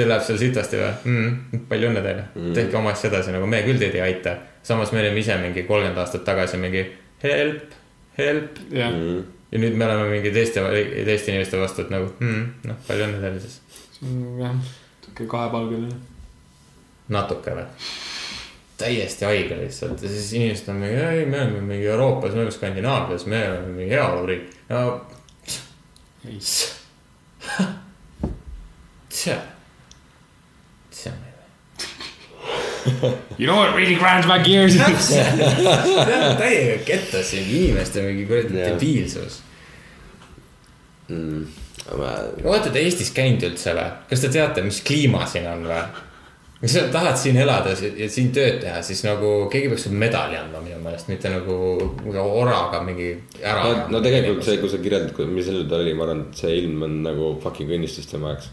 teil 0.00 0.10
läheb 0.10 0.24
seal 0.26 0.40
sitasti 0.40 0.80
või 0.80 0.92
mm,? 1.12 1.66
palju 1.70 1.90
õnne 1.90 2.04
teile 2.04 2.24
mm., 2.28 2.54
tehke 2.56 2.80
oma 2.80 2.94
asja 2.94 3.10
edasi, 3.12 3.34
nagu 3.36 3.48
me 3.50 3.62
küll 3.66 3.82
teid 3.82 3.98
ei 3.98 4.06
aita. 4.08 4.36
samas 4.66 4.92
me 4.92 5.02
olime 5.04 5.20
ise 5.22 5.36
mingi 5.42 5.66
kolmkümmend 5.68 6.00
aastat 6.02 6.24
tagasi 6.26 6.60
mingi 6.60 6.86
help, 7.22 7.76
help 8.18 8.62
jah, 8.74 8.96
ja 9.50 9.62
nüüd 9.64 9.76
me 9.76 9.86
oleme 9.88 10.08
mingi 10.14 10.32
teiste, 10.34 10.62
teiste 11.06 11.34
inimeste 11.34 11.60
vastu, 11.60 11.84
et 11.84 11.92
nagu 11.92 12.12
mm, 12.18 12.46
noh, 12.70 12.80
palju 12.86 13.08
õnne 13.08 13.20
teile 13.24 13.42
siis. 13.42 13.60
jah, 14.40 14.56
sihuke 15.04 15.28
kahepalgeline. 15.30 16.00
natuke 17.10 17.56
või? 17.58 17.68
täiesti 18.80 19.26
haige 19.28 19.56
lihtsalt 19.60 20.02
ja 20.02 20.08
siis 20.08 20.32
inimesed 20.32 20.68
on 20.72 20.78
mingi, 20.80 20.96
ei, 21.04 21.26
me 21.28 21.42
oleme 21.42 21.60
mingi 21.60 21.86
Euroopas, 21.86 22.32
me 22.32 22.44
oleme 22.44 22.54
Skandinaavias, 22.54 23.26
me 23.28 23.42
oleme 23.50 23.72
mingi 23.74 23.92
heaoluriik. 23.92 24.50
no 24.70 24.80
ei, 26.28 26.38
tša, 29.10 29.36
you 33.38 33.46
know 33.46 33.56
what 33.56 33.74
really 33.74 33.96
grinds 33.96 34.26
my 34.26 34.38
gears? 34.44 34.76
täiega 36.42 36.76
kettas 36.86 37.32
siin 37.32 37.48
inimeste 37.48 38.04
mingi 38.04 38.26
kuradi 38.28 38.58
Jah. 38.58 38.74
debiilsus. 38.74 39.40
mm,. 41.08 41.42
ma, 41.98 42.12
olete 42.44 42.70
te 42.70 42.84
Eestis 42.84 43.12
käinud 43.16 43.44
üldse 43.50 43.74
või? 43.76 43.88
kas 44.12 44.24
te 44.24 44.32
teate, 44.32 44.64
mis 44.66 44.80
kliima 44.86 45.26
siin 45.30 45.48
on 45.50 45.66
või? 45.70 45.82
kui 46.60 46.68
sa 46.68 46.82
tahad 46.92 47.16
siin 47.16 47.38
elada 47.40 47.72
ja 47.72 48.06
siin 48.12 48.28
tööd 48.36 48.58
teha, 48.60 48.82
siis 48.84 49.00
nagu 49.06 49.48
keegi 49.52 49.70
peaks 49.72 49.86
sulle 49.86 49.96
medali 50.00 50.36
andma 50.36 50.60
minu 50.60 50.76
meelest, 50.84 51.08
mitte 51.08 51.32
nagu 51.32 51.54
oraga 52.20 52.82
mingi 52.84 53.14
ära 53.40 53.62
no, 53.64 53.86
no 53.94 54.02
tegelikult 54.04 54.44
see, 54.44 54.58
kui 54.60 54.68
sa 54.68 54.80
kirjeldad, 54.82 55.16
mis 55.32 55.48
sellel 55.48 55.64
ta 55.70 55.78
oli, 55.80 55.94
ma 55.96 56.04
arvan, 56.04 56.26
et 56.28 56.42
see 56.42 56.58
ilm 56.60 56.84
on 56.84 56.98
nagu 57.06 57.32
fucking 57.40 57.72
õnnistus 57.78 58.10
tema 58.10 58.34
jaoks. 58.34 58.50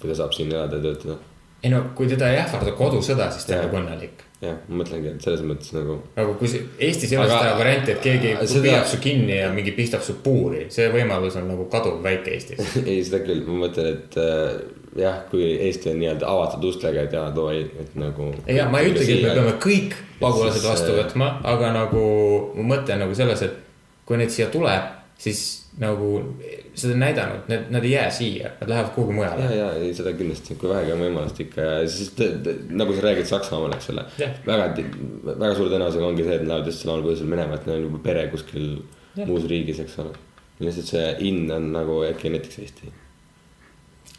kui 0.00 0.12
ta 0.12 0.18
saab 0.20 0.36
siin 0.36 0.52
elada 0.52 0.76
ja 0.76 0.84
töötada. 0.84 1.16
Ei 1.62 1.70
no 1.72 1.82
kui 1.96 2.08
teda 2.08 2.30
ei 2.32 2.40
ähvarda 2.40 2.72
kodusõda, 2.78 3.28
siis 3.34 3.46
ta 3.48 3.58
on 3.58 3.66
nagu 3.66 3.78
õnnelik. 3.82 4.24
jah, 4.40 4.56
ma 4.68 4.80
mõtlengi, 4.80 5.12
et 5.14 5.24
selles 5.24 5.42
mõttes 5.44 5.74
nagu 5.76 5.98
nagu 6.16 6.34
kui 6.40 6.48
Eestis 6.80 7.12
ei 7.12 7.18
ole 7.20 7.28
Aga- 7.28 7.40
seda 7.42 7.56
varianti, 7.58 7.92
et 7.92 8.02
keegi 8.04 8.34
Seda- 8.40 8.62
püüab 8.64 8.86
su 8.88 9.00
kinni 9.04 9.36
ja 9.36 9.50
mingi 9.52 9.74
pistab 9.76 10.04
su 10.06 10.16
puuri, 10.24 10.66
see 10.72 10.88
võimalus 10.94 11.36
on 11.36 11.48
nagu 11.52 11.66
kaduvväike 11.72 12.36
Eestis. 12.36 12.76
ei, 12.88 13.02
seda 13.04 13.20
küll, 13.26 13.44
ma 13.48 13.66
mõtlen, 13.66 13.90
et 13.98 14.16
äh, 14.20 14.62
jah, 15.02 15.20
kui 15.30 15.50
Eesti 15.68 15.92
on 15.92 16.00
nii-öelda 16.00 16.30
avatud 16.32 16.64
ustega, 16.72 17.04
et 17.04 17.12
jaa, 17.18 17.28
too 17.36 17.50
ei, 17.52 17.66
et 17.84 17.92
nagu. 18.00 18.30
ja 18.48 18.68
ma 18.72 18.80
ei 18.80 18.94
ütlegi, 18.94 19.18
et 19.18 19.28
me 19.28 19.34
peame 19.36 19.56
kõik 19.60 19.98
pagulased 20.22 20.60
siis, 20.62 20.70
vastu 20.70 20.94
äh, 20.94 21.02
võtma, 21.02 21.34
aga 21.52 21.74
nagu 21.76 22.06
mu 22.56 22.64
mõte 22.72 22.96
on 22.96 23.04
nagu 23.04 23.16
selles, 23.18 23.44
et 23.44 23.60
kui 24.08 24.16
neid 24.18 24.32
siia 24.32 24.48
tuleb, 24.52 24.88
siis 25.20 25.44
nagu 25.78 26.16
seda 26.80 26.96
näidanud, 27.00 27.48
need, 27.50 27.66
nad 27.74 27.84
ei 27.86 27.92
jää 27.92 28.10
siia, 28.14 28.50
nad 28.60 28.72
lähevad 28.72 28.90
kuhugi 28.94 29.12
ja, 29.12 29.16
mujale. 29.16 29.50
ja 29.56 29.68
ei, 29.78 29.90
seda 29.96 30.12
kindlasti, 30.16 30.56
kui 30.60 30.70
vähegi 30.72 30.94
on 30.94 31.04
võimalust 31.04 31.42
ikka 31.44 31.66
ja 31.66 31.76
siis 31.90 32.14
t- 32.18 32.30
t- 32.44 32.56
nagu 32.76 32.96
sa 32.96 33.04
räägid 33.06 33.28
Saksamaal, 33.30 33.74
eks 33.76 33.90
ole 33.92 34.06
väga, 34.46 34.70
väga 35.30 35.52
suure 35.58 35.72
tõenäosusega 35.74 36.08
ongi 36.08 36.26
see, 36.26 36.38
et 36.38 36.46
nad 36.46 36.54
lähevad 36.54 36.72
just 36.72 36.84
samal 36.86 37.04
põhjusel 37.04 37.30
minema, 37.30 37.58
et 37.58 37.68
neil 37.68 37.80
on 37.80 37.86
juba 37.88 38.02
pere 38.08 38.24
kuskil 38.32 38.66
Jah. 39.16 39.26
muus 39.28 39.46
riigis, 39.50 39.82
eks 39.84 39.98
ole. 40.04 40.16
lihtsalt 40.60 40.90
see 40.92 41.04
in 41.28 41.46
on 41.52 41.70
nagu 41.72 42.02
äkki 42.04 42.32
näiteks 42.32 42.58
Eesti. 42.64 42.92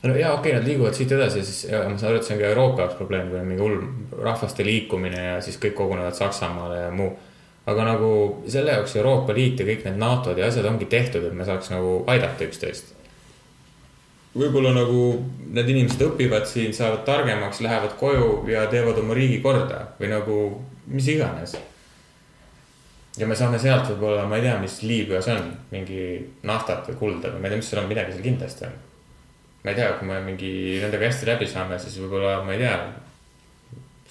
no 0.04 0.16
ja 0.16 0.34
okei 0.34 0.52
okay,, 0.52 0.60
nad 0.60 0.68
liiguvad 0.68 0.98
siit 0.98 1.12
edasi, 1.12 1.44
siis 1.46 1.72
ja, 1.72 1.84
ma 1.90 1.98
saan 1.98 2.12
aru, 2.12 2.22
et 2.22 2.28
see 2.28 2.36
on 2.36 2.42
ka 2.42 2.54
Euroopa 2.54 2.86
jaoks 2.86 2.98
probleem, 3.00 3.30
kui 3.30 3.40
on 3.40 3.52
mingi 3.52 3.62
hull 3.62 4.24
rahvaste 4.24 4.66
liikumine 4.66 5.26
ja 5.28 5.36
siis 5.42 5.60
kõik 5.62 5.78
kogunevad 5.78 6.18
Saksamaale 6.18 6.80
ja 6.86 6.96
muu. 6.96 7.12
Aga 7.72 7.86
nagu 7.88 8.12
selle 8.52 8.76
jaoks 8.78 8.96
Euroopa 9.00 9.36
Liit 9.36 9.60
ja 9.60 9.68
kõik 9.68 9.86
need 9.88 10.00
NATO-d 10.02 10.42
ja 10.42 10.50
asjad 10.52 10.68
ongi 10.70 10.88
tehtud, 10.92 11.26
et 11.28 11.38
me 11.38 11.48
saaks 11.48 11.72
nagu 11.74 12.02
aidata 12.12 12.48
üksteist. 12.48 12.94
võib-olla 14.36 14.72
nagu 14.76 15.02
need 15.52 15.70
inimesed 15.74 16.06
õpivad 16.06 16.46
siin, 16.48 16.74
saavad 16.74 17.04
targemaks, 17.08 17.60
lähevad 17.62 17.98
koju 18.00 18.46
ja 18.52 18.68
teevad 18.72 19.02
oma 19.02 19.18
riigi 19.18 19.42
korda 19.44 19.82
või 20.00 20.12
nagu 20.14 20.38
mis 20.88 21.08
iganes. 21.08 21.58
ja 23.18 23.28
me 23.28 23.36
saame 23.36 23.60
sealt 23.60 23.90
võib-olla, 23.90 24.28
ma 24.28 24.38
ei 24.38 24.48
tea, 24.48 24.56
mis 24.62 24.82
Liibüas 24.84 25.28
on, 25.28 25.52
mingi 25.72 26.06
naftat 26.44 26.88
või 26.92 27.02
kulda 27.04 27.34
või 27.34 27.42
ma 27.42 27.48
ei 27.48 27.52
tea, 27.52 27.64
mis 27.64 27.70
seal 27.74 27.84
on, 27.84 27.92
midagi 27.92 28.16
seal 28.16 28.30
kindlasti 28.30 28.66
on 28.70 28.80
ma 29.64 29.70
ei 29.70 29.76
tea, 29.76 29.94
kui 29.98 30.08
me 30.08 30.20
mingi 30.26 30.52
nendega 30.82 31.06
hästi 31.06 31.28
läbi 31.30 31.48
saame, 31.50 31.78
siis 31.80 32.00
võib-olla, 32.02 32.40
ma 32.46 32.56
ei 32.56 32.64
tea, 32.64 32.78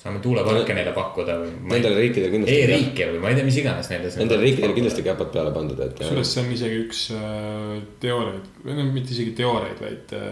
saame 0.00 0.20
tuuleparke 0.24 0.74
neile 0.76 0.92
pakkuda 0.96 1.36
või. 1.42 1.50
Nendele 1.74 1.98
riikidele 2.00 2.32
kindlasti. 2.32 2.60
E-riike 2.64 3.08
või 3.10 3.18
ma 3.20 3.32
ei 3.32 3.36
tea, 3.36 3.46
mis 3.48 3.58
iganes 3.60 3.90
neile. 3.92 4.12
Nendele 4.22 4.46
riikidele 4.46 4.76
kindlasti. 4.76 5.04
käpad 5.04 5.32
peale 5.34 5.52
pandud, 5.52 5.82
et. 5.84 5.98
kusjuures 5.98 6.30
see 6.34 6.44
on 6.44 6.54
isegi 6.54 6.78
üks 6.86 7.02
äh, 7.16 7.74
teooriaid, 8.00 8.46
või 8.64 8.78
noh, 8.78 8.88
mitte 8.94 9.12
isegi 9.12 9.34
teooriaid, 9.36 9.82
vaid 9.84 10.14
äh, 10.16 10.30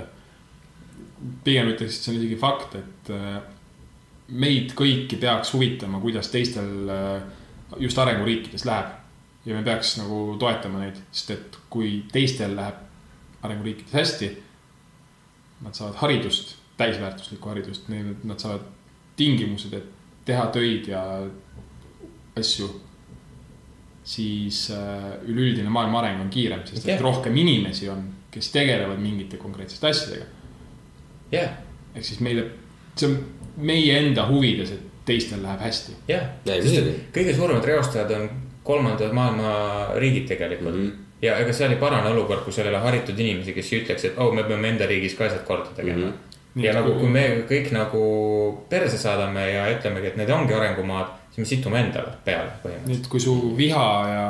pigem 1.44 1.72
ütleks, 1.74 1.98
et 1.98 2.06
see 2.06 2.14
on 2.14 2.20
isegi 2.22 2.38
fakt, 2.40 2.78
et 2.80 3.12
äh, 3.12 3.36
meid 4.46 4.72
kõiki 4.78 5.20
peaks 5.20 5.52
huvitama, 5.56 6.00
kuidas 6.00 6.32
teistel 6.32 6.88
just 7.80 8.00
arenguriikides 8.00 8.64
läheb. 8.68 8.96
ja 9.48 9.56
me 9.56 9.62
peaks 9.64 9.94
nagu 9.96 10.36
toetama 10.40 10.82
neid, 10.82 10.96
sest 11.12 11.30
et 11.32 11.60
kui 11.72 12.02
teistel 12.12 12.56
läheb 12.56 13.44
arenguriikides 13.44 13.94
hästi, 13.96 14.32
nad 15.64 15.76
saavad 15.76 15.96
haridust, 16.02 16.56
täisväärtuslikku 16.80 17.48
haridust, 17.48 17.88
neil, 17.92 18.12
nad 18.28 18.40
saavad 18.42 18.66
tingimused, 19.18 19.74
et 19.74 20.26
teha 20.28 20.46
töid 20.54 20.88
ja 20.92 21.02
asju 22.38 22.68
siis 24.08 24.70
äh, 24.72 25.08
üleüldine 25.28 25.68
maailma 25.68 26.00
areng 26.00 26.22
on 26.24 26.30
kiirem, 26.32 26.62
sest 26.64 26.86
et 26.86 26.94
Jah. 26.94 27.02
rohkem 27.04 27.36
inimesi 27.36 27.90
on, 27.92 28.06
kes 28.32 28.52
tegelevad 28.54 29.00
mingite 29.02 29.36
konkreetsete 29.40 29.90
asjadega. 29.90 30.24
jah, 31.32 31.58
ehk 31.94 32.06
siis 32.08 32.22
meile, 32.24 32.46
see 32.96 33.10
on 33.10 33.18
meie 33.68 33.98
enda 34.00 34.24
huvides, 34.30 34.72
et 34.72 34.86
teistel 35.08 35.42
läheb 35.44 35.60
hästi. 35.60 35.96
jah. 36.08 36.24
Ei, 36.46 36.62
muidugi. 36.64 36.94
kõige 37.18 37.34
suuremad 37.36 37.68
reostajad 37.68 38.14
on 38.16 38.30
kolmandad 38.64 39.12
maailma 39.16 39.52
riigid 40.00 40.26
tegelikult 40.28 40.74
mm. 40.74 40.86
-hmm. 40.86 41.04
ja 41.22 41.36
ega 41.44 41.52
seal 41.52 41.76
ei 41.76 41.80
parane 41.80 42.08
olukord, 42.14 42.46
kui 42.46 42.52
seal 42.52 42.68
ei 42.68 42.74
ole 42.74 42.82
haritud 42.84 43.18
inimesi, 43.18 43.52
kes 43.52 43.72
ütleks, 43.82 44.08
et 44.08 44.18
oh, 44.18 44.32
me 44.34 44.44
peame 44.48 44.72
enda 44.72 44.88
riigis 44.88 45.14
ka 45.20 45.28
asjad 45.28 45.44
korda 45.44 45.76
tegema 45.76 46.06
mm. 46.06 46.12
-hmm. 46.12 46.37
Ja 46.58 46.74
nagu, 46.74 46.94
kui 46.98 47.10
me 47.12 47.24
kõik 47.48 47.70
nagu 47.74 48.02
perse 48.70 48.98
saadame 49.00 49.46
ja 49.52 49.66
ütlemegi, 49.72 50.12
et 50.12 50.20
need 50.20 50.30
ongi 50.34 50.56
arengumaad, 50.56 51.14
siis 51.30 51.42
me 51.42 51.48
situme 51.48 51.82
endale 51.86 52.14
peale 52.24 52.50
nii 52.50 52.62
põhimõtteliselt. 52.64 53.04
et 53.04 53.10
kui 53.12 53.22
su 53.22 53.34
viha 53.58 53.88
ja 54.10 54.28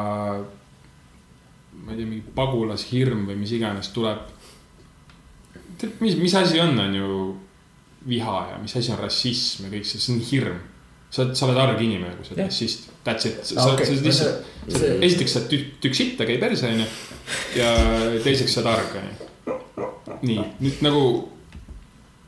ma 1.84 1.94
ei 1.94 2.00
tea, 2.00 2.08
mingi 2.08 2.34
pagulashirm 2.36 3.26
või 3.28 3.38
mis 3.42 3.54
iganes 3.56 3.92
tuleb. 3.94 4.24
mis, 6.00 6.16
mis 6.18 6.34
asi 6.34 6.60
on, 6.60 6.78
on 6.78 6.94
ju 6.94 7.12
viha 8.08 8.40
ja 8.52 8.58
mis 8.62 8.76
asi 8.76 8.92
on 8.92 9.00
rassism 9.00 9.66
ja 9.66 9.72
kõik 9.76 9.88
see, 9.88 10.02
see 10.02 10.16
on 10.16 10.20
hirm. 10.30 10.60
sa 11.10 11.24
oled, 11.24 11.38
sa 11.38 11.46
oled 11.46 11.62
arg 11.62 11.80
inimene, 11.80 12.12
kui 12.18 12.26
sa 12.26 12.34
oled 12.34 12.44
rassist, 12.44 12.90
that's 13.06 13.30
it, 13.30 13.40
sa 13.48 13.64
oled 13.64 14.04
lihtsalt 14.04 14.44
esiteks 14.68 15.32
sa 15.32 15.40
oled 15.40 15.48
tükk, 15.54 15.72
tükk 15.80 15.96
sitta, 15.96 16.26
käi 16.28 16.36
perse, 16.42 16.68
onju. 16.68 16.86
ja 17.56 17.72
teiseks 18.24 18.52
sa 18.52 18.60
oled 18.60 18.70
arg, 18.74 18.98
onju. 19.00 19.56
nii, 20.28 20.44
nüüd 20.60 20.84
nagu 20.84 21.02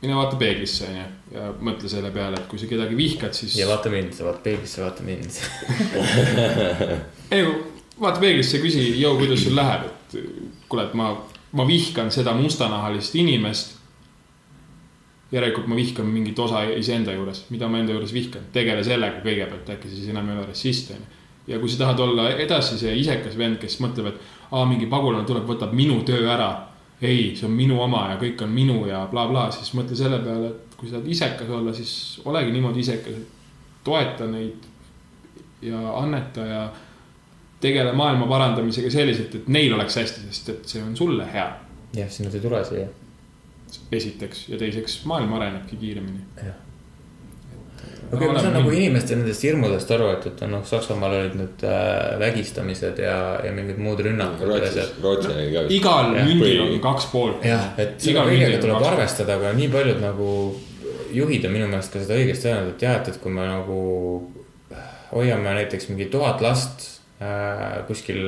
mine 0.01 0.15
vaata 0.17 0.37
peeglisse, 0.39 0.87
onju, 0.89 1.03
ja 1.35 1.49
mõtle 1.61 1.89
selle 1.91 2.09
peale, 2.13 2.39
et 2.39 2.47
kui 2.49 2.59
sa 2.59 2.69
kedagi 2.69 2.97
vihkad, 2.97 3.35
siis. 3.37 3.53
ja 3.59 3.67
vaata 3.69 3.91
mind, 3.93 4.15
sa 4.17 4.25
vaata 4.25 4.41
peeglisse, 4.45 4.81
vaata 4.81 5.05
mind. 5.05 5.37
ei, 7.35 7.45
vaata 8.01 8.23
peeglisse 8.23 8.61
küsi, 8.63 8.87
jõu, 8.97 9.19
kuidas 9.19 9.43
sul 9.45 9.53
läheb, 9.57 9.85
et 9.91 10.17
kuule, 10.71 10.87
et 10.87 10.97
ma, 10.97 11.11
ma 11.57 11.67
vihkan 11.69 12.09
seda 12.13 12.33
mustanahalist 12.37 13.15
inimest. 13.21 13.77
järelikult 15.31 15.67
ma 15.71 15.77
vihkan 15.77 16.07
mingit 16.11 16.39
osa 16.43 16.65
iseenda 16.75 17.13
juures, 17.15 17.45
mida 17.53 17.69
ma 17.71 17.79
enda 17.79 17.93
juures 17.93 18.11
vihkan, 18.11 18.49
tegele 18.51 18.83
sellega 18.83 19.21
kõigepealt, 19.23 19.69
äkki 19.77 19.87
siis 19.87 20.09
enam 20.11 20.27
ei 20.27 20.35
ole 20.35 20.49
rassist, 20.49 20.91
onju. 20.91 21.21
ja 21.47 21.59
kui 21.59 21.69
sa 21.71 21.85
tahad 21.85 22.01
olla 22.03 22.25
edasi 22.33 22.79
see 22.81 22.97
isekas 22.99 23.37
vend, 23.39 23.61
kes 23.61 23.77
mõtleb, 23.79 24.09
et 24.11 24.49
aa, 24.51 24.65
mingi 24.65 24.89
pagulane 24.91 25.23
tuleb, 25.29 25.45
võtab 25.47 25.71
minu 25.77 26.01
töö 26.07 26.25
ära. 26.27 26.51
ei, 27.01 27.31
see 27.35 27.47
on 27.47 27.53
minu 27.57 27.79
oma 27.81 28.05
ja 28.11 28.17
kõik 28.21 28.43
on 28.45 28.51
minu 28.53 28.83
ja 28.85 29.05
blablabla 29.11 29.47
bla,, 29.47 29.55
siis 29.55 29.73
mõtle 29.77 29.97
selle 29.97 30.19
peale, 30.23 30.51
et 30.51 30.77
kui 30.77 30.89
sa 30.89 30.97
tahad 30.97 31.09
isekas 31.13 31.49
olla, 31.49 31.73
siis 31.73 31.93
olegi 32.29 32.53
niimoodi 32.53 32.83
isekas, 32.85 33.19
toeta 33.83 34.27
neid 34.29 34.69
ja 35.65 35.81
anneta 35.97 36.45
ja 36.45 36.63
tegele 37.61 37.93
maailma 37.93 38.27
parandamisega 38.29 38.89
selliselt, 38.93 39.35
et 39.35 39.47
neil 39.53 39.73
oleks 39.73 39.97
hästi, 40.01 40.25
sest 40.29 40.49
et 40.53 40.73
see 40.73 40.81
on 40.83 40.97
sulle 40.97 41.27
hea. 41.33 41.47
jah, 41.97 42.09
siis 42.09 42.25
nad 42.27 42.35
ei 42.37 42.41
tule 42.41 42.63
siia. 42.65 42.87
esiteks 43.91 44.49
ja 44.49 44.57
teiseks 44.57 45.01
maailm 45.05 45.33
arenebki 45.33 45.77
kiiremini. 45.81 46.25
okei, 48.11 48.31
ma 48.31 48.41
saan 48.43 48.55
nagu 48.57 48.71
inimeste 48.75 49.17
nendest 49.17 49.45
hirmudest 49.45 49.91
aru, 49.95 50.09
et, 50.15 50.27
et 50.31 50.43
noh, 50.51 50.63
Saksamaal 50.67 51.17
olid 51.19 51.37
need 51.39 51.65
äh, 51.67 52.17
vägistamised 52.21 52.99
ja, 53.03 53.17
ja 53.45 53.53
mingid 53.55 53.79
muud 53.81 54.01
rünnakud 54.05 54.49
Rootsis 54.49 54.93
Rootsi 55.03 55.31
oli 55.33 55.47
ka 55.53 55.65
igal 55.77 56.11
mündil 56.17 56.65
on 56.65 56.75
kaks 56.83 57.07
poolt. 57.13 57.45
jah, 57.47 57.71
et 57.81 58.03
Igal 58.11 58.29
kõigega 58.29 58.61
tuleb 58.63 58.89
arvestada, 58.91 59.39
aga 59.39 59.55
nii 59.57 59.71
paljud 59.73 60.03
nagu 60.03 60.29
juhid 61.11 61.47
on 61.47 61.55
minu 61.55 61.67
meelest 61.71 61.93
ka 61.93 62.03
seda 62.03 62.19
õigesti 62.19 62.51
öelnud, 62.51 62.75
et 62.75 62.87
jah, 62.87 63.01
et, 63.01 63.11
et 63.11 63.19
kui 63.21 63.33
me 63.33 63.47
nagu 63.47 63.81
hoiame 65.11 65.57
näiteks 65.59 65.89
mingi 65.91 66.07
tuhat 66.11 66.41
last 66.43 66.87
äh, 67.21 67.81
kuskil 67.87 68.23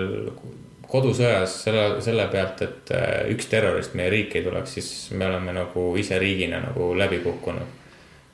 kodusõjas 0.94 1.56
selle, 1.66 1.86
selle 2.06 2.28
pealt, 2.32 2.62
et 2.66 2.92
äh, 2.94 3.14
üks 3.34 3.48
terrorist 3.50 3.96
meie 3.98 4.12
riiki 4.14 4.40
ei 4.40 4.46
tuleks, 4.46 4.76
siis 4.78 4.90
me 5.18 5.26
oleme 5.30 5.56
nagu 5.56 5.88
ise 6.00 6.20
riigina 6.22 6.60
nagu 6.68 6.92
läbi 6.98 7.24
kukkunud. 7.24 7.80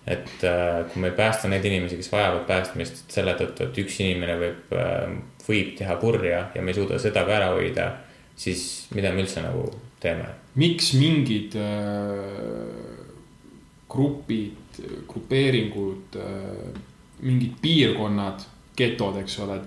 Et 0.09 0.43
äh, 0.47 0.83
kui 0.89 1.03
me 1.03 1.11
ei 1.11 1.17
päästa 1.17 1.49
neid 1.51 1.65
inimesi, 1.65 1.99
kes 1.99 2.11
vajavad 2.11 2.45
päästmist 2.49 3.03
selle 3.13 3.35
tõttu, 3.37 3.67
et 3.67 3.77
üks 3.83 3.99
inimene 4.01 4.37
võib 4.41 4.73
äh,, 4.73 5.03
võib 5.45 5.75
teha 5.77 5.95
kurja 6.01 6.43
ja 6.55 6.61
me 6.61 6.73
ei 6.73 6.77
suuda 6.77 6.99
seda 7.01 7.23
ka 7.27 7.35
ära 7.37 7.51
hoida, 7.53 7.89
siis 8.37 8.89
mida 8.95 9.13
me 9.13 9.23
üldse 9.23 9.43
nagu 9.45 9.67
teeme? 10.01 10.27
Miks 10.59 10.93
mingid 10.97 11.57
äh, 11.61 12.69
grupid, 13.89 14.81
grupeeringud 15.09 16.17
äh,, 16.21 16.63
mingid 17.21 17.59
piirkonnad, 17.61 18.45
getod, 18.79 19.19
eks 19.21 19.37
ole, 19.45 19.59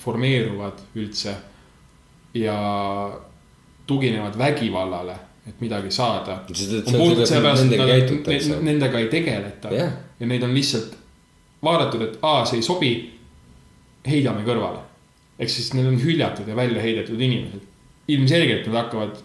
formeeruvad 0.00 0.78
üldse 0.96 1.34
ja 2.36 2.56
tuginevad 3.90 4.38
vägivallale, 4.38 5.16
et 5.48 5.60
midagi 5.60 5.92
saada. 5.94 6.40
Nendega. 7.64 8.60
Nendega 8.66 8.98
ei 8.98 9.08
tegeleta 9.12 9.72
Jah. 9.74 9.94
ja 10.20 10.28
neid 10.28 10.44
on 10.44 10.54
lihtsalt 10.54 10.96
vaadatud, 11.64 12.04
et 12.04 12.18
aa, 12.24 12.44
see 12.48 12.60
ei 12.60 12.66
sobi, 12.66 12.92
heidame 14.08 14.44
kõrvale. 14.46 14.84
ehk 15.40 15.48
siis 15.48 15.72
need 15.72 15.86
on 15.88 15.96
hüljatud 16.00 16.48
ja 16.48 16.56
välja 16.56 16.82
heidetud 16.82 17.20
inimesed. 17.20 17.64
ilmselgelt 18.08 18.66
nad 18.66 18.76
hakkavad 18.82 19.16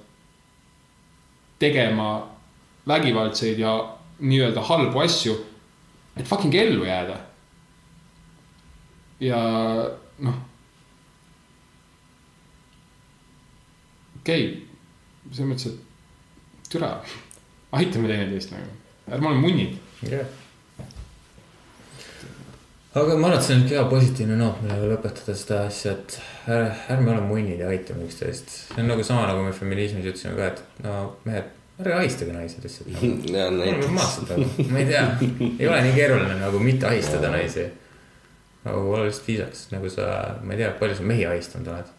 tegema 1.60 2.28
vägivaldseid 2.88 3.60
ja 3.60 3.76
nii-öelda 4.20 4.62
halbu 4.62 5.00
asju, 5.00 5.36
et 6.18 6.28
fucking 6.28 6.56
ellu 6.56 6.86
jääda. 6.86 7.18
ja 9.20 9.42
noh. 10.20 10.40
okei 14.22 14.46
okay., 14.46 14.62
selles 15.32 15.50
mõttes, 15.50 15.74
et 15.74 15.85
türa, 16.76 16.96
aitame 17.76 18.10
teineteist 18.12 18.52
nagu. 18.56 18.74
ärme 19.12 19.30
ole 19.32 19.40
munnid. 19.40 19.78
jah. 20.10 20.26
aga 22.96 23.18
ma 23.20 23.28
arvan, 23.28 23.40
et 23.40 23.48
see 23.48 23.58
on 23.58 23.68
hea 23.72 23.84
positiivne 23.92 24.38
noot, 24.40 24.62
millega 24.64 24.90
lõpetada 24.94 25.36
seda 25.40 25.62
asja, 25.70 25.96
et 25.96 26.18
ärme, 26.48 26.72
ärme 26.96 27.14
ole 27.14 27.28
munnid 27.30 27.64
ja 27.64 27.70
aitame 27.72 28.08
üksteist. 28.08 28.58
see 28.72 28.82
on 28.84 28.92
nagu 28.92 29.04
sama, 29.08 29.28
nagu 29.32 29.46
me 29.46 29.54
feminismis 29.56 30.10
ütlesime 30.12 30.36
ka, 30.40 30.52
et 30.52 30.84
no 30.86 30.98
mehed, 31.28 31.54
ärge 31.80 31.98
ahistage 32.02 32.36
naisi 32.36 32.64
lihtsalt. 32.64 33.32
ja 33.32 33.48
oleme 33.52 33.92
maastad 33.96 34.36
nagu, 34.36 34.70
ma 34.72 34.84
ei 34.84 34.92
tea, 34.92 35.08
ei 35.60 35.72
ole 35.72 35.82
nii 35.88 35.98
keeruline 36.00 36.40
nagu 36.44 36.64
mitte 36.64 36.92
ahistada 36.92 37.32
naisi. 37.36 37.70
nagu 38.68 38.88
ole 38.98 39.08
lihtsalt 39.10 39.32
viisakas, 39.32 39.68
nagu 39.76 39.92
sa, 39.94 40.12
ma 40.44 40.56
ei 40.56 40.64
tea, 40.64 40.74
palju 40.80 41.00
sa 41.00 41.08
mehi 41.14 41.28
ahistanud 41.32 41.72
oled. 41.76 41.96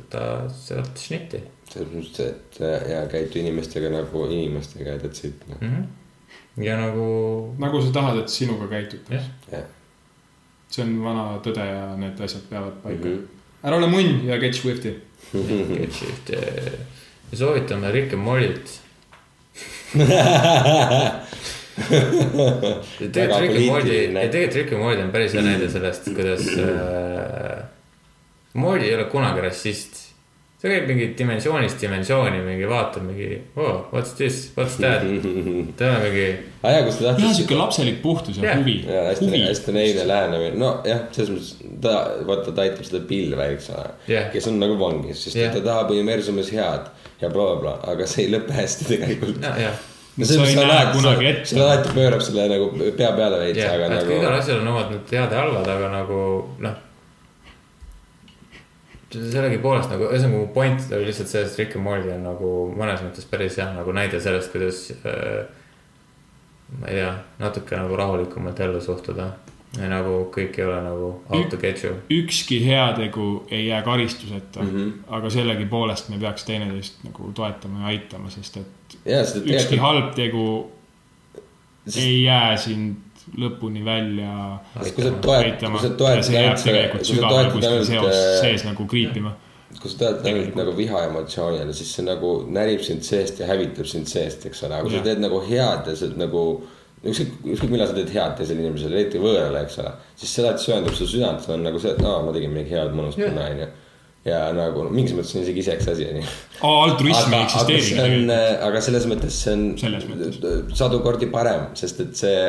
võta 0.00 0.20
sealt 0.56 0.96
šnitti 0.96 1.42
selles 1.70 1.92
mõttes, 1.94 2.30
et 2.30 2.60
äh, 2.64 2.86
ja 2.92 3.02
käitu 3.10 3.40
inimestega 3.40 3.90
nagu 3.92 4.24
inimestega 4.26 4.96
ja 4.96 5.02
that's 5.02 5.26
it 5.26 5.48
noh. 5.48 5.60
mm. 5.60 5.74
-hmm. 5.76 6.64
ja 6.64 6.76
nagu, 6.80 7.06
nagu 7.58 7.82
sa 7.82 7.92
tahad, 7.92 8.18
et 8.24 8.28
sinuga 8.28 8.66
käitutakse 8.66 9.30
jah. 9.52 9.66
see 10.70 10.84
on 10.84 10.98
vana 11.04 11.38
tõde 11.44 11.66
ja 11.66 11.96
need 11.96 12.20
asjad 12.20 12.42
peavad 12.50 12.82
paika 12.82 13.04
mm. 13.04 13.14
-hmm. 13.14 13.66
ära 13.68 13.76
ole 13.76 13.86
munn 13.86 14.26
ja 14.26 14.38
get 14.38 14.54
Swifti. 14.54 14.94
get 15.78 15.92
shift 15.92 16.30
ja 17.32 17.36
soovitame 17.36 17.92
Rick 17.92 18.12
and 18.12 18.22
Morty't. 18.22 18.80
tegelikult 23.12 23.40
Rick 23.40 23.56
and 23.56 23.66
Morty, 23.66 23.98
tegelikult 24.12 24.54
Rick 24.54 24.72
and 24.72 24.82
Morty 24.82 25.02
on 25.02 25.10
päris 25.14 25.34
hea 25.34 25.42
näide 25.44 25.70
sellest, 25.70 26.10
kuidas 26.14 26.46
äh,. 26.58 27.64
Morty 28.54 28.84
ei 28.88 28.94
ole 28.94 29.04
kunagi 29.10 29.40
rassist. 29.44 29.99
Ta 30.60 30.68
käib 30.68 30.86
mingi 30.90 31.06
dimensioonist 31.18 31.80
dimensiooni, 31.80 32.40
mingi 32.44 32.66
vaatab 32.68 33.02
mingi 33.08 33.28
oh,, 33.56 33.86
what's 33.94 34.12
this, 34.18 34.50
what's 34.58 34.76
that. 34.82 35.02
ole 35.80 36.00
mingi, 36.04 36.24
aa 36.62 36.74
jaa, 36.74 36.82
kus 36.88 36.98
ta 36.98 37.06
jah, 37.06 37.14
tahtis. 37.16 37.36
sihuke 37.38 37.56
lapselik 37.56 38.00
puhtus 38.02 38.36
ja 38.40 38.50
Jah. 38.50 38.58
huvi. 38.60 38.74
jaa, 38.88 39.04
hästi, 39.08 39.30
hästi 39.46 39.72
neine 39.76 40.04
lähenemine, 40.10 40.56
nojah, 40.60 41.00
selles 41.16 41.30
mõttes 41.32 41.78
ta, 41.86 41.94
vaata, 42.28 42.52
ta 42.56 42.66
aitab 42.66 42.84
seda 42.90 43.00
pilve, 43.08 43.46
eks 43.54 43.70
ole 43.76 43.86
Jah. 44.12 44.28
kes 44.34 44.50
on 44.52 44.58
nagu 44.60 44.76
vangis, 44.80 45.22
sest 45.24 45.36
Jah. 45.38 45.46
yeah. 45.48 45.54
ta 45.56 45.64
tahab 45.70 45.94
universumis 45.96 46.52
head 46.52 46.90
ja 47.22 47.32
blablabla, 47.32 47.78
aga 47.94 48.06
see 48.08 48.26
ei 48.26 48.34
lõpe 48.36 48.52
hästi 48.56 48.90
tegelikult. 48.92 49.40
jah, 49.64 49.80
Sa 50.20 50.36
ei 50.44 50.54
näe 50.58 50.86
kunagi 50.92 51.26
ette. 51.30 51.46
see 51.48 51.60
alati 51.64 51.92
pöörab 51.96 52.20
selle 52.20 52.44
nagu 52.50 52.66
pea 52.98 53.12
peale 53.16 53.38
veits, 53.40 53.60
jah, 53.62 53.72
aga 53.78 53.86
et 53.86 53.92
nagu 53.94 54.16
igal 54.18 54.34
asjal 54.36 54.58
on 54.60 54.68
omad 54.74 54.90
need 54.92 55.12
head 55.16 55.32
ja 55.32 55.38
halvad, 55.46 55.68
aga 55.78 55.88
nagu 55.94 56.18
noh. 56.66 56.74
Sellegipoolest 59.10 59.90
nagu, 59.90 60.06
ühesõnaga 60.10 60.36
mu 60.36 60.48
point 60.54 60.92
oli 60.94 61.08
lihtsalt 61.08 61.30
selles, 61.30 61.54
et 61.54 61.64
Rick 61.64 61.78
and 61.78 61.84
Morty 61.86 62.12
on 62.14 62.26
nagu 62.28 62.50
mõnes 62.78 63.02
mõttes 63.04 63.26
päris 63.30 63.58
hea 63.58 63.66
nagu 63.74 63.94
näide 63.96 64.20
sellest, 64.22 64.52
kuidas 64.52 64.84
äh,. 65.02 65.46
ma 66.78 66.90
ei 66.90 67.00
tea, 67.00 67.14
natuke 67.42 67.78
nagu 67.78 67.96
rahulikumalt 67.98 68.60
ellu 68.62 68.82
suhtuda 68.84 69.32
ja 69.78 69.90
nagu 69.90 70.24
kõik 70.34 70.58
ei 70.58 70.66
ole 70.66 70.78
nagu 70.82 71.10
out 71.30 71.48
to 71.50 71.58
get 71.58 71.82
you. 71.84 71.94
ükski 72.10 72.60
heategu 72.64 73.46
ei 73.50 73.66
jää 73.66 73.82
karistuseta 73.86 74.62
mm. 74.62 74.70
-hmm. 74.70 74.92
aga 75.18 75.30
sellegipoolest 75.30 76.08
me 76.08 76.18
peaks 76.18 76.44
teineteist 76.44 77.04
nagu 77.04 77.32
toetama 77.34 77.80
ja 77.80 77.86
aitama, 77.86 78.30
sest 78.30 78.56
et 78.56 78.66
et 79.04 79.36
ükski 79.36 79.44
tegelikult, 79.44 79.80
halb 79.80 80.14
tegu 80.14 80.46
Sest- 81.86 81.98
ei 81.98 82.22
jää 82.22 82.56
sind 82.56 82.96
lõpuni 83.38 83.84
välja 83.84 84.32
kui 84.80 85.04
sa 85.04 85.12
toetad, 85.22 85.62
kui 85.62 85.82
sa 85.82 85.90
ja 85.90 85.94
toetad 86.00 86.34
ainult 86.40 86.64
selle, 86.64 86.82
kui 86.94 87.06
sa 87.06 87.22
toetad 87.28 87.68
ainult 87.70 88.10
äh, 88.10 88.18
sees 88.40 88.66
nagu 88.66 88.86
kriipima. 88.90 89.36
kui 89.76 89.92
sa 89.92 90.02
toetad 90.04 90.28
ainult 90.32 90.58
nagu 90.58 90.74
viha 90.76 91.04
emotsioonile, 91.10 91.76
siis 91.76 91.94
see 91.96 92.06
nagu 92.06 92.34
närib 92.50 92.82
sind 92.86 93.06
seest 93.06 93.40
ja 93.42 93.48
hävitab 93.50 93.88
sind 93.90 94.10
seest, 94.10 94.46
eks 94.50 94.64
ole, 94.66 94.78
aga 94.78 94.88
kui 94.88 94.98
sa 94.98 95.06
teed 95.06 95.22
nagu 95.22 95.42
head 95.46 95.90
ja 95.90 95.96
sa 95.96 96.08
oled 96.08 96.22
nagu 96.24 96.44
ükskõik, 97.00 97.36
ükskõik 97.54 97.70
millal 97.72 97.88
sa 97.88 97.96
teed 97.96 98.10
head 98.14 98.34
teisele 98.38 98.64
inimesele, 98.64 98.98
eriti 98.98 99.20
võõrale, 99.22 99.62
eks 99.64 99.78
ole, 99.80 99.94
siis 100.20 100.34
see 100.34 100.44
alati 100.44 100.66
söandab 100.66 100.96
su 100.98 101.08
südant, 101.08 101.44
see 101.44 101.54
on 101.54 101.64
nagu 101.64 101.80
see, 101.80 101.94
et 101.94 102.02
aa, 102.04 102.18
ma 102.26 102.34
tegin 102.36 102.52
midagi 102.52 102.76
head, 102.76 102.92
mõnus 102.96 103.16
tunne, 103.16 103.46
onju. 103.54 103.70
Ja 104.24 104.40
nagu 104.52 104.84
no, 104.84 104.92
mingis 104.92 105.14
mõttes 105.16 105.32
on 105.36 105.44
isegi 105.46 105.62
isekas 105.62 105.88
asi, 105.94 106.06
onju. 106.10 106.24
altruism 106.68 107.34
ei 107.36 107.40
on, 107.40 107.70
tegelikult. 107.70 108.32
aga 108.66 108.82
selles 108.84 109.06
mõttes 109.08 109.38
see 109.46 109.54
on 109.54 110.74
sadu 110.76 111.00
kordi 111.04 111.30
parem, 111.32 111.70
sest 111.78 112.02
et 112.04 112.12
see 112.18 112.42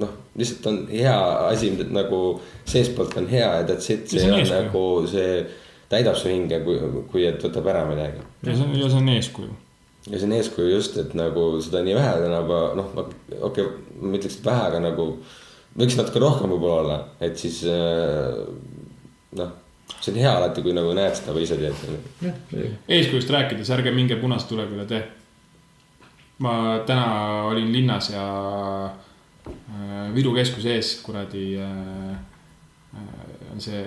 noh, 0.00 0.14
lihtsalt 0.40 0.68
on 0.70 0.78
hea 0.88 1.16
asi, 1.50 1.74
nagu 1.92 2.22
seestpoolt 2.68 3.18
on 3.20 3.28
hea 3.28 3.44
ja 3.44 3.66
that's 3.68 3.92
it, 3.92 4.08
see 4.08 4.24
on 4.24 4.38
eeskuju. 4.40 4.62
nagu 4.64 4.84
see 5.12 5.32
täidab 5.92 6.16
su 6.20 6.32
hinge, 6.32 6.62
kui, 6.64 6.80
kui 7.12 7.28
et 7.28 7.44
võtab 7.44 7.68
ära 7.74 7.84
midagi. 7.88 8.24
ja 8.46 8.54
see 8.54 8.64
on, 8.64 8.74
ja 8.80 8.88
see 8.88 9.02
on 9.02 9.12
eeskuju. 9.18 9.52
ja 10.08 10.14
see 10.16 10.30
on 10.30 10.36
eeskuju 10.38 10.72
just, 10.72 10.96
et 11.04 11.12
nagu 11.18 11.50
seda 11.64 11.84
nii 11.84 12.00
vähe 12.00 12.16
tänapäeva, 12.24 12.72
noh, 12.78 12.90
okei 12.96 13.44
okay,, 13.52 13.70
ma 14.00 14.16
ütleks, 14.16 14.40
et 14.40 14.48
vähe, 14.48 14.66
aga 14.72 14.82
nagu 14.88 15.10
võiks 15.76 16.00
natuke 16.00 16.24
rohkem 16.24 16.56
võib-olla 16.56 16.82
olla, 16.82 17.00
et 17.20 17.36
siis 17.36 17.60
äh, 17.68 18.46
noh, 19.36 19.56
see 20.00 20.12
on 20.12 20.20
hea 20.20 20.32
alati, 20.32 20.62
kui 20.62 20.74
nagu 20.76 20.92
näed 20.96 21.16
seda 21.18 21.34
või 21.34 21.44
ise 21.46 21.58
teed. 21.58 22.76
eeskujust 22.98 23.30
rääkides, 23.34 23.70
ärge 23.74 23.92
minge 23.94 24.18
punase 24.20 24.48
tulega 24.50 24.74
üle 24.76 24.86
tee. 24.88 25.02
ma 26.38 26.52
täna 26.86 27.06
olin 27.50 27.72
linnas 27.72 28.12
ja 28.12 28.24
äh, 28.86 30.14
Viru 30.14 30.34
keskuse 30.36 30.76
ees 30.76 30.92
kuradi 31.02 31.56
äh, 31.58 32.12
äh, 32.94 33.52
on 33.52 33.60
see 33.60 33.82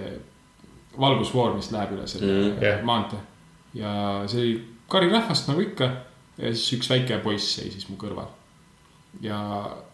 valgusfoor, 1.00 1.56
mis 1.56 1.72
läheb 1.72 1.96
üle 1.96 2.08
selle 2.08 2.32
mm, 2.32 2.64
yeah. 2.64 2.84
maantee. 2.84 3.20
ja 3.74 3.94
see 4.28 4.42
oli 4.42 4.58
karirahvast 4.92 5.48
nagu 5.48 5.64
ikka 5.64 5.88
ja 6.38 6.52
siis 6.52 6.76
üks 6.80 6.92
väike 6.92 7.22
poiss 7.24 7.56
seisis 7.56 7.88
mu 7.88 7.96
kõrval. 8.02 8.28
ja 9.24 9.40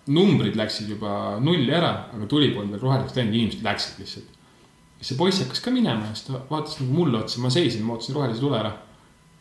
numbrid 0.07 0.57
läksid 0.57 0.89
juba 0.89 1.38
nulli 1.44 1.69
ära, 1.73 2.10
aga 2.15 2.26
tuli 2.26 2.49
polnud 2.56 2.73
veel 2.73 2.84
roheliseks 2.88 3.19
läinud, 3.19 3.38
inimesed 3.38 3.64
läksid 3.69 4.02
lihtsalt 4.02 4.36
see 5.02 5.18
poiss 5.18 5.44
hakkas 5.44 5.61
ka 5.61 5.74
minema 5.74 6.10
ja 6.10 6.15
siis 6.15 6.28
ta 6.28 6.41
vaatas 6.49 6.80
nagu 6.82 6.98
mulle 6.98 7.22
otsa, 7.22 7.41
ma 7.44 7.52
seisin, 7.53 7.86
ma 7.86 7.95
ootasin 7.95 8.18
rohelise 8.18 8.41
tule 8.41 8.57
ära. 8.60 8.74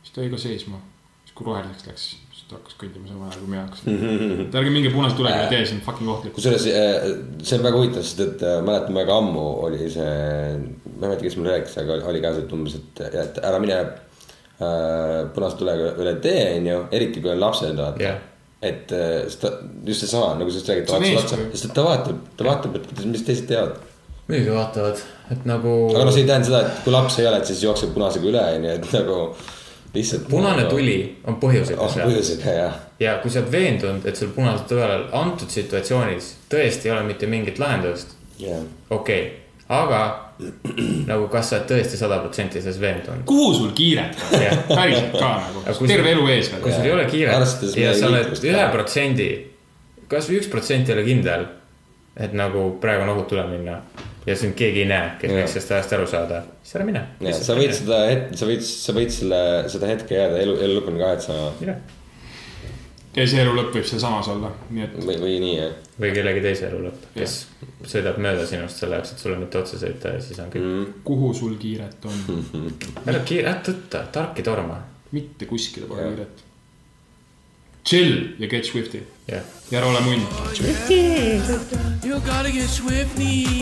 siis 0.02 0.14
ta 0.14 0.22
jäi 0.24 0.30
ka 0.32 0.40
seisma. 0.40 0.80
siis 1.24 1.36
kui 1.38 1.46
roheliseks 1.48 1.86
läks, 1.88 2.04
siis 2.32 2.42
ta 2.50 2.58
hakkas 2.58 2.76
kõndima 2.82 3.08
sama 3.08 3.30
ajal 3.30 3.40
kui 3.40 3.52
mina 3.54 3.62
hakkasin. 3.64 4.02
et 4.44 4.58
ärge 4.60 4.74
minge 4.74 4.92
punase 4.94 5.16
tulega 5.16 5.40
üle 5.40 5.54
tee, 5.54 5.64
see 5.64 5.78
on 5.78 5.84
fucking 5.86 6.12
ohtlik. 6.12 6.36
kusjuures 6.36 6.68
äh, 6.72 7.08
see 7.42 7.58
on 7.58 7.64
väga 7.68 7.80
huvitav, 7.80 8.04
sest 8.04 8.22
et 8.26 8.44
äh, 8.44 8.58
mäletan 8.66 9.00
väga 9.00 9.18
ammu 9.22 9.46
oli 9.70 9.90
see, 9.96 10.04
ma 10.04 10.92
ei 10.92 11.06
mäleta, 11.06 11.24
kes 11.24 11.40
mulle 11.40 11.56
rääkis, 11.56 11.80
aga 11.84 11.98
oli 12.12 12.22
ka 12.24 12.36
see, 12.36 12.46
et 12.46 12.56
umbes, 12.58 12.78
et, 12.82 13.04
et 13.24 13.42
ära 13.50 13.64
mine 13.64 13.80
äh, 13.80 15.18
punase 15.32 15.60
tulega 15.64 15.92
üle 15.96 16.16
tee, 16.20 16.46
onju, 16.60 16.80
eriti 17.00 17.24
kui 17.24 17.32
on 17.32 17.40
lapsed, 17.40 17.76
vaata 17.80 18.04
Jah. 18.10 18.22
et 18.60 18.88
ta, 18.92 19.56
just 19.88 20.04
seesama, 20.04 20.34
nagu 20.36 20.52
sa 20.52 20.60
just 20.60 20.68
räägid, 20.68 20.92
See 20.92 21.00
on 21.00 21.08
vaatas 21.08 21.32
otsa, 21.32 21.50
sest 21.56 21.70
et 21.70 21.76
ta 21.80 21.88
vaatab, 21.88 22.24
ta 22.36 22.52
vaatab, 22.52 22.80
et 22.82 23.06
mis 23.08 23.24
teised 23.24 23.48
teevad. 23.48 23.95
Muidugi 24.26 24.50
vaatavad, 24.54 25.04
et 25.30 25.46
nagu. 25.48 25.76
aga 25.94 26.04
noh, 26.08 26.14
see 26.14 26.24
ei 26.24 26.30
tähenda 26.30 26.48
seda, 26.48 26.64
et 26.66 26.82
kui 26.84 26.94
laps 26.94 27.20
ei 27.20 27.28
ole, 27.30 27.40
et 27.42 27.52
siis 27.52 27.62
jookseb 27.62 27.94
punasega 27.94 28.28
üle, 28.32 28.42
onju, 28.58 28.74
et 28.74 28.92
nagu 28.96 29.20
lihtsalt. 29.94 30.28
punane 30.30 30.66
tuli 30.70 30.98
on 31.26 31.38
põhjusega 31.42 31.80
oh, 31.80 31.90
seal 31.92 32.10
põhjusega 32.10 32.58
jah, 32.58 32.76
ja 33.02 33.16
kui 33.22 33.32
sa 33.32 33.42
oled 33.42 33.54
veendunud, 33.54 34.06
et 34.08 34.18
sul 34.18 34.34
punasel 34.34 34.68
tõel 34.70 35.08
antud 35.16 35.52
situatsioonis 35.52 36.30
tõesti 36.52 36.90
ei 36.90 36.94
ole 36.96 37.08
mitte 37.08 37.30
mingit 37.30 37.60
lahendust, 37.62 38.16
jah. 38.42 38.62
okei 38.90 39.26
okay., 39.26 39.34
aga 39.72 40.00
nagu 41.10 41.28
kas 41.32 41.50
sa 41.50 41.58
oled 41.58 41.68
tõesti 41.70 41.98
sada 41.98 42.18
protsenti 42.20 42.60
selles 42.60 42.80
veendunud. 42.80 43.24
kuhu 43.28 43.52
sul 43.56 43.70
kiiret 43.76 44.18
on 44.26 44.42
Jah.? 44.42 44.58
päriselt 44.68 45.14
ka 45.16 45.30
nagu, 45.46 45.62
terve 45.88 46.12
elu 46.12 46.26
ees 46.34 46.50
kui 46.60 46.74
sul 46.74 46.88
ei 46.88 46.92
ole 46.92 47.06
kiiret 47.10 47.78
ja 47.80 47.94
sa 47.96 48.10
oled 48.10 48.34
ühe 48.50 48.66
protsendi, 48.74 49.30
kasvõi 50.10 50.42
üks 50.42 50.50
protsent 50.52 50.90
ei 50.90 50.98
ole 50.98 51.06
kindel, 51.06 51.46
et 52.16 52.36
nagu 52.36 52.68
praegu 52.82 53.04
on 53.04 53.14
ohutu 53.14 53.36
üle 53.36 53.46
minna 53.50 53.80
ja 54.26 54.36
sind 54.38 54.56
keegi 54.58 54.84
ei 54.84 54.90
näe, 54.90 55.12
kes 55.20 55.34
võiks 55.36 55.54
sellest 55.54 55.76
ajast 55.76 55.94
aru 55.98 56.08
saada, 56.10 56.42
siis 56.62 56.78
ära 56.78 56.88
mine. 56.88 57.04
ja 57.20 57.34
sa 57.36 57.58
võid 57.58 57.74
seda 57.76 58.00
hetke, 58.10 58.40
sa 58.40 58.48
võid, 58.50 58.64
sa 58.66 58.96
võid 58.96 59.14
selle, 59.14 59.42
seda 59.72 59.92
hetke 59.92 60.18
jääda 60.18 60.42
elu, 60.42 60.58
elu 60.66 60.80
lõpuni 60.80 61.02
kahetsema 61.02 61.50
mine 61.60 61.76
ja 63.16 63.24
see 63.24 63.42
elu 63.44 63.52
lõpp 63.56 63.76
võib 63.76 63.88
sealsamas 63.88 64.30
olla, 64.32 64.52
nii 64.70 64.86
et 64.86 64.96
või, 65.00 65.18
või 65.22 65.36
nii 65.44 65.58
jah 65.58 65.76
või 66.00 66.12
kellegi 66.12 66.42
teise 66.44 66.66
elu 66.68 66.82
lõpp, 66.86 67.06
kes 67.14 67.36
sõidab 67.88 68.18
mööda 68.20 68.44
sinust 68.48 68.82
selle 68.82 68.98
jaoks, 68.98 69.14
et 69.14 69.22
sulle 69.22 69.38
mitte 69.40 69.60
otsa 69.60 69.78
sõita 69.80 70.12
ja 70.16 70.24
siis 70.24 70.40
on 70.42 70.50
kõik 70.52 70.66
mm.. 70.66 70.98
kuhu 71.06 71.30
sul 71.36 71.54
kiiret 71.60 72.08
on? 72.10 72.42
ära 73.08 73.22
kiire, 73.24 73.48
ära 73.52 73.62
tõtta, 73.64 74.04
tark 74.12 74.40
ei 74.40 74.46
torma. 74.46 74.82
mitte 75.16 75.48
kuskile 75.48 75.88
pole 75.88 76.10
kiiret. 76.10 76.44
Chill 77.86 78.34
ja 78.38 78.46
get 78.46 78.66
Swifti 78.66 79.00
jah. 79.26 79.42
ja 79.70 79.78
ära 79.78 79.86
ole 79.86 80.00
munn. 80.00 80.22
You 82.04 82.20
gotta 82.20 82.50
get 82.50 82.70
Swifty. 82.70 83.46